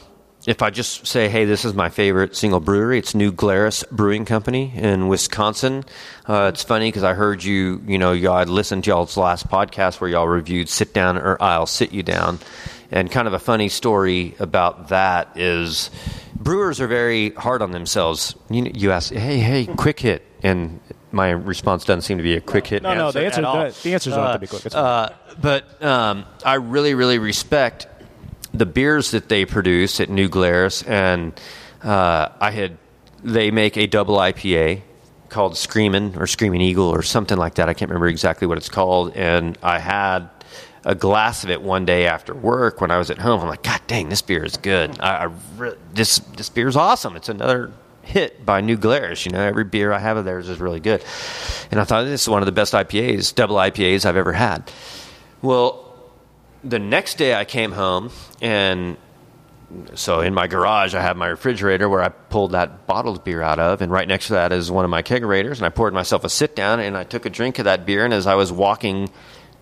if 0.46 0.60
I 0.60 0.70
just 0.70 1.06
say, 1.06 1.28
hey, 1.28 1.44
this 1.44 1.64
is 1.64 1.72
my 1.72 1.88
favorite 1.88 2.34
single 2.34 2.58
brewery, 2.58 2.98
it's 2.98 3.14
New 3.14 3.30
Glarus 3.30 3.84
Brewing 3.92 4.24
Company 4.24 4.72
in 4.74 5.06
Wisconsin. 5.06 5.84
Uh, 6.26 6.50
it's 6.52 6.64
funny 6.64 6.88
because 6.88 7.04
I 7.04 7.14
heard 7.14 7.44
you, 7.44 7.80
you 7.86 7.98
know, 7.98 8.12
y'all 8.12 8.38
had 8.38 8.48
listened 8.48 8.84
to 8.84 8.90
y'all's 8.90 9.16
last 9.16 9.48
podcast 9.48 10.00
where 10.00 10.10
y'all 10.10 10.26
reviewed 10.26 10.68
Sit 10.68 10.94
Down 10.94 11.16
or 11.16 11.40
I'll 11.40 11.66
Sit 11.66 11.92
You 11.92 12.02
Down. 12.02 12.40
And 12.90 13.10
kind 13.10 13.28
of 13.28 13.34
a 13.34 13.38
funny 13.38 13.68
story 13.68 14.34
about 14.38 14.88
that 14.88 15.36
is 15.36 15.90
brewers 16.42 16.80
are 16.80 16.86
very 16.86 17.30
hard 17.30 17.62
on 17.62 17.70
themselves. 17.70 18.34
You, 18.50 18.70
you 18.74 18.90
ask, 18.90 19.12
hey, 19.12 19.38
hey, 19.38 19.66
quick 19.66 20.00
hit. 20.00 20.24
And 20.42 20.80
my 21.12 21.30
response 21.30 21.84
doesn't 21.84 22.02
seem 22.02 22.18
to 22.18 22.24
be 22.24 22.34
a 22.34 22.40
quick 22.40 22.66
hit. 22.66 22.82
No, 22.82 22.94
no, 22.94 23.12
the 23.12 23.24
answer 23.24 23.42
the, 23.42 23.76
the 23.82 23.94
answers 23.94 24.14
don't 24.14 24.26
have 24.26 24.34
to 24.34 24.38
be 24.40 24.46
quick. 24.46 24.74
Uh, 24.74 25.10
but 25.40 25.82
um, 25.82 26.24
I 26.44 26.54
really, 26.54 26.94
really 26.94 27.18
respect 27.18 27.86
the 28.52 28.66
beers 28.66 29.12
that 29.12 29.28
they 29.28 29.44
produce 29.44 30.00
at 30.00 30.10
New 30.10 30.28
Glarus, 30.28 30.82
and 30.82 31.32
uh, 31.82 32.28
I 32.40 32.50
had 32.50 32.76
they 33.24 33.50
make 33.50 33.76
a 33.76 33.86
double 33.86 34.16
IPA 34.16 34.82
called 35.28 35.56
Screamin' 35.56 36.16
or 36.16 36.26
Screaming 36.26 36.60
Eagle 36.60 36.88
or 36.88 37.02
something 37.02 37.38
like 37.38 37.54
that. 37.54 37.68
I 37.68 37.74
can't 37.74 37.88
remember 37.88 38.08
exactly 38.08 38.46
what 38.46 38.58
it's 38.58 38.68
called, 38.68 39.16
and 39.16 39.56
I 39.62 39.78
had 39.78 40.28
a 40.84 40.94
glass 40.94 41.44
of 41.44 41.50
it 41.50 41.62
one 41.62 41.84
day 41.84 42.06
after 42.06 42.34
work 42.34 42.80
when 42.80 42.90
I 42.90 42.98
was 42.98 43.10
at 43.10 43.18
home. 43.18 43.40
I'm 43.40 43.48
like, 43.48 43.62
God 43.62 43.80
dang, 43.86 44.08
this 44.08 44.22
beer 44.22 44.44
is 44.44 44.56
good. 44.56 45.00
I, 45.00 45.24
I 45.24 45.28
re- 45.56 45.76
this 45.94 46.18
this 46.36 46.48
beer 46.48 46.68
is 46.68 46.76
awesome. 46.76 47.16
It's 47.16 47.28
another 47.28 47.72
hit 48.02 48.44
by 48.44 48.60
New 48.60 48.76
Glarus. 48.76 49.24
You 49.24 49.32
know, 49.32 49.40
every 49.40 49.64
beer 49.64 49.92
I 49.92 49.98
have 49.98 50.16
of 50.16 50.24
theirs 50.24 50.48
is 50.48 50.58
really 50.58 50.80
good, 50.80 51.04
and 51.70 51.80
I 51.80 51.84
thought 51.84 52.04
this 52.04 52.22
is 52.22 52.28
one 52.28 52.42
of 52.42 52.46
the 52.46 52.52
best 52.52 52.72
IPAs, 52.72 53.34
double 53.34 53.56
IPAs 53.56 54.04
I've 54.04 54.16
ever 54.16 54.32
had. 54.32 54.70
Well, 55.40 55.92
the 56.64 56.78
next 56.78 57.18
day 57.18 57.34
I 57.34 57.44
came 57.44 57.72
home 57.72 58.10
and 58.40 58.96
so 59.94 60.20
in 60.20 60.34
my 60.34 60.46
garage 60.46 60.94
I 60.94 61.00
have 61.00 61.16
my 61.16 61.26
refrigerator 61.28 61.88
where 61.88 62.02
I 62.02 62.08
pulled 62.10 62.52
that 62.52 62.86
bottled 62.86 63.24
beer 63.24 63.42
out 63.42 63.58
of 63.58 63.82
and 63.82 63.90
right 63.90 64.06
next 64.06 64.28
to 64.28 64.34
that 64.34 64.52
is 64.52 64.70
one 64.70 64.84
of 64.84 64.90
my 64.90 65.02
kegerators 65.02 65.56
and 65.56 65.66
I 65.66 65.70
poured 65.70 65.94
myself 65.94 66.24
a 66.24 66.28
sit 66.28 66.54
down 66.54 66.78
and 66.78 66.96
I 66.96 67.04
took 67.04 67.26
a 67.26 67.30
drink 67.30 67.58
of 67.58 67.64
that 67.64 67.86
beer 67.86 68.04
and 68.04 68.14
as 68.14 68.26
I 68.26 68.34
was 68.34 68.52
walking 68.52 69.10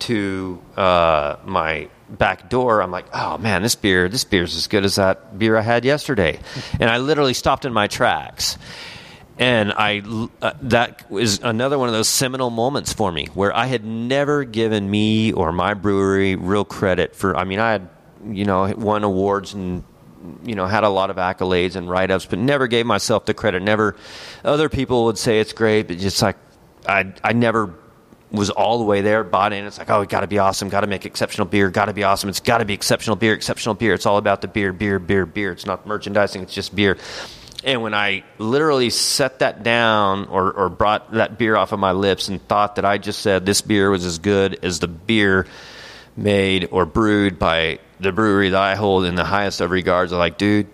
to 0.01 0.61
uh, 0.77 1.37
my 1.45 1.89
back 2.09 2.49
door 2.49 2.81
I'm 2.81 2.91
like 2.91 3.05
oh 3.13 3.37
man 3.37 3.61
this 3.61 3.75
beer 3.75 4.09
this 4.09 4.25
beer's 4.25 4.55
as 4.55 4.67
good 4.67 4.83
as 4.83 4.95
that 4.95 5.39
beer 5.39 5.55
I 5.55 5.61
had 5.61 5.85
yesterday 5.85 6.39
and 6.77 6.89
I 6.89 6.97
literally 6.97 7.33
stopped 7.33 7.63
in 7.63 7.71
my 7.71 7.87
tracks 7.87 8.57
and 9.41 9.73
I 9.75 10.03
uh, 10.41 10.53
that 10.61 11.09
was 11.09 11.39
another 11.39 11.79
one 11.79 11.89
of 11.89 11.93
those 11.93 12.07
seminal 12.07 12.51
moments 12.51 12.93
for 12.93 13.11
me 13.11 13.25
where 13.33 13.55
I 13.55 13.65
had 13.65 13.83
never 13.83 14.43
given 14.43 14.89
me 14.89 15.33
or 15.33 15.51
my 15.51 15.73
brewery 15.73 16.35
real 16.35 16.63
credit 16.63 17.15
for. 17.15 17.35
I 17.35 17.43
mean, 17.43 17.59
I 17.59 17.71
had 17.71 17.89
you 18.29 18.45
know 18.45 18.71
won 18.77 19.03
awards 19.03 19.55
and 19.55 19.83
you 20.43 20.53
know 20.53 20.67
had 20.67 20.83
a 20.83 20.89
lot 20.89 21.09
of 21.09 21.15
accolades 21.15 21.75
and 21.75 21.89
write 21.89 22.11
ups, 22.11 22.27
but 22.27 22.37
never 22.37 22.67
gave 22.67 22.85
myself 22.85 23.25
the 23.25 23.33
credit. 23.33 23.63
Never 23.63 23.95
other 24.43 24.69
people 24.69 25.05
would 25.05 25.17
say 25.17 25.39
it's 25.39 25.53
great, 25.53 25.87
but 25.87 25.97
just 25.97 26.21
like 26.21 26.37
I 26.87 27.11
I 27.23 27.33
never 27.33 27.73
was 28.31 28.49
all 28.49 28.77
the 28.77 28.85
way 28.85 29.01
there, 29.01 29.23
bought 29.23 29.53
in. 29.53 29.65
It's 29.65 29.77
like, 29.77 29.89
oh, 29.89 30.01
it 30.01 30.09
got 30.09 30.21
to 30.21 30.27
be 30.27 30.39
awesome, 30.39 30.69
got 30.69 30.81
to 30.81 30.87
make 30.87 31.05
exceptional 31.05 31.47
beer, 31.47 31.69
got 31.69 31.85
to 31.85 31.93
be 31.93 32.03
awesome. 32.03 32.29
It's 32.29 32.39
got 32.39 32.59
to 32.59 32.65
be 32.65 32.73
exceptional 32.73 33.15
beer, 33.15 33.33
exceptional 33.33 33.75
beer. 33.75 33.93
It's 33.93 34.05
all 34.05 34.17
about 34.17 34.41
the 34.41 34.47
beer, 34.47 34.71
beer, 34.71 34.99
beer, 34.99 35.25
beer. 35.25 35.51
It's 35.51 35.65
not 35.65 35.85
merchandising, 35.85 36.43
it's 36.43 36.53
just 36.53 36.73
beer. 36.73 36.97
And 37.63 37.83
when 37.83 37.93
I 37.93 38.23
literally 38.39 38.89
set 38.89 39.39
that 39.39 39.61
down 39.63 40.27
or, 40.27 40.51
or 40.51 40.69
brought 40.69 41.11
that 41.11 41.37
beer 41.37 41.55
off 41.55 41.73
of 41.73 41.79
my 41.79 41.91
lips 41.91 42.27
and 42.27 42.45
thought 42.47 42.77
that 42.77 42.85
I 42.85 42.97
just 42.97 43.21
said 43.21 43.45
this 43.45 43.61
beer 43.61 43.91
was 43.91 44.03
as 44.03 44.17
good 44.17 44.63
as 44.63 44.79
the 44.79 44.87
beer 44.87 45.45
made 46.17 46.69
or 46.71 46.85
brewed 46.85 47.37
by 47.37 47.79
the 47.99 48.11
brewery 48.11 48.49
that 48.49 48.61
I 48.61 48.75
hold 48.75 49.05
in 49.05 49.15
the 49.15 49.23
highest 49.23 49.61
of 49.61 49.71
regards, 49.71 50.11
I'm 50.11 50.19
like, 50.19 50.37
dude, 50.37 50.67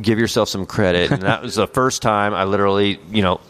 give 0.00 0.18
yourself 0.18 0.48
some 0.48 0.66
credit. 0.66 1.10
And 1.10 1.22
that 1.22 1.42
was 1.42 1.56
the 1.56 1.66
first 1.66 2.02
time 2.02 2.34
I 2.34 2.44
literally, 2.44 2.98
you 3.10 3.22
know, 3.22 3.40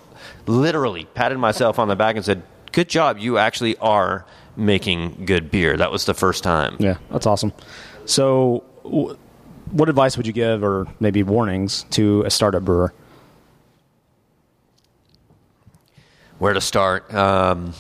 literally 0.47 1.05
patted 1.05 1.39
myself 1.39 1.78
on 1.78 1.89
the 1.89 1.97
back 1.97 2.16
and 2.16 2.24
said, 2.24 2.43
good 2.76 2.88
job. 2.90 3.18
You 3.18 3.38
actually 3.38 3.74
are 3.78 4.26
making 4.54 5.24
good 5.24 5.50
beer. 5.50 5.78
That 5.78 5.90
was 5.90 6.04
the 6.04 6.12
first 6.12 6.44
time. 6.44 6.76
Yeah, 6.78 6.98
that's 7.10 7.26
awesome. 7.26 7.54
So, 8.04 8.62
w- 8.84 9.16
what 9.70 9.88
advice 9.88 10.16
would 10.18 10.26
you 10.26 10.32
give, 10.34 10.62
or 10.62 10.86
maybe 11.00 11.22
warnings, 11.22 11.86
to 11.90 12.22
a 12.22 12.30
startup 12.30 12.62
brewer? 12.64 12.92
where 16.38 16.52
to 16.52 16.60
start. 16.60 17.12
Um, 17.14 17.72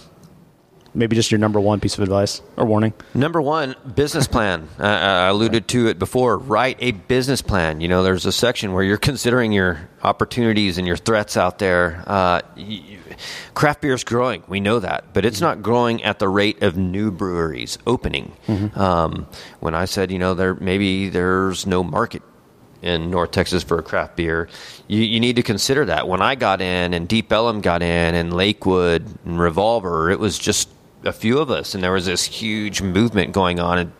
maybe 0.96 1.14
just 1.14 1.30
your 1.30 1.38
number 1.38 1.60
one 1.60 1.78
piece 1.78 1.94
of 1.96 2.02
advice 2.02 2.40
or 2.56 2.64
warning. 2.64 2.92
Number 3.14 3.40
one, 3.40 3.76
business 3.94 4.26
plan. 4.26 4.68
Uh, 4.78 4.84
I 4.86 5.26
alluded 5.28 5.66
to 5.68 5.88
it 5.88 5.98
before. 5.98 6.38
Write 6.38 6.76
a 6.80 6.92
business 6.92 7.42
plan. 7.42 7.80
You 7.80 7.88
know, 7.88 8.02
there's 8.02 8.24
a 8.24 8.30
section 8.32 8.72
where 8.72 8.84
you're 8.84 8.98
considering 8.98 9.50
your 9.52 9.88
opportunities 10.02 10.78
and 10.78 10.86
your 10.86 10.96
threats 10.96 11.36
out 11.36 11.58
there. 11.58 12.04
Uh, 12.06 12.40
y- 12.56 12.98
craft 13.54 13.80
beer 13.80 13.94
is 13.94 14.04
growing. 14.04 14.44
We 14.46 14.60
know 14.60 14.78
that, 14.78 15.12
but 15.12 15.24
it's 15.24 15.40
not 15.40 15.62
growing 15.62 16.04
at 16.04 16.18
the 16.20 16.28
rate 16.28 16.62
of 16.62 16.76
new 16.76 17.10
breweries 17.10 17.78
opening. 17.86 18.32
Um, 18.76 19.26
when 19.60 19.74
I 19.74 19.86
said, 19.86 20.12
you 20.12 20.18
know, 20.18 20.34
there 20.34 20.54
maybe 20.54 21.08
there's 21.08 21.66
no 21.66 21.82
market 21.82 22.22
in 22.82 23.10
North 23.10 23.32
Texas 23.32 23.62
for 23.62 23.78
a 23.78 23.82
craft 23.82 24.16
beer, 24.16 24.48
you, 24.86 25.00
you 25.02 25.18
need 25.18 25.36
to 25.36 25.42
consider 25.42 25.86
that. 25.86 26.06
When 26.06 26.22
I 26.22 26.34
got 26.36 26.60
in, 26.60 26.94
and 26.94 27.08
Deep 27.08 27.32
Ellum 27.32 27.60
got 27.60 27.82
in, 27.82 28.14
and 28.14 28.32
Lakewood 28.32 29.06
and 29.24 29.40
Revolver, 29.40 30.10
it 30.10 30.20
was 30.20 30.38
just 30.38 30.68
a 31.06 31.12
few 31.12 31.38
of 31.38 31.50
us, 31.50 31.74
and 31.74 31.82
there 31.82 31.92
was 31.92 32.06
this 32.06 32.24
huge 32.24 32.82
movement 32.82 33.32
going 33.32 33.60
on. 33.60 33.78
And 33.78 33.92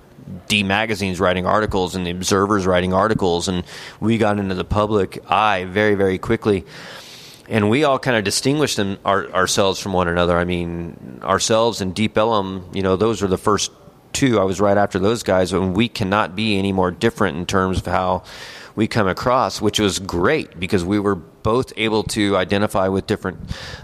D 0.49 0.63
magazines 0.63 1.21
writing 1.21 1.47
articles, 1.47 1.95
and 1.95 2.07
the 2.07 2.11
Observers 2.11 2.67
writing 2.67 2.93
articles, 2.93 3.49
and 3.49 3.65
we 4.01 4.19
got 4.19 4.39
into 4.39 4.55
the 4.55 4.65
public 4.65 5.23
eye 5.31 5.65
very, 5.65 5.95
very 5.95 6.19
quickly. 6.19 6.65
And 7.49 7.71
we 7.71 7.85
all 7.85 7.99
kind 7.99 8.17
of 8.17 8.25
distinguished 8.25 8.77
them, 8.77 8.99
our, 9.05 9.31
ourselves 9.31 9.81
from 9.81 9.93
one 9.93 10.09
another. 10.09 10.37
I 10.37 10.45
mean, 10.45 11.21
ourselves 11.23 11.81
and 11.81 11.95
Deep 11.95 12.19
Ellum, 12.19 12.69
you 12.73 12.83
know, 12.83 12.97
those 12.97 13.23
were 13.23 13.29
the 13.29 13.39
first 13.39 13.71
two. 14.13 14.41
I 14.41 14.45
was 14.45 14.61
right 14.61 14.77
after 14.77 14.99
those 14.99 15.23
guys, 15.23 15.53
and 15.53 15.77
we 15.77 15.89
cannot 15.89 16.35
be 16.35 16.59
any 16.59 16.73
more 16.73 16.91
different 16.91 17.37
in 17.37 17.47
terms 17.47 17.79
of 17.79 17.87
how 17.87 18.25
we 18.75 18.89
come 18.89 19.07
across, 19.07 19.61
which 19.61 19.79
was 19.79 19.99
great 19.99 20.59
because 20.59 20.85
we 20.85 20.99
were 20.99 21.15
both 21.15 21.73
able 21.77 22.03
to 22.03 22.37
identify 22.37 22.89
with 22.89 23.07
different 23.07 23.39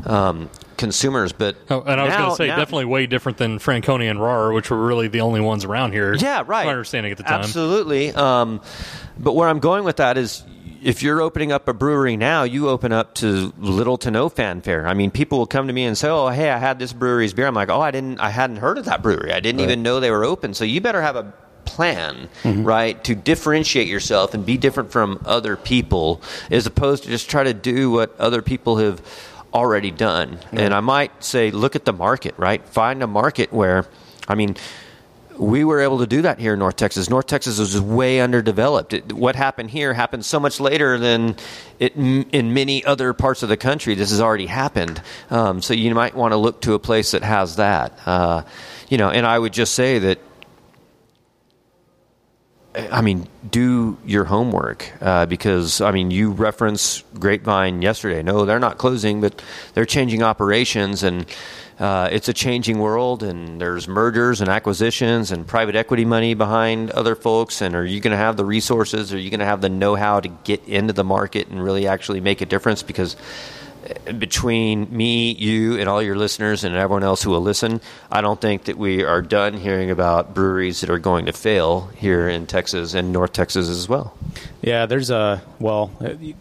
um, 0.06 0.50
consumers. 0.82 1.32
But 1.32 1.56
Oh, 1.70 1.80
and 1.82 2.00
I 2.00 2.04
was 2.04 2.14
going 2.14 2.30
to 2.30 2.36
say, 2.36 2.46
now- 2.48 2.56
definitely 2.56 2.84
way 2.86 3.06
different 3.06 3.38
than 3.38 3.58
Franconia 3.58 4.10
and 4.10 4.18
Rahr, 4.20 4.54
which 4.54 4.70
were 4.70 4.84
really 4.84 5.08
the 5.08 5.20
only 5.22 5.40
ones 5.40 5.64
around 5.64 5.92
here. 5.92 6.14
Yeah, 6.14 6.42
right. 6.46 6.64
My 6.66 6.70
understanding 6.72 7.12
at 7.12 7.18
the 7.18 7.24
time. 7.24 7.40
Absolutely. 7.40 8.10
Um, 8.12 8.60
but 9.18 9.32
where 9.34 9.48
I'm 9.48 9.58
going 9.60 9.84
with 9.84 9.96
that 9.96 10.18
is 10.18 10.42
if 10.82 11.02
you're 11.02 11.20
opening 11.20 11.52
up 11.52 11.68
a 11.68 11.72
brewery 11.72 12.16
now, 12.16 12.42
you 12.42 12.68
open 12.68 12.92
up 12.92 13.14
to 13.14 13.52
little 13.58 13.96
to 13.98 14.10
no 14.10 14.28
fanfare. 14.28 14.86
I 14.86 14.94
mean, 14.94 15.10
people 15.12 15.38
will 15.38 15.46
come 15.46 15.68
to 15.68 15.72
me 15.72 15.84
and 15.84 15.96
say, 15.96 16.08
"Oh, 16.08 16.28
hey, 16.28 16.50
I 16.50 16.58
had 16.58 16.78
this 16.80 16.92
brewery's 16.92 17.32
beer." 17.32 17.46
I'm 17.46 17.54
like, 17.54 17.68
"Oh, 17.70 17.80
I 17.80 17.90
didn't, 17.92 18.18
I 18.18 18.30
hadn't 18.30 18.56
heard 18.56 18.78
of 18.78 18.84
that 18.86 19.00
brewery. 19.02 19.32
I 19.32 19.38
didn't 19.40 19.60
even 19.60 19.82
know 19.82 20.00
they 20.00 20.10
were 20.10 20.24
open." 20.24 20.54
So 20.54 20.64
you 20.64 20.80
better 20.80 21.00
have 21.00 21.14
a 21.14 21.32
plan, 21.64 22.28
right, 22.44 23.02
to 23.04 23.14
differentiate 23.14 23.86
yourself 23.86 24.34
and 24.34 24.44
be 24.44 24.56
different 24.56 24.90
from 24.90 25.20
other 25.24 25.56
people, 25.56 26.20
as 26.50 26.66
opposed 26.66 27.04
to 27.04 27.08
just 27.08 27.30
try 27.30 27.44
to 27.44 27.54
do 27.54 27.88
what 27.92 28.18
other 28.18 28.42
people 28.42 28.78
have 28.78 29.00
already 29.52 29.90
done. 29.90 30.38
And 30.52 30.72
I 30.72 30.80
might 30.80 31.22
say, 31.22 31.50
look 31.50 31.76
at 31.76 31.84
the 31.84 31.92
market, 31.92 32.34
right? 32.38 32.64
Find 32.68 33.02
a 33.02 33.06
market 33.06 33.52
where, 33.52 33.86
I 34.28 34.34
mean 34.34 34.56
we 35.38 35.64
were 35.64 35.80
able 35.80 35.98
to 35.98 36.06
do 36.06 36.22
that 36.22 36.38
here 36.38 36.52
in 36.52 36.58
North 36.58 36.76
Texas. 36.76 37.08
North 37.08 37.26
Texas 37.26 37.58
was 37.58 37.80
way 37.80 38.20
underdeveloped. 38.20 38.92
It, 38.92 39.12
what 39.12 39.34
happened 39.34 39.70
here 39.70 39.94
happened 39.94 40.24
so 40.24 40.38
much 40.38 40.60
later 40.60 40.98
than 40.98 41.36
it 41.78 41.94
in 41.96 42.54
many 42.54 42.84
other 42.84 43.12
parts 43.12 43.42
of 43.42 43.48
the 43.48 43.56
country. 43.56 43.94
This 43.94 44.10
has 44.10 44.20
already 44.20 44.46
happened. 44.46 45.02
Um, 45.30 45.62
so 45.62 45.74
you 45.74 45.94
might 45.94 46.14
want 46.14 46.32
to 46.32 46.36
look 46.36 46.60
to 46.62 46.74
a 46.74 46.78
place 46.78 47.12
that 47.12 47.22
has 47.22 47.56
that. 47.56 47.98
Uh, 48.06 48.42
you 48.88 48.98
know, 48.98 49.10
and 49.10 49.26
I 49.26 49.38
would 49.38 49.52
just 49.52 49.74
say 49.74 49.98
that. 50.00 50.18
I 52.74 53.02
mean, 53.02 53.28
do 53.50 53.98
your 54.06 54.24
homework 54.24 54.90
uh, 55.02 55.26
because 55.26 55.80
I 55.82 55.90
mean, 55.90 56.10
you 56.10 56.30
referenced 56.30 57.04
Grapevine 57.14 57.82
yesterday. 57.82 58.22
No, 58.22 58.46
they're 58.46 58.58
not 58.58 58.78
closing, 58.78 59.20
but 59.20 59.42
they're 59.74 59.84
changing 59.84 60.22
operations, 60.22 61.02
and 61.02 61.26
uh, 61.78 62.08
it's 62.10 62.28
a 62.28 62.32
changing 62.32 62.78
world. 62.78 63.22
And 63.22 63.60
there's 63.60 63.86
mergers 63.88 64.40
and 64.40 64.48
acquisitions 64.48 65.32
and 65.32 65.46
private 65.46 65.76
equity 65.76 66.06
money 66.06 66.32
behind 66.32 66.90
other 66.92 67.14
folks. 67.14 67.60
And 67.60 67.74
are 67.74 67.84
you 67.84 68.00
going 68.00 68.12
to 68.12 68.16
have 68.16 68.38
the 68.38 68.44
resources? 68.44 69.12
Are 69.12 69.18
you 69.18 69.28
going 69.28 69.40
to 69.40 69.46
have 69.46 69.60
the 69.60 69.68
know-how 69.68 70.20
to 70.20 70.28
get 70.28 70.66
into 70.66 70.94
the 70.94 71.04
market 71.04 71.48
and 71.48 71.62
really 71.62 71.86
actually 71.86 72.20
make 72.20 72.40
a 72.40 72.46
difference? 72.46 72.82
Because 72.82 73.16
between 74.18 74.94
me, 74.94 75.32
you, 75.32 75.78
and 75.78 75.88
all 75.88 76.02
your 76.02 76.16
listeners, 76.16 76.64
and 76.64 76.74
everyone 76.74 77.02
else 77.02 77.22
who 77.22 77.30
will 77.30 77.40
listen, 77.40 77.80
I 78.10 78.20
don't 78.20 78.40
think 78.40 78.64
that 78.64 78.78
we 78.78 79.04
are 79.04 79.22
done 79.22 79.54
hearing 79.54 79.90
about 79.90 80.34
breweries 80.34 80.80
that 80.80 80.90
are 80.90 80.98
going 80.98 81.26
to 81.26 81.32
fail 81.32 81.88
here 81.96 82.28
in 82.28 82.46
Texas 82.46 82.94
and 82.94 83.12
North 83.12 83.32
Texas 83.32 83.68
as 83.68 83.88
well. 83.88 84.16
Yeah, 84.60 84.86
there's 84.86 85.10
a 85.10 85.42
well, 85.58 85.90
uh, 86.00 86.14
you 86.20 86.34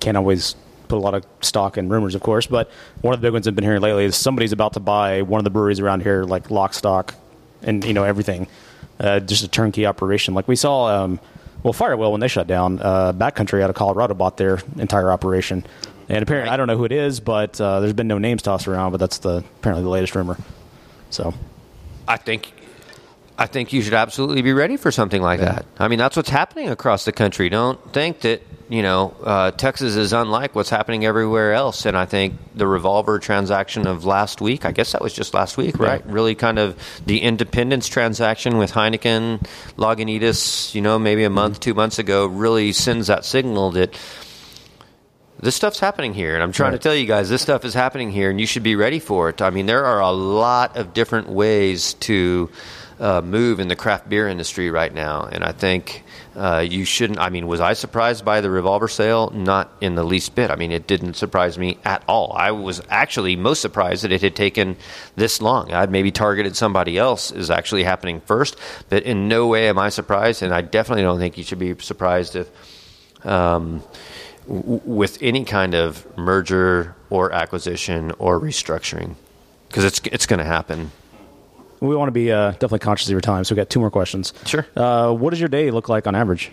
can't 0.00 0.16
always 0.16 0.54
put 0.88 0.96
a 0.96 1.00
lot 1.00 1.14
of 1.14 1.24
stock 1.40 1.76
in 1.76 1.88
rumors, 1.88 2.14
of 2.14 2.22
course, 2.22 2.46
but 2.46 2.70
one 3.02 3.14
of 3.14 3.20
the 3.20 3.26
big 3.26 3.32
ones 3.32 3.46
I've 3.46 3.54
been 3.54 3.64
hearing 3.64 3.82
lately 3.82 4.04
is 4.04 4.16
somebody's 4.16 4.52
about 4.52 4.72
to 4.74 4.80
buy 4.80 5.22
one 5.22 5.38
of 5.38 5.44
the 5.44 5.50
breweries 5.50 5.80
around 5.80 6.02
here, 6.02 6.24
like 6.24 6.50
lock, 6.50 6.74
stock, 6.74 7.14
and 7.62 7.84
you 7.84 7.92
know 7.92 8.04
everything, 8.04 8.46
uh, 9.00 9.20
just 9.20 9.44
a 9.44 9.48
turnkey 9.48 9.86
operation. 9.86 10.34
Like 10.34 10.48
we 10.48 10.56
saw, 10.56 10.86
um, 10.86 11.20
well, 11.62 11.74
Firewheel 11.74 12.10
when 12.10 12.20
they 12.20 12.28
shut 12.28 12.46
down, 12.46 12.80
uh, 12.80 13.12
Backcountry 13.12 13.62
out 13.62 13.70
of 13.70 13.76
Colorado 13.76 14.14
bought 14.14 14.36
their 14.36 14.60
entire 14.76 15.10
operation, 15.10 15.64
and 16.08 16.22
apparently 16.22 16.50
I 16.50 16.56
don't 16.56 16.66
know 16.66 16.76
who 16.76 16.84
it 16.84 16.92
is, 16.92 17.20
but 17.20 17.60
uh, 17.60 17.80
there's 17.80 17.92
been 17.92 18.08
no 18.08 18.18
names 18.18 18.42
tossed 18.42 18.68
around, 18.68 18.92
but 18.92 18.98
that's 18.98 19.18
the 19.18 19.44
apparently 19.58 19.82
the 19.82 19.90
latest 19.90 20.14
rumor. 20.14 20.36
So 21.10 21.34
I 22.06 22.16
think 22.16 22.52
I 23.38 23.46
think 23.46 23.72
you 23.72 23.82
should 23.82 23.94
absolutely 23.94 24.42
be 24.42 24.52
ready 24.52 24.76
for 24.76 24.90
something 24.90 25.22
like 25.22 25.38
that. 25.38 25.64
I 25.78 25.86
mean, 25.86 26.00
that's 26.00 26.16
what's 26.16 26.28
happening 26.28 26.70
across 26.70 27.04
the 27.04 27.12
country. 27.12 27.48
Don't 27.48 27.80
think 27.92 28.20
that 28.22 28.42
you 28.68 28.82
know 28.82 29.14
uh, 29.22 29.52
Texas 29.52 29.94
is 29.94 30.12
unlike 30.12 30.56
what's 30.56 30.70
happening 30.70 31.04
everywhere 31.04 31.52
else. 31.52 31.86
And 31.86 31.96
I 31.96 32.04
think 32.04 32.34
the 32.56 32.66
revolver 32.66 33.20
transaction 33.20 33.86
of 33.86 34.04
last 34.04 34.40
week, 34.40 34.64
I 34.64 34.72
guess 34.72 34.90
that 34.92 35.00
was 35.00 35.12
just 35.12 35.34
last 35.34 35.56
week, 35.56 35.78
right? 35.78 36.04
Really, 36.06 36.34
kind 36.34 36.58
of 36.58 36.76
the 37.06 37.22
Independence 37.22 37.86
transaction 37.86 38.58
with 38.58 38.72
Heineken, 38.72 39.46
Lagunitas, 39.76 40.74
you 40.74 40.80
know, 40.80 40.98
maybe 40.98 41.22
a 41.22 41.30
month, 41.30 41.60
two 41.60 41.74
months 41.74 42.00
ago, 42.00 42.26
really 42.26 42.72
sends 42.72 43.06
that 43.06 43.24
signal 43.24 43.70
that 43.72 43.94
this 45.40 45.54
stuff's 45.54 45.78
happening 45.78 46.14
here, 46.14 46.34
and 46.34 46.42
I'm 46.42 46.52
trying 46.52 46.72
to 46.72 46.78
tell 46.78 46.94
you 46.94 47.06
guys 47.06 47.28
this 47.28 47.42
stuff 47.42 47.64
is 47.64 47.74
happening 47.74 48.10
here, 48.10 48.30
and 48.30 48.40
you 48.40 48.46
should 48.46 48.64
be 48.64 48.74
ready 48.74 48.98
for 48.98 49.28
it. 49.28 49.40
I 49.40 49.50
mean, 49.50 49.66
there 49.66 49.84
are 49.84 50.00
a 50.00 50.10
lot 50.10 50.76
of 50.76 50.92
different 50.92 51.28
ways 51.28 51.94
to 51.94 52.50
uh, 52.98 53.20
move 53.20 53.60
in 53.60 53.68
the 53.68 53.76
craft 53.76 54.08
beer 54.08 54.26
industry 54.26 54.70
right 54.70 54.92
now, 54.92 55.28
and 55.30 55.44
I 55.44 55.52
think 55.52 56.02
uh, 56.34 56.64
you 56.68 56.84
shouldn't. 56.84 57.20
I 57.20 57.28
mean, 57.28 57.46
was 57.46 57.60
I 57.60 57.74
surprised 57.74 58.24
by 58.24 58.40
the 58.40 58.50
revolver 58.50 58.88
sale? 58.88 59.30
Not 59.30 59.70
in 59.80 59.94
the 59.94 60.02
least 60.02 60.34
bit. 60.34 60.50
I 60.50 60.56
mean, 60.56 60.72
it 60.72 60.88
didn't 60.88 61.14
surprise 61.14 61.56
me 61.56 61.78
at 61.84 62.02
all. 62.08 62.32
I 62.36 62.50
was 62.50 62.82
actually 62.88 63.36
most 63.36 63.62
surprised 63.62 64.02
that 64.02 64.10
it 64.10 64.22
had 64.22 64.34
taken 64.34 64.76
this 65.14 65.40
long. 65.40 65.72
I'd 65.72 65.92
maybe 65.92 66.10
targeted 66.10 66.56
somebody 66.56 66.98
else 66.98 67.30
is 67.30 67.50
actually 67.50 67.84
happening 67.84 68.20
first, 68.22 68.56
but 68.88 69.04
in 69.04 69.28
no 69.28 69.46
way 69.46 69.68
am 69.68 69.78
I 69.78 69.90
surprised, 69.90 70.42
and 70.42 70.52
I 70.52 70.62
definitely 70.62 71.02
don't 71.02 71.20
think 71.20 71.38
you 71.38 71.44
should 71.44 71.60
be 71.60 71.76
surprised 71.78 72.34
if. 72.34 72.48
Um, 73.24 73.82
w- 74.48 74.80
with 74.84 75.18
any 75.20 75.44
kind 75.44 75.74
of 75.74 76.04
merger 76.16 76.94
or 77.10 77.32
acquisition 77.32 78.12
or 78.18 78.40
restructuring 78.40 79.14
because 79.68 79.84
it's 79.84 80.00
it's 80.12 80.26
going 80.26 80.38
to 80.38 80.44
happen. 80.44 80.90
we 81.80 81.94
want 81.94 82.08
to 82.08 82.12
be 82.12 82.32
uh, 82.32 82.50
definitely 82.52 82.80
conscious 82.80 83.06
of 83.08 83.12
your 83.12 83.20
time. 83.20 83.44
So 83.44 83.54
we 83.54 83.56
got 83.56 83.70
two 83.70 83.80
more 83.80 83.90
questions. 83.90 84.32
Sure. 84.46 84.66
Uh, 84.74 85.12
what 85.12 85.30
does 85.30 85.38
your 85.40 85.48
day 85.48 85.70
look 85.70 85.88
like 85.88 86.06
on 86.06 86.14
average? 86.14 86.50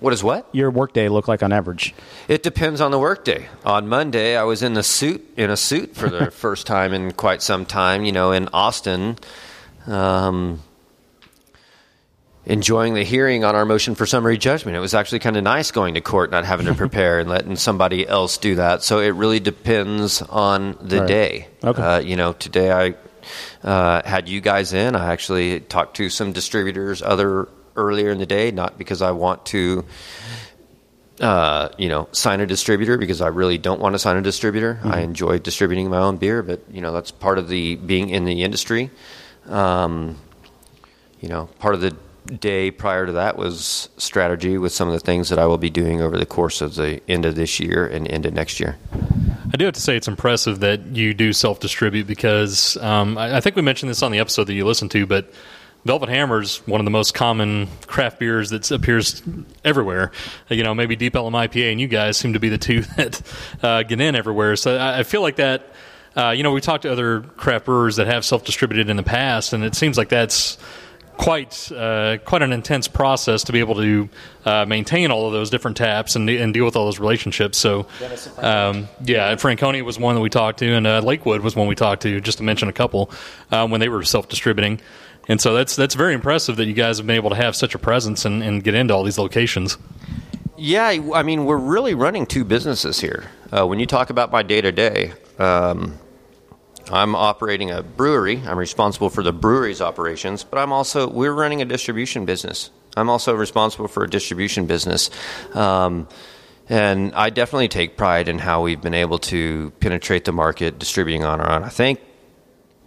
What 0.00 0.12
is 0.12 0.22
what? 0.24 0.46
Your 0.52 0.70
work 0.70 0.92
day 0.92 1.08
look 1.08 1.28
like 1.28 1.42
on 1.42 1.50
average? 1.52 1.94
It 2.28 2.42
depends 2.42 2.80
on 2.82 2.90
the 2.90 2.98
workday. 2.98 3.48
On 3.64 3.88
Monday, 3.88 4.36
I 4.36 4.42
was 4.42 4.62
in 4.62 4.74
the 4.74 4.82
suit 4.82 5.22
in 5.36 5.48
a 5.50 5.56
suit 5.56 5.94
for 5.94 6.10
the 6.10 6.30
first 6.42 6.66
time 6.66 6.92
in 6.92 7.12
quite 7.12 7.40
some 7.40 7.64
time. 7.64 8.04
You 8.04 8.12
know, 8.12 8.32
in 8.32 8.48
Austin, 8.52 9.16
um, 9.86 10.60
enjoying 12.46 12.94
the 12.94 13.04
hearing 13.04 13.42
on 13.44 13.54
our 13.54 13.64
motion 13.64 13.94
for 13.94 14.06
summary 14.06 14.36
judgment. 14.36 14.76
It 14.76 14.80
was 14.80 14.94
actually 14.94 15.20
kind 15.20 15.36
of 15.36 15.44
nice 15.44 15.70
going 15.70 15.94
to 15.94 16.00
court, 16.00 16.30
not 16.30 16.44
having 16.44 16.66
to 16.66 16.74
prepare 16.84 17.18
and 17.20 17.28
letting 17.28 17.56
somebody 17.56 18.06
else 18.06 18.36
do 18.38 18.56
that. 18.56 18.82
So 18.82 19.00
it 19.00 19.10
really 19.10 19.40
depends 19.40 20.20
on 20.22 20.76
the 20.80 21.00
Right. 21.00 21.08
day. 21.08 21.48
Okay. 21.62 21.82
Uh, 21.82 21.98
you 22.00 22.16
know, 22.16 22.32
today 22.34 22.70
I 22.70 22.94
uh, 23.66 24.02
had 24.06 24.28
you 24.28 24.40
guys 24.40 24.72
in. 24.72 24.94
I 24.94 25.12
actually 25.12 25.60
talked 25.60 25.96
to 25.96 26.10
some 26.10 26.32
distributors 26.32 27.00
other 27.00 27.48
earlier 27.76 28.10
in 28.10 28.18
the 28.18 28.26
day, 28.26 28.50
not 28.50 28.76
because 28.78 29.00
I 29.02 29.12
want 29.12 29.46
to 29.46 29.84
uh, 31.20 31.68
you 31.78 31.88
know, 31.88 32.08
sign 32.12 32.40
a 32.40 32.46
distributor 32.46 32.98
because 32.98 33.20
I 33.20 33.28
really 33.28 33.56
don't 33.56 33.80
want 33.80 33.94
to 33.94 33.98
sign 34.00 34.16
a 34.16 34.22
distributor. 34.22 34.80
I 34.82 35.00
enjoy 35.00 35.38
distributing 35.38 35.88
my 35.88 35.98
own 35.98 36.16
beer, 36.16 36.42
but 36.42 36.60
you 36.70 36.80
know 36.80 36.92
that's 36.92 37.12
part 37.12 37.38
of 37.38 37.48
the 37.48 37.76
being 37.76 38.10
in 38.10 38.24
the 38.24 38.42
industry. 38.42 38.90
Um, 39.46 40.18
you 41.20 41.28
know, 41.28 41.46
part 41.60 41.74
of 41.76 41.80
the 41.80 41.96
day 42.26 42.70
prior 42.70 43.06
to 43.06 43.12
that 43.12 43.36
was 43.36 43.88
strategy 43.96 44.58
with 44.58 44.72
some 44.72 44.88
of 44.88 44.94
the 44.94 45.00
things 45.00 45.28
that 45.28 45.38
I 45.38 45.46
will 45.46 45.58
be 45.58 45.70
doing 45.70 46.00
over 46.00 46.16
the 46.16 46.26
course 46.26 46.60
of 46.60 46.74
the 46.74 47.00
end 47.08 47.24
of 47.24 47.34
this 47.34 47.60
year 47.60 47.86
and 47.86 48.06
into 48.06 48.30
next 48.30 48.60
year. 48.60 48.76
I 49.52 49.56
do 49.56 49.66
have 49.66 49.74
to 49.74 49.80
say 49.80 49.96
it's 49.96 50.08
impressive 50.08 50.60
that 50.60 50.96
you 50.96 51.14
do 51.14 51.32
self 51.32 51.60
distribute 51.60 52.06
because 52.06 52.76
um, 52.78 53.18
I, 53.18 53.36
I 53.36 53.40
think 53.40 53.56
we 53.56 53.62
mentioned 53.62 53.90
this 53.90 54.02
on 54.02 54.10
the 54.10 54.18
episode 54.18 54.44
that 54.44 54.54
you 54.54 54.64
listened 54.64 54.90
to, 54.92 55.06
but 55.06 55.32
Velvet 55.84 56.08
Hammer 56.08 56.40
is 56.40 56.56
one 56.66 56.80
of 56.80 56.86
the 56.86 56.90
most 56.90 57.12
common 57.12 57.68
craft 57.86 58.18
beers 58.18 58.50
that 58.50 58.70
appears 58.70 59.22
everywhere. 59.64 60.12
You 60.48 60.64
know, 60.64 60.74
maybe 60.74 60.96
Deep 60.96 61.14
Ellum 61.14 61.34
IPA 61.34 61.72
and 61.72 61.80
you 61.80 61.88
guys 61.88 62.16
seem 62.16 62.32
to 62.32 62.40
be 62.40 62.48
the 62.48 62.58
two 62.58 62.80
that 62.96 63.22
uh, 63.62 63.82
get 63.82 64.00
in 64.00 64.16
everywhere. 64.16 64.56
So 64.56 64.76
I, 64.76 65.00
I 65.00 65.02
feel 65.02 65.20
like 65.20 65.36
that. 65.36 65.66
uh, 66.16 66.30
you 66.30 66.42
know, 66.42 66.52
we 66.52 66.60
talked 66.60 66.82
to 66.82 66.92
other 66.92 67.20
craft 67.20 67.66
brewers 67.66 67.96
that 67.96 68.06
have 68.06 68.24
self 68.24 68.44
distributed 68.44 68.88
in 68.88 68.96
the 68.96 69.02
past, 69.02 69.52
and 69.52 69.62
it 69.62 69.74
seems 69.74 69.98
like 69.98 70.08
that's 70.08 70.56
quite 71.16 71.70
uh, 71.72 72.18
quite 72.24 72.42
an 72.42 72.52
intense 72.52 72.88
process 72.88 73.44
to 73.44 73.52
be 73.52 73.60
able 73.60 73.76
to 73.76 74.08
uh, 74.44 74.64
maintain 74.66 75.10
all 75.10 75.26
of 75.26 75.32
those 75.32 75.50
different 75.50 75.76
taps 75.76 76.16
and, 76.16 76.28
and 76.28 76.52
deal 76.52 76.64
with 76.64 76.76
all 76.76 76.84
those 76.84 76.98
relationships. 76.98 77.58
So, 77.58 77.86
um, 78.38 78.88
yeah, 79.04 79.34
Franconia 79.36 79.84
was 79.84 79.98
one 79.98 80.14
that 80.14 80.20
we 80.20 80.30
talked 80.30 80.58
to, 80.60 80.72
and 80.72 80.86
uh, 80.86 81.00
Lakewood 81.00 81.40
was 81.40 81.56
one 81.56 81.66
we 81.66 81.74
talked 81.74 82.02
to, 82.02 82.20
just 82.20 82.38
to 82.38 82.44
mention 82.44 82.68
a 82.68 82.72
couple 82.72 83.10
um, 83.50 83.70
when 83.70 83.80
they 83.80 83.88
were 83.88 84.02
self 84.04 84.28
distributing. 84.28 84.80
And 85.28 85.40
so 85.40 85.54
that's 85.54 85.76
that's 85.76 85.94
very 85.94 86.14
impressive 86.14 86.56
that 86.56 86.66
you 86.66 86.74
guys 86.74 86.98
have 86.98 87.06
been 87.06 87.16
able 87.16 87.30
to 87.30 87.36
have 87.36 87.56
such 87.56 87.74
a 87.74 87.78
presence 87.78 88.24
and, 88.24 88.42
and 88.42 88.62
get 88.62 88.74
into 88.74 88.94
all 88.94 89.04
these 89.04 89.18
locations. 89.18 89.78
Yeah, 90.56 90.86
I 91.14 91.22
mean, 91.22 91.46
we're 91.46 91.56
really 91.56 91.94
running 91.94 92.26
two 92.26 92.44
businesses 92.44 93.00
here. 93.00 93.30
Uh, 93.50 93.66
when 93.66 93.80
you 93.80 93.86
talk 93.86 94.10
about 94.10 94.30
my 94.30 94.42
day 94.42 94.60
to 94.60 94.70
day, 94.70 95.12
I'm 96.90 97.14
operating 97.14 97.70
a 97.70 97.82
brewery. 97.82 98.42
I'm 98.46 98.58
responsible 98.58 99.10
for 99.10 99.22
the 99.22 99.32
brewery's 99.32 99.80
operations, 99.80 100.44
but 100.44 100.58
I'm 100.58 100.72
also 100.72 101.08
we're 101.08 101.32
running 101.32 101.62
a 101.62 101.64
distribution 101.64 102.24
business. 102.26 102.70
I'm 102.96 103.10
also 103.10 103.34
responsible 103.34 103.88
for 103.88 104.04
a 104.04 104.10
distribution 104.10 104.66
business. 104.66 105.10
Um, 105.54 106.08
and 106.68 107.14
I 107.14 107.30
definitely 107.30 107.68
take 107.68 107.96
pride 107.96 108.28
in 108.28 108.38
how 108.38 108.62
we've 108.62 108.80
been 108.80 108.94
able 108.94 109.18
to 109.18 109.70
penetrate 109.80 110.24
the 110.24 110.32
market 110.32 110.78
distributing 110.78 111.24
on 111.24 111.40
our 111.40 111.50
own. 111.50 111.64
I 111.64 111.68
think, 111.68 112.00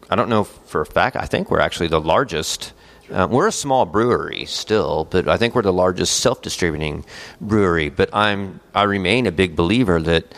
I 0.09 0.15
don't 0.15 0.29
know 0.29 0.43
for 0.43 0.81
a 0.81 0.85
fact, 0.85 1.15
I 1.15 1.25
think 1.25 1.51
we're 1.51 1.59
actually 1.59 1.87
the 1.87 2.01
largest. 2.01 2.73
Uh, 3.11 3.27
we're 3.29 3.47
a 3.47 3.51
small 3.51 3.85
brewery 3.85 4.45
still, 4.45 5.05
but 5.05 5.27
I 5.27 5.37
think 5.37 5.55
we're 5.55 5.61
the 5.61 5.73
largest 5.73 6.19
self-distributing 6.19 7.05
brewery. 7.39 7.89
But 7.89 8.09
I'm 8.13 8.59
I 8.73 8.83
remain 8.83 9.27
a 9.27 9.31
big 9.31 9.55
believer 9.55 10.01
that 10.01 10.33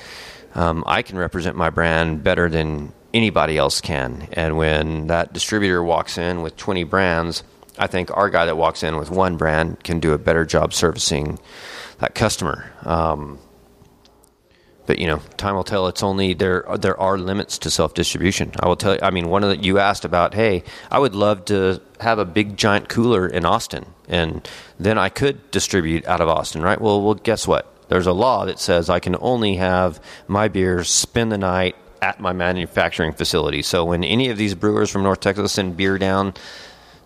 um, 0.53 0.83
I 0.85 1.01
can 1.01 1.17
represent 1.17 1.55
my 1.55 1.69
brand 1.69 2.23
better 2.23 2.49
than 2.49 2.93
anybody 3.13 3.57
else 3.57 3.81
can. 3.81 4.27
And 4.33 4.57
when 4.57 5.07
that 5.07 5.33
distributor 5.33 5.83
walks 5.83 6.17
in 6.17 6.41
with 6.41 6.55
20 6.57 6.83
brands, 6.83 7.43
I 7.77 7.87
think 7.87 8.15
our 8.15 8.29
guy 8.29 8.45
that 8.45 8.57
walks 8.57 8.83
in 8.83 8.97
with 8.97 9.09
one 9.09 9.37
brand 9.37 9.83
can 9.83 9.99
do 9.99 10.13
a 10.13 10.17
better 10.17 10.45
job 10.45 10.73
servicing 10.73 11.39
that 11.99 12.15
customer. 12.15 12.71
Um, 12.83 13.39
but 14.85 14.97
you 14.97 15.05
know, 15.05 15.21
time 15.37 15.55
will 15.55 15.63
tell. 15.63 15.87
It's 15.87 16.01
only 16.01 16.33
there. 16.33 16.65
There 16.79 16.99
are 16.99 17.15
limits 17.15 17.59
to 17.59 17.69
self 17.69 17.93
distribution. 17.93 18.51
I 18.59 18.67
will 18.67 18.75
tell 18.75 18.95
you. 18.95 18.99
I 19.03 19.11
mean, 19.11 19.29
one 19.29 19.43
of 19.43 19.49
the 19.49 19.57
you 19.57 19.77
asked 19.77 20.03
about. 20.03 20.33
Hey, 20.33 20.63
I 20.89 20.97
would 20.97 21.13
love 21.13 21.45
to 21.45 21.79
have 21.99 22.17
a 22.17 22.25
big 22.25 22.57
giant 22.57 22.89
cooler 22.89 23.27
in 23.27 23.45
Austin, 23.45 23.85
and 24.07 24.49
then 24.79 24.97
I 24.97 25.09
could 25.09 25.51
distribute 25.51 26.07
out 26.07 26.21
of 26.21 26.27
Austin, 26.27 26.63
right? 26.63 26.81
Well, 26.81 27.03
well, 27.03 27.13
guess 27.13 27.47
what? 27.47 27.71
There's 27.89 28.07
a 28.07 28.13
law 28.13 28.45
that 28.45 28.57
says 28.57 28.89
I 28.89 28.99
can 28.99 29.15
only 29.19 29.57
have 29.57 30.01
my 30.27 30.47
beers 30.47 30.89
spend 30.89 31.31
the 31.31 31.37
night 31.37 31.75
at 32.01 32.19
my 32.19 32.33
manufacturing 32.33 33.13
facility. 33.13 33.61
So 33.61 33.85
when 33.85 34.03
any 34.03 34.29
of 34.29 34.37
these 34.37 34.55
brewers 34.55 34.89
from 34.89 35.03
North 35.03 35.19
Texas 35.19 35.53
send 35.53 35.77
beer 35.77 35.97
down 35.97 36.33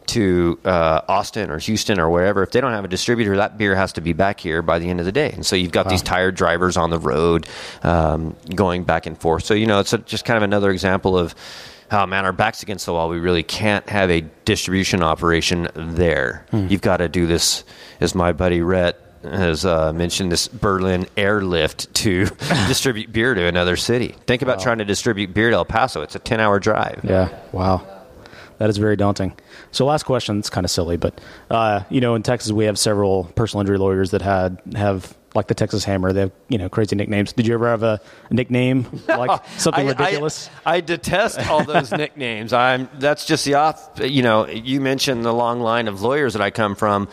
to 0.06 0.60
uh, 0.66 1.02
Austin 1.08 1.50
or 1.50 1.60
Houston 1.60 2.00
or 2.00 2.10
wherever, 2.10 2.44
if 2.44 2.52
they 2.52 2.60
don't 2.60 2.74
have 2.74 2.84
a 2.84 2.90
distributor, 2.90 3.38
that 3.38 3.58
beer 3.58 3.76
has 3.76 3.94
to 3.94 4.02
be 4.02 4.14
back 4.14 4.40
here 4.40 4.62
by 4.62 4.78
the 4.78 4.90
end 4.90 5.00
of 5.00 5.06
the 5.06 5.12
day. 5.12 5.32
And 5.32 5.46
so 5.46 5.56
you've 5.56 5.72
got 5.72 5.88
these 5.88 6.02
tired 6.02 6.36
drivers 6.36 6.76
on 6.76 6.90
the 6.90 7.00
road 7.00 7.48
um, 7.84 8.36
going 8.54 8.84
back 8.84 9.06
and 9.06 9.18
forth. 9.18 9.46
So, 9.46 9.54
you 9.54 9.66
know, 9.66 9.80
it's 9.80 9.94
a, 9.94 10.00
just 10.00 10.26
kind 10.26 10.38
of 10.38 10.44
another 10.44 10.72
example 10.72 11.18
of, 11.18 11.34
oh 11.92 12.06
man, 12.06 12.26
our 12.26 12.34
back's 12.34 12.62
against 12.64 12.86
the 12.86 12.94
wall. 12.94 13.08
We 13.08 13.20
really 13.20 13.44
can't 13.44 13.88
have 13.90 14.10
a 14.10 14.22
distribution 14.46 15.04
operation 15.04 15.70
there. 15.76 16.46
You've 16.70 16.82
got 16.82 16.98
to 16.98 17.08
do 17.08 17.26
this, 17.26 17.64
as 18.02 18.14
my 18.14 18.34
buddy 18.34 18.62
Rhett 18.62 19.00
has 19.24 19.66
uh, 19.66 19.94
mentioned, 19.94 20.32
this 20.32 20.48
Berlin 20.48 21.08
airlift 21.18 21.94
to 21.96 22.26
distribute 22.68 23.12
beer 23.12 23.34
to 23.34 23.46
another 23.46 23.76
city. 23.76 24.16
Think 24.28 24.42
about 24.42 24.60
trying 24.60 24.80
to 24.80 24.86
distribute 24.86 25.34
beer 25.34 25.50
to 25.50 25.56
El 25.58 25.66
Paso. 25.66 26.02
It's 26.02 26.16
a 26.16 26.20
10 26.20 26.40
hour 26.40 26.60
drive. 26.60 27.02
Yeah. 27.04 27.30
Wow. 27.52 27.88
That 28.58 28.70
is 28.70 28.78
very 28.78 28.96
daunting. 28.96 29.34
So, 29.72 29.86
last 29.86 30.04
question. 30.04 30.40
It's 30.40 30.50
kind 30.50 30.64
of 30.64 30.72
silly, 30.72 30.96
but 30.98 31.20
uh, 31.50 31.82
you 31.90 32.00
know, 32.00 32.16
in 32.16 32.24
Texas, 32.24 32.52
we 32.52 32.66
have 32.66 32.78
several 32.78 33.26
personal 33.36 33.62
injury 33.62 33.78
lawyers 33.78 34.12
that 34.12 34.22
had 34.22 34.62
have 34.76 35.16
like 35.36 35.48
the 35.48 35.56
Texas 35.56 35.84
Hammer. 35.84 36.14
They 36.14 36.22
have 36.22 36.32
you 36.50 36.60
know 36.60 36.70
crazy 36.70 36.96
nicknames. 36.96 37.34
Did 37.34 37.48
you 37.48 37.56
ever 37.56 37.68
have 37.68 37.84
a, 37.84 38.00
a 38.30 38.34
nickname 38.34 38.86
like 39.08 39.44
something 39.58 39.88
I- 39.88 39.92
ridiculous? 39.92 40.50
I, 40.66 40.76
I 40.76 40.82
detest 40.82 41.40
all 41.50 41.64
those 41.64 41.92
nicknames. 42.04 42.54
I'm 42.54 42.88
that's 43.00 43.26
just 43.26 43.46
the 43.46 43.56
off. 43.56 44.00
You 44.02 44.22
know, 44.22 44.48
you 44.48 44.80
mentioned 44.80 45.26
the 45.26 45.34
long 45.34 45.60
line 45.60 45.88
of 45.88 46.02
lawyers 46.02 46.34
that 46.34 46.42
I 46.42 46.52
come 46.52 46.76
from. 46.76 47.10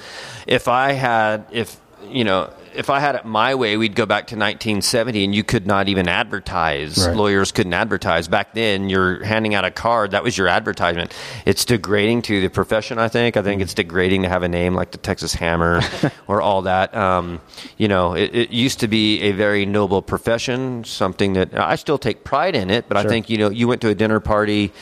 If 0.46 0.68
I 0.68 0.92
had, 0.92 1.46
if 1.50 1.80
you 2.10 2.24
know, 2.24 2.52
if 2.74 2.88
I 2.88 3.00
had 3.00 3.14
it 3.14 3.24
my 3.24 3.54
way, 3.54 3.76
we'd 3.76 3.94
go 3.94 4.06
back 4.06 4.28
to 4.28 4.36
1970, 4.36 5.24
and 5.24 5.34
you 5.34 5.42
could 5.42 5.66
not 5.66 5.88
even 5.88 6.08
advertise. 6.08 7.04
Right. 7.06 7.16
Lawyers 7.16 7.52
couldn't 7.52 7.74
advertise 7.74 8.28
back 8.28 8.54
then. 8.54 8.88
You're 8.88 9.24
handing 9.24 9.54
out 9.54 9.64
a 9.64 9.70
card. 9.70 10.12
That 10.12 10.22
was 10.22 10.38
your 10.38 10.48
advertisement. 10.48 11.14
It's 11.46 11.64
degrading 11.64 12.22
to 12.22 12.40
the 12.40 12.48
profession. 12.48 12.98
I 12.98 13.08
think. 13.08 13.36
I 13.36 13.42
think 13.42 13.60
it's 13.62 13.74
degrading 13.74 14.22
to 14.22 14.28
have 14.28 14.42
a 14.42 14.48
name 14.48 14.74
like 14.74 14.92
the 14.92 14.98
Texas 14.98 15.34
Hammer 15.34 15.80
or 16.28 16.40
all 16.40 16.62
that. 16.62 16.94
Um, 16.94 17.40
you 17.76 17.88
know, 17.88 18.14
it, 18.14 18.34
it 18.34 18.50
used 18.50 18.80
to 18.80 18.88
be 18.88 19.20
a 19.22 19.32
very 19.32 19.66
noble 19.66 20.02
profession. 20.02 20.84
Something 20.84 21.34
that 21.34 21.58
I 21.58 21.76
still 21.76 21.98
take 21.98 22.24
pride 22.24 22.54
in 22.54 22.70
it. 22.70 22.88
But 22.88 22.96
I 22.96 23.04
think 23.04 23.28
you 23.28 23.38
know, 23.38 23.50
you 23.50 23.68
went 23.68 23.80
to 23.82 23.88
a 23.88 23.94
dinner 23.94 24.20
party 24.20 24.72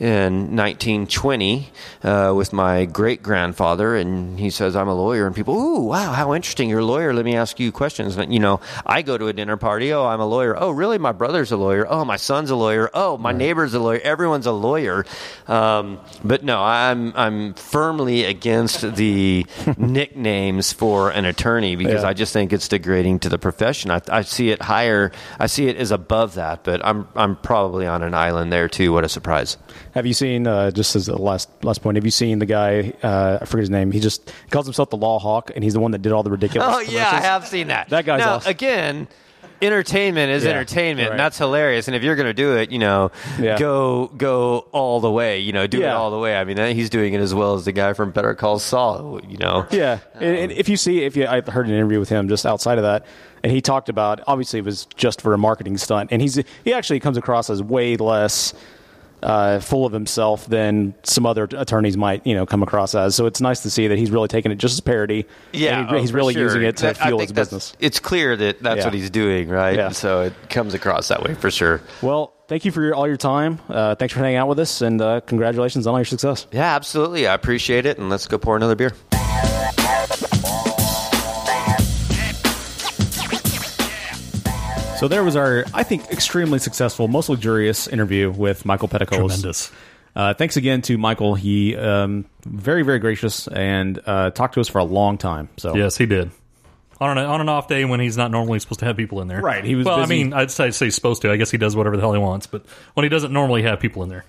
in 0.00 0.56
1920 0.56 1.70
uh, 2.04 2.32
with 2.34 2.52
my 2.52 2.84
great 2.84 3.22
grandfather, 3.22 3.96
and 3.96 4.38
he 4.38 4.50
says, 4.50 4.74
"I'm 4.76 4.88
a 4.88 4.94
lawyer," 4.94 5.26
and 5.26 5.34
people, 5.34 5.54
"Ooh, 5.54 5.80
wow, 5.86 6.12
how 6.12 6.34
interesting! 6.34 6.68
You're 6.68 6.80
a 6.80 6.84
lawyer. 6.84 7.12
Let 7.12 7.24
me 7.24 7.36
ask 7.36 7.58
you 7.60 7.72
questions." 7.72 8.16
And, 8.16 8.32
you 8.32 8.40
know, 8.40 8.60
I 8.86 9.02
go 9.02 9.16
to 9.18 9.28
a 9.28 9.32
dinner 9.32 9.56
party. 9.56 9.92
Oh, 9.92 10.04
I'm 10.06 10.20
a 10.20 10.26
lawyer. 10.26 10.54
Oh, 10.60 10.70
really? 10.70 10.98
My 10.98 11.12
brother's 11.12 11.52
a 11.52 11.56
lawyer. 11.56 11.86
Oh, 11.88 12.04
my 12.04 12.16
son's 12.16 12.50
a 12.50 12.56
lawyer. 12.56 12.90
Oh, 12.94 13.16
my 13.18 13.32
neighbor's 13.32 13.74
a 13.74 13.78
lawyer. 13.80 14.00
Everyone's 14.02 14.46
a 14.46 14.52
lawyer. 14.52 15.04
Um, 15.46 16.00
but 16.24 16.42
no, 16.44 16.62
I'm 16.62 17.12
I'm 17.16 17.54
firmly 17.54 18.24
against 18.24 18.96
the 18.96 19.46
nicknames 19.76 20.72
for 20.72 21.10
an 21.10 21.24
attorney 21.24 21.76
because 21.76 22.02
Yeah. 22.02 22.08
I 22.08 22.12
just 22.14 22.32
think 22.32 22.52
it's 22.52 22.68
degrading 22.68 23.20
to 23.20 23.28
the 23.28 23.38
profession. 23.38 23.90
I, 23.90 24.00
I 24.08 24.22
see 24.22 24.50
it 24.50 24.62
higher. 24.62 25.12
I 25.38 25.46
see 25.46 25.68
it 25.68 25.76
as 25.76 25.90
above 25.90 26.34
that. 26.34 26.64
But 26.64 26.84
I'm 26.84 27.06
I'm 27.14 27.36
probably 27.36 27.86
on 27.86 28.02
an 28.02 28.14
island 28.14 28.52
there 28.52 28.68
too. 28.68 28.92
What 28.92 29.04
a 29.04 29.08
surprise! 29.08 29.56
Have 29.94 30.06
you 30.06 30.14
seen 30.14 30.46
uh, 30.46 30.70
just 30.70 30.96
as 30.96 31.08
a 31.08 31.16
last 31.16 31.48
last 31.62 31.82
point? 31.82 31.96
Have 31.96 32.04
you 32.04 32.10
seen 32.10 32.38
the 32.38 32.46
guy? 32.46 32.92
Uh, 33.02 33.38
I 33.40 33.44
forget 33.44 33.60
his 33.60 33.70
name. 33.70 33.92
He 33.92 34.00
just 34.00 34.30
he 34.30 34.50
calls 34.50 34.66
himself 34.66 34.90
the 34.90 34.96
Law 34.96 35.18
Hawk, 35.18 35.50
and 35.54 35.62
he's 35.62 35.74
the 35.74 35.80
one 35.80 35.90
that 35.90 36.00
did 36.02 36.12
all 36.12 36.22
the 36.22 36.30
ridiculous. 36.30 36.68
Oh 36.72 36.80
yeah, 36.80 37.10
I 37.12 37.20
have 37.20 37.46
seen 37.46 37.68
that. 37.68 37.90
That 37.90 38.04
guy's 38.06 38.20
now 38.20 38.34
awesome. 38.36 38.50
again. 38.50 39.08
Entertainment 39.60 40.32
is 40.32 40.42
Yeah, 40.42 40.50
entertainment, 40.50 41.06
right. 41.06 41.10
and 41.12 41.20
that's 41.20 41.38
hilarious. 41.38 41.86
And 41.86 41.94
if 41.94 42.02
you're 42.02 42.16
going 42.16 42.26
to 42.26 42.34
do 42.34 42.56
it, 42.56 42.72
you 42.72 42.80
know, 42.80 43.12
Yeah. 43.38 43.56
go 43.58 44.06
go 44.16 44.66
all 44.72 44.98
the 44.98 45.10
way. 45.10 45.38
You 45.38 45.52
know, 45.52 45.68
do 45.68 45.82
it 45.82 45.86
all 45.88 46.10
the 46.10 46.18
way. 46.18 46.36
I 46.36 46.42
mean, 46.42 46.56
he's 46.74 46.90
doing 46.90 47.14
it 47.14 47.20
as 47.20 47.32
well 47.32 47.54
as 47.54 47.64
the 47.64 47.70
guy 47.70 47.92
from 47.92 48.10
Better 48.10 48.34
Call 48.34 48.58
Saul. 48.58 49.20
You 49.28 49.36
know, 49.38 49.66
Yeah, 49.70 49.98
and, 50.14 50.36
and 50.36 50.52
if 50.52 50.68
you 50.68 50.76
see, 50.76 51.04
if 51.04 51.16
you, 51.16 51.26
I 51.28 51.42
heard 51.42 51.68
an 51.68 51.74
interview 51.74 52.00
with 52.00 52.08
him 52.08 52.28
just 52.28 52.44
outside 52.44 52.78
of 52.78 52.82
that, 52.84 53.06
and 53.44 53.52
he 53.52 53.60
talked 53.60 53.88
about 53.88 54.20
obviously 54.26 54.58
it 54.58 54.64
was 54.64 54.86
just 54.96 55.20
for 55.20 55.32
a 55.32 55.38
marketing 55.38 55.76
stunt, 55.78 56.10
and 56.10 56.20
he's 56.20 56.42
he 56.64 56.72
actually 56.74 56.98
comes 56.98 57.16
across 57.16 57.48
as 57.48 57.62
way 57.62 57.96
less 57.96 58.54
uh, 59.22 59.60
full 59.60 59.86
of 59.86 59.92
himself 59.92 60.46
than 60.46 60.94
some 61.02 61.26
other 61.26 61.44
attorneys 61.44 61.96
might 61.96 62.26
you 62.26 62.34
know 62.34 62.46
come 62.46 62.62
across 62.62 62.94
as. 62.94 63.14
So 63.14 63.26
it's 63.26 63.40
nice 63.40 63.60
to 63.62 63.70
see 63.70 63.86
that 63.88 63.98
he's 63.98 64.10
really 64.10 64.28
taking 64.28 64.52
it 64.52 64.56
just 64.56 64.74
as 64.74 64.80
parody. 64.80 65.26
Yeah, 65.52 65.80
and 65.80 65.88
he- 65.90 65.94
oh, 65.96 66.00
he's 66.00 66.12
really 66.12 66.34
sure. 66.34 66.42
using 66.44 66.62
it 66.62 66.76
to 66.78 66.86
That- 66.86 66.96
fuel 66.98 67.18
his 67.20 67.32
business. 67.32 67.74
It's 67.80 67.98
clear 68.00 68.36
that 68.36 68.62
that's 68.62 68.78
Yeah. 68.78 68.84
what 68.84 68.94
he's 68.94 69.10
doing, 69.10 69.48
right? 69.48 69.76
Yeah. 69.76 69.88
So 69.90 70.22
it 70.22 70.34
comes 70.50 70.74
across 70.74 71.08
that 71.08 71.22
way 71.22 71.34
for 71.34 71.50
sure. 71.50 71.80
Well, 72.02 72.32
thank 72.48 72.64
you 72.64 72.72
for 72.72 72.82
your, 72.82 72.94
all 72.94 73.06
your 73.06 73.16
time. 73.16 73.60
Uh, 73.68 73.94
thanks 73.94 74.12
for 74.14 74.20
hanging 74.20 74.36
out 74.36 74.48
with 74.48 74.58
us, 74.58 74.80
and 74.82 75.00
uh, 75.00 75.20
congratulations 75.20 75.86
on 75.86 75.92
all 75.94 75.98
your 75.98 76.04
success. 76.04 76.46
Yeah, 76.52 76.74
absolutely. 76.74 77.26
I 77.26 77.34
appreciate 77.34 77.86
it, 77.86 77.98
and 77.98 78.10
let's 78.10 78.26
go 78.26 78.38
pour 78.38 78.56
another 78.56 78.74
beer. 78.74 78.92
So 85.02 85.08
there 85.08 85.24
was 85.24 85.34
our, 85.34 85.64
I 85.74 85.82
think, 85.82 86.12
extremely 86.12 86.60
successful, 86.60 87.08
most 87.08 87.28
luxurious 87.28 87.88
interview 87.88 88.30
with 88.30 88.64
Michael 88.64 88.86
Peticolas. 88.86 89.08
Tremendous. 89.16 89.72
Uh, 90.14 90.32
thanks 90.34 90.56
again 90.56 90.80
to 90.82 90.96
Michael. 90.96 91.34
He 91.34 91.74
um, 91.74 92.24
very, 92.44 92.84
very 92.84 93.00
gracious 93.00 93.48
and 93.48 94.00
uh, 94.06 94.30
talked 94.30 94.54
to 94.54 94.60
us 94.60 94.68
for 94.68 94.78
a 94.78 94.84
long 94.84 95.18
time. 95.18 95.48
So 95.56 95.74
Yes, 95.74 95.96
he 95.96 96.06
did. 96.06 96.30
On 97.00 97.18
an, 97.18 97.24
on 97.26 97.40
an 97.40 97.48
off 97.48 97.66
day 97.66 97.84
when 97.84 97.98
he's 97.98 98.16
not 98.16 98.30
normally 98.30 98.60
supposed 98.60 98.78
to 98.78 98.86
have 98.86 98.96
people 98.96 99.20
in 99.20 99.26
there. 99.26 99.40
Right, 99.40 99.64
he 99.64 99.74
was 99.74 99.86
Well, 99.86 99.98
busy. 100.02 100.14
I 100.14 100.18
mean, 100.22 100.32
I'd 100.34 100.52
say, 100.52 100.70
say 100.70 100.88
supposed 100.90 101.22
to. 101.22 101.32
I 101.32 101.36
guess 101.36 101.50
he 101.50 101.58
does 101.58 101.74
whatever 101.74 101.96
the 101.96 102.02
hell 102.02 102.12
he 102.12 102.20
wants. 102.20 102.46
But 102.46 102.64
when 102.94 103.02
he 103.02 103.08
doesn't 103.08 103.32
normally 103.32 103.62
have 103.62 103.80
people 103.80 104.04
in 104.04 104.08
there. 104.08 104.24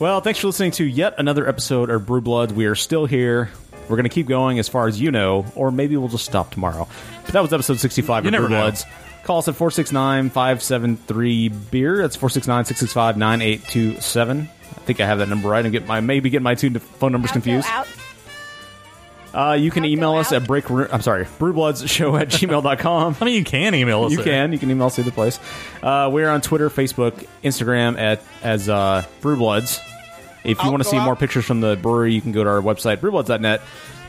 Well, 0.00 0.22
thanks 0.22 0.40
for 0.40 0.46
listening 0.46 0.70
to 0.72 0.84
yet 0.84 1.16
another 1.18 1.46
episode 1.46 1.90
of 1.90 2.06
Brew 2.06 2.22
Bloods. 2.22 2.54
We 2.54 2.64
are 2.64 2.74
still 2.74 3.04
here. 3.04 3.50
We're 3.88 3.96
going 3.96 4.04
to 4.04 4.10
keep 4.10 4.26
going 4.26 4.58
as 4.58 4.68
far 4.68 4.88
as 4.88 5.00
you 5.00 5.10
know, 5.10 5.44
or 5.54 5.70
maybe 5.70 5.96
we'll 5.96 6.08
just 6.08 6.24
stop 6.24 6.50
tomorrow. 6.50 6.88
But 7.24 7.32
that 7.32 7.42
was 7.42 7.52
episode 7.52 7.78
65 7.78 8.24
You 8.24 8.28
of 8.28 8.32
never 8.32 8.48
Brew. 8.48 8.56
Bloods. 8.56 8.84
Call 9.24 9.38
us 9.38 9.48
at 9.48 9.56
469 9.56 10.30
573 10.30 11.48
beer. 11.48 11.98
That's 11.98 12.16
469 12.16 12.64
665 12.66 13.16
9827. 13.16 14.40
I 14.40 14.78
think 14.86 15.00
I 15.00 15.06
have 15.06 15.18
that 15.18 15.28
number 15.28 15.48
right. 15.48 15.64
I'm 15.64 15.72
getting 15.72 15.88
my 15.88 16.00
maybe 16.00 16.30
getting 16.30 16.44
my 16.44 16.54
two 16.54 16.70
phone 16.78 17.12
numbers 17.12 17.32
confused. 17.32 17.68
Uh, 19.34 19.52
you 19.52 19.70
can 19.70 19.84
email 19.84 20.14
us 20.14 20.32
at 20.32 20.46
break. 20.46 20.70
I'm 20.70 21.02
sorry, 21.02 21.24
brewbloodshow 21.24 22.18
at 22.20 22.28
gmail.com. 22.28 23.16
I 23.20 23.24
mean, 23.24 23.34
you 23.34 23.44
can 23.44 23.74
email 23.74 24.04
us. 24.04 24.12
You 24.12 24.18
there. 24.18 24.24
can. 24.24 24.52
You 24.52 24.58
can 24.58 24.70
email 24.70 24.86
us 24.86 24.98
either 24.98 25.10
place. 25.10 25.38
Uh, 25.82 26.08
we're 26.10 26.30
on 26.30 26.40
Twitter, 26.40 26.70
Facebook, 26.70 27.26
Instagram 27.44 27.98
at 27.98 28.22
as 28.42 28.68
uh, 28.68 29.04
Brewbloods. 29.20 29.78
If 30.44 30.62
you 30.62 30.70
want 30.70 30.82
to 30.82 30.88
see 30.88 30.98
more 30.98 31.16
pictures 31.16 31.44
from 31.44 31.60
the 31.60 31.76
brewery, 31.76 32.14
you 32.14 32.20
can 32.20 32.32
go 32.32 32.44
to 32.44 32.50
our 32.50 32.60
website, 32.60 32.98
brewbloods.net. 32.98 33.60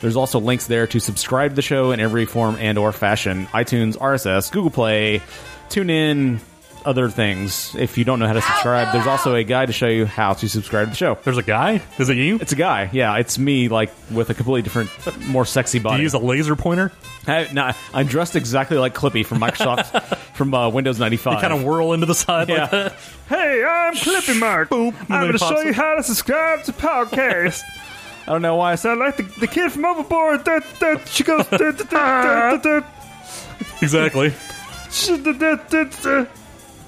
There's 0.01 0.15
also 0.15 0.39
links 0.39 0.67
there 0.67 0.85
to 0.87 0.99
subscribe 0.99 1.51
to 1.51 1.55
the 1.55 1.61
show 1.61 1.91
in 1.91 1.99
every 1.99 2.25
form 2.25 2.55
and 2.59 2.77
or 2.77 2.91
fashion. 2.91 3.47
iTunes, 3.47 3.97
RSS, 3.97 4.51
Google 4.51 4.69
Play, 4.69 5.21
TuneIn, 5.69 6.39
other 6.85 7.09
things. 7.09 7.75
If 7.75 7.97
you 7.97 8.03
don't 8.03 8.19
know 8.19 8.27
how 8.27 8.33
to 8.33 8.41
subscribe, 8.41 8.93
there's 8.93 9.07
also 9.07 9.35
a 9.35 9.43
guide 9.43 9.67
to 9.67 9.73
show 9.73 9.87
you 9.87 10.05
how 10.05 10.33
to 10.33 10.47
subscribe 10.49 10.87
to 10.87 10.89
the 10.91 10.95
show. 10.95 11.17
There's 11.23 11.37
a 11.37 11.43
guy. 11.43 11.81
Is 11.97 12.09
it 12.09 12.17
you? 12.17 12.37
It's 12.41 12.51
a 12.51 12.55
guy. 12.57 12.89
Yeah, 12.93 13.15
it's 13.17 13.37
me, 13.37 13.67
like, 13.67 13.91
with 14.11 14.29
a 14.29 14.33
completely 14.33 14.61
different, 14.61 14.89
more 15.27 15.45
sexy 15.45 15.79
Do 15.79 15.83
body. 15.83 15.97
you 15.97 16.03
use 16.03 16.13
a 16.13 16.19
laser 16.19 16.55
pointer? 16.55 16.91
I, 17.27 17.49
nah, 17.51 17.73
I'm 17.93 18.07
dressed 18.07 18.35
exactly 18.35 18.77
like 18.77 18.93
Clippy 18.93 19.25
from 19.25 19.39
Microsoft, 19.39 20.15
from 20.35 20.53
uh, 20.53 20.69
Windows 20.69 20.99
95. 20.99 21.41
Kind 21.41 21.53
of 21.53 21.63
whirl 21.63 21.93
into 21.93 22.05
the 22.05 22.15
side 22.15 22.49
like 22.49 22.57
Yeah. 22.57 22.65
that. 22.67 22.93
Hey, 23.27 23.61
I'm 23.61 23.93
Clippy 23.93 24.39
Mark. 24.39 24.69
Boop. 24.69 24.93
I'm 25.09 25.21
going 25.21 25.33
to 25.33 25.37
show 25.37 25.59
you 25.59 25.73
how 25.73 25.95
to 25.95 26.03
subscribe 26.03 26.63
to 26.63 26.71
podcast. 26.71 27.61
I 28.27 28.31
don't 28.31 28.41
know 28.41 28.55
why 28.55 28.71
I 28.71 28.75
said 28.75 28.89
Sound 28.89 28.99
like 29.01 29.17
the, 29.17 29.23
the 29.41 29.47
kid 29.47 29.71
from 29.71 29.83
Overboard. 29.85 30.45
That, 30.45 30.63
that, 30.79 31.07
she 31.09 31.23
goes. 31.23 31.45
Exactly. 33.81 34.33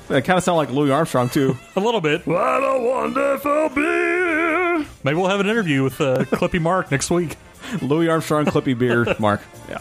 That 0.09 0.25
kind 0.25 0.37
of 0.37 0.43
sound 0.43 0.57
like 0.57 0.71
Louis 0.71 0.91
Armstrong 0.91 1.29
too. 1.29 1.55
a 1.75 1.79
little 1.79 2.01
bit. 2.01 2.25
What 2.25 2.37
a 2.37 2.79
wonderful 2.81 3.69
beer. 3.69 4.85
Maybe 5.03 5.15
we'll 5.15 5.29
have 5.29 5.39
an 5.39 5.47
interview 5.47 5.83
with 5.83 6.01
uh, 6.01 6.17
Clippy 6.25 6.59
Mark 6.59 6.91
next 6.91 7.09
week. 7.11 7.37
Louis 7.81 8.09
Armstrong, 8.09 8.45
Clippy 8.45 8.77
Beer, 8.77 9.05
Mark. 9.19 9.41
Yeah. 9.69 9.77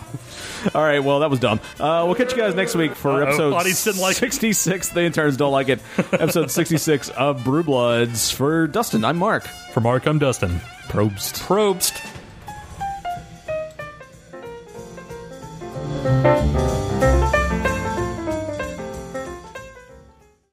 All 0.74 0.82
right. 0.82 0.98
Well, 1.02 1.20
that 1.20 1.30
was 1.30 1.40
dumb. 1.40 1.60
Uh, 1.80 2.02
we'll 2.04 2.14
catch 2.14 2.32
you 2.32 2.36
guys 2.38 2.54
next 2.54 2.74
week 2.74 2.94
for 2.94 3.24
Uh-oh. 3.24 3.56
episode 3.56 3.96
like 3.96 4.16
66. 4.16 4.90
The 4.90 5.02
interns 5.02 5.38
don't 5.38 5.52
like 5.52 5.70
it. 5.70 5.80
episode 6.12 6.50
66 6.50 7.08
of 7.10 7.42
Brew 7.44 7.62
Bloods. 7.62 8.30
For 8.30 8.66
Dustin, 8.66 9.04
I'm 9.04 9.16
Mark. 9.16 9.44
For 9.72 9.80
Mark, 9.80 10.06
I'm 10.06 10.18
Dustin. 10.18 10.60
Probst. 10.88 11.38
Probst. 11.46 12.04